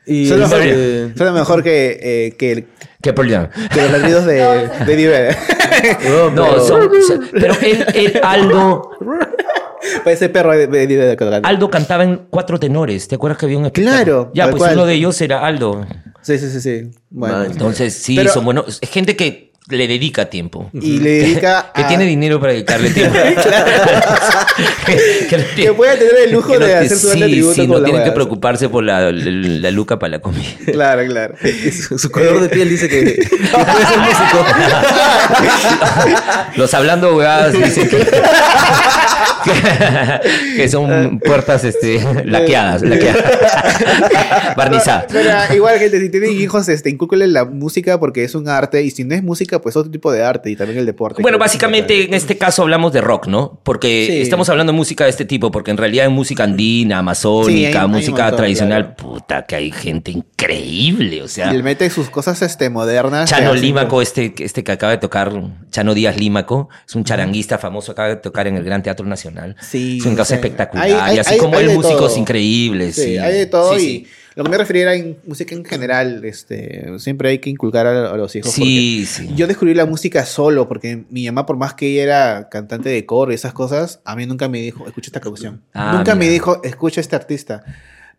Y 0.06 0.26
Suena 0.28 0.46
mejor, 0.46 0.62
este, 0.62 1.12
suena 1.18 1.32
mejor 1.32 1.62
que, 1.62 1.98
eh, 2.00 2.36
que, 2.38 2.66
¿Qué 3.02 3.12
Pearl 3.12 3.30
Jam? 3.30 3.48
que 3.74 3.82
los 3.82 3.90
ladridos 3.90 4.24
de, 4.24 4.34
de 4.86 5.36
huevón, 6.04 6.34
No, 6.34 6.46
pero- 6.50 6.64
son, 6.64 6.88
son- 7.06 7.28
pero 7.32 7.54
él, 7.60 7.84
él, 7.94 8.20
Aldo, 8.22 8.90
Parece 10.04 10.28
perro 10.28 10.52
de 10.52 10.66
de 10.66 11.16
la- 11.20 11.36
Aldo 11.48 11.70
cantaba 11.70 12.04
en 12.04 12.26
cuatro 12.30 12.58
tenores. 12.58 13.06
¿Te 13.08 13.14
acuerdas 13.14 13.38
que 13.38 13.46
había 13.46 13.58
un 13.58 13.66
espectáculo? 13.66 14.04
Claro, 14.04 14.30
Ya, 14.34 14.44
pues 14.50 14.62
cual. 14.62 14.74
uno 14.74 14.86
de 14.86 14.94
ellos 14.94 15.20
era 15.20 15.44
Aldo. 15.46 15.86
Sí, 16.20 16.38
sí, 16.38 16.48
sí, 16.50 16.60
sí. 16.60 16.90
Bueno. 17.10 17.44
Entonces, 17.44 17.94
sí, 17.94 18.16
Pero- 18.16 18.30
son 18.32 18.44
buenos. 18.44 18.78
Es 18.80 18.90
gente 18.90 19.16
que 19.16 19.47
le 19.70 19.86
dedica 19.86 20.26
tiempo. 20.30 20.70
Y 20.72 20.98
le 20.98 21.10
dedica 21.10 21.72
Que 21.74 21.82
a- 21.82 21.86
tiene 21.88 22.04
dinero 22.06 22.40
para 22.40 22.52
dedicarle 22.52 22.90
tiempo. 22.90 23.14
que, 23.14 23.36
que 25.28 25.36
no 25.38 25.44
Que 25.44 25.48
tiene- 25.54 25.72
puede 25.74 25.96
tener 25.96 26.14
el 26.26 26.32
lujo 26.32 26.52
que 26.52 26.58
no- 26.58 26.64
de 26.66 26.72
que 26.72 26.78
hacer 26.78 26.98
su 26.98 27.10
sí, 27.10 27.20
tributo 27.20 27.54
sí, 27.54 27.66
no 27.66 27.78
la 27.78 27.84
tiene 27.84 28.04
que 28.04 28.12
preocuparse 28.12 28.68
por 28.68 28.82
la, 28.84 29.12
la, 29.12 29.12
la 29.12 29.70
luca 29.70 29.98
para 29.98 30.12
la 30.12 30.18
comida. 30.20 30.48
Claro, 30.72 31.04
claro. 31.06 31.34
Su, 31.86 31.98
su 31.98 32.10
color 32.10 32.40
de 32.40 32.48
piel 32.48 32.68
dice 32.70 32.88
que, 32.88 33.04
que 33.04 33.26
puede 33.26 33.86
ser 33.86 33.98
músico. 33.98 34.44
Los 36.56 36.74
hablando 36.74 37.14
huevadas 37.16 37.52
dicen 37.52 37.88
que, 37.88 38.06
que, 39.44 39.52
que 40.56 40.69
son 40.69 41.19
puertas 41.20 41.65
este, 41.65 42.01
laqueadas, 42.24 42.82
laqueadas. 42.82 43.23
barnizadas. 44.56 45.06
Pero 45.10 45.31
igual, 45.55 45.78
gente, 45.78 46.01
si 46.01 46.09
tienen 46.10 46.32
hijos, 46.32 46.69
este, 46.69 46.90
incúlquenle 46.90 47.27
la 47.28 47.44
música 47.44 47.98
porque 47.98 48.24
es 48.24 48.35
un 48.35 48.48
arte. 48.48 48.82
Y 48.82 48.90
si 48.90 49.05
no 49.05 49.15
es 49.15 49.23
música, 49.23 49.60
pues 49.60 49.77
otro 49.77 49.90
tipo 49.90 50.12
de 50.12 50.23
arte. 50.24 50.51
Y 50.51 50.56
también 50.56 50.78
el 50.78 50.86
deporte. 50.86 51.23
Bueno, 51.23 51.36
es 51.36 51.40
básicamente 51.40 52.05
en 52.05 52.15
este 52.15 52.36
caso 52.39 52.62
hablamos 52.62 52.93
de 52.93 53.01
rock, 53.01 53.27
¿no? 53.27 53.60
Porque 53.62 54.06
Sí. 54.09 54.20
estamos 54.23 54.48
hablando 54.48 54.73
de 54.73 54.77
música 54.77 55.05
de 55.05 55.10
este 55.10 55.24
tipo, 55.24 55.51
porque 55.51 55.70
en 55.70 55.77
realidad 55.77 56.06
hay 56.06 56.12
música 56.12 56.44
andina, 56.44 56.89
Sí, 56.89 56.93
hay- 56.94 56.98
amazónica, 57.01 57.82
hay 57.82 57.89
música 57.89 58.23
montón, 58.23 58.36
tradicional. 58.39 58.94
claro. 58.94 58.97
Puta, 58.97 59.43
que 59.47 59.56
hay 59.56 59.70
gente 59.73 60.10
increíble, 60.12 61.23
o 61.23 61.28
sea. 61.28 61.52
Y 61.52 61.56
él 61.56 61.62
mete 61.62 61.89
sus 61.90 62.10
cosas 62.10 62.40
este, 62.43 62.70
modernas. 62.70 63.28
Chano 63.31 63.55
Límaco, 63.55 64.02
este, 64.02 64.35
este 64.39 64.65
que 64.65 64.73
acaba 64.73 64.93
de 64.93 64.98
tocar, 64.98 65.32
Chano 65.70 65.94
Díaz 65.94 66.16
Límaco, 66.16 66.69
es 66.86 66.94
un 66.94 67.05
charanguista 67.05 67.59
famoso, 67.59 67.93
acaba 67.93 68.09
de 68.09 68.16
tocar 68.16 68.47
en 68.47 68.56
el 68.56 68.65
Gran 68.65 68.82
Teatro 68.82 69.06
Nacional. 69.06 69.27
Sí, 69.60 70.00
una 70.05 70.12
cosa 70.16 70.24
sí. 70.26 70.34
espectacular. 70.34 70.84
Hay- 70.86 70.92
hay- 70.92 71.16
y 71.16 71.18
así 71.20 71.34
hay- 71.34 71.38
como 71.40 71.56
hay 71.56 71.68
músicos 71.68 72.09
todo. 72.12 72.18
increíbles. 72.18 72.94
Sí, 72.94 73.02
sí. 73.02 73.18
hay 73.18 73.32
de 73.34 73.46
todo 73.46 73.78
Sí, 73.78 74.06
y 74.06 74.09
lo 74.38 74.44
que 74.44 74.50
me 74.50 74.59
refería 74.59 74.82
era 74.82 74.94
en 74.94 75.18
música 75.26 75.55
en 75.55 75.64
general, 75.64 76.24
este, 76.24 76.86
siempre 76.98 77.30
hay 77.30 77.38
que 77.38 77.50
inculcar 77.50 77.86
a, 77.86 78.10
a 78.10 78.16
los 78.16 78.34
hijos. 78.36 78.52
Sí, 78.52 79.05
sí. 79.06 79.28
Yo 79.34 79.46
descubrí 79.48 79.74
la 79.74 79.84
música 79.86 80.24
solo 80.26 80.68
porque 80.68 81.05
mi 81.10 81.26
mamá, 81.26 81.44
por 81.46 81.56
más 81.56 81.74
que 81.74 81.86
ella 81.88 82.02
era 82.05 82.48
cantante 82.48 82.88
de 82.88 83.05
coro 83.05 83.32
y 83.32 83.34
esas 83.34 83.52
cosas, 83.52 84.00
a 84.05 84.14
mí 84.14 84.26
nunca 84.26 84.48
me 84.48 84.59
dijo, 84.60 84.86
escucha 84.86 85.09
esta 85.09 85.20
canción. 85.20 85.62
Ah, 85.74 85.94
nunca 85.96 86.14
me 86.14 86.28
dijo, 86.28 86.60
escucha 86.62 87.00
a 87.00 87.02
este 87.02 87.16
artista. 87.16 87.64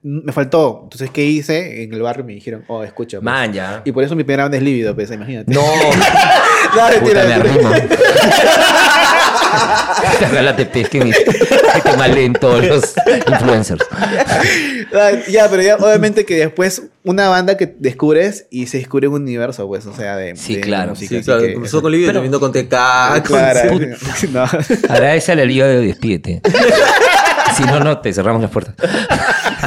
Me 0.02 0.32
faltó. 0.32 0.80
Entonces, 0.84 1.10
¿qué 1.10 1.26
hice? 1.26 1.84
En 1.84 1.94
el 1.94 2.02
barrio 2.02 2.24
me 2.24 2.32
dijeron, 2.34 2.64
oh, 2.70 2.84
escucha. 2.86 3.18
pues. 3.18 3.24
Man, 3.26 3.52
ya. 3.52 3.82
Y 3.84 3.92
por 3.92 4.02
eso 4.04 4.16
mi 4.16 4.24
primera 4.24 4.44
banda 4.44 4.58
es 4.58 4.64
Lívido, 4.64 4.96
pues, 4.96 5.12
imagínate. 5.12 5.54
No, 5.54 5.62
No, 6.76 6.90
mentira, 6.90 7.24
puta, 7.24 7.38
me 7.38 7.44
mentira. 7.44 7.88
Ojalá 10.32 10.56
te 10.56 10.66
pesquen 10.66 11.08
y 11.08 11.12
que 11.12 11.82
te 11.84 11.98
malen 11.98 12.34
todos 12.34 12.64
los 12.66 12.94
influencers. 13.28 13.86
Ya, 15.30 15.50
pero 15.50 15.62
ya, 15.62 15.76
obviamente 15.78 16.26
que 16.26 16.36
después 16.36 16.84
una 17.04 17.30
banda 17.30 17.58
que 17.58 17.76
descubres 17.80 18.46
y 18.50 18.68
se 18.68 18.78
descubre 18.80 19.08
un 19.08 19.16
universo, 19.22 19.68
pues, 19.68 19.86
o 19.86 19.94
sea, 19.96 20.16
de, 20.16 20.36
Sí, 20.36 20.56
de 20.56 20.62
claro. 20.62 20.92
música, 20.92 21.16
Sí, 21.18 21.24
claro. 21.24 21.42
que- 21.42 21.54
Comenzó 21.54 21.82
con 21.82 21.92
Livio 21.92 22.06
y 22.08 22.10
Pero- 22.10 22.20
terminó 22.22 22.40
con 22.40 22.52
TK. 22.52 23.22
con- 23.28 23.38
Claro, 23.38 23.80
no. 24.32 24.44
Agradece 24.90 25.32
a 25.32 25.36
la 25.36 25.46
liga 25.46 25.68
de 25.68 25.80
despídete. 25.82 26.42
Si 27.58 27.64
no, 27.66 27.80
no, 27.80 27.98
te 28.00 28.14
cerramos 28.14 28.42
las 28.44 28.52
puertas. 28.52 28.76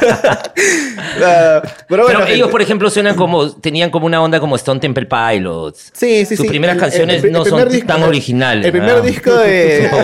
Pero 1.89 2.03
bueno, 2.05 2.21
Pero 2.21 2.27
ellos, 2.27 2.51
por 2.51 2.63
ejemplo, 2.63 2.91
suenan 2.91 3.15
como, 3.17 3.51
tenían 3.53 3.91
como 3.91 4.07
una 4.07 4.23
onda 4.23 4.41
como 4.41 4.57
Stone 4.57 4.81
Temple 4.81 5.07
Pilots. 5.07 5.91
Sí, 5.93 6.25
sí, 6.27 6.37
Sus 6.37 6.45
sí. 6.45 6.49
primeras 6.49 6.75
El- 6.77 6.81
canciones 6.81 7.19
el- 7.21 7.27
el 7.27 7.33
no 7.33 7.45
son 7.45 7.69
disco- 7.69 7.87
tan 7.87 8.03
originales. 8.03 8.65
El 8.67 8.73
primer 8.73 8.97
¿no? 8.97 9.03
disco 9.03 9.35
de. 9.35 9.91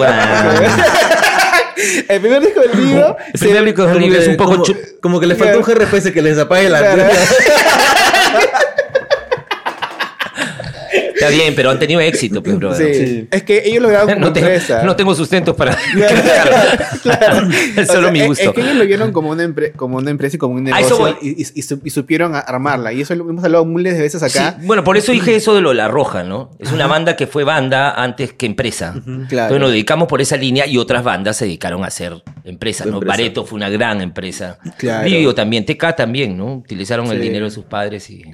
El 2.09 2.20
primer 2.20 2.43
disco 2.43 2.61
del 2.61 2.85
libro. 2.87 3.16
El 3.33 3.39
primer 3.41 3.65
disco 3.65 3.87
del 3.87 3.99
libro 4.01 4.19
es 4.20 4.27
un 4.27 4.37
poco 4.37 4.57
como, 4.62 4.75
como 5.01 5.20
que 5.20 5.27
le 5.27 5.37
faltó 5.37 5.59
un 5.59 5.65
GRPS 5.65 6.11
que 6.11 6.20
les 6.23 6.37
apague 6.37 6.69
la 6.69 6.79
Claro. 6.95 7.05
Está 11.20 11.31
bien, 11.31 11.55
pero 11.57 11.70
han 11.70 11.78
tenido 11.78 12.01
éxito, 12.01 12.43
pues. 12.43 12.57
Sí. 12.78 13.27
Es 13.31 13.43
que 13.43 13.62
ellos 13.66 13.82
lo 13.82 13.89
grabaron 13.89 14.15
como 14.15 14.27
No, 14.27 14.32
tengo, 14.32 14.47
empresa. 14.47 14.82
no 14.85 14.97
tengo 14.97 15.15
sustentos 15.15 15.55
para. 15.57 15.77
Claro. 17.03 17.49
Es 17.77 17.89
O 17.89 17.93
solo 17.93 18.03
sea, 18.05 18.12
mi 18.12 18.20
es- 18.20 18.27
gusto. 18.27 18.45
Es 18.45 18.51
que 18.53 18.61
ellos 18.61 18.74
lo 18.77 18.85
vieron 18.86 19.12
como 19.12 19.31
una, 19.31 19.45
empre- 19.45 19.73
como 19.74 19.97
una 19.99 20.11
empresa 20.11 20.36
y 20.36 20.39
como 20.39 20.55
un 20.55 20.65
negocio 20.65 21.16
y, 21.23 21.43
y- 21.43 21.47
y 21.55 21.62
su- 21.62 21.81
y 21.85 21.90
supieron 21.90 22.35
armarla. 22.35 22.93
Y 22.93 23.01
eso 23.03 23.15
lo 23.15 23.28
hemos 23.28 23.45
hablado 23.45 23.65
miles 23.65 23.95
de 23.97 24.03
veces 24.03 24.23
acá. 24.23 24.57
Sí, 24.61 24.66
bueno, 24.66 24.85
por 24.85 24.97
eso 24.97 25.12
dije 25.12 25.35
eso 25.36 25.55
de 25.55 25.61
lo 25.61 25.70
de 25.70 25.77
La 25.77 25.89
Roja, 25.89 26.23
¿no? 26.24 26.51
Es 26.59 26.73
una 26.73 26.86
banda 26.86 27.16
que 27.16 27.27
fue 27.27 27.45
banda 27.45 27.90
antes 27.93 28.32
que 28.32 28.47
empresa. 28.47 28.93
Claro. 29.05 29.20
Entonces 29.20 29.61
nos 29.61 29.70
dedicamos 29.70 30.09
por 30.09 30.20
esa 30.20 30.36
línea 30.36 30.66
y 30.66 30.78
otras 30.78 31.03
bandas 31.05 31.36
se 31.36 31.45
dedicaron 31.45 31.85
a 31.85 31.90
ser 31.90 32.23
empresas, 32.45 32.86
¿no? 32.86 32.95
Empresa. 32.95 33.12
Bareto 33.16 33.45
fue 33.45 33.57
una 33.57 33.69
gran 33.70 34.01
empresa. 34.01 34.59
Claro. 34.78 35.09
Livio 35.09 35.35
también, 35.35 35.65
TK 35.65 35.95
también, 35.97 36.36
¿no? 36.36 36.55
Utilizaron 36.57 37.07
el 37.09 37.20
dinero 37.20 37.45
de 37.47 37.51
sus 37.51 37.65
padres 37.65 38.09
y... 38.11 38.24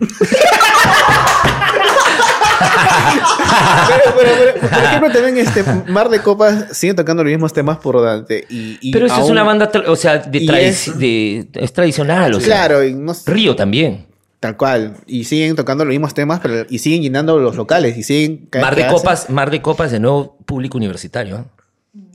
Pero, 3.04 4.16
pero- 4.18 4.30
pero, 4.60 4.70
por 4.70 4.84
ejemplo, 4.84 5.10
también 5.12 5.38
este 5.38 5.62
Mar 5.90 6.08
de 6.08 6.20
Copas 6.20 6.66
sigue 6.76 6.94
tocando 6.94 7.22
los 7.24 7.30
mismos 7.30 7.52
temas 7.52 7.78
por 7.78 8.02
Dante. 8.02 8.46
Y, 8.48 8.78
y 8.80 8.92
Pero 8.92 9.06
eso 9.06 9.22
es 9.22 9.30
una 9.30 9.42
banda, 9.42 9.70
o 9.86 9.96
sea, 9.96 10.18
de, 10.18 10.38
y 10.38 10.46
tradi- 10.46 10.58
es- 10.62 10.98
de- 10.98 11.48
es 11.54 11.72
tradicional, 11.72 12.34
o 12.34 12.40
sea. 12.40 12.46
Claro, 12.66 12.84
y 12.84 12.94
no 12.94 13.14
sé- 13.14 13.30
Río 13.30 13.54
también. 13.56 14.06
tal 14.40 14.56
cual. 14.56 14.94
Y 15.06 15.24
siguen 15.24 15.56
tocando 15.56 15.84
los 15.84 15.92
mismos 15.92 16.12
temas, 16.14 16.40
pero 16.40 16.66
y 16.68 16.78
siguen 16.78 17.02
llenando 17.02 17.38
los 17.38 17.56
locales. 17.56 17.96
Y 17.96 18.02
siguen. 18.02 18.48
Mar 18.60 18.74
de 18.76 18.86
Copas, 18.86 19.30
Mar 19.30 19.50
de 19.50 19.62
Copas 19.62 19.90
de 19.90 20.00
nuevo 20.00 20.36
público 20.44 20.76
universitario. 20.76 21.36
¿eh? 21.36 21.44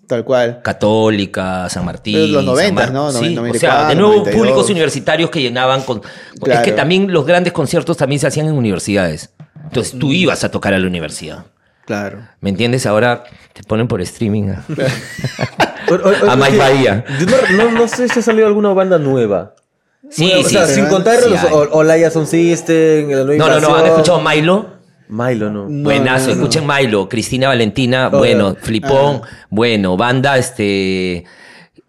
Tal 0.06 0.24
cual. 0.24 0.62
Católica, 0.64 1.70
San 1.70 1.86
Martín. 1.86 2.16
Pero 2.16 2.28
los 2.28 2.36
San 2.38 2.46
90, 2.46 2.82
Mar- 2.82 2.92
¿no? 2.92 3.12
Sí, 3.12 3.18
o 3.18 3.42
94, 3.42 3.60
sea, 3.60 3.88
de 3.90 3.96
nuevo 3.96 4.10
92. 4.18 4.36
públicos 4.40 4.70
universitarios 4.72 5.30
que 5.30 5.42
llenaban 5.42 5.82
con... 5.84 6.02
Es 6.48 6.60
que 6.62 6.72
también 6.72 7.12
los 7.14 7.26
grandes 7.28 7.54
conciertos 7.54 7.96
también 7.98 8.20
se 8.20 8.26
hacían 8.28 8.48
en 8.48 8.54
universidades. 8.54 9.30
Entonces 9.70 9.94
Mm. 9.96 10.00
tú 10.00 10.12
ibas 10.14 10.44
a 10.44 10.52
tocar 10.52 10.74
a 10.74 10.80
la 10.80 10.88
universidad. 10.88 11.46
Claro. 11.86 12.20
¿Me 12.42 12.50
entiendes? 12.52 12.86
Ahora 12.86 13.24
te 13.54 13.64
ponen 13.64 13.88
por 13.88 14.02
streaming. 14.02 14.50
a- 14.50 14.64
Mike 16.36 16.58
Bahía. 16.58 17.04
No, 17.56 17.64
no, 17.66 17.72
no 17.72 17.88
sé 17.88 18.08
si 18.10 18.20
ha 18.20 18.22
salido 18.22 18.48
alguna 18.48 18.70
banda 18.74 18.98
nueva. 19.00 19.56
Sí, 20.10 20.26
sí. 20.28 20.34
o 20.34 20.44
sea, 20.50 20.66
sí. 20.66 20.76
sin 20.76 20.86
contar 20.88 21.20
Sí 21.20 21.30
los 21.30 21.44
Olaya 21.72 22.10
Son 22.12 22.26
System, 22.28 23.10
la 23.10 23.24
nueva 23.24 23.38
No, 23.38 23.60
no, 23.60 23.70
no. 23.70 23.76
¿Han 23.76 23.86
escuchado 23.88 24.22
Milo? 24.22 24.66
Milo, 25.08 25.50
no. 25.50 25.68
No, 25.68 25.84
Buenazo, 25.84 26.30
no, 26.30 26.36
no. 26.36 26.42
escuchen 26.44 26.68
Milo, 26.68 27.10
Cristina 27.10 27.48
Valentina, 27.48 28.10
Oh, 28.14 28.18
bueno. 28.20 28.56
Flipón, 28.60 29.22
Ah. 29.24 29.28
bueno, 29.50 29.98
banda, 29.98 30.38
este, 30.38 31.26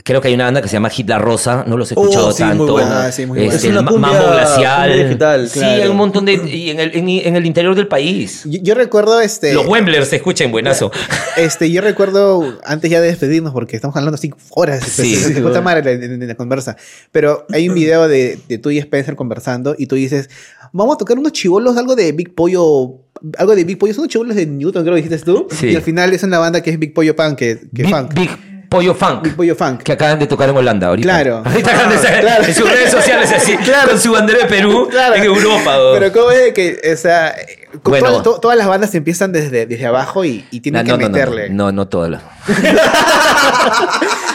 creo 0.04 0.20
que 0.20 0.28
hay 0.28 0.34
una 0.34 0.44
banda 0.44 0.62
que 0.62 0.68
se 0.68 0.74
llama 0.74 0.90
Hit 0.90 1.08
La 1.08 1.18
Rosa, 1.18 1.64
no 1.66 1.76
los 1.76 1.90
he 1.90 1.94
Oh, 1.96 2.02
escuchado 2.02 2.32
sí, 2.32 2.42
muy 2.42 2.50
tanto. 2.58 2.72
buena. 2.72 3.04
Ah, 3.06 3.12
sí, 3.12 3.26
muy 3.26 3.38
buena. 3.38 3.54
Este, 3.54 3.68
Es 3.68 3.72
una 3.76 3.82
cumbia- 3.90 4.12
Mambo 4.12 4.30
Glacial, 4.32 4.98
digital, 5.04 5.48
sí, 5.48 5.58
claro. 5.58 5.82
hay 5.82 5.88
un 5.88 5.96
montón 5.96 6.24
de, 6.24 6.34
y 6.34 6.70
en 6.70 6.80
el, 6.80 6.96
en, 6.96 7.08
en 7.08 7.36
el 7.36 7.46
interior 7.46 7.74
del 7.74 7.88
país. 7.88 8.42
Yo, 8.44 8.58
yo 8.62 8.74
recuerdo 8.74 9.20
este. 9.20 9.52
Los 9.54 9.66
Wemblers 9.66 10.08
se 10.08 10.16
escuchen, 10.16 10.50
buenazo. 10.50 10.90
Este, 11.36 11.70
yo 11.70 11.80
recuerdo, 11.80 12.58
antes 12.64 12.90
ya 12.90 13.00
de 13.00 13.06
despedirnos, 13.08 13.52
porque 13.52 13.76
estamos 13.76 13.96
hablando 13.96 14.16
así 14.16 14.30
horas, 14.50 14.82
Sí. 14.84 15.14
se- 15.16 15.34
se- 15.34 15.40
madre 15.60 15.92
en, 15.92 16.02
en- 16.22 16.28
la 16.28 16.34
conversa, 16.34 16.76
pero 17.12 17.46
hay 17.52 17.68
un 17.68 17.74
video 17.74 18.08
de, 18.08 18.38
de 18.48 18.58
tú 18.58 18.70
y 18.70 18.78
Spencer 18.78 19.14
conversando 19.16 19.74
y 19.78 19.86
tú 19.86 19.94
dices, 19.96 20.28
vamos 20.72 20.94
a 20.96 20.98
tocar 20.98 21.18
unos 21.18 21.32
chivolos, 21.32 21.76
algo 21.76 21.94
de 21.96 22.12
Big 22.12 22.34
Pollo, 22.34 22.96
algo 23.38 23.54
de 23.54 23.64
Big 23.64 23.78
Pollo, 23.78 23.92
son 23.94 24.02
unos 24.02 24.12
chivolos 24.12 24.36
de 24.36 24.46
Newton, 24.46 24.82
creo 24.82 24.94
que 24.96 25.02
dijiste 25.02 25.24
tú, 25.24 25.46
Sí. 25.50 25.68
y 25.68 25.76
al 25.76 25.82
final 25.82 26.12
es 26.12 26.22
una 26.22 26.38
banda 26.38 26.62
que 26.62 26.70
es 26.70 26.78
Big 26.78 26.92
Pollo 26.94 27.14
Punk, 27.16 27.36
que, 27.36 27.58
que 27.74 27.82
Big, 27.84 27.90
funk. 27.90 28.14
Big 28.14 28.30
Pollo 28.70 28.94
Funk. 28.94 29.34
Pollo 29.34 29.54
Funk. 29.56 29.82
Que 29.82 29.92
acaban 29.92 30.18
de 30.20 30.26
tocar 30.28 30.48
en 30.48 30.56
Holanda 30.56 30.86
ahorita. 30.86 31.06
Claro. 31.08 31.42
Ahorita 31.44 31.70
acaban 31.72 31.90
de 31.90 32.20
Claro. 32.20 32.44
en 32.44 32.54
sus 32.54 32.70
redes 32.70 32.90
sociales 32.90 33.32
así, 33.32 33.56
Claro. 33.64 33.90
con 33.90 34.00
su 34.00 34.12
bandera 34.12 34.38
de 34.38 34.44
Perú 34.46 34.86
Claro. 34.90 35.16
en 35.16 35.24
Europa. 35.24 35.76
Pero 35.94 36.12
cómo 36.12 36.30
es 36.30 36.52
que, 36.54 36.80
o 36.92 36.96
sea, 36.96 37.34
Bueno. 37.82 38.06
todas, 38.08 38.22
to- 38.22 38.38
todas 38.40 38.56
las 38.56 38.68
bandas 38.68 38.94
empiezan 38.94 39.32
desde, 39.32 39.66
desde 39.66 39.86
abajo 39.86 40.24
y, 40.24 40.46
y 40.52 40.60
tienen 40.60 40.86
no, 40.86 40.96
que 40.96 41.02
no, 41.02 41.10
meterle. 41.10 41.50
No, 41.50 41.64
no, 41.66 41.72
no 41.72 41.88
todas 41.88 42.10
las. 42.12 42.22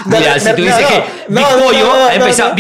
Mira, 0.06 0.40
si 0.40 0.50
tú 0.54 0.62
dices 0.64 0.86
que 0.86 1.04
Big 1.30 1.46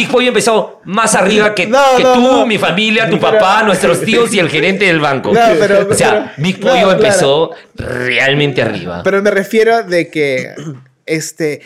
Pollo. 0.10 0.23
Big 0.23 0.27
empezó 0.30 0.81
más 0.85 1.14
arriba 1.15 1.53
que, 1.53 1.68
tú, 1.68 2.45
mi 2.47 2.57
familia, 2.57 3.10
tu 3.10 3.19
papá, 3.19 3.64
nuestros 3.64 4.02
tíos 4.02 4.34
y 4.34 4.39
el 4.39 4.49
gerente 4.49 4.85
del 4.85 4.99
banco. 5.02 5.31
No, 5.34 5.39
pero- 5.60 5.88
o 5.89 5.93
sea, 5.93 6.10
pero- 6.11 6.26
Big 6.38 6.60
Pollo 6.60 6.91
empezó 6.93 7.52
realmente 7.76 8.61
arriba. 8.61 9.02
Pero 9.03 9.22
me 9.22 9.30
refiero 9.31 9.84
de 9.84 10.10
que, 10.10 10.56
este, 11.06 11.61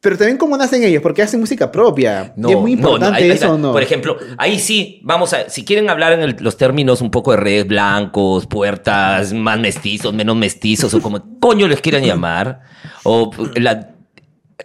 pero 0.00 0.18
también 0.18 0.36
cómo 0.36 0.56
nacen 0.56 0.82
ellos, 0.82 1.00
porque 1.02 1.22
hacen 1.22 1.38
música 1.40 1.70
propia. 1.70 2.34
y 2.36 2.50
es 2.50 2.56
muy 2.58 2.72
importante 2.72 3.18
ahí- 3.18 3.24
ahí 3.24 3.30
eso, 3.30 3.44
está. 3.44 3.52
¿o 3.54 3.58
¿no? 3.58 3.72
Por 3.72 3.82
ejemplo, 3.82 4.16
ahí 4.36 4.58
sí, 4.58 5.00
vamos 5.04 5.32
a, 5.32 5.48
si 5.48 5.64
quieren 5.64 5.88
hablar 5.90 6.12
en 6.14 6.22
el- 6.22 6.36
los 6.40 6.56
términos 6.56 7.00
un 7.00 7.10
poco 7.10 7.30
de 7.30 7.36
redes 7.36 7.66
blancos, 7.68 8.46
puertas, 8.46 9.32
más 9.32 9.60
mestizos, 9.60 10.12
menos 10.12 10.36
mestizos, 10.36 10.92
o 10.94 11.00
como 11.00 11.22
coño 11.40 11.68
les 11.68 11.80
quieran 11.80 12.02
llamar, 12.04 12.62
o 13.04 13.30
la 13.54 13.90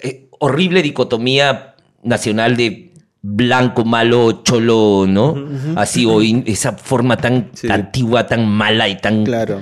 eh, 0.01 0.27
horrible 0.39 0.81
dicotomía 0.81 1.75
nacional 2.03 2.55
de 2.57 2.93
blanco, 3.21 3.83
malo, 3.83 4.43
cholo, 4.43 5.05
¿no? 5.07 5.35
Así, 5.75 6.05
o 6.05 6.21
in- 6.21 6.43
esa 6.47 6.73
forma 6.73 7.17
tan 7.17 7.49
Sí. 7.53 7.67
antigua, 7.69 8.25
tan 8.25 8.47
mala 8.47 8.87
y 8.87 8.97
tan 8.97 9.23
Claro. 9.25 9.61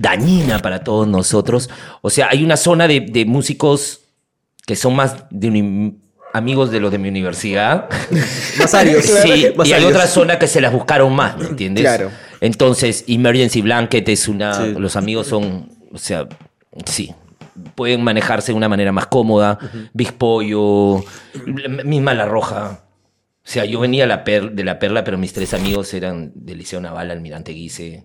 Dañina 0.00 0.58
para 0.60 0.84
todos 0.84 1.06
nosotros. 1.08 1.68
O 2.02 2.10
sea, 2.10 2.28
hay 2.30 2.44
una 2.44 2.56
zona 2.56 2.88
de, 2.88 3.00
de 3.00 3.24
músicos 3.24 4.00
que 4.66 4.76
son 4.76 4.96
más 4.96 5.16
de 5.30 5.92
amigos 6.32 6.70
de 6.70 6.80
los 6.80 6.90
de 6.92 6.98
mi 6.98 7.08
universidad. 7.08 7.88
Más 8.58 8.74
arios. 8.74 9.04
Sí, 9.04 9.48
Más 9.56 9.66
y 9.66 9.72
hay 9.72 9.80
arios. 9.84 9.90
otra 9.92 10.06
zona 10.06 10.38
que 10.38 10.46
se 10.46 10.60
las 10.60 10.72
buscaron 10.72 11.14
más, 11.14 11.38
¿me 11.38 11.46
entiendes? 11.46 11.82
Claro. 11.82 12.10
Entonces, 12.40 13.04
Emergency 13.08 13.62
Blanket 13.62 14.08
es 14.08 14.28
una. 14.28 14.54
Sí. 14.54 14.74
Los 14.78 14.96
amigos 14.96 15.26
son. 15.26 15.70
O 15.92 15.98
sea, 15.98 16.28
sí. 16.84 17.14
Pueden 17.74 18.04
manejarse 18.04 18.52
de 18.52 18.56
una 18.56 18.68
manera 18.68 18.92
más 18.92 19.06
cómoda. 19.06 19.58
Big 19.92 20.12
Pollo, 20.12 21.02
misma 21.84 22.14
La 22.14 22.26
Roja. 22.26 22.82
O 23.48 23.50
sea, 23.50 23.64
yo 23.64 23.80
venía 23.80 24.06
la 24.06 24.24
per- 24.24 24.52
de 24.52 24.62
la 24.62 24.78
Perla, 24.78 25.04
pero 25.04 25.16
mis 25.16 25.32
tres 25.32 25.54
amigos 25.54 25.94
eran 25.94 26.32
del 26.34 26.58
Liceo 26.58 26.82
Naval, 26.82 27.10
Almirante 27.10 27.52
Guise, 27.52 28.04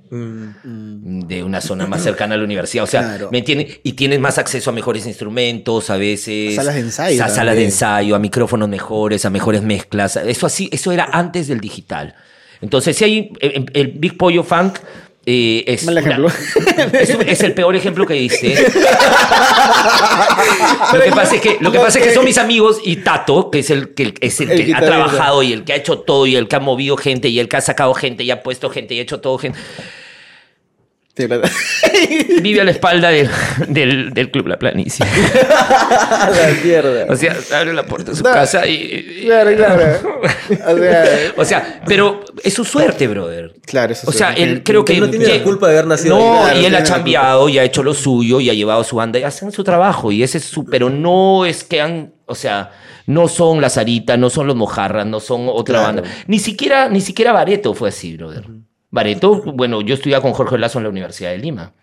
de 0.63 1.43
una 1.43 1.59
zona 1.59 1.85
más 1.85 2.01
cercana 2.01 2.35
a 2.35 2.37
la 2.37 2.45
universidad. 2.45 2.85
O 2.85 2.87
sea, 2.87 3.01
Claro. 3.01 3.29
¿me 3.29 3.39
entiendes? 3.39 3.81
Y 3.83 3.91
tienes 3.93 4.21
más 4.21 4.37
acceso 4.37 4.69
a 4.69 4.73
mejores 4.73 5.05
instrumentos, 5.05 5.89
a 5.89 5.97
veces. 5.97 6.55
Salas 6.55 6.75
de 6.75 6.79
ensayo 6.81 7.21
A 7.21 7.27
salas 7.27 7.35
también. 7.37 7.57
de 7.57 7.65
ensayo, 7.65 8.15
a 8.15 8.19
micrófonos 8.19 8.69
mejores, 8.69 9.25
a 9.25 9.29
mejores 9.29 9.61
mezclas. 9.63 10.15
Eso 10.15 10.45
así, 10.45 10.69
eso 10.71 10.93
era 10.93 11.09
antes 11.11 11.47
del 11.49 11.59
digital. 11.59 12.15
Entonces, 12.61 12.95
si 12.95 13.03
hay 13.03 13.33
el, 13.41 13.65
el 13.73 13.87
Big 13.91 14.17
Pollo 14.17 14.43
Funk. 14.43 14.77
Eh, 15.25 15.63
es, 15.67 15.85
Mal 15.85 15.93
una- 15.97 16.01
ejemplo. 16.01 16.27
es, 16.99 17.09
es 17.09 17.41
el 17.41 17.53
peor 17.53 17.75
ejemplo 17.75 18.05
que 18.05 18.13
diste. 18.15 18.49
lo 20.93 21.01
que 21.01 21.11
pasa 21.11 21.35
es 21.35 21.41
que, 21.41 21.57
lo 21.59 21.71
que, 21.71 21.79
pasa 21.79 21.99
es 21.99 22.07
que 22.07 22.13
son 22.13 22.25
mis 22.25 22.37
amigos 22.37 22.79
y 22.83 22.97
Tato, 22.97 23.49
que 23.49 23.59
es 23.59 23.69
el 23.69 23.93
que, 23.93 24.13
es 24.19 24.41
el 24.41 24.51
El 24.51 24.65
que 24.65 24.75
ha 24.75 24.81
trabajado 24.81 25.43
y 25.43 25.53
el 25.53 25.63
que 25.63 25.73
ha 25.73 25.75
hecho 25.77 25.99
todo 25.99 26.25
y 26.27 26.35
el 26.35 26.47
que 26.47 26.55
ha 26.57 26.59
movido 26.59 26.97
gente 26.97 27.29
y 27.29 27.39
el 27.39 27.47
que 27.47 27.57
ha 27.57 27.61
sacado 27.61 27.93
gente 27.93 28.23
y 28.23 28.31
ha 28.31 28.43
puesto 28.43 28.69
gente 28.69 28.95
y 28.95 28.99
ha 28.99 29.03
hecho 29.03 29.21
todo 29.21 29.37
gente. 29.37 29.57
Vive 32.41 32.61
a 32.61 32.63
la 32.63 32.71
espalda 32.71 33.09
del, 33.09 33.29
del, 33.67 34.13
del 34.13 34.31
Club 34.31 34.47
La 34.47 34.57
Planicie. 34.57 35.05
La 35.39 36.49
mierda. 36.63 37.05
O 37.09 37.15
sea, 37.15 37.35
abre 37.55 37.73
la 37.73 37.83
puerta 37.85 38.11
de 38.11 38.17
su 38.17 38.23
No. 38.23 38.31
casa 38.31 38.65
y... 38.65 39.21
Claro, 39.25 39.55
claro. 39.55 40.01
O 40.67 40.75
sea, 40.77 41.05
O 41.37 41.45
sea, 41.45 41.81
pero 41.85 42.23
es 42.43 42.53
su 42.53 42.65
suerte, 42.65 43.07
brother. 43.07 43.53
claro, 43.65 43.93
eso 43.93 44.09
O 44.09 44.11
sea, 44.11 44.33
él 44.33 44.63
creo 44.63 44.83
que... 44.83 44.99
No 44.99 45.09
tiene 45.09 45.25
que- 45.25 45.37
la 45.37 45.43
culpa 45.43 45.67
de 45.67 45.73
haber 45.73 45.87
nacido 45.87 46.17
No, 46.17 46.37
ahí. 46.39 46.43
Claro, 46.45 46.61
y 46.61 46.65
él 46.65 46.75
ha 46.75 46.83
chambeado 46.83 47.49
y 47.49 47.59
ha 47.59 47.63
hecho 47.63 47.83
lo 47.83 47.93
suyo 47.93 48.39
y 48.39 48.49
ha 48.49 48.53
llevado 48.53 48.83
su 48.83 48.95
banda 48.95 49.19
y 49.19 49.23
hacen 49.23 49.51
su 49.51 49.63
trabajo. 49.63 50.11
Y 50.11 50.23
ese 50.23 50.39
es 50.39 50.45
su... 50.45 50.65
Pero 50.65 50.89
no 50.89 51.45
es 51.45 51.63
que 51.63 51.79
han... 51.81 52.13
O 52.25 52.35
sea, 52.35 52.71
no 53.05 53.27
son 53.27 53.61
la 53.61 53.69
Sarita, 53.69 54.17
no 54.17 54.29
son 54.29 54.47
los 54.47 54.55
Mojarras, 54.55 55.05
no 55.05 55.19
son 55.19 55.47
otra 55.47 55.79
Claro. 55.79 55.85
banda. 56.01 56.03
Ni 56.27 56.39
siquiera, 56.39 56.89
ni 56.89 57.01
siquiera 57.01 57.33
Bareto 57.33 57.73
fue 57.73 57.89
así, 57.89 58.15
brother. 58.17 58.45
Bareto, 58.93 59.41
bueno, 59.41 59.81
yo 59.81 59.95
estudiaba 59.95 60.21
con 60.21 60.33
Jorge 60.33 60.55
Lazo 60.59 60.77
en 60.77 60.83
la 60.83 60.89
Universidad 60.91 61.31
de 61.31 61.39
Lima. 61.39 61.73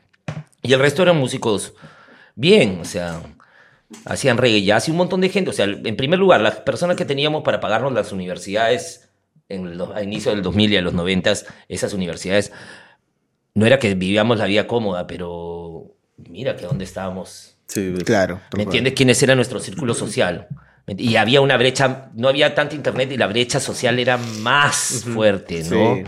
Y 0.62 0.72
el 0.72 0.78
resto 0.78 1.02
eran 1.02 1.16
músicos 1.16 1.74
bien, 2.36 2.78
o 2.80 2.84
sea, 2.84 3.20
hacían 4.04 4.38
reggae 4.38 4.62
jazz 4.62 4.86
y 4.86 4.92
un 4.92 4.98
montón 4.98 5.20
de 5.20 5.28
gente. 5.28 5.50
O 5.50 5.52
sea, 5.52 5.64
en 5.64 5.96
primer 5.96 6.20
lugar, 6.20 6.40
las 6.40 6.58
personas 6.58 6.96
que 6.96 7.04
teníamos 7.04 7.42
para 7.42 7.58
pagarnos 7.58 7.92
las 7.94 8.12
universidades 8.12 9.10
en 9.48 9.76
los, 9.76 9.90
a 9.90 10.04
inicio 10.04 10.30
del 10.30 10.40
2000 10.42 10.72
y 10.72 10.76
a 10.76 10.82
los 10.82 10.94
90, 10.94 11.32
esas 11.68 11.94
universidades, 11.94 12.52
no 13.54 13.66
era 13.66 13.80
que 13.80 13.92
vivíamos 13.96 14.38
la 14.38 14.44
vida 14.44 14.68
cómoda, 14.68 15.08
pero 15.08 15.96
mira 16.16 16.54
que 16.54 16.64
dónde 16.64 16.84
estábamos. 16.84 17.56
Sí, 17.66 17.92
Claro. 18.04 18.40
¿Me 18.56 18.62
entiendes? 18.62 18.92
¿Quiénes 18.94 19.20
era 19.20 19.34
nuestro 19.34 19.58
círculo 19.58 19.94
social? 19.94 20.46
Y 20.86 21.16
había 21.16 21.40
una 21.40 21.56
brecha, 21.56 22.12
no 22.14 22.28
había 22.28 22.54
tanta 22.54 22.76
internet 22.76 23.10
y 23.10 23.16
la 23.16 23.26
brecha 23.26 23.58
social 23.58 23.98
era 23.98 24.16
más 24.16 25.04
fuerte, 25.12 25.64
¿no? 25.68 25.96
Sí. 25.96 26.04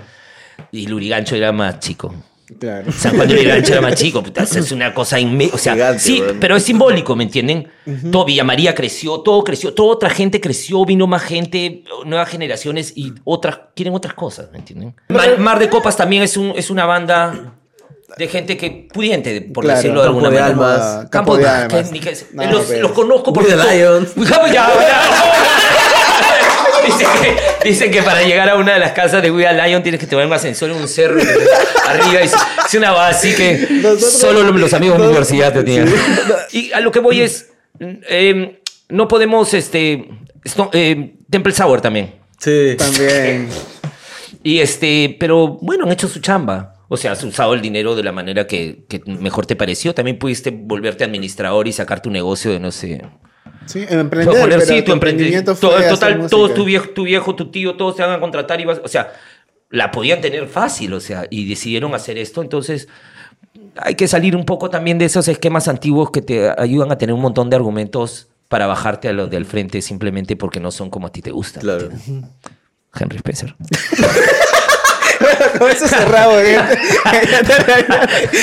Y 0.70 0.86
Lurigancho 0.86 1.36
era 1.36 1.52
más 1.52 1.78
chico. 1.80 2.14
Claro. 2.58 2.92
San 2.92 3.16
Juan 3.16 3.28
de 3.28 3.34
Lurigancho 3.34 3.72
era 3.72 3.80
más 3.80 3.94
chico, 3.96 4.22
puta, 4.22 4.42
es 4.42 4.72
una 4.72 4.92
cosa 4.92 5.18
inmensa. 5.18 5.54
O 5.54 5.58
sea, 5.58 5.72
Gigante, 5.72 6.00
sí, 6.00 6.22
pero 6.38 6.56
es 6.56 6.62
simbólico, 6.62 7.16
¿me 7.16 7.24
entienden? 7.24 7.68
Todo 8.10 8.26
Villa 8.26 8.44
María 8.44 8.74
creció, 8.74 9.20
todo 9.20 9.42
creció, 9.42 9.72
toda 9.72 9.94
otra 9.94 10.10
gente 10.10 10.40
creció, 10.40 10.84
vino 10.84 11.06
más 11.06 11.22
gente, 11.22 11.82
nuevas 12.04 12.28
generaciones 12.28 12.92
y 12.94 13.14
otras, 13.24 13.58
quieren 13.74 13.94
otras 13.94 14.12
cosas, 14.14 14.50
¿me 14.52 14.58
entienden? 14.58 14.94
Mar, 15.08 15.38
Mar 15.38 15.58
de 15.58 15.68
Copas 15.70 15.96
también 15.96 16.22
es, 16.22 16.36
un, 16.36 16.52
es 16.54 16.68
una 16.68 16.84
banda 16.84 17.54
de 18.18 18.28
gente 18.28 18.58
que 18.58 18.86
pudiente, 18.92 19.40
por 19.40 19.64
Claro, 19.64 19.78
decirlo 19.78 20.00
de 20.02 20.06
alguna 20.08 20.28
de 20.28 20.34
manera. 20.40 20.46
almas. 20.52 20.80
Campo 21.08 21.10
Campo 21.10 21.36
de 21.38 21.42
de 21.44 21.48
almas. 21.48 21.88
que- 21.90 22.00
que- 22.00 22.16
No, 22.34 22.50
los, 22.50 22.68
los 22.70 22.92
conozco 22.92 23.32
porque 23.32 23.54
the 23.54 23.78
Lions. 23.78 24.14
Ya, 24.16 24.52
ya. 24.52 24.68
Dicen 26.86 27.08
que, 27.22 27.68
dicen 27.68 27.90
que 27.90 28.02
para 28.02 28.22
llegar 28.22 28.48
a 28.48 28.56
una 28.56 28.74
de 28.74 28.80
las 28.80 28.92
casas 28.92 29.22
de 29.22 29.30
We 29.30 29.46
Are 29.46 29.68
Lion 29.68 29.82
tienes 29.82 30.00
que 30.00 30.06
tomar 30.06 30.26
un 30.26 30.32
ascensor 30.32 30.70
en 30.70 30.76
un 30.76 30.88
cerro 30.88 31.20
y 31.20 31.26
arriba. 31.86 32.20
Es, 32.20 32.32
es 32.66 32.74
una 32.74 32.92
base 32.92 33.28
así 33.28 33.36
que 33.36 33.66
Nosotros- 33.82 34.12
solo 34.12 34.42
los, 34.52 34.72
amigos 34.72 34.96
de 34.98 35.02
la 35.04 35.08
universidad 35.10 35.52
te 35.52 35.62
tienen. 35.62 35.92
Y 36.52 36.72
a 36.72 36.80
lo 36.80 36.90
que 36.90 37.00
voy 37.00 37.20
es, 37.20 37.50
eh, 37.80 38.60
no 38.88 39.08
podemos, 39.08 39.54
este, 39.54 40.08
esto- 40.44 40.70
eh, 40.72 41.14
Temple 41.30 41.52
Sour 41.52 41.80
también. 41.80 42.14
Sí. 42.38 42.74
También. 42.76 43.48
Y 44.42 44.58
este, 44.58 45.16
pero 45.20 45.58
bueno, 45.60 45.84
han 45.84 45.92
hecho 45.92 46.08
su 46.08 46.20
chamba. 46.20 46.74
O 46.88 46.96
sea, 46.96 47.12
has 47.12 47.22
usado 47.24 47.54
el 47.54 47.62
dinero 47.62 47.94
de 47.94 48.02
la 48.02 48.12
manera 48.12 48.46
que, 48.46 48.84
que 48.88 49.00
mejor 49.06 49.46
te 49.46 49.56
pareció. 49.56 49.94
También 49.94 50.18
pudiste 50.18 50.50
volverte 50.50 51.04
administrador 51.04 51.66
y 51.68 51.72
sacar 51.72 52.02
tu 52.02 52.10
negocio 52.10 52.50
de 52.50 52.60
no 52.60 52.70
sé. 52.70 53.00
Sí, 53.66 53.84
emprender. 53.88 54.26
poner, 54.40 54.58
pero 54.58 54.60
sí, 54.62 54.82
tu 54.82 54.92
emprendimiento. 54.92 55.54
fue 55.54 55.70
To- 55.70 55.76
hacer 55.76 55.90
Total, 55.90 56.26
todos 56.28 56.54
tu 56.54 56.64
viejo, 56.64 56.88
tu 56.90 57.04
viejo, 57.04 57.34
tu 57.34 57.50
tío, 57.50 57.76
todos 57.76 57.96
te 57.96 58.02
van 58.02 58.12
a 58.12 58.20
contratar 58.20 58.60
y 58.60 58.64
vas. 58.64 58.80
O 58.84 58.88
sea, 58.88 59.12
la 59.70 59.90
podían 59.90 60.20
tener 60.20 60.46
fácil, 60.48 60.92
o 60.94 61.00
sea, 61.00 61.26
y 61.30 61.48
decidieron 61.48 61.94
hacer 61.94 62.18
esto. 62.18 62.42
Entonces, 62.42 62.88
hay 63.76 63.94
que 63.94 64.06
salir 64.08 64.36
un 64.36 64.44
poco 64.44 64.68
también 64.70 64.98
de 64.98 65.06
esos 65.06 65.28
esquemas 65.28 65.68
antiguos 65.68 66.10
que 66.10 66.20
te 66.22 66.50
ayudan 66.58 66.92
a 66.92 66.98
tener 66.98 67.14
un 67.14 67.20
montón 67.22 67.48
de 67.50 67.56
argumentos 67.56 68.28
para 68.48 68.66
bajarte 68.66 69.08
a 69.08 69.12
los 69.14 69.30
del 69.30 69.46
frente 69.46 69.80
simplemente 69.80 70.36
porque 70.36 70.60
no 70.60 70.70
son 70.70 70.90
como 70.90 71.06
a 71.06 71.10
ti 71.12 71.22
te 71.22 71.30
gustan. 71.30 71.62
Claro. 71.62 71.88
Henry 72.94 73.16
Spencer. 73.16 73.54
Con 75.58 75.70
eso 75.70 75.88
cerrado, 75.88 76.40
¿eh? 76.40 76.58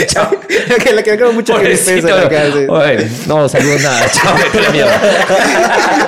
Chao. 0.08 0.32
Que 0.84 0.94
le 0.94 1.04
quedó 1.04 1.32
mucho 1.34 1.56
que 1.60 1.70
no 3.28 3.50
saludos 3.50 3.82
nada. 3.82 4.10
Chao, 4.12 4.36
la. 4.54 4.88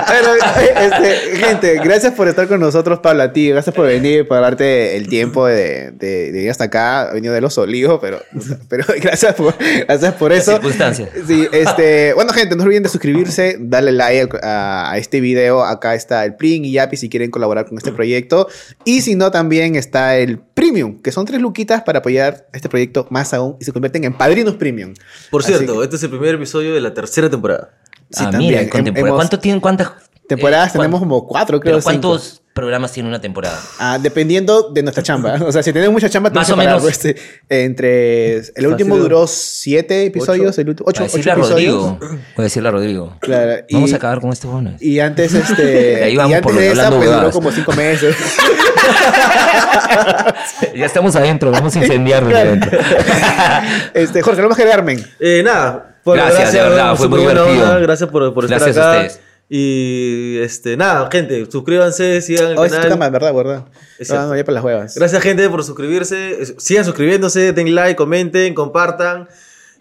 Bueno, 0.07 0.29
este, 0.75 1.37
gente, 1.37 1.79
gracias 1.83 2.13
por 2.13 2.27
estar 2.27 2.47
con 2.47 2.59
nosotros, 2.59 2.99
Pablo, 2.99 3.23
a 3.23 3.33
ti. 3.33 3.49
Gracias 3.49 3.73
por 3.75 3.87
venir, 3.87 4.27
por 4.27 4.41
darte 4.41 4.97
el 4.97 5.07
tiempo 5.07 5.47
de, 5.47 5.91
de, 5.91 6.31
de 6.31 6.31
venir 6.31 6.49
hasta 6.51 6.65
acá. 6.65 7.01
Ha 7.01 7.13
venido 7.13 7.33
de 7.33 7.41
los 7.41 7.57
olivos, 7.57 7.99
pero, 8.01 8.21
pero 8.69 8.85
gracias 9.01 9.35
por, 9.35 9.55
gracias 9.87 10.13
por 10.15 10.31
eso. 10.31 10.53
circunstancias. 10.53 11.09
Sí, 11.27 11.47
este, 11.51 12.13
bueno, 12.13 12.33
gente, 12.33 12.55
no 12.55 12.63
olviden 12.63 12.83
de 12.83 12.89
suscribirse, 12.89 13.57
darle 13.59 13.91
like 13.91 14.37
a, 14.43 14.91
a 14.91 14.97
este 14.97 15.21
video. 15.21 15.63
Acá 15.63 15.95
está 15.95 16.25
el 16.25 16.35
Plin 16.35 16.65
y 16.65 16.73
Yapi 16.73 16.97
si 16.97 17.09
quieren 17.09 17.31
colaborar 17.31 17.65
con 17.65 17.77
este 17.77 17.91
proyecto. 17.91 18.47
Y 18.85 19.01
si 19.01 19.15
no, 19.15 19.31
también 19.31 19.75
está 19.75 20.17
el 20.17 20.39
Premium, 20.61 21.01
que 21.01 21.11
son 21.11 21.25
tres 21.25 21.41
luquitas 21.41 21.81
para 21.81 21.99
apoyar 21.99 22.47
este 22.53 22.69
proyecto 22.69 23.07
más 23.09 23.33
aún 23.33 23.57
y 23.59 23.65
se 23.65 23.73
convierten 23.73 24.03
en 24.03 24.13
padrinos 24.13 24.55
Premium. 24.55 24.93
Por 25.31 25.43
cierto, 25.43 25.81
este 25.83 25.95
es 25.95 26.03
el 26.03 26.09
primer 26.11 26.35
episodio 26.35 26.73
de 26.75 26.81
la 26.81 26.93
tercera 26.93 27.29
temporada. 27.31 27.71
Sí, 28.11 28.23
ah, 28.27 28.29
también. 28.29 28.51
mira, 28.51 28.69
con 28.69 28.81
Hem- 28.81 28.85
temporada. 28.85 29.07
hemos- 29.07 29.17
¿Cuánto 29.17 29.39
tienen? 29.39 29.59
¿Cuántas? 29.59 29.89
Temporadas 30.27 30.69
eh, 30.69 30.77
tenemos 30.77 30.99
como 30.99 31.27
cuatro, 31.27 31.59
creo. 31.59 31.77
¿Pero 31.77 31.81
cinco. 31.81 32.07
cuántos 32.09 32.41
programas 32.53 32.91
tiene 32.93 33.09
una 33.09 33.19
temporada? 33.19 33.59
Ah, 33.79 33.97
dependiendo 34.01 34.69
de 34.69 34.83
nuestra 34.83 35.01
chamba. 35.03 35.35
O 35.45 35.51
sea, 35.51 35.63
si 35.63 35.73
tenemos 35.73 35.91
mucha 35.93 36.09
chamba, 36.09 36.29
Más 36.29 36.47
tenemos 36.47 36.47
que 36.47 36.53
o 36.53 36.55
parar, 36.57 36.81
menos. 36.81 36.97
pues, 36.99 37.05
eh, 37.49 37.65
entre. 37.65 38.37
El 38.37 38.67
último 38.67 38.97
duró 38.97 39.25
siete 39.27 40.05
episodios, 40.05 40.57
el 40.59 40.69
último. 40.69 40.87
Ocho, 40.87 41.03
ocho 41.03 41.11
decirle 41.17 41.31
a 41.31 41.35
episodios. 41.35 41.73
Rodrigo. 41.73 41.99
Voy 41.99 42.19
a 42.37 42.41
decirle 42.43 42.69
a 42.69 42.71
Rodrigo. 42.71 43.15
Claro, 43.19 43.65
y- 43.67 43.73
Vamos 43.73 43.91
a 43.93 43.95
acabar 43.97 44.21
con 44.21 44.29
este 44.31 44.47
bueno. 44.47 44.75
Y 44.79 44.99
antes, 44.99 45.33
este. 45.33 46.03
Ahí 46.03 46.13
y 46.13 46.17
vamos 46.17 46.33
antes 46.35 46.43
por 46.43 46.53
lo 46.53 46.59
de 46.61 46.71
esa, 46.71 46.89
pues 46.91 47.09
duró 47.11 47.31
como 47.31 47.51
cinco 47.51 47.73
meses. 47.73 48.15
Ya 50.75 50.85
estamos 50.85 51.15
adentro, 51.15 51.51
vamos 51.51 51.75
a 51.75 51.79
incendiar 51.79 52.25
desde 52.25 52.39
adentro. 52.41 52.79
este, 53.93 54.21
Jorge, 54.21 54.41
vamos 54.41 54.59
a 54.59 54.63
Carmen. 54.63 55.03
Eh, 55.19 55.41
nada. 55.43 55.95
por- 56.03 56.17
Gracias, 56.17 56.53
de 56.53 56.59
verdad, 56.61 56.95
fue 56.95 57.07
muy 57.07 57.19
divertido. 57.21 57.49
onda, 57.51 57.79
Gracias 57.79 58.09
por, 58.09 58.33
por 58.33 58.45
estar 58.45 58.59
Gracias 58.59 58.77
a 58.77 58.89
acá. 58.91 59.01
ustedes. 59.01 59.21
Y 59.53 60.37
este, 60.39 60.77
nada, 60.77 61.09
gente, 61.11 61.45
suscríbanse, 61.51 62.21
sigan 62.21 62.51
el 62.51 62.57
Oh, 62.57 62.63
esa 62.63 62.75
es 62.75 62.81
canal. 62.83 62.89
cama, 62.99 63.09
¿verdad? 63.09 63.33
¿verdad? 63.33 63.65
Es 63.99 64.09
No, 64.09 64.27
no, 64.27 64.35
ya 64.35 64.45
para 64.45 64.53
las 64.55 64.63
huevas. 64.63 64.95
Gracias, 64.95 65.21
gente, 65.21 65.49
por 65.49 65.63
suscribirse. 65.65 66.41
Es- 66.41 66.55
Sigan 66.57 66.85
suscribiéndose, 66.85 67.51
den 67.51 67.75
like, 67.75 67.95
comenten, 67.97 68.53
compartan. 68.53 69.27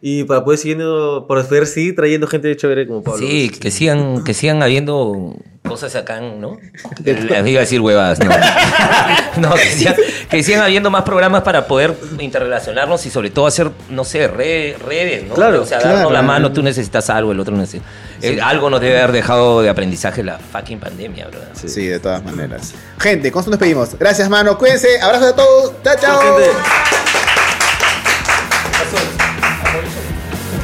Y 0.03 0.25
para 0.25 0.43
poder 0.45 0.59
siguiendo, 0.59 1.27
por 1.29 1.47
poder 1.47 1.67
seguir 1.67 1.95
trayendo 1.95 2.27
gente 2.27 2.57
chévere 2.57 2.87
como 2.87 3.03
Pablo. 3.03 3.19
Sí, 3.19 3.51
que 3.51 3.71
sigan, 3.71 4.25
que 4.25 4.33
sigan 4.33 4.63
habiendo 4.63 5.35
cosas 5.63 5.95
acá, 5.95 6.21
¿no? 6.21 6.57
Les 7.05 7.23
iba 7.47 7.59
a 7.59 7.61
decir 7.61 7.81
huevadas, 7.83 8.19
no. 8.21 8.31
No, 9.37 9.55
que 9.55 9.67
sigan, 9.71 9.95
que 10.31 10.43
sigan 10.43 10.63
habiendo 10.63 10.91
más 10.91 11.03
programas 11.05 11.43
para 11.43 11.67
poder 11.67 11.95
interrelacionarnos 12.19 13.05
y 13.07 13.11
sobre 13.11 13.29
todo 13.31 13.47
hacer, 13.47 13.71
no 13.91 14.05
sé, 14.05 14.27
re- 14.27 14.75
redes, 14.85 15.25
¿no? 15.29 15.35
Claro, 15.35 15.63
o 15.63 15.67
sea, 15.67 15.79
claro. 15.79 15.97
darnos 15.97 16.13
la 16.13 16.23
mano, 16.23 16.51
tú 16.51 16.63
necesitas 16.63 17.11
algo, 17.11 17.33
el 17.33 17.41
otro 17.41 17.55
necesita. 17.55 17.85
Eh, 18.23 18.41
algo 18.43 18.71
nos 18.71 18.81
debe 18.81 18.99
haber 18.99 19.13
dejado 19.13 19.61
de 19.61 19.69
aprendizaje 19.69 20.23
la 20.25 20.39
fucking 20.39 20.81
pandemia, 20.81 21.27
¿verdad? 21.27 21.49
Sí. 21.55 21.87
de 21.87 22.01
todas 22.01 22.25
maneras. 22.25 22.75
Gente, 22.99 23.31
con 23.31 23.41
esto 23.41 23.51
nos 23.51 23.61
despedimos. 23.61 23.99
Gracias, 23.99 24.29
mano. 24.31 24.57
Cuídense. 24.59 24.99
Abrazos 25.01 25.29
a 25.33 25.37
todos. 25.37 25.73
Chao, 25.85 25.95
chao. 26.01 26.90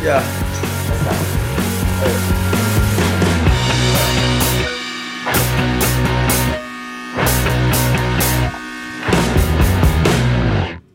Chao, 0.07 0.21
gente. 0.21 0.37
Ya. 2.31 2.36